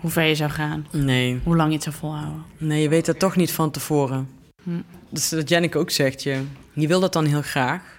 Hoe 0.00 0.10
ver 0.10 0.24
je 0.24 0.34
zou 0.34 0.50
gaan? 0.50 0.86
Nee. 0.90 1.40
Hoe 1.44 1.56
lang 1.56 1.68
je 1.68 1.74
het 1.74 1.82
zou 1.82 1.96
volhouden? 1.96 2.44
Nee, 2.58 2.82
je 2.82 2.88
weet 2.88 3.06
dat 3.06 3.18
toch 3.18 3.36
niet 3.36 3.52
van 3.52 3.70
tevoren. 3.70 4.28
Hm. 4.62 4.70
Dat 5.10 5.18
is 5.18 5.30
wat 5.30 5.48
Janneke 5.48 5.78
ook 5.78 5.90
zegt. 5.90 6.22
Je, 6.22 6.42
je 6.72 6.86
wil 6.86 7.00
dat 7.00 7.12
dan 7.12 7.24
heel 7.24 7.42
graag. 7.42 7.95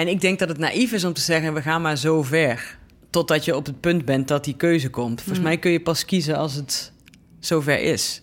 En 0.00 0.08
ik 0.08 0.20
denk 0.20 0.38
dat 0.38 0.48
het 0.48 0.58
naïef 0.58 0.92
is 0.92 1.04
om 1.04 1.12
te 1.12 1.20
zeggen... 1.20 1.54
we 1.54 1.62
gaan 1.62 1.82
maar 1.82 1.96
zo 1.96 2.22
ver. 2.22 2.78
Totdat 3.10 3.44
je 3.44 3.56
op 3.56 3.66
het 3.66 3.80
punt 3.80 4.04
bent 4.04 4.28
dat 4.28 4.44
die 4.44 4.54
keuze 4.56 4.90
komt. 4.90 5.16
Volgens 5.18 5.38
Hm. 5.38 5.44
mij 5.44 5.58
kun 5.58 5.70
je 5.70 5.80
pas 5.80 6.04
kiezen 6.04 6.36
als 6.36 6.54
het 6.54 6.92
zover 7.40 7.80
is. 7.82 8.22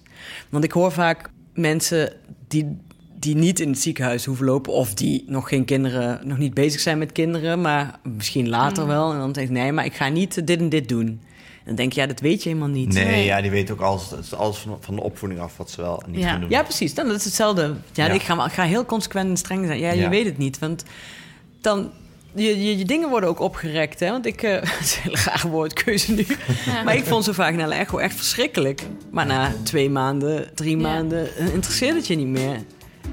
Want 0.49 0.63
ik 0.63 0.71
hoor 0.71 0.91
vaak 0.91 1.29
mensen 1.53 2.13
die, 2.47 2.77
die 3.19 3.35
niet 3.35 3.59
in 3.59 3.69
het 3.69 3.79
ziekenhuis 3.79 4.25
hoeven 4.25 4.45
lopen... 4.45 4.73
of 4.73 4.93
die 4.93 5.23
nog 5.27 5.49
geen 5.49 5.65
kinderen, 5.65 6.19
nog 6.27 6.37
niet 6.37 6.53
bezig 6.53 6.79
zijn 6.81 6.97
met 6.97 7.11
kinderen... 7.11 7.61
maar 7.61 7.99
misschien 8.03 8.49
later 8.49 8.83
Hm. 8.83 8.89
wel. 8.89 9.11
En 9.11 9.17
dan 9.19 9.31
denk 9.31 9.47
ik, 9.47 9.53
nee, 9.53 9.71
maar 9.71 9.85
ik 9.85 9.93
ga 9.95 10.09
niet 10.09 10.47
dit 10.47 10.59
en 10.59 10.69
dit 10.69 10.89
doen. 10.89 11.07
En 11.07 11.65
dan 11.65 11.75
denk 11.75 11.93
je, 11.93 12.01
ja, 12.01 12.07
dat 12.07 12.19
weet 12.19 12.43
je 12.43 12.49
helemaal 12.49 12.69
niet. 12.69 12.93
Nee, 12.93 13.05
Nee. 13.05 13.25
ja, 13.25 13.41
die 13.41 13.51
weet 13.51 13.71
ook 13.71 13.81
alles, 13.81 14.03
van, 14.21 14.77
van 14.79 14.95
de 14.95 15.01
opvoeding 15.01 15.41
af 15.41 15.57
wat 15.57 15.71
ze 15.71 15.81
wel 15.81 16.01
en 16.05 16.11
niet 16.11 16.19
Ja. 16.21 16.37
doen. 16.37 16.49
Ja, 16.49 16.63
precies. 16.63 16.93
Dan, 16.93 17.07
dat 17.07 17.15
is 17.15 17.25
hetzelfde. 17.25 17.73
Ja, 17.93 18.05
Ja. 18.05 18.13
Ik, 18.13 18.21
ga, 18.21 18.47
ga 18.47 18.63
heel 18.63 18.85
consequent 18.85 19.29
en 19.29 19.37
streng 19.37 19.65
zijn. 19.65 19.79
Ja, 19.79 19.91
je 19.91 20.01
Ja. 20.01 20.09
weet 20.09 20.25
het 20.25 20.37
niet. 20.37 20.59
Want 20.59 20.83
dan... 21.67 21.91
Je, 22.35 22.63
je, 22.63 22.77
je 22.77 22.85
dingen 22.85 23.09
worden 23.09 23.29
ook 23.29 23.39
opgerekt, 23.39 23.99
hè? 23.99 24.11
Want 24.11 24.25
ik... 24.25 24.41
eh 24.43 24.51
het 24.61 24.79
is 24.79 24.95
een 24.95 25.01
hele 25.03 25.17
rare 25.25 25.47
woordkeuze 25.49 26.11
nu. 26.11 26.25
Maar 26.85 26.95
ik 26.95 27.03
vond 27.05 27.23
zo'n 27.23 27.33
vaginale 27.33 27.73
echo 27.75 27.97
echt 27.97 28.15
verschrikkelijk. 28.15 28.81
Maar 29.11 29.25
na 29.25 29.53
twee 29.63 29.89
maanden, 29.89 30.49
drie 30.55 30.77
Ja. 30.77 30.81
maanden... 30.83 31.35
eh, 31.35 31.53
interesseert 31.53 31.95
het 31.95 32.07
je 32.07 32.15
niet 32.15 32.27
meer. 32.27 32.59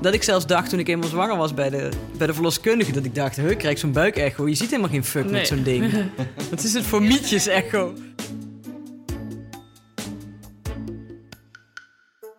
Dat 0.01 0.15
ik 0.15 0.23
zelfs 0.23 0.47
dacht 0.47 0.71
toen 0.71 0.79
ik 0.79 0.89
eenmaal 0.89 1.09
zwanger 1.09 1.37
was 1.37 1.55
bij 1.55 1.71
de, 1.71 1.89
bij 2.19 2.27
de 2.27 2.35
verloskundige... 2.35 2.93
dat 2.93 3.05
ik 3.05 3.15
dacht, 3.15 3.39
ik 3.39 3.59
krijg 3.59 3.79
zo'n 3.79 3.93
buikecho. 3.93 4.49
Je 4.49 4.55
ziet 4.55 4.71
helemaal 4.71 4.91
geen 4.91 5.05
fuck 5.05 5.25
Nee. 5.25 5.33
met 5.33 5.47
zo'n 5.47 5.63
ding. 5.63 5.93
Wat 6.51 6.63
is 6.63 6.73
het 6.75 6.85
voor 6.85 7.03
mietjes-echo? 7.03 7.93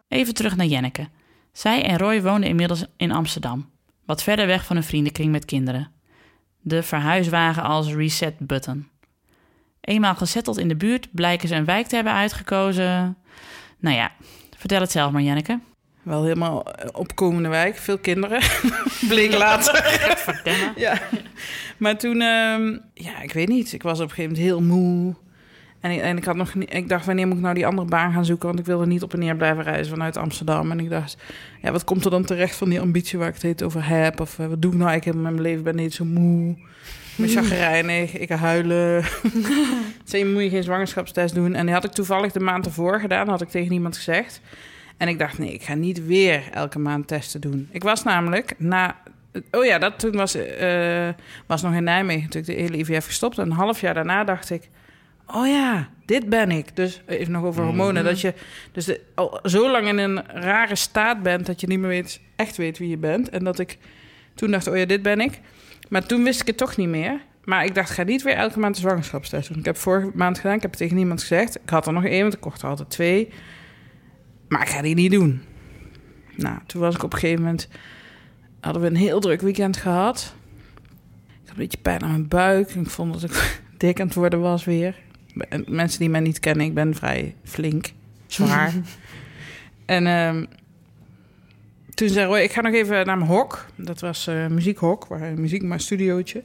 Even 0.07 0.33
terug 0.33 0.55
naar 0.55 0.65
Jenneke. 0.65 1.07
Zij 1.51 1.83
en 1.83 1.97
Roy 1.97 2.21
woonden 2.21 2.49
inmiddels 2.49 2.85
in 2.97 3.11
Amsterdam. 3.11 3.69
Wat 4.05 4.23
verder 4.23 4.47
weg 4.47 4.65
van 4.65 4.75
een 4.75 4.83
vriendenkring 4.83 5.31
met 5.31 5.45
kinderen. 5.45 5.91
De 6.67 6.83
verhuiswagen 6.83 7.63
als 7.63 7.93
reset 7.93 8.33
button. 8.39 8.87
Eenmaal 9.81 10.15
gezetteld 10.15 10.57
in 10.57 10.67
de 10.67 10.75
buurt 10.75 11.07
blijken 11.11 11.47
ze 11.47 11.55
een 11.55 11.65
wijk 11.65 11.87
te 11.87 11.95
hebben 11.95 12.13
uitgekozen. 12.13 13.17
Nou 13.79 13.95
ja, 13.95 14.11
vertel 14.57 14.79
het 14.79 14.91
zelf 14.91 15.11
maar 15.11 15.21
Jenneke. 15.21 15.59
Wel 16.01 16.23
helemaal 16.23 16.73
eh, 16.73 16.89
opkomende 16.91 17.49
wijk, 17.49 17.77
veel 17.77 17.97
kinderen. 17.97 18.41
Bleek 19.09 19.33
later. 19.33 19.73
Ja. 20.75 21.01
Maar 21.77 21.97
toen, 21.97 22.21
ehm, 22.21 22.77
ja, 22.93 23.21
ik 23.21 23.33
weet 23.33 23.47
niet. 23.47 23.73
Ik 23.73 23.83
was 23.83 23.99
op 23.99 24.09
een 24.09 24.15
gegeven 24.15 24.31
moment 24.31 24.47
heel 24.47 24.61
moe. 24.61 25.15
En 25.85 25.91
ik, 25.91 26.01
en 26.01 26.17
ik 26.17 26.25
had 26.25 26.35
nog 26.35 26.53
ik 26.53 26.89
dacht, 26.89 27.05
wanneer 27.05 27.27
moet 27.27 27.35
ik 27.35 27.41
nou 27.43 27.55
die 27.55 27.65
andere 27.65 27.87
baan 27.87 28.13
gaan 28.13 28.25
zoeken? 28.25 28.47
Want 28.47 28.59
ik 28.59 28.65
wilde 28.65 28.85
niet 28.85 29.03
op 29.03 29.13
en 29.13 29.19
neer 29.19 29.35
blijven 29.35 29.63
reizen 29.63 29.91
vanuit 29.91 30.17
Amsterdam. 30.17 30.71
En 30.71 30.79
ik 30.79 30.89
dacht, 30.89 31.17
ja, 31.61 31.71
wat 31.71 31.83
komt 31.83 32.05
er 32.05 32.11
dan 32.11 32.23
terecht 32.23 32.55
van 32.55 32.69
die 32.69 32.79
ambitie 32.79 33.19
waar 33.19 33.27
ik 33.27 33.33
het 33.33 33.43
heet 33.43 33.63
over 33.63 33.87
heb? 33.87 34.19
Of 34.19 34.39
eh, 34.39 34.47
wat 34.47 34.61
doe 34.61 34.71
ik 34.71 34.77
nou 34.77 34.89
eigenlijk 34.89 35.17
in 35.17 35.23
mijn 35.23 35.41
leven? 35.41 35.57
Ik 35.57 35.63
ben 35.63 35.75
niet 35.75 35.93
zo 35.93 36.05
moe. 36.05 36.55
me 37.15 37.27
chagrijnig, 37.27 38.17
ik 38.17 38.29
huilen. 38.29 39.03
Zei, 40.03 40.25
moet 40.25 40.43
je 40.43 40.49
geen 40.49 40.63
zwangerschapstest 40.63 41.35
doen? 41.35 41.53
En 41.55 41.65
die 41.65 41.73
had 41.73 41.83
ik 41.83 41.91
toevallig 41.91 42.31
de 42.31 42.39
maand 42.39 42.65
ervoor 42.65 42.99
gedaan, 42.99 43.29
had 43.29 43.41
ik 43.41 43.49
tegen 43.49 43.73
iemand 43.73 43.95
gezegd. 43.95 44.41
En 44.97 45.07
ik 45.07 45.19
dacht, 45.19 45.37
nee, 45.37 45.53
ik 45.53 45.63
ga 45.63 45.73
niet 45.73 46.05
weer 46.05 46.43
elke 46.51 46.79
maand 46.79 47.07
testen 47.07 47.41
doen. 47.41 47.67
Ik 47.71 47.83
was 47.83 48.03
namelijk 48.03 48.53
na... 48.57 48.95
Oh 49.51 49.65
ja, 49.65 49.77
dat 49.77 49.99
toen 49.99 50.15
was, 50.15 50.35
eh, 50.35 51.09
was 51.45 51.61
nog 51.61 51.73
in 51.73 51.83
Nijmegen 51.83 52.23
natuurlijk 52.23 52.57
de 52.57 52.63
hele 52.63 52.77
IVF 52.77 53.05
gestopt. 53.05 53.37
En 53.37 53.45
een 53.45 53.51
half 53.51 53.81
jaar 53.81 53.93
daarna 53.93 54.23
dacht 54.23 54.49
ik... 54.49 54.69
Oh 55.27 55.47
ja, 55.47 55.89
dit 56.05 56.29
ben 56.29 56.51
ik. 56.51 56.75
Dus 56.75 57.01
even 57.05 57.31
nog 57.31 57.43
over 57.43 57.63
hormonen. 57.63 58.03
Dat 58.03 58.21
je 58.21 58.33
dus 58.71 58.85
de- 58.85 59.01
al 59.15 59.39
zo 59.43 59.71
lang 59.71 59.87
in 59.87 59.97
een 59.97 60.23
rare 60.27 60.75
staat 60.75 61.23
bent... 61.23 61.45
dat 61.45 61.61
je 61.61 61.67
niet 61.67 61.79
meer 61.79 61.89
weet, 61.89 62.21
echt 62.35 62.57
weet 62.57 62.77
wie 62.77 62.89
je 62.89 62.97
bent. 62.97 63.29
En 63.29 63.43
dat 63.43 63.59
ik 63.59 63.77
toen 64.35 64.51
dacht, 64.51 64.67
oh 64.67 64.77
ja, 64.77 64.85
dit 64.85 65.01
ben 65.01 65.19
ik. 65.19 65.39
Maar 65.89 66.05
toen 66.05 66.23
wist 66.23 66.41
ik 66.41 66.47
het 66.47 66.57
toch 66.57 66.77
niet 66.77 66.87
meer. 66.89 67.21
Maar 67.43 67.65
ik 67.65 67.75
dacht, 67.75 67.89
ga 67.89 68.03
niet 68.03 68.21
weer 68.21 68.35
elke 68.35 68.59
maand 68.59 68.75
een 68.75 68.81
zwangerschapstest 68.81 69.47
doen. 69.49 69.57
Ik 69.57 69.65
heb 69.65 69.77
vorige 69.77 70.11
maand 70.13 70.37
gedaan, 70.39 70.55
ik 70.55 70.61
heb 70.61 70.71
het 70.71 70.79
tegen 70.79 70.95
niemand 70.95 71.19
gezegd. 71.21 71.55
Ik 71.55 71.69
had 71.69 71.87
er 71.87 71.93
nog 71.93 72.05
één, 72.05 72.21
want 72.21 72.33
ik 72.33 72.39
kocht 72.39 72.61
er 72.61 72.69
altijd 72.69 72.89
twee. 72.89 73.29
Maar 74.47 74.61
ik 74.61 74.67
ga 74.67 74.81
die 74.81 74.95
niet 74.95 75.11
doen. 75.11 75.41
Nou, 76.35 76.57
toen 76.65 76.81
was 76.81 76.95
ik 76.95 77.03
op 77.03 77.13
een 77.13 77.19
gegeven 77.19 77.43
moment... 77.43 77.67
hadden 78.59 78.81
we 78.81 78.87
een 78.87 78.95
heel 78.95 79.19
druk 79.19 79.41
weekend 79.41 79.77
gehad. 79.77 80.35
Ik 81.27 81.39
had 81.41 81.49
een 81.49 81.55
beetje 81.55 81.77
pijn 81.81 82.01
aan 82.03 82.09
mijn 82.09 82.27
buik. 82.27 82.69
Ik 82.69 82.89
vond 82.89 83.13
dat 83.13 83.23
ik 83.23 83.61
dik 83.77 83.99
aan 83.99 84.05
het 84.07 84.15
worden 84.15 84.39
was 84.41 84.63
weer. 84.65 84.95
En 85.49 85.65
Mensen 85.67 85.99
die 85.99 86.09
mij 86.09 86.19
niet 86.19 86.39
kennen, 86.39 86.65
ik 86.65 86.73
ben 86.73 86.95
vrij 86.95 87.35
flink, 87.43 87.91
zwaar. 88.27 88.73
en 89.85 90.07
ehm, 90.07 90.45
toen 91.93 92.09
zei 92.09 92.25
Roy, 92.25 92.39
ik 92.39 92.51
ga 92.51 92.61
nog 92.61 92.73
even 92.73 93.05
naar 93.05 93.17
mijn 93.17 93.29
hok. 93.29 93.65
Dat 93.75 93.99
was 93.99 94.27
eh 94.27 94.47
muziekhok, 94.47 95.05
waar 95.05 95.33
muziek, 95.39 95.63
mijn 95.63 95.79
studiootje. 95.79 96.39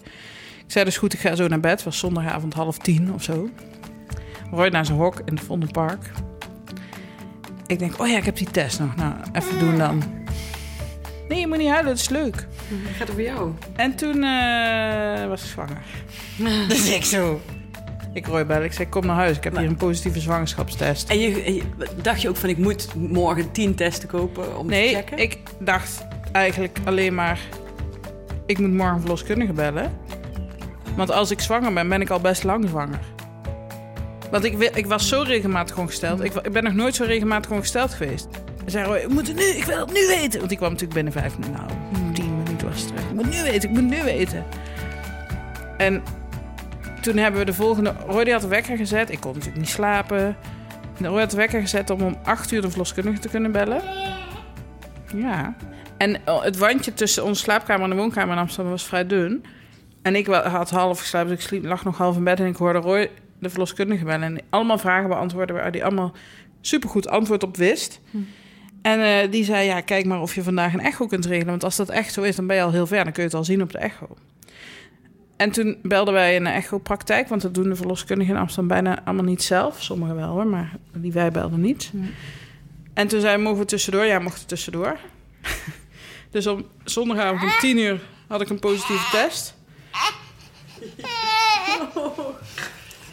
Ik 0.65 0.77
zei 0.77 0.85
dus 0.85 0.97
goed, 0.97 1.13
ik 1.13 1.21
ga 1.21 1.35
zo 1.35 1.49
naar 1.49 1.61
bed. 1.61 1.71
Het 1.71 1.83
was 1.83 1.99
zondagavond 1.99 2.55
half 2.55 2.79
tien 2.79 3.13
of 3.13 3.23
zo. 3.23 3.51
Roy 4.51 4.69
naar 4.69 4.87
zijn 4.87 4.99
hok 4.99 5.23
in 5.25 5.35
het 5.35 5.45
Vondelpark. 5.45 6.11
Ik 7.67 7.79
denk, 7.79 8.01
oh 8.01 8.09
ja, 8.09 8.17
ik 8.17 8.25
heb 8.25 8.37
die 8.37 8.51
test 8.51 8.79
nog. 8.79 8.97
Nou, 8.97 9.15
even 9.33 9.59
doen 9.59 9.79
dan. 9.79 10.03
Nee, 11.29 11.41
je 11.41 11.47
moet 11.47 11.59
niet 11.59 11.69
huilen, 11.69 11.91
het 11.91 12.01
is 12.01 12.09
leuk. 12.09 12.47
Gaat 12.97 13.11
over 13.11 13.23
jou? 13.23 13.53
En 13.77 13.95
toen 13.95 14.25
eh, 14.25 15.27
was 15.27 15.43
ik 15.43 15.49
zwanger. 15.49 15.83
dus 16.69 16.91
ik 16.91 17.05
zo. 17.05 17.41
Ik 18.13 18.27
Roy 18.27 18.47
bellen. 18.47 18.65
Ik 18.65 18.73
zei, 18.73 18.89
kom 18.89 19.07
naar 19.07 19.17
huis. 19.17 19.37
Ik 19.37 19.45
heb 19.45 19.57
hier 19.57 19.67
een 19.67 19.77
positieve 19.77 20.21
zwangerschapstest. 20.21 21.09
En 21.11 21.19
je, 21.19 21.55
je- 21.55 21.63
dacht 22.03 22.23
je 22.23 22.29
ook 22.29 22.37
van, 22.37 22.49
ik 22.49 22.59
moet 22.59 22.89
morgen 22.95 23.51
tien 23.53 23.75
testen 23.75 24.09
kopen 24.09 24.59
om 24.59 24.67
te 24.67 24.73
Nee, 24.75 24.95
checken? 24.95 25.19
ik 25.19 25.39
dacht 25.59 26.07
eigenlijk 26.33 26.79
alleen 26.85 27.15
maar... 27.15 27.39
Ik 28.47 28.59
moet 28.59 28.73
morgen 28.73 29.01
verloskundige 29.01 29.53
bellen. 29.53 29.93
Want 30.97 31.11
als 31.11 31.31
ik 31.31 31.41
zwanger 31.41 31.73
ben, 31.73 31.89
ben 31.89 32.01
ik 32.01 32.11
al 32.11 32.21
best 32.21 32.45
lang 32.45 32.69
zwanger. 32.69 32.99
Want 34.31 34.45
ik, 34.45 34.59
ik 34.75 34.87
was 34.87 35.09
zo 35.09 35.23
regelmatig 35.23 35.79
ongesteld. 35.79 36.25
Ik, 36.25 36.35
ik 36.35 36.53
ben 36.53 36.65
nog 36.65 36.75
nooit 36.75 36.95
zo 36.95 37.05
regelmatig 37.05 37.51
ongesteld 37.51 37.91
geweest. 37.95 38.29
En 38.65 38.71
zei 38.71 38.85
Roy, 38.85 38.97
ik 38.97 39.09
moet 39.09 39.27
het 39.27 39.37
nu, 39.37 39.43
ik 39.43 39.65
wil 39.65 39.79
het 39.79 39.93
nu 39.93 40.07
weten. 40.07 40.39
Want 40.41 40.51
ik 40.53 40.57
kwam 40.57 40.71
natuurlijk 40.71 40.95
binnen 40.95 41.13
vijf 41.13 41.39
minuten, 41.39 41.67
nou, 41.67 42.13
tien 42.15 42.37
minuten 42.43 42.69
was 42.69 42.79
het 42.81 42.89
terug. 42.89 43.03
Ik 43.05 43.15
moet 43.15 43.31
nu 43.31 43.43
weten, 43.43 43.71
ik 43.71 43.75
moet 43.81 43.91
nu 43.91 44.03
weten. 44.05 44.45
En 45.77 46.03
toen 47.01 47.17
hebben 47.17 47.41
we 47.41 47.47
de 47.47 47.55
volgende... 47.55 47.95
Roy 48.07 48.25
die 48.25 48.33
had 48.33 48.43
de 48.43 48.49
wekker 48.49 48.77
gezet. 48.77 49.11
Ik 49.11 49.21
kon 49.21 49.33
natuurlijk 49.33 49.59
niet 49.59 49.69
slapen. 49.69 50.37
En 50.99 51.07
Roy 51.07 51.21
had 51.21 51.31
de 51.31 51.37
wekker 51.37 51.61
gezet 51.61 51.91
om 51.91 52.03
om 52.03 52.17
acht 52.23 52.51
uur 52.51 52.61
de 52.61 52.69
verloskundige 52.69 53.19
te 53.19 53.29
kunnen 53.29 53.53
bellen. 53.53 53.83
Ja. 55.15 55.57
En 55.97 56.27
eh, 56.27 56.43
het 56.43 56.59
wandje 56.59 56.95
tussen 56.95 57.25
onze 57.25 57.43
slaapkamer 57.43 57.85
en 57.85 57.91
de 57.91 57.97
woonkamer 57.97 58.35
in 58.35 58.41
Amsterdam 58.41 58.71
was 58.71 58.85
vrij 58.85 59.07
dun. 59.07 59.45
En 60.03 60.17
ik 60.17 60.27
had 60.27 60.71
half 60.71 61.01
geslapen, 61.01 61.29
dus 61.29 61.39
ik 61.39 61.45
sliep, 61.45 61.65
lag 61.65 61.85
nog 61.85 61.99
half 61.99 62.17
in 62.17 62.25
bed. 62.25 62.41
En 62.41 62.47
ik 62.47 62.57
hoorde 62.57 62.79
Roy, 62.79 63.11
de 63.39 63.51
verloskundige, 63.51 64.05
bellen. 64.05 64.23
En 64.23 64.45
allemaal 64.51 64.79
vragen 64.79 65.09
beantwoorden 65.09 65.57
waar 65.57 65.71
hij 65.71 65.85
allemaal 65.85 66.13
supergoed 66.61 67.09
antwoord 67.09 67.43
op 67.43 67.57
wist. 67.57 68.01
En 68.83 69.01
eh, 69.01 69.31
die 69.31 69.45
zei, 69.45 69.67
ja, 69.67 69.81
kijk 69.81 70.07
maar 70.07 70.21
of 70.21 70.35
je 70.35 70.43
vandaag 70.43 70.73
een 70.73 70.81
echo 70.81 71.07
kunt 71.07 71.27
regelen. 71.27 71.51
Want 71.51 71.65
als 71.65 71.77
dat 71.77 71.89
echt 71.89 72.13
zo 72.13 72.23
is, 72.23 72.37
dan 72.37 72.47
ben 72.47 72.57
je 72.57 72.63
al 72.63 72.73
heel 72.73 72.87
ver. 72.87 73.05
Dan 73.05 73.13
kun 73.13 73.23
je 73.23 73.29
het 73.29 73.39
al 73.39 73.45
zien 73.45 73.63
op 73.63 73.73
de 73.73 73.79
echo. 73.79 74.17
En 75.41 75.51
toen 75.51 75.79
belden 75.83 76.15
wij 76.15 76.37
een 76.37 76.47
echopraktijk. 76.47 77.29
Want 77.29 77.43
dat 77.43 77.55
doen 77.55 77.69
de 77.69 77.77
verloskundigen 77.77 78.35
in 78.35 78.41
Amsterdam 78.41 78.69
bijna 78.69 79.05
allemaal 79.05 79.25
niet 79.25 79.43
zelf. 79.43 79.83
Sommigen 79.83 80.17
wel 80.17 80.29
hoor, 80.29 80.47
maar 80.47 80.77
die 80.93 81.13
wij 81.13 81.31
belden 81.31 81.61
niet. 81.61 81.91
En 82.95 83.09
toen 83.09 83.21
zei 83.21 83.37
mogen 83.37 83.59
we 83.59 83.65
tussendoor? 83.65 84.05
Ja, 84.05 84.19
mochten 84.19 84.47
tussendoor. 84.47 84.99
dus 86.31 86.47
om 86.47 86.67
zondagavond 86.85 87.43
om 87.43 87.51
tien 87.59 87.79
uur 87.79 88.01
had 88.27 88.41
ik 88.41 88.49
een 88.49 88.59
positieve 88.59 89.11
test. 89.11 89.55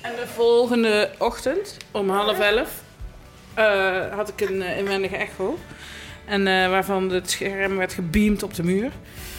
En 0.02 0.16
de 0.16 0.28
volgende 0.28 1.12
ochtend 1.18 1.78
om 1.92 2.10
half 2.10 2.40
elf 2.40 2.84
eh, 3.54 4.16
had 4.16 4.30
ik 4.30 4.50
een 4.50 4.62
eh, 4.62 4.78
inwendige 4.78 5.16
echo. 5.16 5.60
En 6.26 6.48
eh, 6.48 6.70
waarvan 6.70 7.10
het 7.10 7.30
scherm 7.30 7.78
werd 7.78 7.94
gebeamd 7.94 8.44
op 8.44 8.54
de 8.54 8.64
muur. 8.64 8.92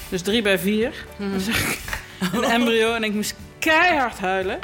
Dus 0.08 0.22
drie 0.22 0.42
bij 0.42 0.58
vier. 0.58 1.06
Dan 1.18 1.40
zag 1.40 1.72
ik 1.72 1.87
een 2.32 2.44
embryo 2.44 2.94
en 2.94 3.04
ik 3.04 3.14
moest 3.14 3.34
keihard 3.58 4.18
huilen. 4.18 4.58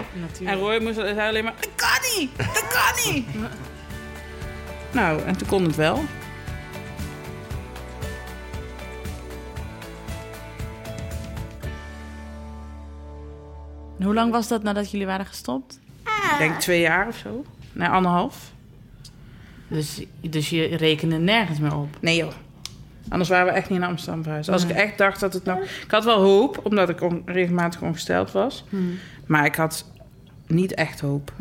En 0.45 0.59
Roy 0.59 0.83
moest 0.83 0.95
zei 0.95 1.29
alleen 1.29 1.45
maar, 1.45 1.55
dat 1.61 1.71
kan 1.75 2.19
niet, 2.19 2.37
dat 2.37 2.67
kan 2.69 3.13
niet. 3.13 3.27
nou, 4.93 5.23
en 5.23 5.37
toen 5.37 5.49
kon 5.49 5.63
het 5.65 5.77
wel. 5.77 6.05
En 13.99 14.05
hoe 14.05 14.15
lang 14.15 14.33
was 14.33 14.49
dat 14.49 14.63
nadat 14.63 14.91
jullie 14.91 15.07
waren 15.07 15.27
gestopt? 15.27 15.81
Ik 16.05 16.39
denk 16.39 16.61
twee 16.61 16.81
jaar 16.81 17.09
of 17.09 17.17
zo. 17.17 17.45
Nee, 17.73 17.89
anderhalf. 17.89 18.53
Dus, 19.69 20.03
dus 20.21 20.51
je 20.51 20.65
rekende 20.65 21.19
nergens 21.19 21.59
meer 21.59 21.77
op. 21.77 21.97
Nee 22.01 22.17
joh. 22.17 22.33
Anders 23.09 23.31
waren 23.31 23.47
we 23.47 23.53
echt 23.53 23.69
niet 23.71 23.79
in 23.79 23.85
Amsterdam 23.85 24.23
verhuisd. 24.23 24.49
Als 24.49 24.65
ik 24.65 24.71
echt 24.71 24.99
dacht 24.99 25.21
dat 25.21 25.33
het 25.33 25.45
nog... 25.45 25.59
Ik 25.61 25.91
had 25.91 26.05
wel 26.05 26.21
hoop, 26.21 26.61
omdat 26.65 26.89
ik 26.89 27.01
on- 27.01 27.23
regelmatig 27.27 27.83
ongesteld 27.83 28.33
was. 28.33 28.65
Maar 29.27 29.45
ik 29.45 29.55
had 29.55 29.91
niet 30.47 30.75
echt 30.75 31.01
hoop. 31.01 31.33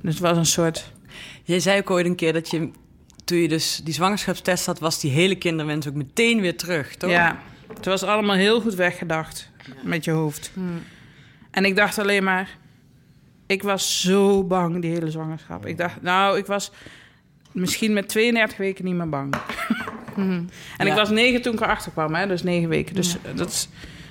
Dus 0.00 0.14
het 0.14 0.22
was 0.22 0.36
een 0.36 0.46
soort... 0.46 0.92
Jij 1.42 1.60
zei 1.60 1.78
ook 1.80 1.90
ooit 1.90 2.06
een 2.06 2.14
keer 2.14 2.32
dat 2.32 2.50
je, 2.50 2.70
toen 3.24 3.38
je 3.38 3.48
dus 3.48 3.80
die 3.84 3.94
zwangerschapstest 3.94 4.66
had, 4.66 4.78
was 4.78 5.00
die 5.00 5.10
hele 5.10 5.34
kinderwens 5.36 5.88
ook 5.88 5.94
meteen 5.94 6.40
weer 6.40 6.56
terug, 6.56 6.94
toch? 6.96 7.10
Ja, 7.10 7.38
het 7.74 7.84
was 7.84 8.02
allemaal 8.02 8.36
heel 8.36 8.60
goed 8.60 8.74
weggedacht 8.74 9.50
met 9.82 10.04
je 10.04 10.10
hoofd. 10.10 10.50
En 11.50 11.64
ik 11.64 11.76
dacht 11.76 11.98
alleen 11.98 12.24
maar... 12.24 12.56
Ik 13.48 13.62
was 13.62 14.00
zo 14.00 14.44
bang 14.44 14.80
die 14.82 14.90
hele 14.90 15.10
zwangerschap. 15.10 15.66
Ik 15.66 15.78
dacht, 15.78 16.02
nou, 16.02 16.38
ik 16.38 16.46
was 16.46 16.72
misschien 17.52 17.92
met 17.92 18.08
32 18.08 18.58
weken 18.58 18.84
niet 18.84 18.94
meer 18.94 19.08
bang. 19.08 19.34
En 20.76 20.86
ik 20.86 20.92
was 20.94 21.10
negen 21.10 21.42
toen 21.42 21.52
ik 21.52 21.60
erachter 21.60 21.92
kwam, 21.92 22.14
hè, 22.14 22.26
dus 22.26 22.42
negen 22.42 22.68
weken. 22.68 22.94
Dus 22.94 23.16
dat 23.34 23.68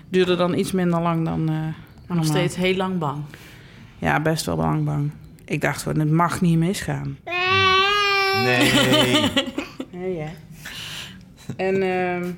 duurde 0.09 0.35
dan 0.35 0.57
iets 0.57 0.71
minder 0.71 1.01
lang 1.01 1.25
dan. 1.25 1.49
eh 1.49 1.55
Maar 2.07 2.17
nog 2.17 2.25
steeds 2.25 2.55
heel 2.55 2.75
lang 2.75 2.97
bang. 2.97 3.23
Ja, 3.97 4.19
best 4.19 4.45
wel 4.45 4.55
lang 4.57 4.85
bang. 4.85 5.11
Ik 5.45 5.61
dacht 5.61 5.81
gewoon, 5.83 5.99
het 5.99 6.11
mag 6.11 6.41
niet 6.41 6.57
misgaan. 6.57 7.17
Nee. 8.43 8.71
Ja, 9.91 10.05
ja. 10.05 10.29
En 11.57 11.75
ehm, 11.81 12.31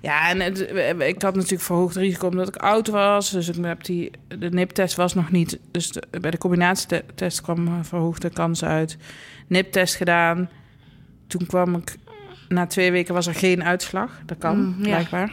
ja, 0.00 0.30
en 0.30 0.40
het, 0.40 0.60
ik 0.98 1.22
had 1.22 1.34
natuurlijk 1.34 1.62
verhoogd 1.62 1.96
risico 1.96 2.28
omdat 2.28 2.48
ik 2.48 2.56
oud 2.56 2.88
was. 2.88 3.30
Dus 3.30 3.48
ik 3.48 3.64
heb 3.64 3.84
die, 3.84 4.10
de 4.38 4.48
NIP-test 4.50 4.96
was 4.96 5.14
nog 5.14 5.30
niet. 5.30 5.58
Dus 5.70 5.88
de- 5.90 6.02
bij 6.20 6.30
de 6.30 6.38
combinatietest 6.38 7.40
kwam 7.40 7.66
een 7.68 7.84
verhoogde 7.84 8.30
kans 8.30 8.64
uit. 8.64 8.96
NIP-test 9.46 9.94
gedaan. 9.94 10.48
Toen 11.26 11.46
kwam 11.46 11.74
ik, 11.74 11.96
na 12.48 12.66
twee 12.66 12.92
weken 12.92 13.14
was 13.14 13.26
er 13.26 13.34
geen 13.34 13.64
uitslag. 13.64 14.20
Dat 14.26 14.38
kan, 14.38 14.58
Mm, 14.58 14.74
ja. 14.78 14.82
blijkbaar. 14.88 15.30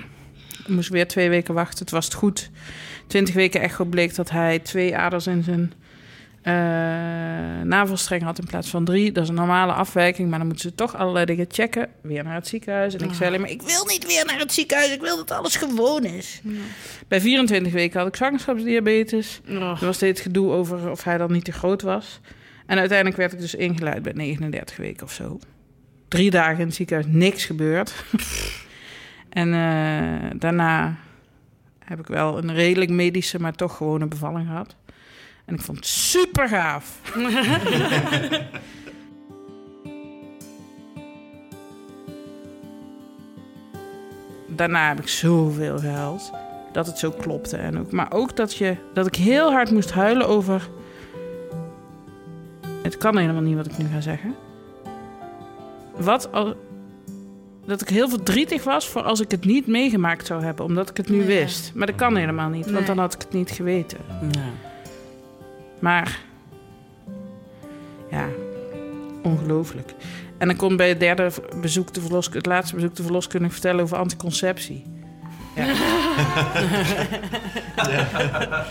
Ik 0.60 0.68
moest 0.68 0.90
weer 0.90 1.08
twee 1.08 1.30
weken 1.30 1.54
wachten. 1.54 1.80
Het 1.80 1.92
was 1.92 2.06
het 2.06 2.14
goed. 2.14 2.50
Twintig 3.08 3.36
weken 3.36 3.62
echo 3.62 3.86
bleek 3.86 4.16
dat 4.16 4.30
hij 4.30 4.60
twee 4.60 4.98
aders 4.98 5.28
in 5.28 5.44
zijn 5.44 5.74
eh, 6.42 6.54
navelstreng 7.64 8.24
had 8.24 8.40
in 8.40 8.46
plaats 8.46 8.70
van 8.70 8.86
drie. 8.86 9.12
Dat 9.12 9.24
is 9.24 9.30
een 9.30 9.36
normale 9.36 9.72
afwijking, 9.74 10.30
maar 10.30 10.38
dan 10.40 10.48
moeten 10.48 10.70
ze 10.70 10.76
toch 10.76 10.96
allerlei 10.96 11.26
dingen 11.26 11.46
checken. 11.52 11.90
Weer 12.02 12.24
naar 12.24 12.36
het 12.36 12.48
ziekenhuis. 12.48 12.96
En 12.96 13.04
ik 13.06 13.14
zei 13.14 13.28
alleen 13.28 13.42
maar, 13.42 13.50
ik 13.50 13.62
wil 13.62 13.86
niet 13.86 14.06
weer 14.08 14.26
naar 14.26 14.40
het 14.40 14.54
ziekenhuis. 14.54 14.92
Ik 14.94 15.02
wil 15.02 15.16
dat 15.16 15.32
alles 15.32 15.56
gewoon 15.56 16.04
is. 16.04 16.42
Bij 17.08 17.22
24 17.22 17.74
weken 17.74 18.00
had 18.00 18.08
ik 18.08 18.16
zwangerschapsdiabetes. 18.16 19.42
Er 19.48 19.86
was 19.86 19.96
steeds 19.96 20.22
gedoe 20.22 20.52
over 20.52 20.90
of 20.90 21.04
hij 21.04 21.18
dan 21.18 21.32
niet 21.32 21.46
te 21.46 21.52
groot 21.52 21.82
was. 21.82 22.20
En 22.66 22.78
uiteindelijk 22.80 23.18
werd 23.18 23.34
ik 23.34 23.40
dus 23.40 23.56
ingeleid 23.56 24.04
bij 24.04 24.14
39 24.14 24.78
weken 24.78 25.06
of 25.06 25.12
zo. 25.14 25.40
Drie 26.14 26.32
dagen 26.32 26.60
in 26.60 26.66
het 26.66 26.76
ziekenhuis, 26.76 27.08
niks 27.10 27.46
gebeurd. 27.46 28.06
en 29.30 29.54
eh, 29.54 30.30
daarna 30.36 30.96
heb 31.86 32.00
ik 32.00 32.08
wel 32.08 32.38
een 32.38 32.54
redelijk 32.54 32.92
medische, 32.92 33.40
maar 33.40 33.56
toch 33.56 33.78
gewoon 33.78 34.02
een 34.02 34.10
bevalling 34.10 34.48
gehad. 34.48 34.76
En 35.46 35.56
ik 35.56 35.62
vond 35.62 35.78
het 35.78 35.88
super 35.88 36.48
gaaf. 36.48 37.00
Daarna 44.48 44.88
heb 44.88 45.00
ik 45.00 45.08
zoveel 45.08 45.80
gehuild. 45.80 46.32
dat 46.72 46.88
het 46.88 46.98
zo 46.98 47.12
klopte. 47.12 47.58
En 47.58 47.80
ook, 47.80 47.92
maar 47.92 48.12
ook 48.12 48.36
dat, 48.36 48.56
je, 48.56 48.76
dat 48.94 49.08
ik 49.08 49.16
heel 49.16 49.52
hard 49.52 49.72
moest 49.72 49.92
huilen 49.92 50.28
over... 50.28 50.70
Het 52.82 52.98
kan 52.98 53.18
helemaal 53.18 53.42
niet 53.42 53.56
wat 53.56 53.66
ik 53.66 53.78
nu 53.78 53.86
ga 53.94 54.02
zeggen. 54.02 54.36
Wat 56.04 56.32
al, 56.32 56.56
dat 57.66 57.82
ik 57.82 57.90
heel 57.90 58.10
verdrietig 58.10 58.64
was 58.64 58.88
voor 58.88 59.02
als 59.02 59.20
ik 59.22 59.32
het 59.32 59.46
niet 59.46 59.68
meegemaakt 59.68 60.26
zou 60.26 60.44
hebben, 60.44 60.66
omdat 60.66 60.90
ik 60.90 60.98
het 60.98 61.10
nu 61.10 61.26
wist. 61.26 61.72
Maar 61.76 61.88
dat 61.88 61.96
kan 61.96 62.16
helemaal 62.16 62.50
niet, 62.50 62.66
Nee. 62.66 62.74
want 62.74 62.88
dan 62.88 62.98
had 62.98 63.14
ik 63.14 63.22
het 63.22 63.34
niet 63.34 63.52
geweten. 63.52 63.98
Maar 65.80 66.20
ja, 68.12 68.28
ongelooflijk. 69.24 69.94
En 70.38 70.48
dan 70.48 70.58
kon 70.58 70.76
bij 70.76 70.90
het 70.90 71.00
derde 71.00 71.32
bezoek 71.62 71.94
de 71.94 72.02
verlos, 72.02 72.30
het 72.32 72.46
laatste 72.46 72.76
bezoek 72.76 72.96
de 72.96 73.04
verloskundige 73.04 73.54
vertellen 73.54 73.84
over 73.84 73.98
anticonceptie. 73.98 74.84
Ja. 75.56 75.66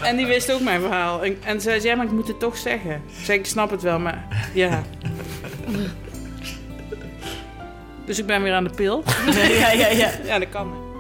En 0.03 0.17
die 0.17 0.27
wist 0.27 0.53
ook 0.53 0.61
mijn 0.61 0.81
verhaal. 0.81 1.25
En, 1.25 1.37
en 1.45 1.61
zei, 1.61 1.83
ja, 1.83 1.95
maar 1.97 2.07
ik 2.07 2.13
moet 2.13 2.29
het 2.29 2.41
toch 2.41 2.57
zeggen. 2.57 2.91
Ik 2.95 3.25
zei, 3.25 3.39
ik 3.39 3.47
snap 3.47 3.71
het 3.71 3.83
wel, 3.83 3.99
maar 3.99 4.25
ja. 4.55 4.83
Dus 8.05 8.19
ik 8.19 8.27
ben 8.27 8.43
weer 8.43 8.55
aan 8.55 8.65
de 8.65 8.71
pil. 8.71 9.03
ja, 9.61 9.73
ja, 9.73 9.89
ja. 9.89 10.11
Ja, 10.25 10.39
dat 10.39 10.49
kan. 10.49 10.91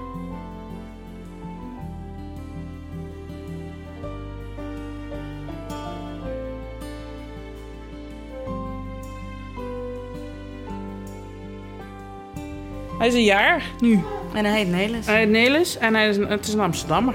Hij 12.99 13.11
is 13.11 13.15
een 13.15 13.25
jaar 13.25 13.63
nu. 13.81 14.03
En 14.35 14.45
hij 14.45 14.55
heet 14.55 14.69
Nelis. 14.69 15.07
Hij 15.07 15.19
heet 15.19 15.29
Nelis 15.29 15.79
en 15.79 15.95
hij 15.95 16.09
is 16.09 16.17
een, 16.17 16.29
het 16.29 16.47
is 16.47 16.53
een 16.53 16.61
Amsterdammer. 16.61 17.15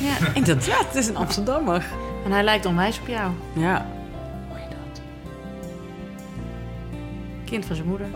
Ja. 0.00 0.26
Inderdaad, 0.34 0.86
het 0.86 0.94
is 0.94 1.08
een 1.08 1.16
Amsterdammer. 1.16 1.84
En 2.24 2.32
hij 2.32 2.42
lijkt 2.42 2.66
onwijs 2.66 3.00
op 3.00 3.06
jou. 3.06 3.32
Ja. 3.52 3.86
Hoor 4.48 4.58
je 4.58 4.68
dat? 4.68 5.00
Kind 7.44 7.64
van 7.64 7.76
zijn 7.76 7.88
moeder. 7.88 8.06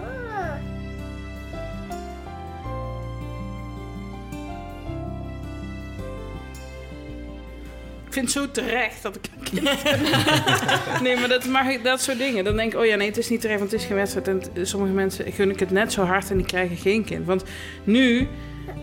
Ik 8.11 8.17
vind 8.17 8.35
het 8.35 8.45
zo 8.45 8.51
terecht 8.51 9.03
dat 9.03 9.17
ik 9.17 9.23
een 9.37 9.43
kind 9.43 9.83
Nee, 11.03 11.17
maar 11.17 11.29
dat, 11.29 11.45
mag 11.45 11.69
ik, 11.69 11.85
dat 11.85 12.01
soort 12.01 12.19
dingen. 12.19 12.45
Dan 12.45 12.57
denk 12.57 12.73
ik, 12.73 12.79
oh 12.79 12.87
ja, 12.87 12.97
nee, 12.97 13.09
het 13.09 13.17
is 13.17 13.29
niet 13.29 13.41
terecht, 13.41 13.59
want 13.59 13.71
het 13.71 13.81
is 13.81 13.87
geen 13.87 13.97
wedstrijd. 13.97 14.29
En 14.29 14.67
sommige 14.67 14.93
mensen 14.93 15.33
gun 15.33 15.51
ik 15.51 15.61
het 15.61 15.71
net 15.71 15.93
zo 15.93 16.03
hard 16.03 16.31
en 16.31 16.37
die 16.37 16.47
krijgen 16.47 16.77
geen 16.77 17.05
kind. 17.05 17.27
Want 17.27 17.45
nu 17.85 18.29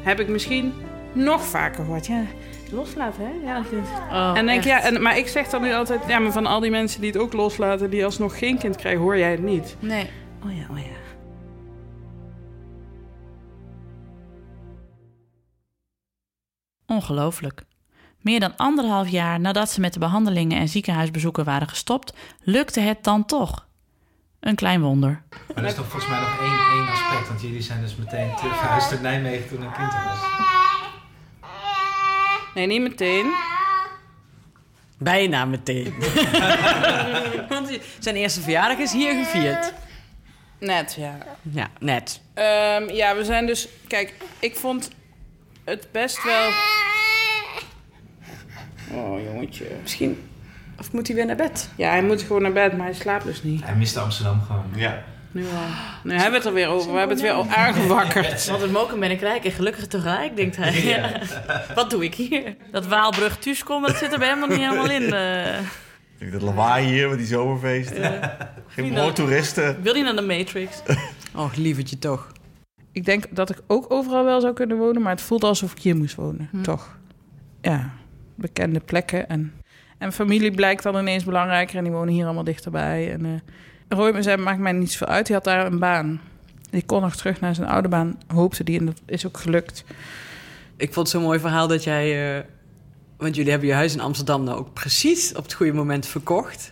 heb 0.04 0.20
ik 0.20 0.28
misschien 0.28 0.74
nog 1.14 1.46
vaker 1.46 1.84
gehoord, 1.84 2.06
ja, 2.06 2.24
loslaten, 2.72 3.24
hè? 3.26 3.48
Ja. 3.48 3.64
Oh, 4.12 4.38
en 4.38 4.46
denk 4.46 4.58
echt. 4.58 4.68
ja, 4.68 4.82
en, 4.82 5.02
maar 5.02 5.18
ik 5.18 5.28
zeg 5.28 5.50
dan 5.50 5.62
nu 5.62 5.74
altijd, 5.74 6.02
ja, 6.08 6.20
maar 6.20 6.32
van 6.32 6.46
al 6.46 6.60
die 6.60 6.72
mensen 6.72 7.02
die 7.02 7.12
het 7.12 7.20
ook 7.20 7.34
loslaten, 7.34 7.90
die 7.90 8.06
alsnog 8.06 8.38
geen 8.38 8.58
kind 8.58 8.76
krijgen, 8.76 9.02
hoor 9.02 9.18
jij 9.18 9.32
het 9.32 9.44
niet. 9.44 9.76
Nee. 9.80 10.10
Oh 10.46 10.58
ja, 10.58 10.68
oh 10.72 10.80
ja. 10.80 10.96
Ongelooflijk. 16.86 17.67
Meer 18.28 18.40
dan 18.40 18.58
anderhalf 18.58 19.10
jaar 19.10 19.40
nadat 19.40 19.70
ze 19.72 19.80
met 19.80 19.94
de 19.94 20.00
behandelingen 20.00 20.58
en 20.58 20.68
ziekenhuisbezoeken 20.68 21.44
waren 21.44 21.68
gestopt, 21.68 22.14
lukte 22.44 22.80
het 22.80 23.04
dan 23.04 23.26
toch. 23.26 23.68
Een 24.40 24.56
klein 24.56 24.82
wonder. 24.82 25.24
Maar 25.30 25.64
er 25.64 25.70
is 25.70 25.76
toch 25.76 25.88
volgens 25.88 26.12
mij 26.12 26.20
nog 26.20 26.40
één, 26.40 26.80
één 26.80 26.88
aspect. 26.88 27.28
Want 27.28 27.42
jullie 27.42 27.62
zijn 27.62 27.82
dus 27.82 27.96
meteen 27.96 28.36
terug 28.36 28.58
verhuisd 28.58 28.92
naar 28.92 29.02
Nijmegen 29.02 29.48
toen 29.48 29.62
een 29.62 29.72
kind 29.72 29.94
er 29.94 30.04
was. 30.04 30.20
Nee, 32.56 32.66
niet 32.68 32.82
meteen. 32.82 33.34
Bijna 34.98 35.46
meteen. 35.46 35.94
Want 37.50 37.80
zijn 38.00 38.16
eerste 38.16 38.42
verjaardag 38.42 38.78
is 38.78 38.92
hier 38.92 39.24
gevierd. 39.24 39.74
Net, 40.60 40.96
ja. 41.00 41.18
Ja, 41.42 41.70
net. 41.80 42.22
Ehm, 42.34 42.90
ja, 42.90 43.16
we 43.16 43.26
zijn 43.26 43.46
dus... 43.46 43.68
Kijk, 43.88 44.14
ik 44.40 44.56
vond 44.56 44.90
het 45.64 45.88
best 45.92 46.24
wel... 46.24 46.52
Oh, 48.94 49.24
jongetje. 49.24 49.66
Misschien. 49.82 50.18
Of 50.80 50.92
moet 50.92 51.08
hij 51.08 51.16
weer 51.16 51.26
naar 51.26 51.36
bed? 51.36 51.70
Ja, 51.76 51.90
hij 51.90 52.04
moet 52.04 52.22
gewoon 52.22 52.42
naar 52.42 52.54
bed, 52.54 52.78
maar 52.78 52.86
hij 52.86 52.96
slaapt 52.96 53.26
dus 53.26 53.44
niet. 53.44 53.64
Hij 53.64 53.76
miste 53.76 54.00
Amsterdam 54.00 54.42
gewoon. 54.42 54.64
Ja. 54.76 55.04
Nu 55.32 55.44
al. 55.44 55.50
Nu 56.04 56.12
hebben 56.14 56.30
we 56.32 56.38
het 56.38 56.46
er 56.46 56.54
weer 56.54 56.68
over. 56.68 56.92
We 56.92 56.98
hebben 56.98 57.16
het 57.18 57.26
weer 57.26 57.36
al 57.36 57.48
aangewakkerd. 57.50 58.48
Wat 58.50 58.62
een 58.62 58.72
moken 58.72 59.00
ben 59.00 59.12
ik 59.12 59.20
rijk 59.20 59.46
en 59.46 59.52
gelukkig 59.52 59.88
tegelijk, 59.88 60.36
denkt 60.36 60.56
hij. 60.56 61.12
Wat 61.76 61.90
doe 61.90 62.04
ik 62.04 62.16
hier? 62.16 62.56
Dat 62.72 62.88
Waalbrug 62.88 63.38
Thuiskom, 63.38 63.82
dat 63.82 63.96
zit 63.96 64.14
er 64.14 64.20
bij 64.20 64.28
hem 64.28 64.40
nog 64.40 64.50
niet 64.50 64.58
helemaal 64.58 64.90
in. 64.90 65.14
eh. 65.14 65.58
Ik 65.60 65.64
denk 66.20 66.32
dat 66.32 66.42
lawaai 66.42 66.86
hier 66.88 67.10
met 67.10 67.18
die 67.18 67.28
zomerfeesten. 67.28 68.32
Geen 68.68 68.94
dat- 68.94 69.02
mooi 69.04 69.14
toeristen. 69.14 69.82
wil 69.82 69.94
hij 69.94 70.02
naar 70.04 70.16
de 70.16 70.22
Matrix? 70.22 70.82
Och, 71.36 71.56
lievertje 71.56 72.00
toch. 72.00 72.28
Ik 72.92 73.06
denk 73.06 73.24
dat 73.30 73.50
ik 73.50 73.62
ook 73.68 73.86
overal 73.92 74.26
wel 74.26 74.42
zou 74.42 74.54
kunnen 74.54 74.78
wonen, 74.78 75.02
maar 75.02 75.12
het 75.12 75.22
voelt 75.22 75.44
alsof 75.44 75.72
ik 75.72 75.80
hier 75.82 75.96
moest 75.96 76.16
wonen. 76.16 76.50
Toch? 76.62 76.98
Ja, 77.62 77.90
bekende 78.38 78.80
plekken. 78.80 79.30
En, 79.30 79.54
en 79.98 80.14
familie 80.14 80.52
blijkt 80.52 80.84
dan 80.84 80.98
ineens 80.98 81.24
belangrijker 81.24 81.78
en 81.78 81.84
die 81.84 81.94
wonen 81.94 82.14
hier 82.14 82.26
allemaal 82.26 82.44
dichterbij. 82.44 83.12
En 83.12 83.26
uh, 83.26 83.32
Roy 83.90 84.22
zei, 84.22 84.38
maakt 84.38 84.60
mij 84.60 84.72
niet 84.72 84.92
zoveel 84.92 85.08
uit. 85.08 85.26
Die 85.26 85.36
had 85.36 85.44
daar 85.44 85.66
een 85.66 85.80
baan. 85.80 86.22
Die 86.70 86.86
kon 86.86 87.02
nog 87.02 87.16
terug 87.16 87.40
naar 87.40 87.56
zijn 87.56 87.68
oude 87.68 87.88
baan, 87.88 88.18
hoopte 88.28 88.64
die. 88.64 88.80
En 88.80 88.86
dat 88.86 89.02
is 89.06 89.26
ook 89.28 89.38
gelukt. 89.38 89.84
Ik 90.78 90.94
vond 90.94 91.08
het 91.08 91.16
zo'n 91.16 91.26
mooi 91.26 91.40
verhaal 91.40 91.68
dat 91.68 91.84
jij... 91.84 92.38
eh, 92.38 92.44
want 93.18 93.36
jullie 93.36 93.52
hebben 93.52 93.70
je 93.70 93.76
huis 93.76 93.94
in 93.94 94.00
Amsterdam 94.02 94.44
nou 94.44 94.58
ook 94.60 94.74
precies 94.74 95.34
op 95.36 95.44
het 95.44 95.54
goede 95.54 95.74
moment 95.74 96.06
verkocht. 96.08 96.72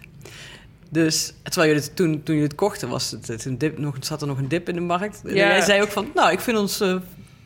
Dus 0.90 1.34
terwijl 1.44 1.68
jullie 1.68 1.84
het, 1.84 1.96
toen, 1.96 2.12
toen 2.24 2.36
jullie 2.36 2.44
het 2.50 2.56
kochten, 2.56 2.90
was 2.90 3.12
het, 3.12 3.28
het 3.28 3.46
een 3.46 3.58
dip, 3.58 3.78
nog, 3.78 3.96
zat 4.00 4.22
er 4.22 4.28
nog 4.28 4.38
een 4.38 4.48
dip 4.48 4.70
in 4.70 4.76
de 4.76 4.82
markt. 4.82 5.22
En 5.26 5.36
Ja. 5.36 5.48
jij 5.48 5.62
zei 5.62 5.82
ook 5.82 5.92
van, 5.92 6.08
nou, 6.16 6.32
ik 6.32 6.40
vind 6.40 6.58
ons, 6.58 6.82
eh, 6.82 6.96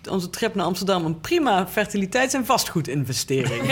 onze 0.10 0.30
trip 0.30 0.56
naar 0.56 0.66
Amsterdam 0.66 1.06
een 1.06 1.20
prima 1.20 1.68
fertiliteits- 1.68 2.34
en 2.34 2.46
vastgoedinvestering. 2.46 3.68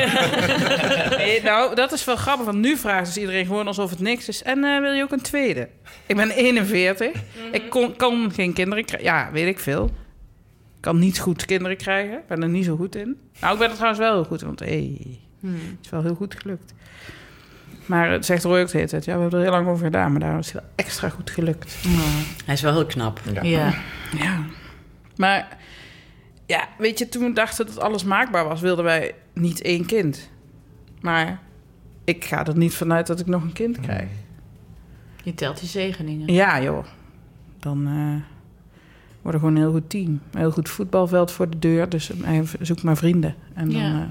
Nee, 1.18 1.42
nou, 1.50 1.76
dat 1.76 1.92
is 1.92 2.06
wel 2.06 2.16
grappig, 2.16 2.46
want 2.46 2.58
nu 2.58 2.78
vraagt 2.78 3.06
dus 3.06 3.18
iedereen 3.18 3.46
gewoon 3.46 3.68
alsof 3.68 3.90
het 3.90 4.00
niks 4.00 4.28
is. 4.28 4.44
En 4.44 4.64
eh, 4.64 4.80
wil 4.80 4.92
je 4.92 5.04
ook 5.04 5.12
een 5.12 5.22
tweede? 5.22 5.70
Ik 6.06 6.16
ben 6.16 6.30
41. 6.30 7.12
Ik 7.52 7.70
kon, 7.70 7.96
kan 7.96 8.32
geen 8.34 8.54
kinderen 8.54 8.86
krijgen. 8.86 9.10
Ja, 9.10 9.30
weet 9.32 9.48
ik 9.48 9.60
veel. 9.60 9.86
Ik 10.76 10.84
kan 10.84 11.00
niet 11.00 11.20
goed 11.20 11.46
kinderen 11.46 11.78
krijgen. 11.78 12.18
Ik 12.18 12.28
ben 12.28 12.42
er 12.42 12.50
niet 12.50 12.66
zo 12.66 12.76
goed 12.76 12.96
in. 12.96 13.18
Nou, 13.40 13.54
ik 13.54 13.60
ben 13.60 13.70
er 13.70 13.76
trouwens 13.76 14.02
wel 14.02 14.14
heel 14.14 14.24
goed 14.24 14.42
in, 14.42 14.48
want 14.48 14.60
hey, 14.60 15.02
het 15.42 15.78
is 15.84 15.90
wel 15.90 16.02
heel 16.02 16.16
goed 16.16 16.36
gelukt. 16.36 16.74
Maar 17.86 18.12
het 18.12 18.26
zegt 18.26 18.44
Roy 18.44 18.60
ook 18.62 18.72
de 18.72 18.78
hele 18.78 18.90
tijd. 18.90 19.06
Ja, 19.06 19.16
we 19.16 19.22
hebben 19.22 19.40
er 19.40 19.46
heel 19.46 19.56
lang 19.56 19.68
over 19.68 19.86
gedaan, 19.86 20.12
maar 20.12 20.20
daar 20.20 20.40
is 20.40 20.46
het 20.46 20.54
wel 20.54 20.72
extra 20.76 21.10
goed 21.10 21.30
gelukt. 21.30 21.76
Hij 22.46 22.54
is 22.54 22.62
wel 22.62 22.74
heel 22.74 22.86
knap. 22.86 23.22
Ja. 23.42 23.74
Ja. 24.18 24.44
Maar 25.16 25.58
ja, 26.48 26.68
weet 26.78 27.00
je, 27.00 27.10
toen 27.10 27.24
we 27.24 27.34
dachten 27.34 27.66
dat 27.66 27.80
alles 27.80 28.04
maakbaar 28.04 28.46
was, 28.46 28.62
wilden 28.62 28.84
wij 28.86 29.16
niet 29.34 29.62
één 29.62 29.86
kind. 29.86 30.30
Maar 31.02 31.40
ik 32.04 32.26
ga 32.26 32.46
er 32.46 32.58
niet 32.58 32.74
vanuit 32.74 33.08
dat 33.08 33.20
ik 33.20 33.26
nog 33.26 33.42
een 33.44 33.54
kind 33.54 33.80
krijg. 33.80 34.10
Je 35.24 35.34
telt 35.34 35.60
die 35.60 35.70
zegeningen. 35.70 36.34
Ja, 36.34 36.62
joh. 36.62 36.86
Dan 37.60 37.88
eh 37.88 38.36
worden 39.22 39.42
we 39.42 39.48
gewoon 39.48 39.56
een 39.56 39.72
heel 39.72 39.80
goed 39.82 39.90
team. 39.90 40.22
Een 40.32 40.40
heel 40.40 40.52
goed 40.52 40.70
voetbalveld 40.70 41.32
voor 41.32 41.50
de 41.50 41.60
deur. 41.60 41.90
Dus 41.90 42.12
eh, 42.22 42.40
zoek 42.60 42.84
maar 42.84 42.98
vrienden. 42.98 43.36
En 43.54 43.70
dan, 43.70 43.82
Ja. 43.82 43.88
ja. 43.88 44.08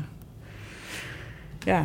ja. 1.64 1.84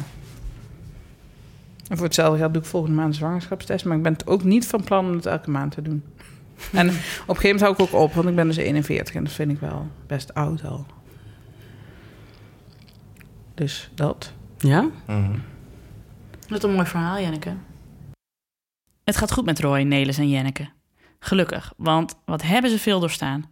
En 1.88 1.98
voor 1.98 2.06
hetzelfde 2.06 2.38
geld 2.38 2.54
doe 2.54 2.62
ik 2.62 2.68
volgende 2.68 2.96
maand 2.96 3.08
een 3.10 3.14
zwangerschapstest. 3.16 3.86
Maar 3.86 3.98
ik 3.98 4.04
ben 4.04 4.14
het 4.14 4.28
ook 4.28 4.44
niet 4.44 4.68
van 4.68 4.84
plan 4.84 5.06
om 5.06 5.16
het 5.16 5.26
elke 5.26 5.50
maand 5.50 5.72
te 5.72 5.82
doen. 5.82 6.04
En 6.72 6.88
op 6.88 6.96
een 7.28 7.36
gegeven 7.36 7.42
moment 7.44 7.62
hou 7.62 7.74
ik 7.74 7.80
ook 7.80 8.02
op, 8.02 8.14
want 8.14 8.28
ik 8.28 8.36
ben 8.36 8.48
dus 8.48 8.56
41 8.56 9.16
en 9.16 9.24
dat 9.24 9.34
vind 9.34 9.52
ik 9.52 9.60
wel 9.60 9.88
best 10.08 10.34
oud 10.34 10.66
al. 10.66 10.86
Dus 13.54 13.90
dat. 13.96 14.34
Ja? 14.58 14.90
Wat 16.48 16.64
een 16.64 16.74
mooi 16.74 16.88
verhaal, 16.88 17.20
Jenneke. 17.20 17.56
Het 19.04 19.18
gaat 19.18 19.32
goed 19.32 19.46
met 19.46 19.60
Roy, 19.60 19.82
Nelis 19.82 20.18
en 20.18 20.30
Jenneke. 20.30 20.70
Gelukkig, 21.20 21.74
want 21.78 22.16
wat 22.26 22.42
hebben 22.42 22.72
ze 22.72 22.80
veel 22.80 23.00
doorstaan. 23.00 23.50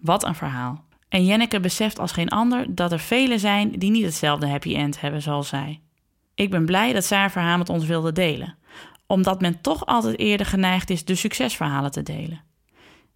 Wat 0.00 0.24
een 0.24 0.34
verhaal. 0.34 0.84
En 1.08 1.24
Jenneke 1.24 1.60
beseft 1.60 1.98
als 1.98 2.12
geen 2.12 2.28
ander 2.28 2.74
dat 2.74 2.92
er 2.92 2.98
velen 2.98 3.40
zijn 3.40 3.70
die 3.70 3.90
niet 3.90 4.04
hetzelfde 4.04 4.48
happy 4.48 4.74
end 4.74 5.00
hebben 5.00 5.22
zoals 5.22 5.48
zij. 5.48 5.80
Ik 6.34 6.50
ben 6.50 6.66
blij 6.66 6.92
dat 6.92 7.04
zij 7.04 7.18
haar 7.18 7.30
verhaal 7.30 7.58
met 7.58 7.68
ons 7.68 7.84
wilde 7.84 8.12
delen, 8.12 8.58
omdat 9.06 9.40
men 9.40 9.60
toch 9.60 9.86
altijd 9.86 10.18
eerder 10.18 10.46
geneigd 10.46 10.90
is 10.90 11.04
de 11.04 11.14
succesverhalen 11.14 11.90
te 11.90 12.02
delen. 12.02 12.40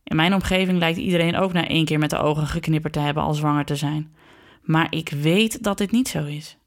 In 0.09 0.17
mijn 0.17 0.35
omgeving 0.35 0.79
lijkt 0.79 0.99
iedereen 0.99 1.37
ook 1.37 1.53
na 1.53 1.69
één 1.69 1.85
keer 1.85 1.99
met 1.99 2.11
de 2.11 2.19
ogen 2.19 2.47
geknipperd 2.47 2.93
te 2.93 2.99
hebben 2.99 3.23
al 3.23 3.35
zwanger 3.35 3.65
te 3.65 3.77
zijn. 3.77 4.15
Maar 4.63 4.87
ik 4.91 5.11
weet 5.11 5.63
dat 5.63 5.79
dit 5.79 5.91
niet 5.91 6.09
zo 6.09 6.25
is. 6.25 6.59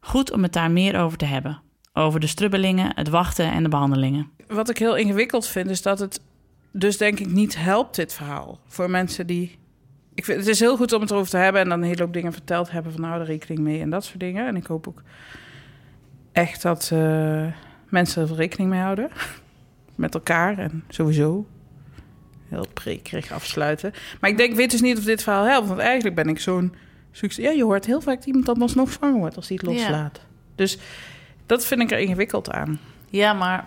Goed 0.00 0.32
om 0.32 0.42
het 0.42 0.52
daar 0.52 0.70
meer 0.70 1.00
over 1.00 1.18
te 1.18 1.24
hebben. 1.24 1.60
Over 1.92 2.20
de 2.20 2.26
strubbelingen, 2.26 2.92
het 2.94 3.08
wachten 3.08 3.52
en 3.52 3.62
de 3.62 3.68
behandelingen. 3.68 4.30
Wat 4.48 4.70
ik 4.70 4.78
heel 4.78 4.96
ingewikkeld 4.96 5.46
vind, 5.46 5.70
is 5.70 5.82
dat 5.82 5.98
het 5.98 6.20
dus 6.70 6.96
denk 6.96 7.20
ik 7.20 7.30
niet 7.30 7.56
helpt, 7.56 7.96
dit 7.96 8.12
verhaal. 8.12 8.58
Voor 8.66 8.90
mensen 8.90 9.26
die... 9.26 9.58
ik 10.14 10.24
vind, 10.24 10.38
het 10.38 10.48
is 10.48 10.60
heel 10.60 10.76
goed 10.76 10.92
om 10.92 11.00
het 11.00 11.10
erover 11.10 11.30
te 11.30 11.36
hebben 11.36 11.60
en 11.62 11.68
dan 11.68 11.78
een 11.78 11.88
hele 11.88 12.02
hoop 12.02 12.12
dingen 12.12 12.32
verteld 12.32 12.70
hebben 12.70 12.92
van 12.92 13.02
hou 13.02 13.20
er 13.20 13.26
rekening 13.26 13.60
mee 13.60 13.80
en 13.80 13.90
dat 13.90 14.04
soort 14.04 14.20
dingen. 14.20 14.46
En 14.46 14.56
ik 14.56 14.66
hoop 14.66 14.88
ook 14.88 15.02
echt 16.32 16.62
dat 16.62 16.90
eh, 16.92 17.46
mensen 17.88 18.28
er 18.28 18.34
rekening 18.34 18.70
mee 18.70 18.80
houden. 18.80 19.10
Met 19.94 20.14
elkaar 20.14 20.58
en 20.58 20.84
sowieso. 20.88 21.46
Heel 22.50 22.66
prekerig 22.74 23.32
afsluiten. 23.32 23.92
Maar 24.20 24.30
ik 24.30 24.36
denk, 24.36 24.54
weet 24.54 24.70
dus 24.70 24.80
niet 24.80 24.98
of 24.98 25.04
dit 25.04 25.22
verhaal 25.22 25.44
helpt. 25.44 25.68
Want 25.68 25.80
eigenlijk 25.80 26.14
ben 26.16 26.28
ik 26.28 26.40
zo'n 26.40 26.74
succes. 27.12 27.44
Ja, 27.44 27.50
je 27.50 27.64
hoort 27.64 27.86
heel 27.86 28.00
vaak 28.00 28.16
dat 28.16 28.26
iemand 28.26 28.46
dan 28.46 28.62
alsnog 28.62 28.90
zwanger 28.92 29.18
wordt 29.18 29.36
als 29.36 29.48
hij 29.48 29.58
het 29.62 29.70
Ja. 29.70 29.76
loslaat. 29.76 30.20
Dus 30.54 30.78
dat 31.46 31.66
vind 31.66 31.80
ik 31.80 31.90
er 31.90 31.98
ingewikkeld 31.98 32.50
aan. 32.50 32.80
Ja, 33.10 33.32
maar 33.32 33.66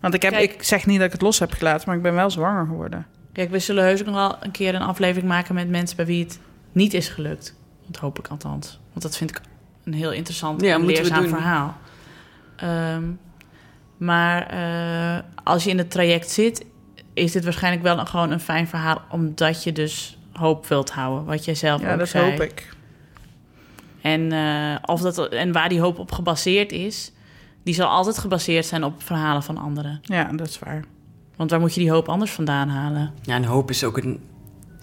Want 0.00 0.14
ik, 0.14 0.22
heb, 0.22 0.32
Kijk. 0.32 0.52
ik 0.52 0.62
zeg 0.62 0.86
niet 0.86 0.96
dat 0.96 1.06
ik 1.06 1.12
het 1.12 1.20
los 1.22 1.38
heb 1.38 1.52
gelaten, 1.52 1.82
maar 1.86 1.96
ik 1.96 2.02
ben 2.02 2.14
wel 2.14 2.30
zwanger 2.30 2.66
geworden. 2.66 3.06
kijk, 3.32 3.50
we 3.50 3.58
zullen 3.58 3.84
heus 3.84 4.00
ook 4.00 4.06
nog 4.06 4.14
wel 4.14 4.36
een 4.40 4.50
keer 4.50 4.74
een 4.74 4.82
aflevering 4.82 5.28
maken 5.28 5.54
met 5.54 5.68
mensen 5.68 5.96
bij 5.96 6.06
wie 6.06 6.24
het 6.24 6.38
niet 6.72 6.94
is 6.94 7.08
gelukt. 7.08 7.54
Dat 7.86 8.00
hoop 8.00 8.18
ik 8.18 8.26
althans. 8.28 8.80
Want 8.90 9.02
dat 9.02 9.16
vind 9.16 9.30
ik 9.30 9.40
een 9.84 9.92
heel 9.94 10.12
interessant 10.12 10.60
Ja, 10.60 10.74
en 10.74 10.80
moeten 10.80 10.96
we 11.02 11.08
leerzaam 11.08 11.22
doen. 11.24 11.32
verhaal. 11.38 11.76
Ehm, 12.56 13.02
maar 13.96 14.46
eh, 14.46 15.22
als 15.44 15.64
je 15.64 15.70
in 15.70 15.78
het 15.78 15.90
traject 15.90 16.30
zit, 16.30 16.64
is 17.20 17.32
dit 17.32 17.44
waarschijnlijk 17.44 17.82
wel 17.82 17.98
een, 17.98 18.06
gewoon 18.06 18.30
een 18.30 18.40
fijn 18.40 18.68
verhaal, 18.68 19.00
omdat 19.10 19.64
je 19.64 19.72
dus 19.72 20.18
hoop 20.32 20.66
wilt 20.66 20.90
houden, 20.90 21.24
wat 21.24 21.44
jij 21.44 21.54
zelf 21.54 21.80
Ja, 21.80 21.92
ook 21.92 21.98
dat 21.98 22.08
zei. 22.08 22.30
hoop 22.30 22.40
ik. 22.40 22.68
En, 24.00 24.32
eh, 24.32 24.76
of 24.84 25.00
dat, 25.00 25.28
en 25.28 25.52
waar 25.52 25.68
die 25.68 25.80
hoop 25.80 25.98
op 25.98 26.12
gebaseerd 26.12 26.72
is, 26.72 27.12
die 27.62 27.74
zal 27.74 27.88
altijd 27.88 28.18
gebaseerd 28.18 28.66
zijn 28.66 28.84
op 28.84 29.02
verhalen 29.02 29.42
van 29.42 29.58
anderen. 29.58 30.00
Ja, 30.02 30.24
dat 30.32 30.48
is 30.48 30.58
waar. 30.58 30.84
Want 31.36 31.50
waar 31.50 31.60
moet 31.60 31.74
je 31.74 31.80
die 31.80 31.90
hoop 31.90 32.08
anders 32.08 32.30
vandaan 32.30 32.68
halen? 32.68 33.12
Ja, 33.22 33.34
en 33.34 33.44
hoop 33.44 33.70
is 33.70 33.84
ook 33.84 33.96
een... 33.96 34.20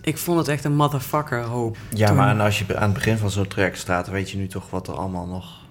Ik 0.02 0.18
vond 0.18 0.38
het 0.38 0.48
echt 0.48 0.64
een 0.64 0.76
motherfucker, 0.76 1.42
hoop. 1.44 1.78
Ja, 1.94 2.08
Toen- 2.08 2.16
maar 2.16 2.30
en 2.30 2.40
als 2.40 2.60
je 2.60 2.76
aan 2.78 2.84
het 2.84 2.94
begin 2.94 3.18
van 3.18 3.30
zo'n 3.32 3.48
traject 3.48 3.78
staat, 3.78 4.08
weet 4.10 4.30
je 4.30 4.38
nu 4.38 4.48
toch 4.48 4.70
wat 4.70 4.88
er 4.88 4.94
allemaal 4.94 5.26
nog 5.26 5.66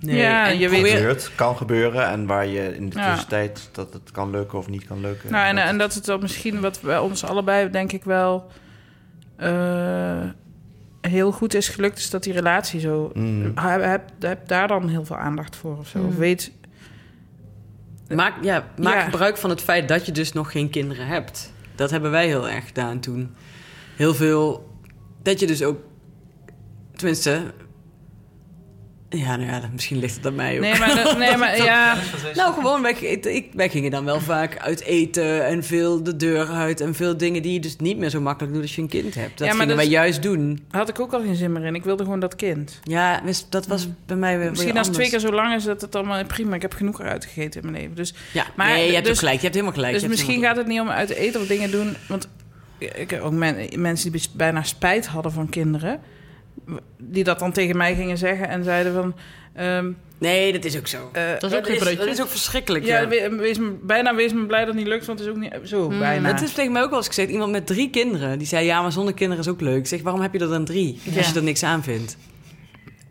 Ja, 0.00 0.48
en 0.48 0.58
je 0.58 0.68
weet- 0.68 0.90
gebeurt, 0.90 1.30
kan 1.34 1.56
gebeuren. 1.56 2.06
En 2.08 2.26
waar 2.26 2.46
je 2.46 2.76
in 2.76 2.88
de 2.88 2.98
Ja. 2.98 3.08
tussentijd 3.10 3.68
dat 3.72 3.92
het 3.92 4.10
kan 4.10 4.30
lukken 4.30 4.58
of 4.58 4.68
niet 4.68 4.86
kan 4.86 5.00
lukken. 5.00 5.30
Nou, 5.32 5.46
en, 5.48 5.56
Dat- 5.56 5.64
en 5.64 5.78
dat 5.78 5.94
het 5.94 6.04
dan 6.04 6.20
misschien 6.20 6.60
wat 6.60 6.80
bij 6.82 6.98
ons 6.98 7.24
allebei, 7.24 7.70
denk 7.70 7.92
ik 7.92 8.04
wel, 8.04 8.46
eh, 9.36 10.22
heel 11.00 11.32
goed 11.32 11.54
is 11.54 11.68
gelukt, 11.68 11.98
is 11.98 12.10
dat 12.10 12.22
die 12.22 12.32
relatie 12.32 12.80
zo. 12.80 13.10
Mm. 13.14 13.52
Heb, 13.54 13.82
heb, 13.82 14.02
heb 14.20 14.48
daar 14.48 14.68
dan 14.68 14.88
heel 14.88 15.04
veel 15.04 15.16
aandacht 15.16 15.56
voor 15.56 15.78
of 15.78 15.88
zo. 15.88 15.98
Of 15.98 16.12
Mm. 16.12 16.16
weet, 16.18 16.52
Maak, 18.14 18.34
ja, 18.42 18.64
maak 18.80 18.94
Ja. 18.94 19.00
gebruik 19.02 19.36
van 19.36 19.50
het 19.50 19.60
feit 19.60 19.88
dat 19.88 20.06
je 20.06 20.12
dus 20.12 20.32
nog 20.32 20.50
geen 20.52 20.70
kinderen 20.70 21.06
hebt. 21.06 21.52
Dat 21.74 21.90
hebben 21.90 22.10
wij 22.10 22.26
heel 22.26 22.48
erg 22.48 22.66
gedaan 22.66 23.00
toen. 23.00 23.34
Heel 23.96 24.14
veel... 24.14 24.70
Dat 25.22 25.40
je 25.40 25.46
dus 25.46 25.62
ook... 25.62 25.78
Tenminste... 26.96 27.40
Ja, 29.08 29.36
nou 29.36 29.50
ja, 29.50 29.60
misschien 29.72 29.98
ligt 29.98 30.16
het 30.16 30.26
aan 30.26 30.34
mij 30.34 30.54
ook. 30.54 30.60
nee, 30.60 30.78
maar, 30.78 30.94
dat- 30.94 31.18
nee, 31.18 31.36
maar 31.42 31.56
ja. 31.56 31.96
Nou, 32.34 32.54
gewoon, 32.54 32.82
wij, 32.82 32.92
ik, 32.92 33.46
wij 33.54 33.68
gingen 33.68 33.90
dan 33.90 34.04
wel 34.04 34.20
vaak 34.20 34.58
uit 34.58 34.82
eten 34.82 35.46
en 35.46 35.64
veel 35.64 36.02
de 36.02 36.16
deur 36.16 36.48
uit... 36.48 36.80
en 36.80 36.94
veel 36.94 37.16
dingen 37.16 37.42
die 37.42 37.52
je 37.52 37.60
dus 37.60 37.76
niet 37.76 37.98
meer 37.98 38.10
zo 38.10 38.20
makkelijk 38.20 38.54
doet 38.54 38.62
als 38.62 38.74
je 38.76 38.82
een 38.82 38.88
kind 38.88 39.14
hebt. 39.14 39.38
Dat 39.38 39.48
Ja, 39.48 39.54
gingen 39.54 39.76
wij 39.76 39.84
is- 39.84 39.90
juist 39.90 40.22
doen. 40.22 40.64
Had 40.70 40.88
ik 40.88 41.00
ook 41.00 41.12
al 41.12 41.20
geen 41.20 41.34
zin 41.36 41.52
meer 41.52 41.64
in. 41.64 41.74
Ik 41.74 41.84
wilde 41.84 42.04
gewoon 42.04 42.20
dat 42.20 42.36
kind. 42.36 42.80
Ja, 42.82 43.22
dat 43.48 43.66
was 43.66 43.88
bij 44.06 44.16
mij 44.16 44.38
weer 44.38 44.48
Misschien 44.50 44.68
weer 44.68 44.78
als 44.78 44.86
het 44.86 44.96
twee 44.96 45.10
keer 45.10 45.18
zo 45.18 45.32
lang 45.32 45.54
is, 45.54 45.64
dat 45.64 45.80
het 45.80 45.94
allemaal 45.94 46.24
prima. 46.24 46.54
Ik 46.54 46.62
heb 46.62 46.74
genoeg 46.74 47.00
eruit 47.00 47.24
gegeten 47.24 47.62
in 47.62 47.70
mijn 47.70 47.82
leven. 47.82 47.96
Dus, 47.96 48.14
Ja, 48.32 48.46
Maar, 48.54 48.68
nee, 48.68 48.86
je 48.86 48.92
hebt 48.92 49.02
dus- 49.04 49.12
ook 49.12 49.18
gelijk. 49.18 49.36
Je 49.36 49.42
hebt 49.42 49.54
helemaal 49.54 49.76
gelijk. 49.76 49.92
dus 50.00 50.08
misschien 50.08 50.40
gaat 50.42 50.56
het 50.56 50.66
niet 50.66 50.80
om 50.80 50.88
uit 50.88 51.10
eten 51.10 51.40
of 51.40 51.46
dingen 51.46 51.70
doen. 51.70 51.96
Want 52.08 52.28
ik 52.78 53.10
heb 53.10 53.20
ook 53.20 53.32
men- 53.32 53.68
mensen 53.80 54.12
die 54.12 54.22
bijna 54.32 54.62
spijt 54.62 55.06
hadden 55.06 55.32
van 55.32 55.48
kinderen. 55.48 56.00
Die 56.98 57.24
dat 57.24 57.38
dan 57.38 57.52
tegen 57.52 57.76
mij 57.76 57.94
gingen 57.94 58.18
zeggen 58.18 58.48
en 58.48 58.64
zeiden 58.64 58.92
van... 58.92 59.14
ehm, 59.54 59.90
Nee, 60.18 60.52
dat 60.52 60.64
is 60.64 60.76
ook 60.78 60.86
zo. 60.86 61.10
eh, 61.12 61.22
Dat 61.38 61.52
is 61.52 61.58
ook 61.58 61.66
is, 61.66 61.96
dat 61.96 62.06
is 62.06 62.22
ook 62.22 62.28
verschrikkelijk. 62.28 62.84
Ja, 62.84 63.00
ja. 63.00 63.08
we- 63.08 63.36
wees 63.36 63.58
me, 63.58 63.70
bijna 63.82 64.14
wees 64.14 64.32
me 64.32 64.46
blij 64.46 64.58
dat 64.58 64.68
het 64.68 64.76
niet 64.76 64.86
lukt, 64.86 65.06
want 65.06 65.18
het 65.18 65.28
is 65.28 65.34
ook 65.34 65.40
niet 65.40 65.54
zo 65.64 65.90
Mm, 65.90 65.98
bijna. 65.98 66.28
Het 66.28 66.42
is 66.42 66.52
tegen 66.52 66.72
mij 66.72 66.82
ook 66.82 66.88
wel 66.88 66.98
eens 66.98 67.06
gezegd. 67.08 67.30
Iemand 67.30 67.52
met 67.52 67.66
drie 67.66 67.90
kinderen. 67.90 68.38
Die 68.38 68.46
zei, 68.46 68.64
ja, 68.66 68.82
maar 68.82 68.92
zonder 68.92 69.14
kinderen 69.14 69.44
is 69.44 69.50
ook 69.50 69.60
leuk. 69.60 69.78
Ik 69.78 69.86
zeg, 69.86 70.02
waarom 70.02 70.20
heb 70.22 70.32
je 70.32 70.38
er 70.38 70.48
dan 70.48 70.64
drie? 70.64 71.00
Ja. 71.02 71.16
Als 71.16 71.28
je 71.28 71.34
er 71.34 71.42
niks 71.42 71.62
aan 71.62 71.82
vindt. 71.82 72.16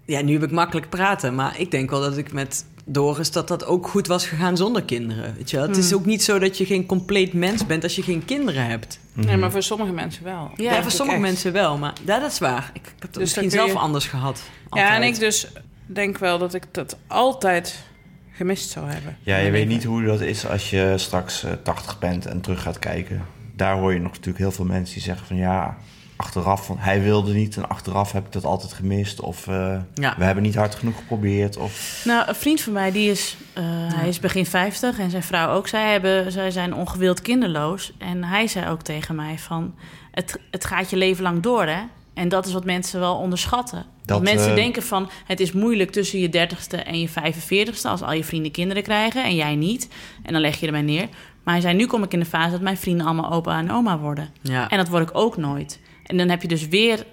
Ja, 0.05 0.21
nu 0.21 0.33
heb 0.33 0.43
ik 0.43 0.51
makkelijk 0.51 0.89
praten. 0.89 1.35
Maar 1.35 1.59
ik 1.59 1.71
denk 1.71 1.89
wel 1.89 1.99
dat 2.01 2.17
ik 2.17 2.31
met 2.33 2.65
Doris... 2.85 3.31
dat 3.31 3.47
dat 3.47 3.65
ook 3.65 3.87
goed 3.87 4.07
was 4.07 4.27
gegaan 4.27 4.57
zonder 4.57 4.83
kinderen. 4.83 5.35
Weet 5.35 5.49
je 5.49 5.57
wel? 5.57 5.67
Het 5.67 5.77
is 5.77 5.93
ook 5.93 6.05
niet 6.05 6.23
zo 6.23 6.39
dat 6.39 6.57
je 6.57 6.65
geen 6.65 6.85
compleet 6.85 7.33
mens 7.33 7.65
bent... 7.65 7.83
als 7.83 7.95
je 7.95 8.01
geen 8.03 8.25
kinderen 8.25 8.65
hebt. 8.65 8.99
Nee, 9.13 9.37
maar 9.37 9.51
voor 9.51 9.63
sommige 9.63 9.91
mensen 9.91 10.23
wel. 10.23 10.51
Ja, 10.55 10.81
voor 10.81 10.91
sommige 10.91 11.17
echt. 11.17 11.27
mensen 11.27 11.51
wel. 11.53 11.77
Maar 11.77 11.93
ja, 12.05 12.19
dat 12.19 12.31
is 12.31 12.39
waar. 12.39 12.69
Ik, 12.73 12.81
ik 12.81 12.91
heb 12.91 13.01
het 13.01 13.13
Dus 13.13 13.21
misschien 13.21 13.49
zelf 13.49 13.71
je- 13.71 13.77
anders 13.77 14.05
gehad. 14.07 14.41
Ja, 14.71 14.95
en 14.95 15.03
ik 15.03 15.19
dus 15.19 15.47
denk 15.85 16.17
wel 16.17 16.37
dat 16.37 16.53
ik 16.53 16.63
dat 16.71 16.97
altijd 17.07 17.83
gemist 18.31 18.69
zou 18.69 18.89
hebben. 18.89 19.17
Ja, 19.23 19.37
je 19.37 19.51
weet 19.51 19.67
niet 19.67 19.83
hoe 19.83 20.03
dat 20.03 20.21
is 20.21 20.47
als 20.47 20.69
je 20.69 20.93
straks 20.97 21.43
eh, 21.43 21.51
80 21.63 21.99
bent 21.99 22.25
en 22.25 22.41
terug 22.41 22.61
gaat 22.61 22.79
kijken. 22.79 23.25
Daar 23.55 23.77
hoor 23.77 23.93
je 23.93 23.99
nog 23.99 24.11
natuurlijk 24.11 24.37
heel 24.37 24.51
veel 24.51 24.65
mensen 24.65 24.93
die 24.93 25.03
zeggen 25.03 25.27
van 25.27 25.35
ja, 25.35 25.77
achteraf 26.15 26.65
van 26.65 26.77
hij 26.79 27.01
wilde 27.01 27.33
niet 27.33 27.57
en 27.57 27.69
achteraf 27.69 28.11
heb 28.11 28.25
ik 28.25 28.31
dat 28.31 28.45
altijd 28.45 28.73
gemist. 28.73 29.19
Of 29.19 29.47
eh, 29.47 29.77
Ja. 29.93 30.15
we 30.17 30.23
hebben 30.23 30.43
niet 30.43 30.55
hard 30.55 30.75
genoeg 30.75 30.95
geprobeerd. 30.97 31.57
Of 31.57 32.01
Nou, 32.05 32.27
een 32.27 32.35
vriend 32.35 32.61
van 32.61 32.73
mij, 32.73 32.91
die 32.91 33.11
is, 33.11 33.37
eh, 33.53 33.63
hij 33.67 34.07
is 34.07 34.19
begin 34.19 34.45
50 34.45 34.99
en 34.99 35.09
zijn 35.09 35.23
vrouw 35.23 35.55
ook. 35.55 35.67
Zij, 35.67 35.91
hebben, 35.91 36.31
zij 36.31 36.51
zijn 36.51 36.73
ongewild 36.73 37.21
kinderloos. 37.21 37.93
En 37.97 38.23
hij 38.23 38.47
zei 38.47 38.69
ook 38.69 38.81
tegen 38.81 39.15
mij 39.15 39.39
van, 39.39 39.73
het, 40.11 40.39
het 40.51 40.65
gaat 40.65 40.89
je 40.89 40.95
leven 40.97 41.23
lang 41.23 41.41
door, 41.41 41.65
hè? 41.65 41.81
En 42.13 42.29
dat 42.29 42.45
is 42.45 42.53
wat 42.53 42.65
mensen 42.65 42.99
wel 42.99 43.15
onderschatten. 43.15 43.85
Dat, 44.05 44.17
Want 44.17 44.23
mensen 44.23 44.49
eh, 44.49 44.55
denken 44.55 44.83
van, 44.83 45.09
het 45.25 45.39
is 45.39 45.51
moeilijk 45.51 45.91
tussen 45.91 46.19
je 46.19 46.47
30ste 46.47 46.83
en 46.85 46.99
je 46.99 47.09
45ste... 47.09 47.81
als 47.83 48.01
al 48.01 48.13
je 48.13 48.23
vrienden 48.23 48.51
kinderen 48.51 48.83
krijgen 48.83 49.23
en 49.23 49.35
jij 49.35 49.55
niet. 49.55 49.87
En 50.23 50.33
dan 50.33 50.41
leg 50.41 50.59
je 50.59 50.65
ermee 50.65 50.81
neer. 50.81 51.07
Maar 51.43 51.53
hij 51.53 51.63
zei, 51.63 51.73
nu 51.75 51.85
kom 51.85 52.03
ik 52.03 52.13
in 52.13 52.19
de 52.19 52.25
fase 52.25 52.51
dat 52.51 52.61
mijn 52.61 52.77
vrienden 52.77 53.05
allemaal 53.05 53.31
opa 53.31 53.57
en 53.57 53.71
oma 53.71 53.97
worden. 53.99 54.29
Ja. 54.41 54.69
En 54.69 54.77
dat 54.77 54.87
word 54.87 55.09
ik 55.09 55.17
ook 55.17 55.37
nooit. 55.37 55.79
En 56.05 56.17
dan 56.17 56.29
heb 56.29 56.41
je 56.41 56.47
dus 56.47 56.67
weer 56.67 57.05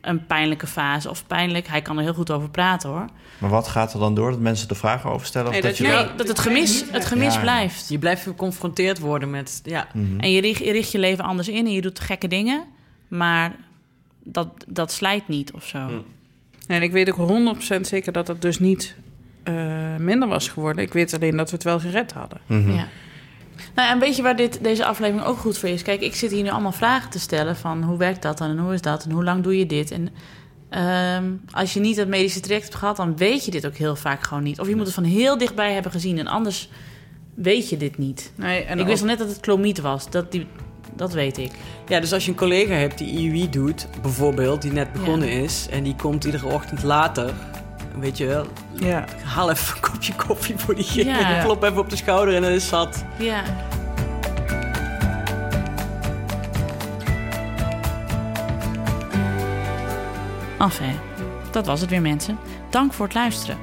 een 0.00 0.26
pijnlijke 0.26 0.66
fase. 0.66 1.10
Of 1.10 1.26
pijnlijk, 1.26 1.66
hij 1.68 1.82
kan 1.82 1.96
er 1.96 2.02
heel 2.02 2.14
goed 2.14 2.30
over 2.30 2.50
praten 2.50 2.88
hoor. 2.88 3.04
Maar 3.38 3.50
wat 3.50 3.68
gaat 3.68 3.92
er 3.92 3.98
dan 3.98 4.14
door? 4.14 4.30
Dat 4.30 4.40
mensen 4.40 4.68
er 4.68 4.76
vragen 4.76 5.10
over 5.10 5.26
stellen? 5.26 5.46
Of 5.48 5.52
Nee, 5.52 5.62
dat, 5.62 5.70
dat 5.70 5.78
je 5.80 5.86
Nee, 5.94 6.04
wel- 6.04 6.16
dat 6.16 6.28
het 6.28 6.38
gemis, 6.38 6.84
het 6.90 7.04
gemis 7.04 7.34
Ja. 7.34 7.40
blijft. 7.40 7.88
Je 7.88 7.98
blijft 7.98 8.22
geconfronteerd 8.22 8.98
worden 8.98 9.30
met... 9.30 9.60
Ja, 9.64 9.86
Mhm. 9.92 10.20
En 10.20 10.30
je 10.32 10.40
richt, 10.40 10.64
je 10.64 10.72
richt 10.72 10.92
je 10.92 10.98
leven 10.98 11.24
anders 11.24 11.48
in 11.48 11.66
en 11.66 11.72
je 11.72 11.80
doet 11.80 12.00
gekke 12.00 12.28
dingen. 12.28 12.64
Maar 13.08 13.56
dat, 14.24 14.48
dat 14.68 14.92
slijt 14.92 15.28
niet 15.28 15.52
of 15.52 15.66
zo. 15.66 16.04
En 16.66 16.82
ik 16.82 16.92
weet 16.92 17.10
ook 17.10 17.28
100% 17.28 17.86
zeker 17.86 18.12
dat 18.12 18.28
het 18.28 18.42
dus 18.42 18.58
niet 18.58 18.94
eh, 19.42 19.96
minder 19.96 20.28
was 20.28 20.48
geworden. 20.48 20.84
Ik 20.84 20.92
weet 20.92 21.14
alleen 21.14 21.36
dat 21.36 21.48
we 21.50 21.54
het 21.54 21.64
wel 21.64 21.80
gered 21.80 22.12
hadden. 22.12 22.40
Mhm. 22.46 22.70
Ja. 22.72 22.88
Nou, 23.74 23.90
en 23.90 23.98
weet 23.98 24.16
je 24.16 24.22
waar 24.22 24.36
dit, 24.36 24.58
deze 24.62 24.84
aflevering 24.84 25.26
ook 25.26 25.38
goed 25.38 25.58
voor 25.58 25.68
is? 25.68 25.82
Kijk, 25.82 26.00
ik 26.00 26.14
zit 26.14 26.30
hier 26.30 26.42
nu 26.42 26.50
allemaal 26.50 26.72
vragen 26.72 27.10
te 27.10 27.18
stellen 27.18 27.56
van 27.56 27.82
hoe 27.82 27.98
werkt 27.98 28.22
dat 28.22 28.38
dan 28.38 28.50
en 28.50 28.58
hoe 28.58 28.74
is 28.74 28.82
dat 28.82 29.04
en 29.04 29.10
hoe 29.10 29.24
lang 29.24 29.42
doe 29.42 29.58
je 29.58 29.66
dit? 29.66 29.90
En 29.90 30.08
ehm, 30.68 31.24
als 31.50 31.72
je 31.72 31.80
niet 31.80 31.96
dat 31.96 32.08
medische 32.08 32.40
traject 32.40 32.64
hebt 32.64 32.76
gehad, 32.76 32.96
dan 32.96 33.16
weet 33.16 33.44
je 33.44 33.50
dit 33.50 33.66
ook 33.66 33.76
heel 33.76 33.96
vaak 33.96 34.22
gewoon 34.22 34.42
niet. 34.42 34.60
Of 34.60 34.68
je 34.68 34.76
moet 34.76 34.86
het 34.86 34.94
van 34.94 35.04
heel 35.04 35.38
dichtbij 35.38 35.72
hebben 35.72 35.92
gezien 35.92 36.18
en 36.18 36.26
anders 36.26 36.68
weet 37.34 37.68
je 37.68 37.76
dit 37.76 37.98
niet. 37.98 38.32
Nee, 38.34 38.64
en 38.64 38.78
ik 38.78 38.86
wist 38.86 39.00
al 39.00 39.06
net 39.06 39.18
dat 39.18 39.28
het 39.28 39.40
klomiet 39.40 39.80
was, 39.80 40.10
dat, 40.10 40.32
die, 40.32 40.46
dat 40.96 41.12
weet 41.12 41.38
ik. 41.38 41.50
Ja, 41.88 42.00
dus 42.00 42.12
als 42.12 42.24
je 42.24 42.30
een 42.30 42.36
collega 42.36 42.74
hebt 42.74 42.98
die 42.98 43.18
IUI 43.18 43.50
doet, 43.50 43.86
bijvoorbeeld, 44.02 44.62
die 44.62 44.72
net 44.72 44.92
begonnen 44.92 45.28
is... 45.28 45.66
en 45.70 45.82
die 45.82 45.96
komt 45.96 46.24
iedere 46.24 46.46
ochtend 46.46 46.82
later, 46.82 47.34
weet 47.98 48.16
je 48.18 48.26
wel... 48.26 48.46
Ja. 48.72 49.04
haal 49.24 49.50
even 49.50 49.74
een 49.76 49.90
kopje 49.90 50.14
koffie 50.14 50.58
voor 50.58 50.74
diegene, 50.74 51.10
Ja. 51.10 51.42
klop 51.42 51.62
even 51.62 51.78
op 51.78 51.90
de 51.90 51.96
schouder 51.96 52.34
en 52.34 52.42
dan 52.42 52.50
is 52.50 52.62
het 52.62 52.70
zat. 52.70 53.04
Ja. 53.18 53.42
Enfin, 60.58 60.94
dat 61.50 61.66
was 61.66 61.80
het 61.80 61.90
weer 61.90 62.00
mensen. 62.02 62.38
Dank 62.70 62.92
voor 62.92 63.04
het 63.06 63.14
luisteren. 63.14 63.58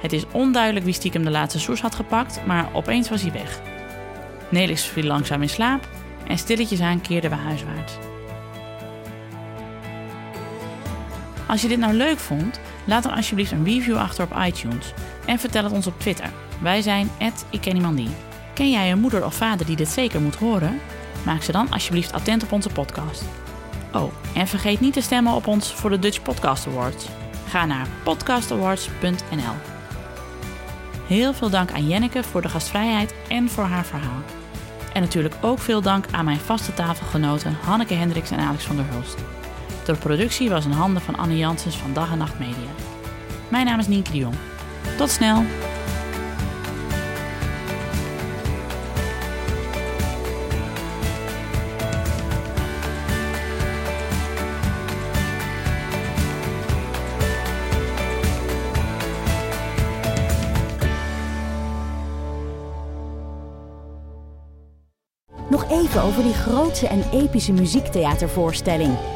Het 0.00 0.12
is 0.12 0.24
onduidelijk 0.32 0.84
wie 0.84 0.94
stiekem 0.94 1.24
de 1.24 1.30
laatste 1.30 1.60
soes 1.60 1.80
had 1.80 1.94
gepakt, 1.94 2.40
maar 2.46 2.68
opeens 2.72 3.08
was 3.08 3.22
hij 3.22 3.32
weg. 3.32 3.60
Nelix 4.48 4.84
viel 4.84 5.04
langzaam 5.04 5.42
in 5.42 5.48
slaap 5.48 5.88
en 6.26 6.38
stilletjes 6.38 6.80
aan 6.80 7.00
keerden 7.00 7.30
we 7.30 7.36
huiswaarts. 7.36 7.92
Als 11.46 11.62
je 11.62 11.68
dit 11.68 11.78
nou 11.78 11.92
leuk 11.94 12.18
vond, 12.18 12.60
laat 12.86 13.02
dan 13.02 13.12
alsjeblieft 13.12 13.52
een 13.52 13.64
review 13.64 13.96
achter 13.96 14.24
op 14.24 14.36
iTunes 14.46 14.92
en 15.26 15.38
vertel 15.38 15.64
het 15.64 15.72
ons 15.72 15.86
op 15.86 16.00
Twitter. 16.00 16.30
Wij 16.60 16.82
zijn 16.82 17.10
@ikkenniemandie. 17.50 18.14
Ken 18.54 18.70
jij 18.70 18.90
een 18.90 19.00
moeder 19.00 19.24
of 19.24 19.34
vader 19.34 19.66
die 19.66 19.76
dit 19.76 19.88
zeker 19.88 20.20
moet 20.20 20.36
horen? 20.36 20.80
Maak 21.24 21.42
ze 21.42 21.52
dan 21.52 21.70
alsjeblieft 21.70 22.12
attent 22.12 22.42
op 22.42 22.52
onze 22.52 22.68
podcast. 22.68 23.24
Oh, 23.92 24.12
en 24.34 24.46
vergeet 24.46 24.80
niet 24.80 24.92
te 24.92 25.00
stemmen 25.00 25.32
op 25.32 25.46
ons 25.46 25.72
voor 25.72 25.90
de 25.90 25.98
Dutch 25.98 26.22
Podcast 26.22 26.66
Awards. 26.66 27.06
Ga 27.48 27.64
naar 27.64 27.86
podcastawards.nl. 28.02 29.54
Heel 31.06 31.34
veel 31.34 31.50
dank 31.50 31.72
aan 31.72 31.86
Jenneke 31.86 32.22
voor 32.22 32.42
de 32.42 32.48
gastvrijheid 32.48 33.14
en 33.28 33.48
voor 33.48 33.64
haar 33.64 33.84
verhaal. 33.84 34.22
En 34.92 35.02
natuurlijk 35.02 35.34
ook 35.40 35.58
veel 35.58 35.82
dank 35.82 36.06
aan 36.10 36.24
mijn 36.24 36.38
vaste 36.38 36.74
tafelgenoten 36.74 37.56
Hanneke 37.62 37.94
Hendricks 37.94 38.30
en 38.30 38.38
Alex 38.38 38.64
van 38.64 38.76
der 38.76 38.84
Hulst. 38.88 39.35
De 39.86 39.94
productie 39.94 40.50
was 40.50 40.64
in 40.64 40.70
handen 40.70 41.02
van 41.02 41.16
Anne 41.16 41.36
Janssens 41.36 41.76
van 41.76 41.92
Dag 41.92 42.10
en 42.10 42.18
Nacht 42.18 42.38
Media. 42.38 42.70
Mijn 43.48 43.66
naam 43.66 43.78
is 43.78 43.86
Nienke 43.86 44.10
de 44.10 44.18
Jong. 44.18 44.34
Tot 44.96 45.10
snel! 45.10 45.44
Nog 65.50 65.70
even 65.70 66.02
over 66.02 66.22
die 66.22 66.34
grootse 66.34 66.86
en 66.86 67.04
epische 67.12 67.52
muziektheatervoorstelling. 67.52 69.15